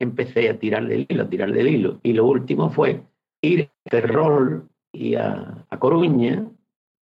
empecé 0.00 0.50
a 0.50 0.58
tirar 0.58 0.86
del 0.86 1.06
hilo, 1.08 1.22
a 1.22 1.28
tirar 1.28 1.52
del 1.52 1.68
hilo. 1.68 2.00
Y 2.02 2.12
lo 2.12 2.26
último 2.26 2.70
fue 2.70 3.02
ir 3.44 3.70
a 3.86 3.90
Ferrol 3.90 4.68
y 4.92 5.14
a, 5.16 5.66
Coruña 5.78 6.48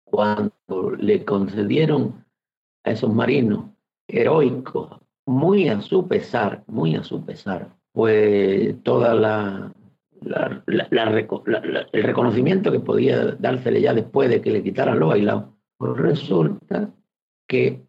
cuando 0.05 0.93
le 0.98 1.24
concedieron 1.24 2.24
a 2.85 2.93
esos 2.93 3.12
marinos 3.12 3.66
heroicos, 4.06 5.01
muy 5.27 5.69
a 5.69 5.81
su 5.81 6.06
pesar, 6.06 6.65
muy 6.66 6.94
a 6.97 7.02
su 7.02 7.24
pesar, 7.24 7.77
pues 7.93 8.82
toda 8.82 9.15
la, 9.15 9.73
el 10.23 12.02
reconocimiento 12.02 12.73
que 12.73 12.81
podía 12.81 13.32
dársele 13.39 13.81
ya 13.81 13.94
después 13.94 14.31
de 14.31 14.40
que 14.40 14.51
le 14.51 14.62
quitaran 14.62 14.98
los 14.98 15.10
bailados, 15.10 15.44
pues 15.77 15.97
resulta 15.97 16.90
que 17.47 17.86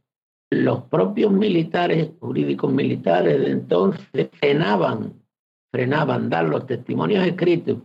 los 0.51 0.83
propios 0.85 1.31
militares, 1.31 2.11
jurídicos 2.19 2.71
militares 2.71 3.39
de 3.39 3.51
entonces, 3.51 4.29
frenaban, 4.33 5.13
frenaban 5.71 6.29
dar 6.29 6.45
los 6.45 6.65
testimonios 6.65 7.25
escritos 7.25 7.77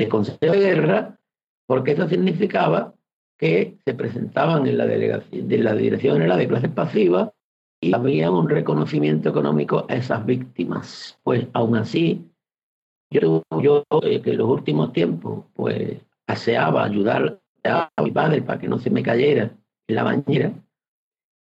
del 0.00 0.08
Consejo 0.08 0.38
de 0.40 0.58
Guerra, 0.58 1.18
porque 1.66 1.92
eso 1.92 2.08
significaba 2.08 2.94
que 3.38 3.78
se 3.84 3.94
presentaban 3.94 4.66
en 4.66 4.76
la 4.76 4.86
delegación 4.86 5.48
de 5.48 5.58
la 5.58 5.74
Dirección 5.74 6.14
General 6.14 6.38
de 6.38 6.48
Clases 6.48 6.70
Pasivas 6.70 7.30
y 7.80 7.94
había 7.94 8.30
un 8.30 8.48
reconocimiento 8.48 9.30
económico 9.30 9.86
a 9.88 9.94
esas 9.94 10.26
víctimas. 10.26 11.18
Pues 11.22 11.46
aún 11.54 11.76
así, 11.76 12.30
yo, 13.10 13.42
yo 13.62 13.84
eh, 14.02 14.20
que 14.20 14.30
en 14.30 14.38
los 14.38 14.48
últimos 14.48 14.92
tiempos, 14.92 15.44
pues 15.54 16.00
aseaba 16.26 16.84
ayudar 16.84 17.40
a 17.64 17.90
mi 18.02 18.10
padre 18.10 18.42
para 18.42 18.58
que 18.58 18.68
no 18.68 18.78
se 18.78 18.90
me 18.90 19.02
cayera 19.02 19.50
en 19.88 19.94
la 19.94 20.02
bañera, 20.02 20.52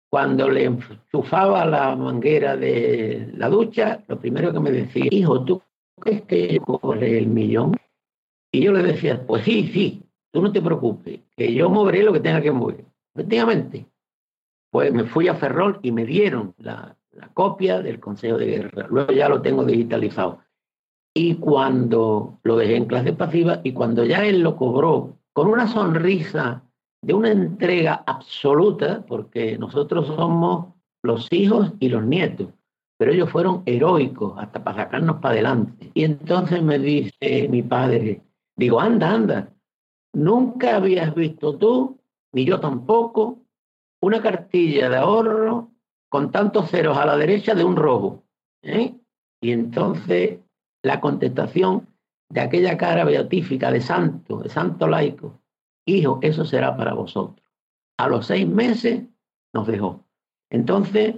cuando 0.09 0.49
le 0.49 0.65
enchufaba 0.65 1.65
la 1.65 1.95
manguera 1.95 2.57
de 2.57 3.31
la 3.35 3.47
ducha, 3.49 4.03
lo 4.07 4.19
primero 4.19 4.51
que 4.51 4.59
me 4.59 4.71
decía, 4.71 5.07
hijo, 5.09 5.43
¿tú 5.45 5.61
crees 5.99 6.23
que 6.23 6.55
yo 6.55 6.61
cobré 6.61 7.17
el 7.17 7.27
millón? 7.27 7.75
Y 8.51 8.61
yo 8.61 8.73
le 8.73 8.83
decía, 8.83 9.25
pues 9.25 9.43
sí, 9.43 9.69
sí, 9.73 10.03
tú 10.31 10.41
no 10.41 10.51
te 10.51 10.61
preocupes, 10.61 11.21
que 11.35 11.53
yo 11.53 11.69
moveré 11.69 12.03
lo 12.03 12.13
que 12.13 12.19
tenga 12.19 12.41
que 12.41 12.51
mover. 12.51 12.85
Efectivamente, 13.15 13.87
pues 14.71 14.93
me 14.93 15.05
fui 15.05 15.27
a 15.27 15.35
Ferrol 15.35 15.79
y 15.81 15.91
me 15.91 16.05
dieron 16.05 16.53
la, 16.57 16.97
la 17.11 17.27
copia 17.29 17.81
del 17.81 17.99
Consejo 17.99 18.37
de 18.37 18.45
Guerra. 18.45 18.87
Luego 18.89 19.11
ya 19.11 19.29
lo 19.29 19.41
tengo 19.41 19.63
digitalizado. 19.63 20.39
Y 21.13 21.35
cuando 21.35 22.39
lo 22.43 22.55
dejé 22.55 22.77
en 22.77 22.85
clase 22.85 23.13
pasiva 23.13 23.59
y 23.63 23.73
cuando 23.73 24.05
ya 24.05 24.25
él 24.25 24.41
lo 24.41 24.55
cobró 24.55 25.17
con 25.33 25.47
una 25.47 25.67
sonrisa 25.67 26.63
de 27.01 27.13
una 27.13 27.31
entrega 27.31 28.03
absoluta, 28.05 29.03
porque 29.07 29.57
nosotros 29.57 30.07
somos 30.07 30.73
los 31.03 31.31
hijos 31.33 31.73
y 31.79 31.89
los 31.89 32.05
nietos, 32.05 32.47
pero 32.97 33.11
ellos 33.11 33.29
fueron 33.29 33.63
heroicos 33.65 34.35
hasta 34.37 34.63
para 34.63 34.83
sacarnos 34.83 35.17
para 35.17 35.33
adelante. 35.33 35.91
Y 35.93 36.03
entonces 36.03 36.61
me 36.61 36.77
dice 36.77 37.47
mi 37.49 37.63
padre, 37.63 38.21
digo, 38.61 38.79
anda, 38.79 39.11
anda, 39.11 39.53
nunca 40.13 40.75
habías 40.75 41.15
visto 41.15 41.57
tú, 41.57 41.99
ni 42.31 42.45
yo 42.45 42.59
tampoco, 42.59 43.39
una 44.01 44.21
cartilla 44.21 44.87
de 44.87 44.97
ahorro 44.97 45.71
con 46.09 46.31
tantos 46.31 46.69
ceros 46.69 46.95
a 46.95 47.07
la 47.07 47.17
derecha 47.17 47.55
de 47.55 47.63
un 47.63 47.75
robo. 47.75 48.23
¿eh? 48.61 48.93
Y 49.41 49.51
entonces 49.51 50.39
la 50.83 51.01
contestación 51.01 51.87
de 52.29 52.41
aquella 52.41 52.77
cara 52.77 53.03
beatífica 53.03 53.71
de 53.71 53.81
santo, 53.81 54.37
de 54.37 54.49
santo 54.49 54.87
laico, 54.87 55.41
hijo, 55.87 56.19
eso 56.21 56.45
será 56.45 56.77
para 56.77 56.93
vosotros. 56.93 57.43
A 57.97 58.07
los 58.07 58.27
seis 58.27 58.47
meses 58.47 59.05
nos 59.53 59.65
dejó. 59.65 60.05
Entonces, 60.51 61.15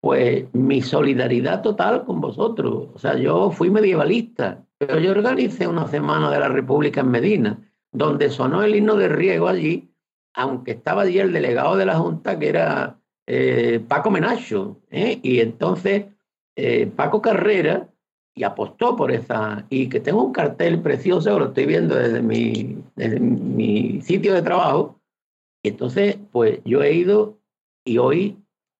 pues 0.00 0.52
mi 0.54 0.82
solidaridad 0.82 1.62
total 1.62 2.04
con 2.04 2.20
vosotros. 2.20 2.88
O 2.94 2.98
sea, 2.98 3.16
yo 3.16 3.52
fui 3.52 3.70
medievalista, 3.70 4.66
pero 4.80 4.98
yo 4.98 5.10
organicé 5.10 5.66
una 5.66 5.86
semana 5.88 6.30
de 6.30 6.40
la 6.40 6.48
República 6.48 7.02
en 7.02 7.10
Medina, 7.10 7.70
donde 7.92 8.30
sonó 8.30 8.62
el 8.62 8.74
himno 8.74 8.96
de 8.96 9.10
riego 9.10 9.46
allí, 9.46 9.92
aunque 10.32 10.70
estaba 10.70 11.02
allí 11.02 11.18
el 11.18 11.34
delegado 11.34 11.76
de 11.76 11.84
la 11.84 11.98
Junta, 11.98 12.38
que 12.38 12.48
era 12.48 12.98
eh, 13.26 13.84
Paco 13.86 14.10
Menacho. 14.10 14.80
¿eh? 14.90 15.20
Y 15.22 15.40
entonces 15.40 16.06
eh, 16.56 16.86
Paco 16.96 17.20
Carrera 17.20 17.90
y 18.34 18.42
apostó 18.42 18.96
por 18.96 19.12
esa, 19.12 19.66
y 19.68 19.90
que 19.90 20.00
tengo 20.00 20.24
un 20.24 20.32
cartel 20.32 20.80
precioso, 20.80 21.38
lo 21.38 21.48
estoy 21.48 21.66
viendo 21.66 21.94
desde 21.94 22.22
mi, 22.22 22.82
desde 22.96 23.20
mi 23.20 24.00
sitio 24.00 24.32
de 24.32 24.40
trabajo, 24.40 24.98
y 25.62 25.68
entonces 25.68 26.16
pues 26.32 26.60
yo 26.64 26.82
he 26.82 26.94
ido 26.94 27.38
y 27.84 27.98
hoy 27.98 28.38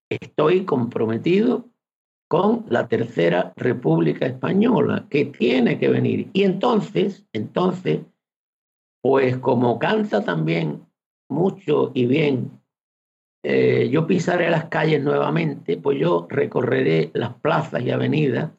estoy 0.08 0.64
comprometido 0.64 1.69
con 2.30 2.64
la 2.68 2.86
Tercera 2.86 3.52
República 3.56 4.24
Española, 4.24 5.04
que 5.10 5.24
tiene 5.24 5.80
que 5.80 5.88
venir. 5.88 6.30
Y 6.32 6.44
entonces, 6.44 7.26
entonces, 7.32 8.02
pues 9.02 9.36
como 9.38 9.80
canta 9.80 10.24
también 10.24 10.86
mucho 11.28 11.90
y 11.92 12.06
bien, 12.06 12.62
eh, 13.42 13.88
yo 13.90 14.06
pisaré 14.06 14.48
las 14.48 14.66
calles 14.66 15.02
nuevamente, 15.02 15.76
pues 15.76 15.98
yo 15.98 16.28
recorreré 16.30 17.10
las 17.14 17.34
plazas 17.34 17.82
y 17.82 17.90
avenidas 17.90 18.52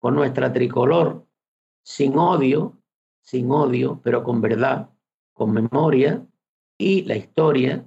con 0.00 0.14
nuestra 0.14 0.50
tricolor, 0.50 1.26
sin 1.84 2.16
odio, 2.16 2.78
sin 3.20 3.50
odio, 3.50 4.00
pero 4.02 4.24
con 4.24 4.40
verdad, 4.40 4.88
con 5.34 5.52
memoria, 5.52 6.24
y 6.78 7.02
la 7.02 7.16
historia 7.16 7.84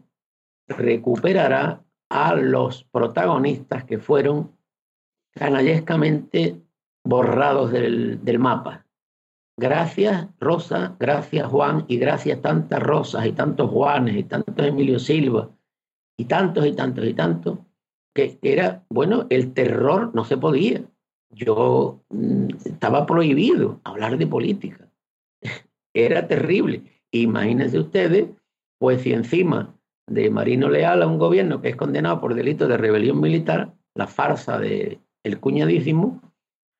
recuperará 0.68 1.84
a 2.12 2.36
los 2.36 2.84
protagonistas 2.84 3.84
que 3.86 3.98
fueron 3.98 4.53
canallescamente 5.36 6.62
borrados 7.04 7.72
del, 7.72 8.24
del 8.24 8.40
mapa. 8.40 8.86
Gracias 9.58 10.28
Rosa, 10.40 10.96
gracias 11.00 11.48
Juan 11.48 11.86
y 11.88 11.98
gracias 11.98 12.42
tantas 12.42 12.82
Rosas 12.82 13.26
y 13.26 13.34
tantos 13.34 13.70
Juanes 13.70 14.16
y 14.18 14.24
tantos 14.24 14.66
Emilio 14.66 14.98
Silva 14.98 15.50
y 16.18 16.26
tantos 16.26 16.66
y 16.66 16.74
tantos 16.74 17.06
y 17.06 17.14
tantos, 17.14 17.60
que 18.16 18.40
era, 18.42 18.84
bueno, 18.90 19.28
el 19.30 19.54
terror 19.54 20.12
no 20.14 20.24
se 20.24 20.38
podía 20.38 20.84
yo 21.34 22.04
mm, 22.10 22.48
estaba 22.66 23.06
prohibido 23.06 23.82
hablar 23.84 24.18
de 24.18 24.28
política. 24.28 24.90
Era 25.94 26.28
terrible. 26.28 26.84
Imagínense 27.12 27.80
ustedes, 27.80 28.30
pues 28.80 29.02
si 29.02 29.14
encima 29.14 29.76
de 30.08 30.30
Marino 30.30 30.70
Leal 30.70 31.02
a 31.02 31.08
un 31.08 31.18
gobierno 31.18 31.62
que 31.62 31.70
es 31.70 31.76
condenado 31.76 32.20
por 32.20 32.34
delito 32.34 32.68
de 32.68 32.78
rebelión 32.78 33.20
militar, 33.20 33.74
la 33.96 34.08
farsa 34.08 34.58
de 34.58 35.00
el 35.24 35.40
cuñadísimo, 35.40 36.22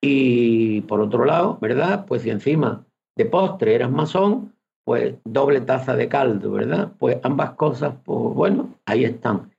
y 0.02 0.82
por 0.82 1.00
otro 1.00 1.24
lado, 1.24 1.58
¿verdad? 1.62 2.06
Pues 2.06 2.24
si 2.24 2.30
encima 2.30 2.86
de 3.16 3.26
postre 3.26 3.74
eras 3.74 3.90
masón, 3.90 4.54
pues 4.86 5.16
doble 5.24 5.62
taza 5.62 5.96
de 5.96 6.10
caldo, 6.10 6.52
¿verdad? 6.52 6.92
Pues 7.00 7.20
ambas 7.24 7.52
cosas, 7.52 7.96
pues 8.04 8.36
bueno, 8.36 8.76
ahí 8.86 9.06
están. 9.06 9.52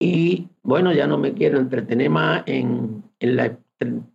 Y 0.00 0.48
bueno, 0.62 0.92
ya 0.92 1.06
no 1.06 1.18
me 1.18 1.34
quiero 1.34 1.58
entretener 1.58 2.08
más 2.08 2.44
en, 2.46 3.04
en 3.20 3.36
la 3.36 3.58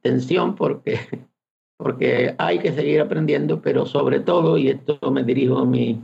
tensión 0.01 0.55
porque, 0.55 0.97
porque 1.77 2.33
hay 2.39 2.57
que 2.57 2.71
seguir 2.71 3.01
aprendiendo, 3.01 3.61
pero 3.61 3.85
sobre 3.85 4.21
todo, 4.21 4.57
y 4.57 4.69
esto 4.69 4.99
me 5.11 5.23
dirijo 5.23 5.59
a 5.59 5.65
mi, 5.65 6.01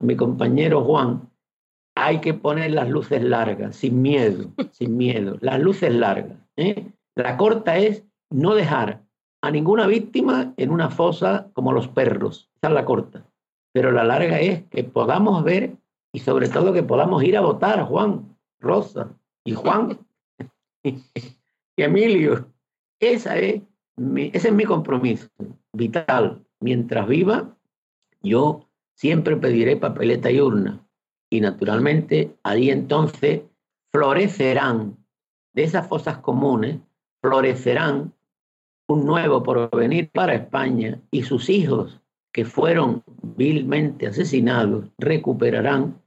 mi 0.00 0.16
compañero 0.16 0.82
Juan, 0.82 1.30
hay 1.96 2.20
que 2.20 2.34
poner 2.34 2.72
las 2.72 2.88
luces 2.90 3.22
largas, 3.22 3.76
sin 3.76 4.02
miedo, 4.02 4.52
sin 4.72 4.96
miedo, 4.96 5.38
las 5.40 5.60
luces 5.60 5.94
largas. 5.94 6.38
¿eh? 6.56 6.92
La 7.16 7.36
corta 7.36 7.76
es 7.78 8.04
no 8.30 8.54
dejar 8.54 9.02
a 9.42 9.50
ninguna 9.50 9.86
víctima 9.86 10.54
en 10.56 10.70
una 10.70 10.90
fosa 10.90 11.50
como 11.52 11.72
los 11.72 11.88
perros, 11.88 12.50
esa 12.56 12.68
es 12.68 12.74
la 12.74 12.84
corta. 12.84 13.26
Pero 13.72 13.90
la 13.90 14.04
larga 14.04 14.40
es 14.40 14.64
que 14.68 14.84
podamos 14.84 15.42
ver 15.44 15.76
y 16.12 16.20
sobre 16.20 16.48
todo 16.48 16.72
que 16.72 16.82
podamos 16.82 17.22
ir 17.22 17.36
a 17.36 17.42
votar, 17.42 17.82
Juan, 17.84 18.36
Rosa 18.60 19.10
y 19.44 19.54
Juan 19.54 19.98
y 20.82 21.02
Emilio, 21.76 22.52
esa 23.00 23.36
es 23.38 23.62
ese 23.96 24.48
es 24.48 24.54
mi 24.54 24.64
compromiso 24.64 25.28
vital. 25.72 26.44
Mientras 26.60 27.06
viva, 27.06 27.56
yo 28.22 28.68
siempre 28.94 29.36
pediré 29.36 29.76
papeleta 29.76 30.30
y 30.30 30.40
urna. 30.40 30.86
Y 31.30 31.40
naturalmente, 31.40 32.36
ahí 32.42 32.70
entonces 32.70 33.42
florecerán, 33.92 34.96
de 35.54 35.64
esas 35.64 35.88
fosas 35.88 36.18
comunes, 36.18 36.78
florecerán 37.22 38.12
un 38.88 39.04
nuevo 39.04 39.42
porvenir 39.42 40.10
para 40.10 40.34
España 40.34 41.00
y 41.10 41.22
sus 41.22 41.48
hijos 41.48 42.00
que 42.32 42.44
fueron 42.44 43.02
vilmente 43.22 44.06
asesinados 44.06 44.84
recuperarán 44.98 46.00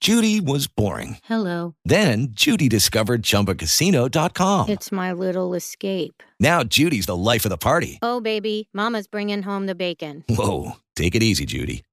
Judy 0.00 0.40
was 0.40 0.66
boring. 0.66 1.18
Hello. 1.24 1.74
Then 1.84 2.28
Judy 2.32 2.68
discovered 2.68 3.22
ChumbaCasino.com. 3.22 4.68
It's 4.68 4.90
my 4.90 5.12
little 5.12 5.54
escape. 5.54 6.22
Now 6.40 6.64
Judy's 6.64 7.06
the 7.06 7.16
life 7.16 7.44
of 7.44 7.50
the 7.50 7.56
party. 7.56 7.98
Oh, 8.02 8.20
baby, 8.20 8.68
Mama's 8.74 9.06
bringing 9.06 9.42
home 9.42 9.66
the 9.66 9.74
bacon. 9.74 10.24
Whoa, 10.28 10.72
take 10.96 11.14
it 11.14 11.22
easy, 11.22 11.46
Judy. 11.46 11.84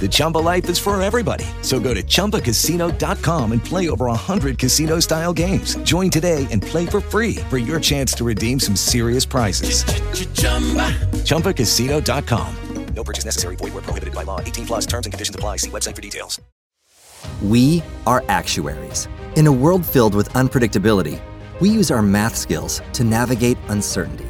The 0.00 0.08
Chumba 0.08 0.38
life 0.38 0.68
is 0.68 0.78
for 0.78 1.00
everybody. 1.02 1.46
So 1.62 1.80
go 1.80 1.94
to 1.94 2.02
ChumbaCasino.com 2.02 3.52
and 3.52 3.64
play 3.64 3.88
over 3.88 4.06
100 4.06 4.58
casino 4.58 5.00
style 5.00 5.32
games. 5.32 5.76
Join 5.78 6.10
today 6.10 6.46
and 6.50 6.62
play 6.62 6.86
for 6.86 7.00
free 7.00 7.36
for 7.48 7.58
your 7.58 7.80
chance 7.80 8.12
to 8.14 8.24
redeem 8.24 8.60
some 8.60 8.76
serious 8.76 9.24
prizes. 9.24 9.84
ChumbaCasino.com. 11.24 12.56
No 12.94 13.04
purchase 13.04 13.24
necessary. 13.24 13.56
Void 13.56 13.74
where 13.74 13.82
prohibited 13.82 14.14
by 14.14 14.22
law. 14.22 14.40
18 14.40 14.66
plus 14.66 14.86
terms 14.86 15.06
and 15.06 15.12
conditions 15.12 15.34
apply. 15.34 15.56
See 15.56 15.70
website 15.70 15.94
for 15.94 16.02
details. 16.02 16.40
We 17.42 17.82
are 18.06 18.24
actuaries. 18.28 19.08
In 19.36 19.46
a 19.46 19.52
world 19.52 19.84
filled 19.84 20.14
with 20.14 20.30
unpredictability, 20.30 21.20
we 21.60 21.68
use 21.68 21.90
our 21.90 22.02
math 22.02 22.36
skills 22.36 22.80
to 22.94 23.04
navigate 23.04 23.58
uncertainty. 23.68 24.26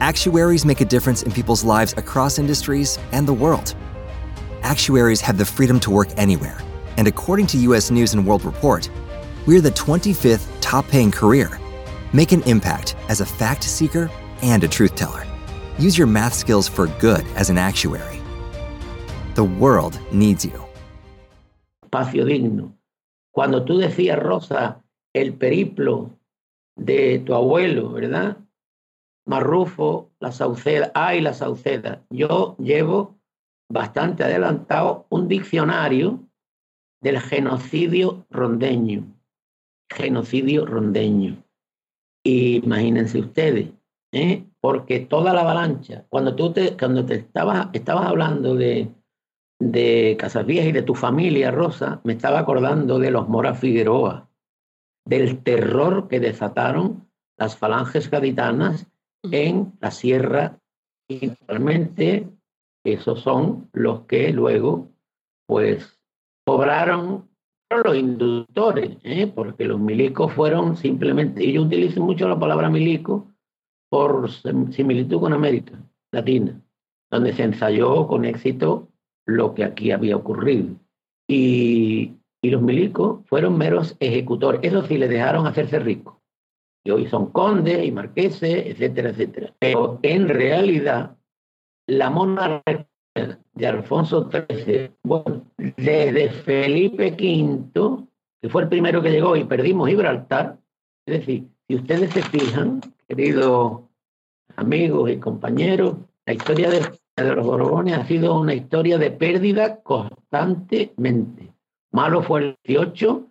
Actuaries 0.00 0.64
make 0.64 0.80
a 0.80 0.84
difference 0.84 1.22
in 1.22 1.32
people's 1.32 1.64
lives 1.64 1.94
across 1.96 2.38
industries 2.38 2.98
and 3.12 3.26
the 3.26 3.32
world. 3.32 3.74
Actuaries 4.64 5.20
have 5.20 5.38
the 5.38 5.44
freedom 5.44 5.78
to 5.80 5.90
work 5.90 6.08
anywhere, 6.16 6.58
And 6.96 7.08
according 7.08 7.46
to 7.48 7.58
US 7.58 7.90
News 7.90 8.14
and 8.14 8.26
World 8.26 8.44
Report, 8.44 8.88
we're 9.46 9.60
the 9.60 9.70
25th 9.70 10.46
top 10.60 10.86
paying 10.88 11.10
career. 11.10 11.58
Make 12.12 12.32
an 12.32 12.42
impact 12.42 12.96
as 13.08 13.20
a 13.20 13.26
fact 13.26 13.64
seeker 13.64 14.10
and 14.42 14.62
a 14.62 14.68
truth 14.68 14.94
teller. 14.94 15.26
Use 15.78 15.98
your 15.98 16.06
math 16.06 16.34
skills 16.34 16.68
for 16.68 16.86
good 17.00 17.24
as 17.36 17.50
an 17.50 17.58
actuary. 17.58 18.20
The 19.34 19.44
world 19.44 19.98
needs 20.12 20.44
you. 20.44 20.62
Espacio 21.84 22.24
digno. 22.24 22.72
Cuando 23.32 23.64
tú 23.64 23.78
decías, 23.78 24.22
Rosa, 24.22 24.80
el 25.12 25.32
periplo 25.32 26.10
de 26.76 27.18
tu 27.18 27.34
abuelo, 27.34 27.90
¿verdad? 27.90 28.36
Marrufo, 29.26 30.10
la 30.20 30.30
Sauceda, 30.30 30.92
ay, 30.94 31.20
la 31.20 31.32
Sauceda. 31.32 32.02
Yo 32.10 32.54
llevo 32.58 33.16
bastante 33.68 34.24
adelantado 34.24 35.06
un 35.10 35.28
diccionario 35.28 36.20
del 37.02 37.20
genocidio 37.20 38.24
rondeño. 38.30 39.04
Genocidio 39.90 40.64
rondeño. 40.66 41.42
Imagínense 42.24 43.18
ustedes, 43.18 43.70
¿eh? 44.12 44.44
porque 44.60 45.00
toda 45.00 45.34
la 45.34 45.42
avalancha, 45.42 46.06
cuando 46.08 46.34
tú 46.34 46.52
te, 46.52 46.76
cuando 46.76 47.04
te 47.04 47.16
estabas, 47.16 47.68
estabas 47.74 48.06
hablando 48.06 48.54
de, 48.54 48.90
de 49.60 50.16
Casaviejas 50.18 50.68
y 50.68 50.72
de 50.72 50.82
tu 50.82 50.94
familia, 50.94 51.50
Rosa, 51.50 52.00
me 52.04 52.14
estaba 52.14 52.38
acordando 52.38 52.98
de 52.98 53.10
los 53.10 53.28
Mora 53.28 53.54
Figueroa, 53.54 54.30
del 55.04 55.42
terror 55.42 56.08
que 56.08 56.20
desataron 56.20 57.06
las 57.36 57.56
falanges 57.56 58.10
gaditanas 58.10 58.86
en 59.30 59.72
la 59.80 59.90
sierra 59.90 60.58
y 61.08 61.30
realmente 61.46 62.28
esos 62.84 63.20
son 63.20 63.68
los 63.72 64.02
que 64.02 64.32
luego 64.32 64.90
pues 65.46 65.98
cobraron 66.46 67.28
los 67.84 67.96
inductores, 67.96 68.98
¿eh? 69.02 69.26
porque 69.26 69.64
los 69.64 69.80
milicos 69.80 70.32
fueron 70.32 70.76
simplemente, 70.76 71.42
y 71.42 71.54
yo 71.54 71.62
utilizo 71.62 72.00
mucho 72.02 72.28
la 72.28 72.38
palabra 72.38 72.70
milico 72.70 73.32
por 73.90 74.30
similitud 74.30 75.20
con 75.20 75.32
América 75.32 75.72
Latina, 76.12 76.60
donde 77.10 77.32
se 77.32 77.42
ensayó 77.42 78.06
con 78.06 78.24
éxito 78.24 78.88
lo 79.26 79.54
que 79.54 79.64
aquí 79.64 79.90
había 79.90 80.16
ocurrido. 80.16 80.76
Y, 81.28 82.12
y 82.42 82.50
los 82.50 82.62
milicos 82.62 83.26
fueron 83.26 83.56
meros 83.56 83.96
ejecutores, 83.98 84.60
eso 84.62 84.86
sí, 84.86 84.98
le 84.98 85.08
dejaron 85.08 85.46
hacerse 85.46 85.78
ricos. 85.78 86.14
Y 86.86 86.90
hoy 86.90 87.06
son 87.06 87.30
condes 87.30 87.84
y 87.84 87.90
marqueses, 87.90 88.66
etcétera, 88.66 89.10
etcétera. 89.10 89.54
Pero 89.58 89.98
en 90.02 90.28
realidad, 90.28 91.16
la 91.86 92.10
monarquía 92.10 92.86
de 93.54 93.66
Alfonso 93.66 94.28
XIII, 94.30 94.90
bueno, 95.02 95.44
desde 95.56 96.30
Felipe 96.30 97.12
V, 97.12 98.06
que 98.42 98.48
fue 98.48 98.62
el 98.62 98.68
primero 98.68 99.02
que 99.02 99.10
llegó 99.10 99.36
y 99.36 99.44
perdimos 99.44 99.88
Gibraltar, 99.88 100.58
es 101.06 101.20
decir, 101.20 101.48
si 101.68 101.76
ustedes 101.76 102.10
se 102.12 102.22
fijan, 102.22 102.80
queridos 103.08 103.82
amigos 104.56 105.10
y 105.10 105.18
compañeros, 105.18 105.96
la 106.26 106.34
historia 106.34 106.70
de, 106.70 106.80
de 107.16 107.34
los 107.34 107.46
Borbones 107.46 107.98
ha 107.98 108.06
sido 108.06 108.40
una 108.40 108.54
historia 108.54 108.98
de 108.98 109.10
pérdida 109.10 109.80
constantemente. 109.82 111.52
Malo 111.92 112.22
fue 112.22 112.40
el 112.40 112.58
18, 112.64 113.26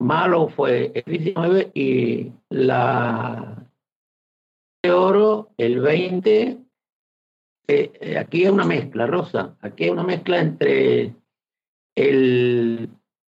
malo 0.00 0.48
fue 0.48 0.92
el 0.94 1.04
19 1.06 1.70
y 1.74 2.32
la 2.50 3.64
de 4.82 4.92
oro 4.92 5.50
el 5.56 5.80
20 5.80 6.67
eh, 7.68 8.16
aquí 8.18 8.44
es 8.44 8.50
una 8.50 8.64
mezcla, 8.64 9.06
Rosa, 9.06 9.56
aquí 9.60 9.84
es 9.84 9.90
una 9.90 10.04
mezcla 10.04 10.40
entre 10.40 11.14
el, 11.94 12.88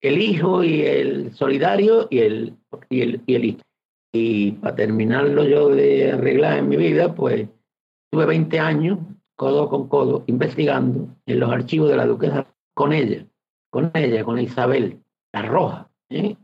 el 0.00 0.18
hijo 0.22 0.62
y 0.62 0.82
el 0.82 1.32
solidario 1.34 2.06
y 2.10 2.18
el, 2.20 2.56
y 2.88 3.00
el, 3.02 3.22
y 3.26 3.34
el 3.34 3.44
hijo. 3.44 3.60
Y 4.12 4.52
para 4.52 4.76
terminarlo 4.76 5.44
yo 5.44 5.68
de 5.68 6.12
arreglar 6.12 6.58
en 6.58 6.68
mi 6.68 6.76
vida, 6.76 7.14
pues 7.14 7.48
tuve 8.10 8.26
20 8.26 8.58
años, 8.58 8.98
codo 9.36 9.68
con 9.68 9.88
codo, 9.88 10.24
investigando 10.26 11.08
en 11.26 11.40
los 11.40 11.50
archivos 11.50 11.90
de 11.90 11.96
la 11.96 12.06
duquesa 12.06 12.46
con 12.74 12.92
ella, 12.92 13.26
con 13.70 13.90
ella, 13.94 14.24
con 14.24 14.38
Isabel, 14.38 15.00
la 15.32 15.42
roja, 15.42 15.90
¿eh? 16.08 16.36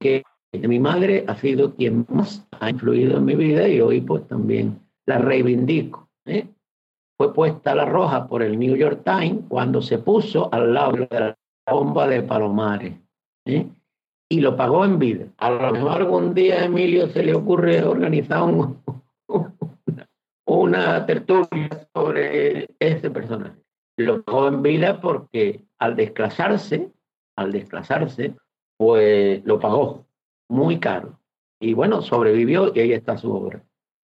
que 0.00 0.22
mi 0.52 0.78
madre 0.78 1.24
ha 1.28 1.36
sido 1.36 1.74
quien 1.74 2.06
más 2.08 2.46
ha 2.60 2.70
influido 2.70 3.18
en 3.18 3.24
mi 3.24 3.36
vida 3.36 3.68
y 3.68 3.80
hoy 3.80 4.00
pues 4.00 4.26
también 4.26 4.80
la 5.06 5.18
reivindico. 5.18 6.10
¿eh? 6.26 6.46
Fue 7.22 7.32
puesta 7.32 7.72
la 7.72 7.84
roja 7.84 8.26
por 8.26 8.42
el 8.42 8.58
New 8.58 8.74
York 8.74 9.02
Times 9.04 9.44
cuando 9.48 9.80
se 9.80 9.98
puso 9.98 10.52
al 10.52 10.74
lado 10.74 10.92
de 10.92 11.08
la 11.20 11.38
bomba 11.70 12.08
de 12.08 12.20
Palomares. 12.22 12.94
Y 13.44 14.40
lo 14.40 14.56
pagó 14.56 14.84
en 14.84 14.98
vida. 14.98 15.26
A 15.36 15.50
lo 15.50 15.70
mejor 15.70 15.92
algún 15.92 16.34
día 16.34 16.56
a 16.56 16.64
Emilio 16.64 17.06
se 17.10 17.22
le 17.22 17.32
ocurre 17.32 17.84
organizar 17.84 18.42
un, 18.42 18.82
una 20.46 21.06
tertulia 21.06 21.88
sobre 21.94 22.66
ese 22.80 23.08
personaje. 23.08 23.62
Lo 23.98 24.22
pagó 24.22 24.48
en 24.48 24.62
vida 24.62 25.00
porque 25.00 25.64
al 25.78 25.94
desclasarse, 25.94 26.90
al 27.36 27.52
desclasarse, 27.52 28.34
pues 28.76 29.44
lo 29.44 29.60
pagó 29.60 30.06
muy 30.48 30.80
caro. 30.80 31.20
Y 31.60 31.74
bueno, 31.74 32.02
sobrevivió 32.02 32.72
y 32.74 32.80
ahí 32.80 32.92
está 32.92 33.16
su 33.16 33.32
obra. 33.32 33.62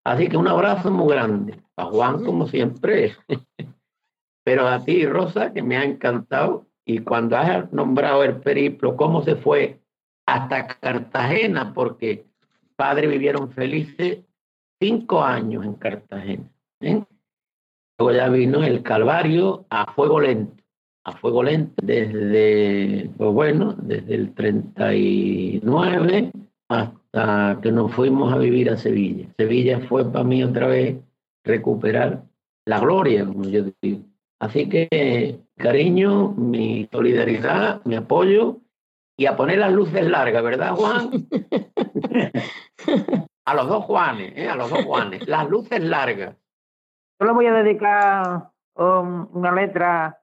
Así 0.08 0.26
que 0.26 0.38
un 0.38 0.48
abrazo 0.48 0.90
muy 0.90 1.12
grande. 1.12 1.60
A 1.76 1.84
Juan, 1.84 2.24
como 2.24 2.46
siempre. 2.46 3.14
Pero 4.42 4.66
a 4.66 4.82
ti, 4.82 5.04
Rosa, 5.04 5.52
que 5.52 5.62
me 5.62 5.76
ha 5.76 5.84
encantado. 5.84 6.64
Y 6.86 7.00
cuando 7.00 7.36
has 7.36 7.70
nombrado 7.74 8.24
el 8.24 8.36
periplo, 8.36 8.96
cómo 8.96 9.22
se 9.22 9.36
fue 9.36 9.80
hasta 10.26 10.66
Cartagena, 10.66 11.74
porque 11.74 12.24
padres 12.74 13.10
vivieron 13.10 13.50
felices 13.50 14.20
cinco 14.80 15.22
años 15.22 15.66
en 15.66 15.74
Cartagena. 15.74 16.50
¿eh? 16.80 17.04
Luego 17.98 18.16
ya 18.16 18.28
vino 18.30 18.64
el 18.64 18.82
Calvario 18.82 19.66
a 19.68 19.92
fuego 19.92 20.20
lento, 20.20 20.64
a 21.04 21.12
fuego 21.18 21.42
lento 21.42 21.74
desde, 21.82 23.10
pues 23.18 23.30
bueno, 23.34 23.74
desde 23.76 24.14
el 24.14 24.32
39 24.32 25.60
hasta 26.68 27.58
que 27.62 27.72
nos 27.72 27.94
fuimos 27.94 28.32
a 28.32 28.38
vivir 28.38 28.70
a 28.70 28.76
Sevilla. 28.76 29.28
Sevilla 29.36 29.80
fue 29.88 30.10
para 30.10 30.24
mí 30.24 30.44
otra 30.44 30.66
vez 30.66 30.98
recuperar 31.44 32.24
la 32.66 32.80
gloria, 32.80 33.24
como 33.24 33.44
yo 33.44 33.64
digo. 33.80 34.02
Así 34.40 34.68
que, 34.68 35.40
cariño, 35.56 36.32
mi 36.32 36.88
solidaridad, 36.92 37.80
mi 37.84 37.96
apoyo 37.96 38.58
y 39.16 39.26
a 39.26 39.36
poner 39.36 39.58
las 39.58 39.72
luces 39.72 40.06
largas, 40.06 40.44
¿verdad, 40.44 40.76
Juan? 40.76 41.10
a 43.46 43.54
los 43.54 43.68
dos 43.68 43.84
Juanes, 43.84 44.32
¿eh? 44.36 44.48
a 44.48 44.54
los 44.54 44.70
dos 44.70 44.84
Juanes, 44.84 45.26
las 45.26 45.48
luces 45.48 45.82
largas. 45.82 46.36
Yo 47.18 47.26
le 47.26 47.32
voy 47.32 47.46
a 47.46 47.54
dedicar 47.54 48.50
um, 48.74 49.26
una 49.32 49.50
letra 49.52 50.20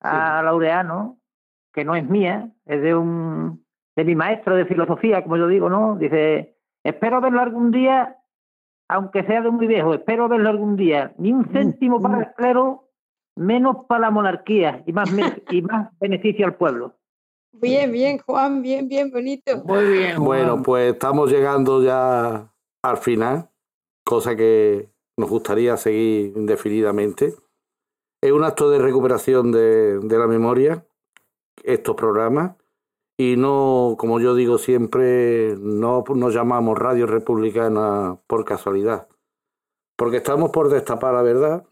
a 0.00 0.42
Laureano, 0.42 1.20
que 1.72 1.84
no 1.84 1.94
es 1.94 2.08
mía, 2.08 2.50
es 2.64 2.82
de 2.82 2.96
un 2.96 3.65
de 3.96 4.04
mi 4.04 4.14
maestro 4.14 4.54
de 4.54 4.66
filosofía, 4.66 5.22
como 5.22 5.38
yo 5.38 5.48
digo, 5.48 5.70
¿no? 5.70 5.96
Dice, 5.96 6.58
espero 6.84 7.20
verlo 7.20 7.40
algún 7.40 7.70
día, 7.70 8.18
aunque 8.88 9.24
sea 9.24 9.40
de 9.40 9.50
muy 9.50 9.66
viejo, 9.66 9.94
espero 9.94 10.28
verlo 10.28 10.50
algún 10.50 10.76
día, 10.76 11.14
ni 11.16 11.32
un 11.32 11.46
céntimo 11.50 12.00
para 12.00 12.18
el 12.18 12.34
clero, 12.34 12.90
menos 13.36 13.86
para 13.88 14.02
la 14.02 14.10
monarquía 14.10 14.82
y 14.86 14.92
más, 14.92 15.10
y 15.50 15.62
más 15.62 15.90
beneficio 15.98 16.46
al 16.46 16.56
pueblo. 16.56 16.94
Bien, 17.52 17.90
bien, 17.90 18.18
Juan, 18.18 18.60
bien, 18.60 18.86
bien, 18.86 19.10
bonito. 19.10 19.64
Muy 19.64 19.86
bien. 19.86 20.22
Bueno, 20.22 20.62
pues 20.62 20.92
estamos 20.92 21.32
llegando 21.32 21.82
ya 21.82 22.52
al 22.82 22.96
final, 22.98 23.48
cosa 24.04 24.36
que 24.36 24.90
nos 25.16 25.30
gustaría 25.30 25.74
seguir 25.78 26.34
indefinidamente. 26.36 27.32
Es 28.20 28.30
un 28.30 28.44
acto 28.44 28.68
de 28.68 28.78
recuperación 28.78 29.52
de, 29.52 30.00
de 30.00 30.18
la 30.18 30.26
memoria, 30.26 30.86
estos 31.64 31.96
programas 31.96 32.56
y 33.18 33.36
no, 33.36 33.96
como 33.98 34.20
yo 34.20 34.34
digo 34.34 34.58
siempre, 34.58 35.56
no 35.58 36.04
nos 36.14 36.34
llamamos 36.34 36.78
Radio 36.78 37.06
Republicana 37.06 38.18
por 38.26 38.44
casualidad, 38.44 39.08
porque 39.96 40.18
estamos 40.18 40.50
por 40.50 40.68
destapar 40.68 41.14
la 41.14 41.22
verdad, 41.22 41.66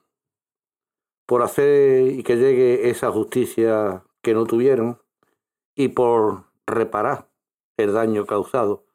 por 1.27 1.43
hacer 1.43 2.07
y 2.13 2.23
que 2.23 2.37
llegue 2.37 2.89
esa 2.89 3.11
justicia 3.11 4.05
que 4.23 4.33
no 4.33 4.47
tuvieron 4.47 5.03
y 5.75 5.89
por 5.89 6.47
reparar 6.67 7.29
el 7.77 7.93
daño 7.93 8.25
causado, 8.25 8.87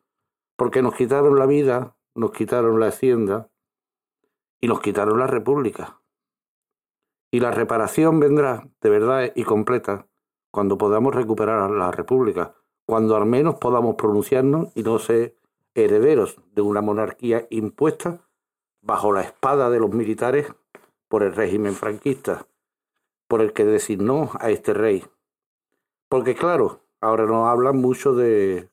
porque 0.56 0.82
nos 0.82 0.96
quitaron 0.96 1.38
la 1.38 1.46
vida, 1.46 1.96
nos 2.16 2.32
quitaron 2.32 2.80
la 2.80 2.88
hacienda 2.88 3.52
y 4.60 4.68
nos 4.68 4.82
quitaron 4.82 5.20
la 5.20 5.28
república. 5.28 6.02
Y 7.32 7.42
la 7.42 7.52
reparación 7.52 8.20
vendrá 8.20 8.68
de 8.82 8.90
verdad 8.90 9.32
y 9.36 9.44
completa 9.44 10.09
cuando 10.52 10.78
podamos 10.78 11.14
recuperar 11.14 11.70
la 11.72 11.92
República, 11.92 12.56
cuando 12.86 13.16
al 13.16 13.26
menos 13.26 13.56
podamos 13.56 13.96
pronunciarnos 13.96 14.70
y 14.76 14.84
no 14.84 15.00
ser 15.00 15.36
herederos 15.76 16.38
de 16.54 16.62
una 16.62 16.82
monarquía 16.82 17.48
impuesta 17.50 18.22
bajo 18.82 19.12
la 19.14 19.22
espada 19.22 19.70
de 19.70 19.80
los 19.80 19.92
militares 19.92 20.48
por 21.08 21.24
el 21.24 21.36
régimen 21.36 21.74
franquista, 21.74 22.48
por 23.28 23.42
el 23.42 23.54
que 23.54 23.66
designó 23.66 24.32
a 24.40 24.50
este 24.50 24.74
rey. 24.74 25.06
Porque 26.08 26.36
claro, 26.36 26.82
ahora 27.02 27.26
nos 27.26 27.48
hablan 27.48 27.78
mucho 27.78 28.16
de, 28.16 28.70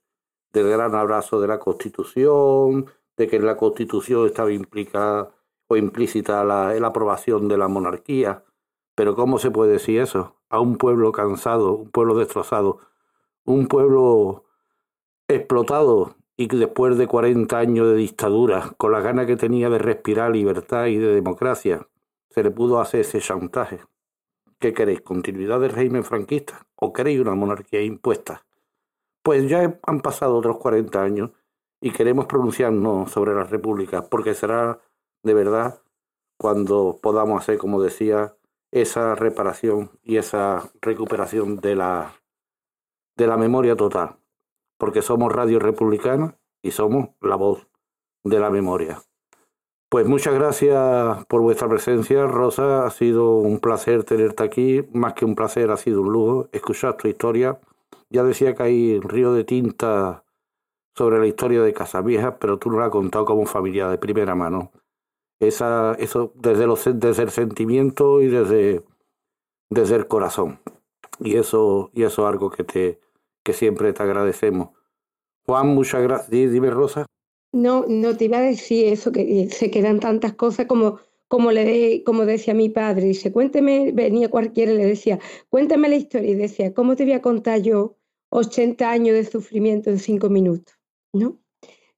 del 0.52 0.70
gran 0.70 0.94
abrazo 0.94 1.40
de 1.40 1.48
la 1.48 1.58
Constitución, 1.58 2.86
de 3.16 3.28
que 3.28 3.36
en 3.36 3.46
la 3.46 3.56
Constitución 3.56 4.26
estaba 4.26 4.52
implicada 4.52 5.34
o 5.68 5.76
implícita 5.76 6.44
la, 6.44 6.74
la 6.74 6.86
aprobación 6.86 7.48
de 7.48 7.58
la 7.58 7.68
monarquía. 7.68 8.44
Pero 8.94 9.14
¿cómo 9.14 9.38
se 9.38 9.50
puede 9.50 9.72
decir 9.72 10.00
eso? 10.00 10.35
A 10.48 10.60
un 10.60 10.76
pueblo 10.76 11.12
cansado, 11.12 11.74
un 11.74 11.90
pueblo 11.90 12.14
destrozado, 12.16 12.80
un 13.44 13.66
pueblo 13.66 14.44
explotado 15.28 16.16
y 16.36 16.48
que 16.48 16.56
después 16.56 16.98
de 16.98 17.06
40 17.06 17.58
años 17.58 17.88
de 17.88 17.94
dictadura, 17.94 18.74
con 18.76 18.92
la 18.92 19.00
gana 19.00 19.26
que 19.26 19.36
tenía 19.36 19.70
de 19.70 19.78
respirar 19.78 20.32
libertad 20.32 20.86
y 20.86 20.96
de 20.98 21.14
democracia, 21.14 21.88
se 22.30 22.42
le 22.42 22.50
pudo 22.50 22.80
hacer 22.80 23.00
ese 23.00 23.20
chantaje. 23.20 23.80
¿Qué 24.58 24.72
queréis? 24.72 25.00
¿Continuidad 25.00 25.60
del 25.60 25.72
régimen 25.72 26.04
franquista? 26.04 26.66
¿O 26.76 26.92
queréis 26.92 27.20
una 27.20 27.34
monarquía 27.34 27.82
impuesta? 27.82 28.46
Pues 29.22 29.48
ya 29.48 29.80
han 29.82 30.00
pasado 30.00 30.36
otros 30.36 30.58
40 30.58 31.02
años 31.02 31.30
y 31.80 31.90
queremos 31.90 32.26
pronunciarnos 32.26 33.10
sobre 33.10 33.34
la 33.34 33.44
república, 33.44 34.08
porque 34.08 34.34
será 34.34 34.80
de 35.22 35.34
verdad 35.34 35.80
cuando 36.38 36.98
podamos 37.02 37.40
hacer, 37.40 37.58
como 37.58 37.82
decía, 37.82 38.35
esa 38.80 39.14
reparación 39.14 39.90
y 40.02 40.16
esa 40.16 40.70
recuperación 40.80 41.56
de 41.56 41.76
la, 41.76 42.14
de 43.16 43.26
la 43.26 43.36
memoria 43.36 43.76
total, 43.76 44.16
porque 44.78 45.02
somos 45.02 45.32
Radio 45.32 45.58
Republicana 45.58 46.38
y 46.62 46.70
somos 46.70 47.10
la 47.20 47.36
voz 47.36 47.66
de 48.24 48.38
la 48.38 48.50
memoria. 48.50 49.02
Pues 49.88 50.06
muchas 50.06 50.34
gracias 50.34 51.24
por 51.26 51.42
vuestra 51.42 51.68
presencia, 51.68 52.26
Rosa. 52.26 52.86
Ha 52.86 52.90
sido 52.90 53.36
un 53.36 53.60
placer 53.60 54.02
tenerte 54.02 54.42
aquí. 54.42 54.84
Más 54.92 55.14
que 55.14 55.24
un 55.24 55.36
placer, 55.36 55.70
ha 55.70 55.76
sido 55.76 56.02
un 56.02 56.12
lujo 56.12 56.48
escuchar 56.52 56.96
tu 56.96 57.06
historia. 57.06 57.60
Ya 58.10 58.24
decía 58.24 58.54
que 58.54 58.62
hay 58.64 58.96
un 58.96 59.08
río 59.08 59.32
de 59.32 59.44
tinta 59.44 60.24
sobre 60.96 61.20
la 61.20 61.26
historia 61.26 61.62
de 61.62 61.72
Casavieja, 61.72 62.38
pero 62.38 62.58
tú 62.58 62.70
no 62.70 62.80
la 62.80 62.86
has 62.86 62.90
contado 62.90 63.24
como 63.24 63.46
familia 63.46 63.88
de 63.88 63.98
primera 63.98 64.34
mano. 64.34 64.72
Esa, 65.40 65.94
eso 65.98 66.32
desde, 66.34 66.66
los, 66.66 66.84
desde 66.94 67.22
el 67.22 67.30
sentimiento 67.30 68.22
y 68.22 68.28
desde, 68.28 68.82
desde 69.70 69.96
el 69.96 70.08
corazón. 70.08 70.60
Y 71.20 71.36
eso, 71.36 71.90
y 71.94 72.04
eso 72.04 72.22
es 72.22 72.32
algo 72.32 72.50
que, 72.50 72.64
te, 72.64 73.00
que 73.42 73.52
siempre 73.52 73.92
te 73.92 74.02
agradecemos. 74.02 74.70
Juan, 75.44 75.68
muchas 75.68 76.02
gracias. 76.02 76.50
Dime, 76.50 76.70
Rosa. 76.70 77.06
No, 77.52 77.84
no 77.88 78.16
te 78.16 78.26
iba 78.26 78.38
a 78.38 78.42
decir 78.42 78.86
eso, 78.92 79.12
que 79.12 79.48
se 79.50 79.70
quedan 79.70 80.00
tantas 80.00 80.34
cosas 80.34 80.66
como, 80.66 80.98
como, 81.28 81.52
le, 81.52 82.02
como 82.04 82.26
decía 82.26 82.54
mi 82.54 82.68
padre. 82.68 83.06
Dice, 83.06 83.32
cuénteme, 83.32 83.92
venía 83.92 84.28
cualquiera 84.28 84.72
y 84.72 84.76
le 84.76 84.86
decía, 84.86 85.18
cuéntame 85.48 85.88
la 85.88 85.96
historia. 85.96 86.30
Y 86.30 86.34
decía, 86.34 86.74
¿cómo 86.74 86.96
te 86.96 87.04
voy 87.04 87.12
a 87.12 87.22
contar 87.22 87.60
yo 87.62 87.96
80 88.30 88.90
años 88.90 89.14
de 89.14 89.24
sufrimiento 89.24 89.90
en 89.90 89.98
cinco 89.98 90.28
minutos? 90.28 90.74
¿No? 91.12 91.38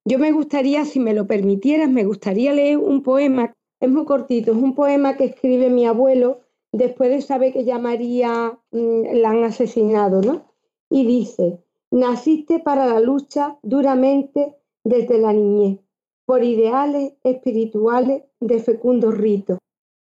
Yo 0.09 0.19
me 0.19 0.33
gustaría, 0.33 0.87
si 0.87 1.01
me 1.01 1.13
lo 1.13 1.27
permitieras, 1.27 1.91
me 1.91 2.05
gustaría 2.05 2.55
leer 2.55 2.79
un 2.79 3.03
poema, 3.03 3.53
es 3.79 3.91
muy 3.91 4.07
cortito, 4.07 4.53
es 4.53 4.57
un 4.57 4.75
poema 4.75 5.19
que 5.19 5.27
escribe 5.27 5.69
mi 5.69 5.85
abuelo 5.85 6.41
después 6.73 7.11
de 7.11 7.21
saber 7.21 7.53
que 7.53 7.67
ya 7.67 7.79
María 7.79 8.59
mm, 8.71 9.03
la 9.21 9.31
han 9.33 9.45
asesinado, 9.45 10.23
¿no? 10.23 10.47
Y 10.89 11.05
dice, 11.05 11.63
naciste 11.91 12.59
para 12.59 12.87
la 12.87 13.01
lucha 13.01 13.59
duramente 13.63 14.55
desde 14.83 15.19
la 15.19 15.35
niñez, 15.35 15.81
por 16.25 16.43
ideales 16.43 17.13
espirituales 17.23 18.23
de 18.41 18.61
fecundos 18.61 19.15
ritos, 19.15 19.59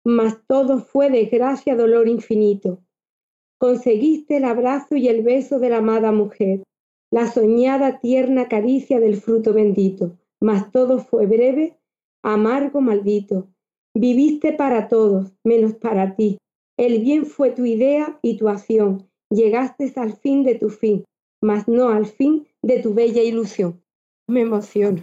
mas 0.04 0.36
todo 0.46 0.80
fue 0.80 1.10
desgracia, 1.10 1.74
dolor 1.74 2.10
infinito. 2.10 2.80
Conseguiste 3.58 4.36
el 4.38 4.44
abrazo 4.44 4.98
y 4.98 5.08
el 5.08 5.24
beso 5.24 5.58
de 5.60 5.70
la 5.70 5.78
amada 5.78 6.12
mujer, 6.12 6.64
la 7.12 7.28
soñada 7.28 8.00
tierna 8.00 8.48
caricia 8.48 9.00
del 9.00 9.18
fruto 9.18 9.54
bendito, 9.54 10.18
mas 10.42 10.72
todo 10.72 11.00
fue 11.00 11.26
breve, 11.26 11.80
amargo, 12.24 12.82
maldito. 12.82 13.48
Viviste 13.96 14.54
para 14.54 14.88
todos, 14.88 15.32
menos 15.44 15.76
para 15.76 16.16
ti. 16.16 16.38
El 16.78 17.00
bien 17.00 17.26
fue 17.26 17.52
tu 17.52 17.66
idea 17.66 18.20
y 18.22 18.38
tu 18.38 18.50
acción. 18.50 19.10
Llegaste 19.30 19.94
al 19.96 20.14
fin 20.18 20.44
de 20.44 20.56
tu 20.56 20.70
fin, 20.70 21.06
mas 21.42 21.68
no 21.68 21.90
al 21.90 22.06
fin 22.06 22.48
de 22.62 22.82
tu 22.82 22.94
bella 22.94 23.22
ilusión. 23.22 23.82
Me 24.28 24.42
emociono. 24.42 25.02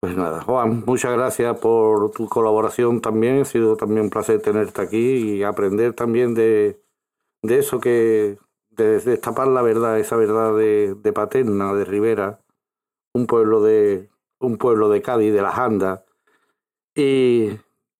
Pues 0.00 0.16
nada, 0.16 0.42
Juan, 0.42 0.84
muchas 0.86 1.12
gracias 1.12 1.58
por 1.58 2.12
tu 2.12 2.28
colaboración 2.28 3.00
también. 3.00 3.40
Ha 3.40 3.44
sido 3.44 3.76
también 3.76 4.02
un 4.02 4.10
placer 4.10 4.40
tenerte 4.40 4.80
aquí 4.80 5.36
y 5.38 5.42
aprender 5.42 5.94
también 5.94 6.34
de, 6.34 6.80
de 7.42 7.58
eso 7.58 7.80
que, 7.80 8.38
de 8.84 9.00
destapar 9.00 9.48
la 9.48 9.62
verdad, 9.62 9.98
esa 9.98 10.16
verdad 10.16 10.56
de, 10.56 10.94
de, 10.94 11.12
Paterna, 11.12 11.74
de 11.74 11.84
Rivera, 11.84 12.40
un 13.12 13.26
pueblo 13.26 13.62
de, 13.62 14.10
un 14.38 14.56
pueblo 14.56 14.88
de 14.88 15.02
Cádiz, 15.02 15.32
de 15.32 15.42
las 15.42 15.58
Andas, 15.58 16.04
y 16.94 17.58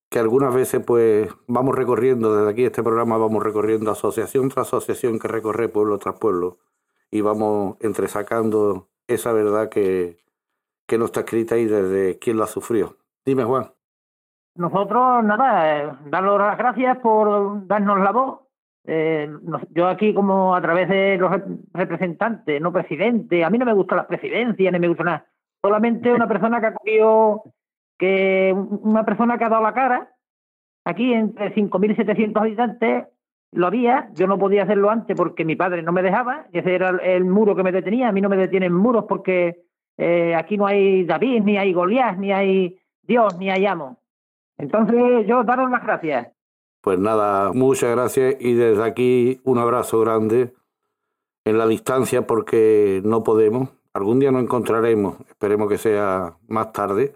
que 0.09 0.18
algunas 0.18 0.55
veces 0.55 0.82
pues 0.84 1.28
vamos 1.46 1.74
recorriendo, 1.74 2.34
desde 2.34 2.50
aquí 2.50 2.64
este 2.64 2.82
programa 2.82 3.18
vamos 3.18 3.42
recorriendo 3.42 3.90
asociación 3.90 4.48
tras 4.48 4.68
asociación 4.68 5.18
que 5.18 5.28
recorre 5.28 5.68
pueblo 5.68 5.98
tras 5.98 6.18
pueblo, 6.18 6.59
y 7.10 7.20
vamos 7.20 7.76
entresacando 7.80 8.88
esa 9.06 9.32
verdad 9.32 9.68
que, 9.68 10.18
que 10.86 10.98
no 10.98 11.06
está 11.06 11.20
escrita 11.20 11.56
y 11.59 11.66
desde 11.66 12.18
quién 12.18 12.38
la 12.38 12.46
sufrió. 12.46 12.96
Dime, 13.24 13.44
Juan. 13.44 13.70
Nosotros, 14.55 15.22
nada, 15.22 15.78
eh, 15.78 15.92
daros 16.06 16.40
las 16.40 16.59
gracias 16.59 16.98
por 16.98 17.66
darnos 17.66 18.00
la 18.00 18.10
voz. 18.10 18.47
Eh, 18.90 19.28
yo 19.74 19.86
aquí 19.86 20.15
como 20.15 20.55
a 20.55 20.62
través 20.62 20.89
de 20.89 21.19
los 21.19 21.31
representantes, 21.74 22.59
no 22.59 22.73
presidente, 22.73 23.44
a 23.44 23.51
mí 23.51 23.59
no 23.59 23.66
me 23.66 23.74
gusta 23.74 23.94
la 23.94 24.06
presidencia, 24.06 24.70
ni 24.70 24.78
me 24.78 24.89
gusta 24.89 25.05
nada. 25.05 25.27
Solamente 25.60 26.10
una 26.10 26.27
persona 26.27 26.59
que 26.59 26.66
ha 26.66 26.73
cogido, 26.73 27.43
que 27.98 28.55
una 28.55 29.05
persona 29.05 29.36
que 29.36 29.44
ha 29.44 29.51
dado 29.51 29.62
la 29.62 29.74
cara, 29.74 30.09
aquí 30.86 31.12
entre 31.12 31.55
5.700 31.55 32.40
habitantes, 32.40 33.05
lo 33.52 33.66
había, 33.66 34.09
yo 34.15 34.27
no 34.27 34.39
podía 34.39 34.62
hacerlo 34.62 34.89
antes 34.89 35.15
porque 35.15 35.44
mi 35.44 35.55
padre 35.55 35.82
no 35.82 35.93
me 35.93 36.02
dejaba, 36.02 36.47
ese 36.52 36.74
era 36.74 36.89
el, 36.89 37.27
muro 37.27 37.55
que 37.55 37.62
me 37.62 37.73
detenía, 37.73 38.09
a 38.09 38.12
mí 38.12 38.23
no 38.23 38.31
me 38.31 38.39
detienen 38.39 38.73
muros 38.73 39.05
porque 39.06 39.65
eh, 39.98 40.35
aquí 40.35 40.56
no 40.56 40.66
hay 40.66 41.05
David, 41.05 41.43
ni 41.44 41.59
hay 41.59 41.74
Goliat, 41.74 42.16
ni 42.16 42.32
hay 42.32 42.78
Dios, 43.02 43.36
ni 43.36 43.51
hay 43.51 43.66
amo. 43.66 43.98
Entonces 44.56 45.27
yo 45.27 45.44
daros 45.44 45.70
las 45.70 45.82
gracias. 45.82 46.38
Pues 46.89 46.98
nada, 46.98 47.52
muchas 47.52 47.90
gracias 47.90 48.36
y 48.40 48.55
desde 48.55 48.82
aquí 48.82 49.43
un 49.44 49.59
abrazo 49.59 50.01
grande 50.01 50.55
en 51.44 51.59
la 51.59 51.66
distancia 51.66 52.27
porque 52.27 53.02
no 53.05 53.23
podemos. 53.23 53.69
Algún 53.93 54.20
día 54.20 54.32
nos 54.32 54.43
encontraremos, 54.43 55.20
esperemos 55.28 55.69
que 55.69 55.77
sea 55.77 56.39
más 56.48 56.73
tarde, 56.73 57.15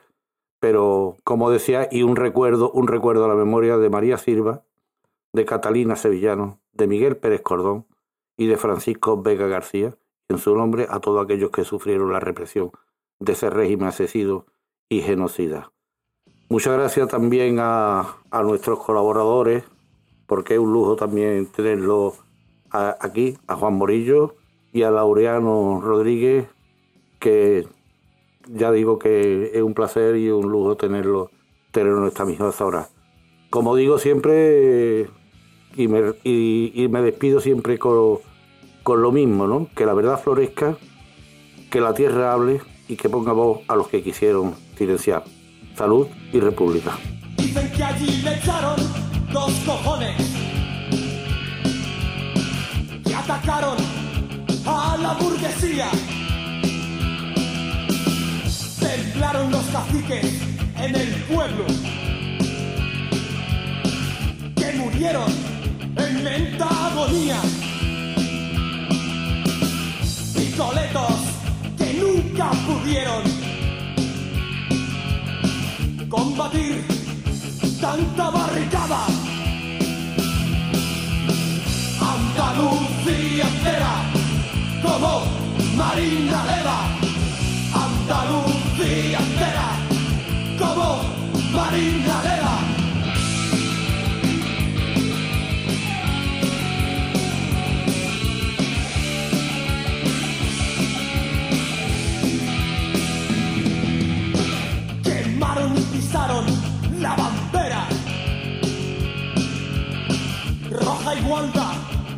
pero 0.60 1.16
como 1.24 1.50
decía, 1.50 1.88
y 1.90 2.02
un 2.02 2.16
recuerdo, 2.16 2.70
un 2.72 2.86
recuerdo 2.86 3.24
a 3.24 3.28
la 3.28 3.34
memoria 3.34 3.78
de 3.78 3.88
María 3.88 4.18
Silva, 4.18 4.62
de 5.32 5.46
Catalina 5.46 5.96
Sevillano, 5.96 6.60
de 6.72 6.86
Miguel 6.86 7.16
Pérez 7.16 7.40
Cordón 7.40 7.86
y 8.36 8.48
de 8.48 8.58
Francisco 8.58 9.22
Vega 9.22 9.46
García, 9.46 9.96
en 10.28 10.36
su 10.36 10.54
nombre 10.54 10.86
a 10.90 11.00
todos 11.00 11.24
aquellos 11.24 11.50
que 11.50 11.64
sufrieron 11.64 12.12
la 12.12 12.20
represión 12.20 12.72
de 13.20 13.32
ese 13.32 13.48
régimen 13.48 13.88
asesino 13.88 14.44
y 14.90 15.00
genocida. 15.00 15.72
Muchas 16.52 16.74
gracias 16.74 17.08
también 17.08 17.56
a, 17.60 18.18
nuestros 18.44 18.78
colaboradores, 18.78 19.64
porque 20.26 20.52
es 20.52 20.60
un 20.60 20.70
lujo 20.70 20.96
también 20.96 21.46
tenerlo 21.46 22.12
aquí, 22.70 23.38
a 23.46 23.56
Juan 23.56 23.72
Morillo 23.72 24.34
y 24.70 24.82
a 24.82 24.90
Laureano 24.90 25.80
Rodríguez, 25.80 26.46
que 27.18 27.66
ya 28.50 28.70
digo 28.70 28.98
que 28.98 29.52
es 29.54 29.62
un 29.62 29.72
placer 29.72 30.16
y 30.16 30.28
un 30.28 30.52
lujo 30.52 30.76
tenerlo, 30.76 31.30
tenerlo 31.70 32.02
en 32.02 32.08
esta 32.08 32.26
misma 32.26 32.52
hora. 32.60 32.86
Como 33.48 33.74
digo 33.74 33.96
siempre, 33.96 35.08
y 35.74 35.88
me, 35.88 36.12
y, 36.22 36.86
me 36.90 37.00
despido 37.00 37.40
siempre 37.40 37.78
con, 37.78 38.18
con, 38.82 39.00
lo 39.00 39.10
mismo, 39.10 39.46
¿no? 39.46 39.68
Que 39.74 39.86
la 39.86 39.94
verdad 39.94 40.20
florezca, 40.20 40.76
que 41.70 41.80
la 41.80 41.94
tierra 41.94 42.34
hable 42.34 42.60
y 42.88 42.96
que 42.96 43.08
ponga 43.08 43.32
voz 43.32 43.60
a 43.68 43.74
los 43.74 43.88
que 43.88 44.02
quisieron 44.02 44.54
silenciar. 44.76 45.24
Salud 45.76 46.08
y 46.32 46.40
república. 46.40 46.92
Dicen 47.36 47.70
que 47.72 47.84
allí 47.84 48.22
le 48.22 48.36
echaron 48.36 48.76
dos 49.32 49.52
cojones 49.66 50.16
que 53.04 53.14
atacaron 53.14 53.76
a 54.66 54.96
la 54.96 55.12
burguesía. 55.14 55.88
Temblaron 58.80 59.50
los 59.50 59.64
caciques 59.66 60.40
en 60.78 60.94
el 60.96 61.14
pueblo 61.24 61.66
que 64.56 64.72
murieron 64.76 65.30
en 65.96 66.24
lenta 66.24 66.68
agonía. 66.86 67.40
Picoletos 70.34 71.12
que 71.78 71.94
nunca 71.94 72.50
pudieron 72.66 73.41
combatir 76.22 76.84
tanta 77.80 78.30
barricada. 78.30 79.00
Andalucía 82.14 83.44
entera, 83.54 83.94
como 84.84 85.12
Marina 85.76 86.38
Leva. 86.50 86.80
Andalucía 87.86 89.18
entera, 89.26 89.68
como 90.60 90.86
Marina 91.56 92.16
Leva. 92.26 92.81
Guanta 111.20 111.74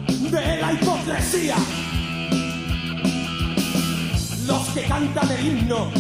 de 0.07 0.61
la 0.61 0.73
hipocresía. 0.73 1.57
Los 4.47 4.69
que 4.69 4.83
cantan 4.83 5.31
el 5.33 5.47
himno 5.47 5.91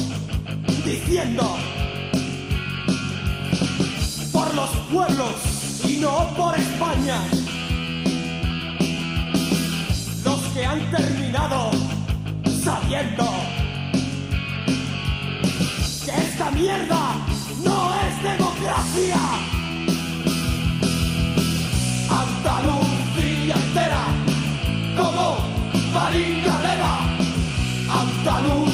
diciendo 0.85 1.57
por 4.33 4.55
los 4.55 4.71
pueblos 4.93 5.81
y 5.89 5.97
no 5.97 6.29
por 6.37 6.57
España. 6.57 7.21
Los 10.25 10.41
que 10.53 10.65
han 10.65 10.91
terminado 10.91 11.71
sabiendo 12.62 13.25
que 16.05 16.11
esta 16.11 16.51
mierda 16.51 17.16
no 17.65 17.95
es 17.95 18.23
democracia. 18.23 19.54
Andalucía 28.27 28.74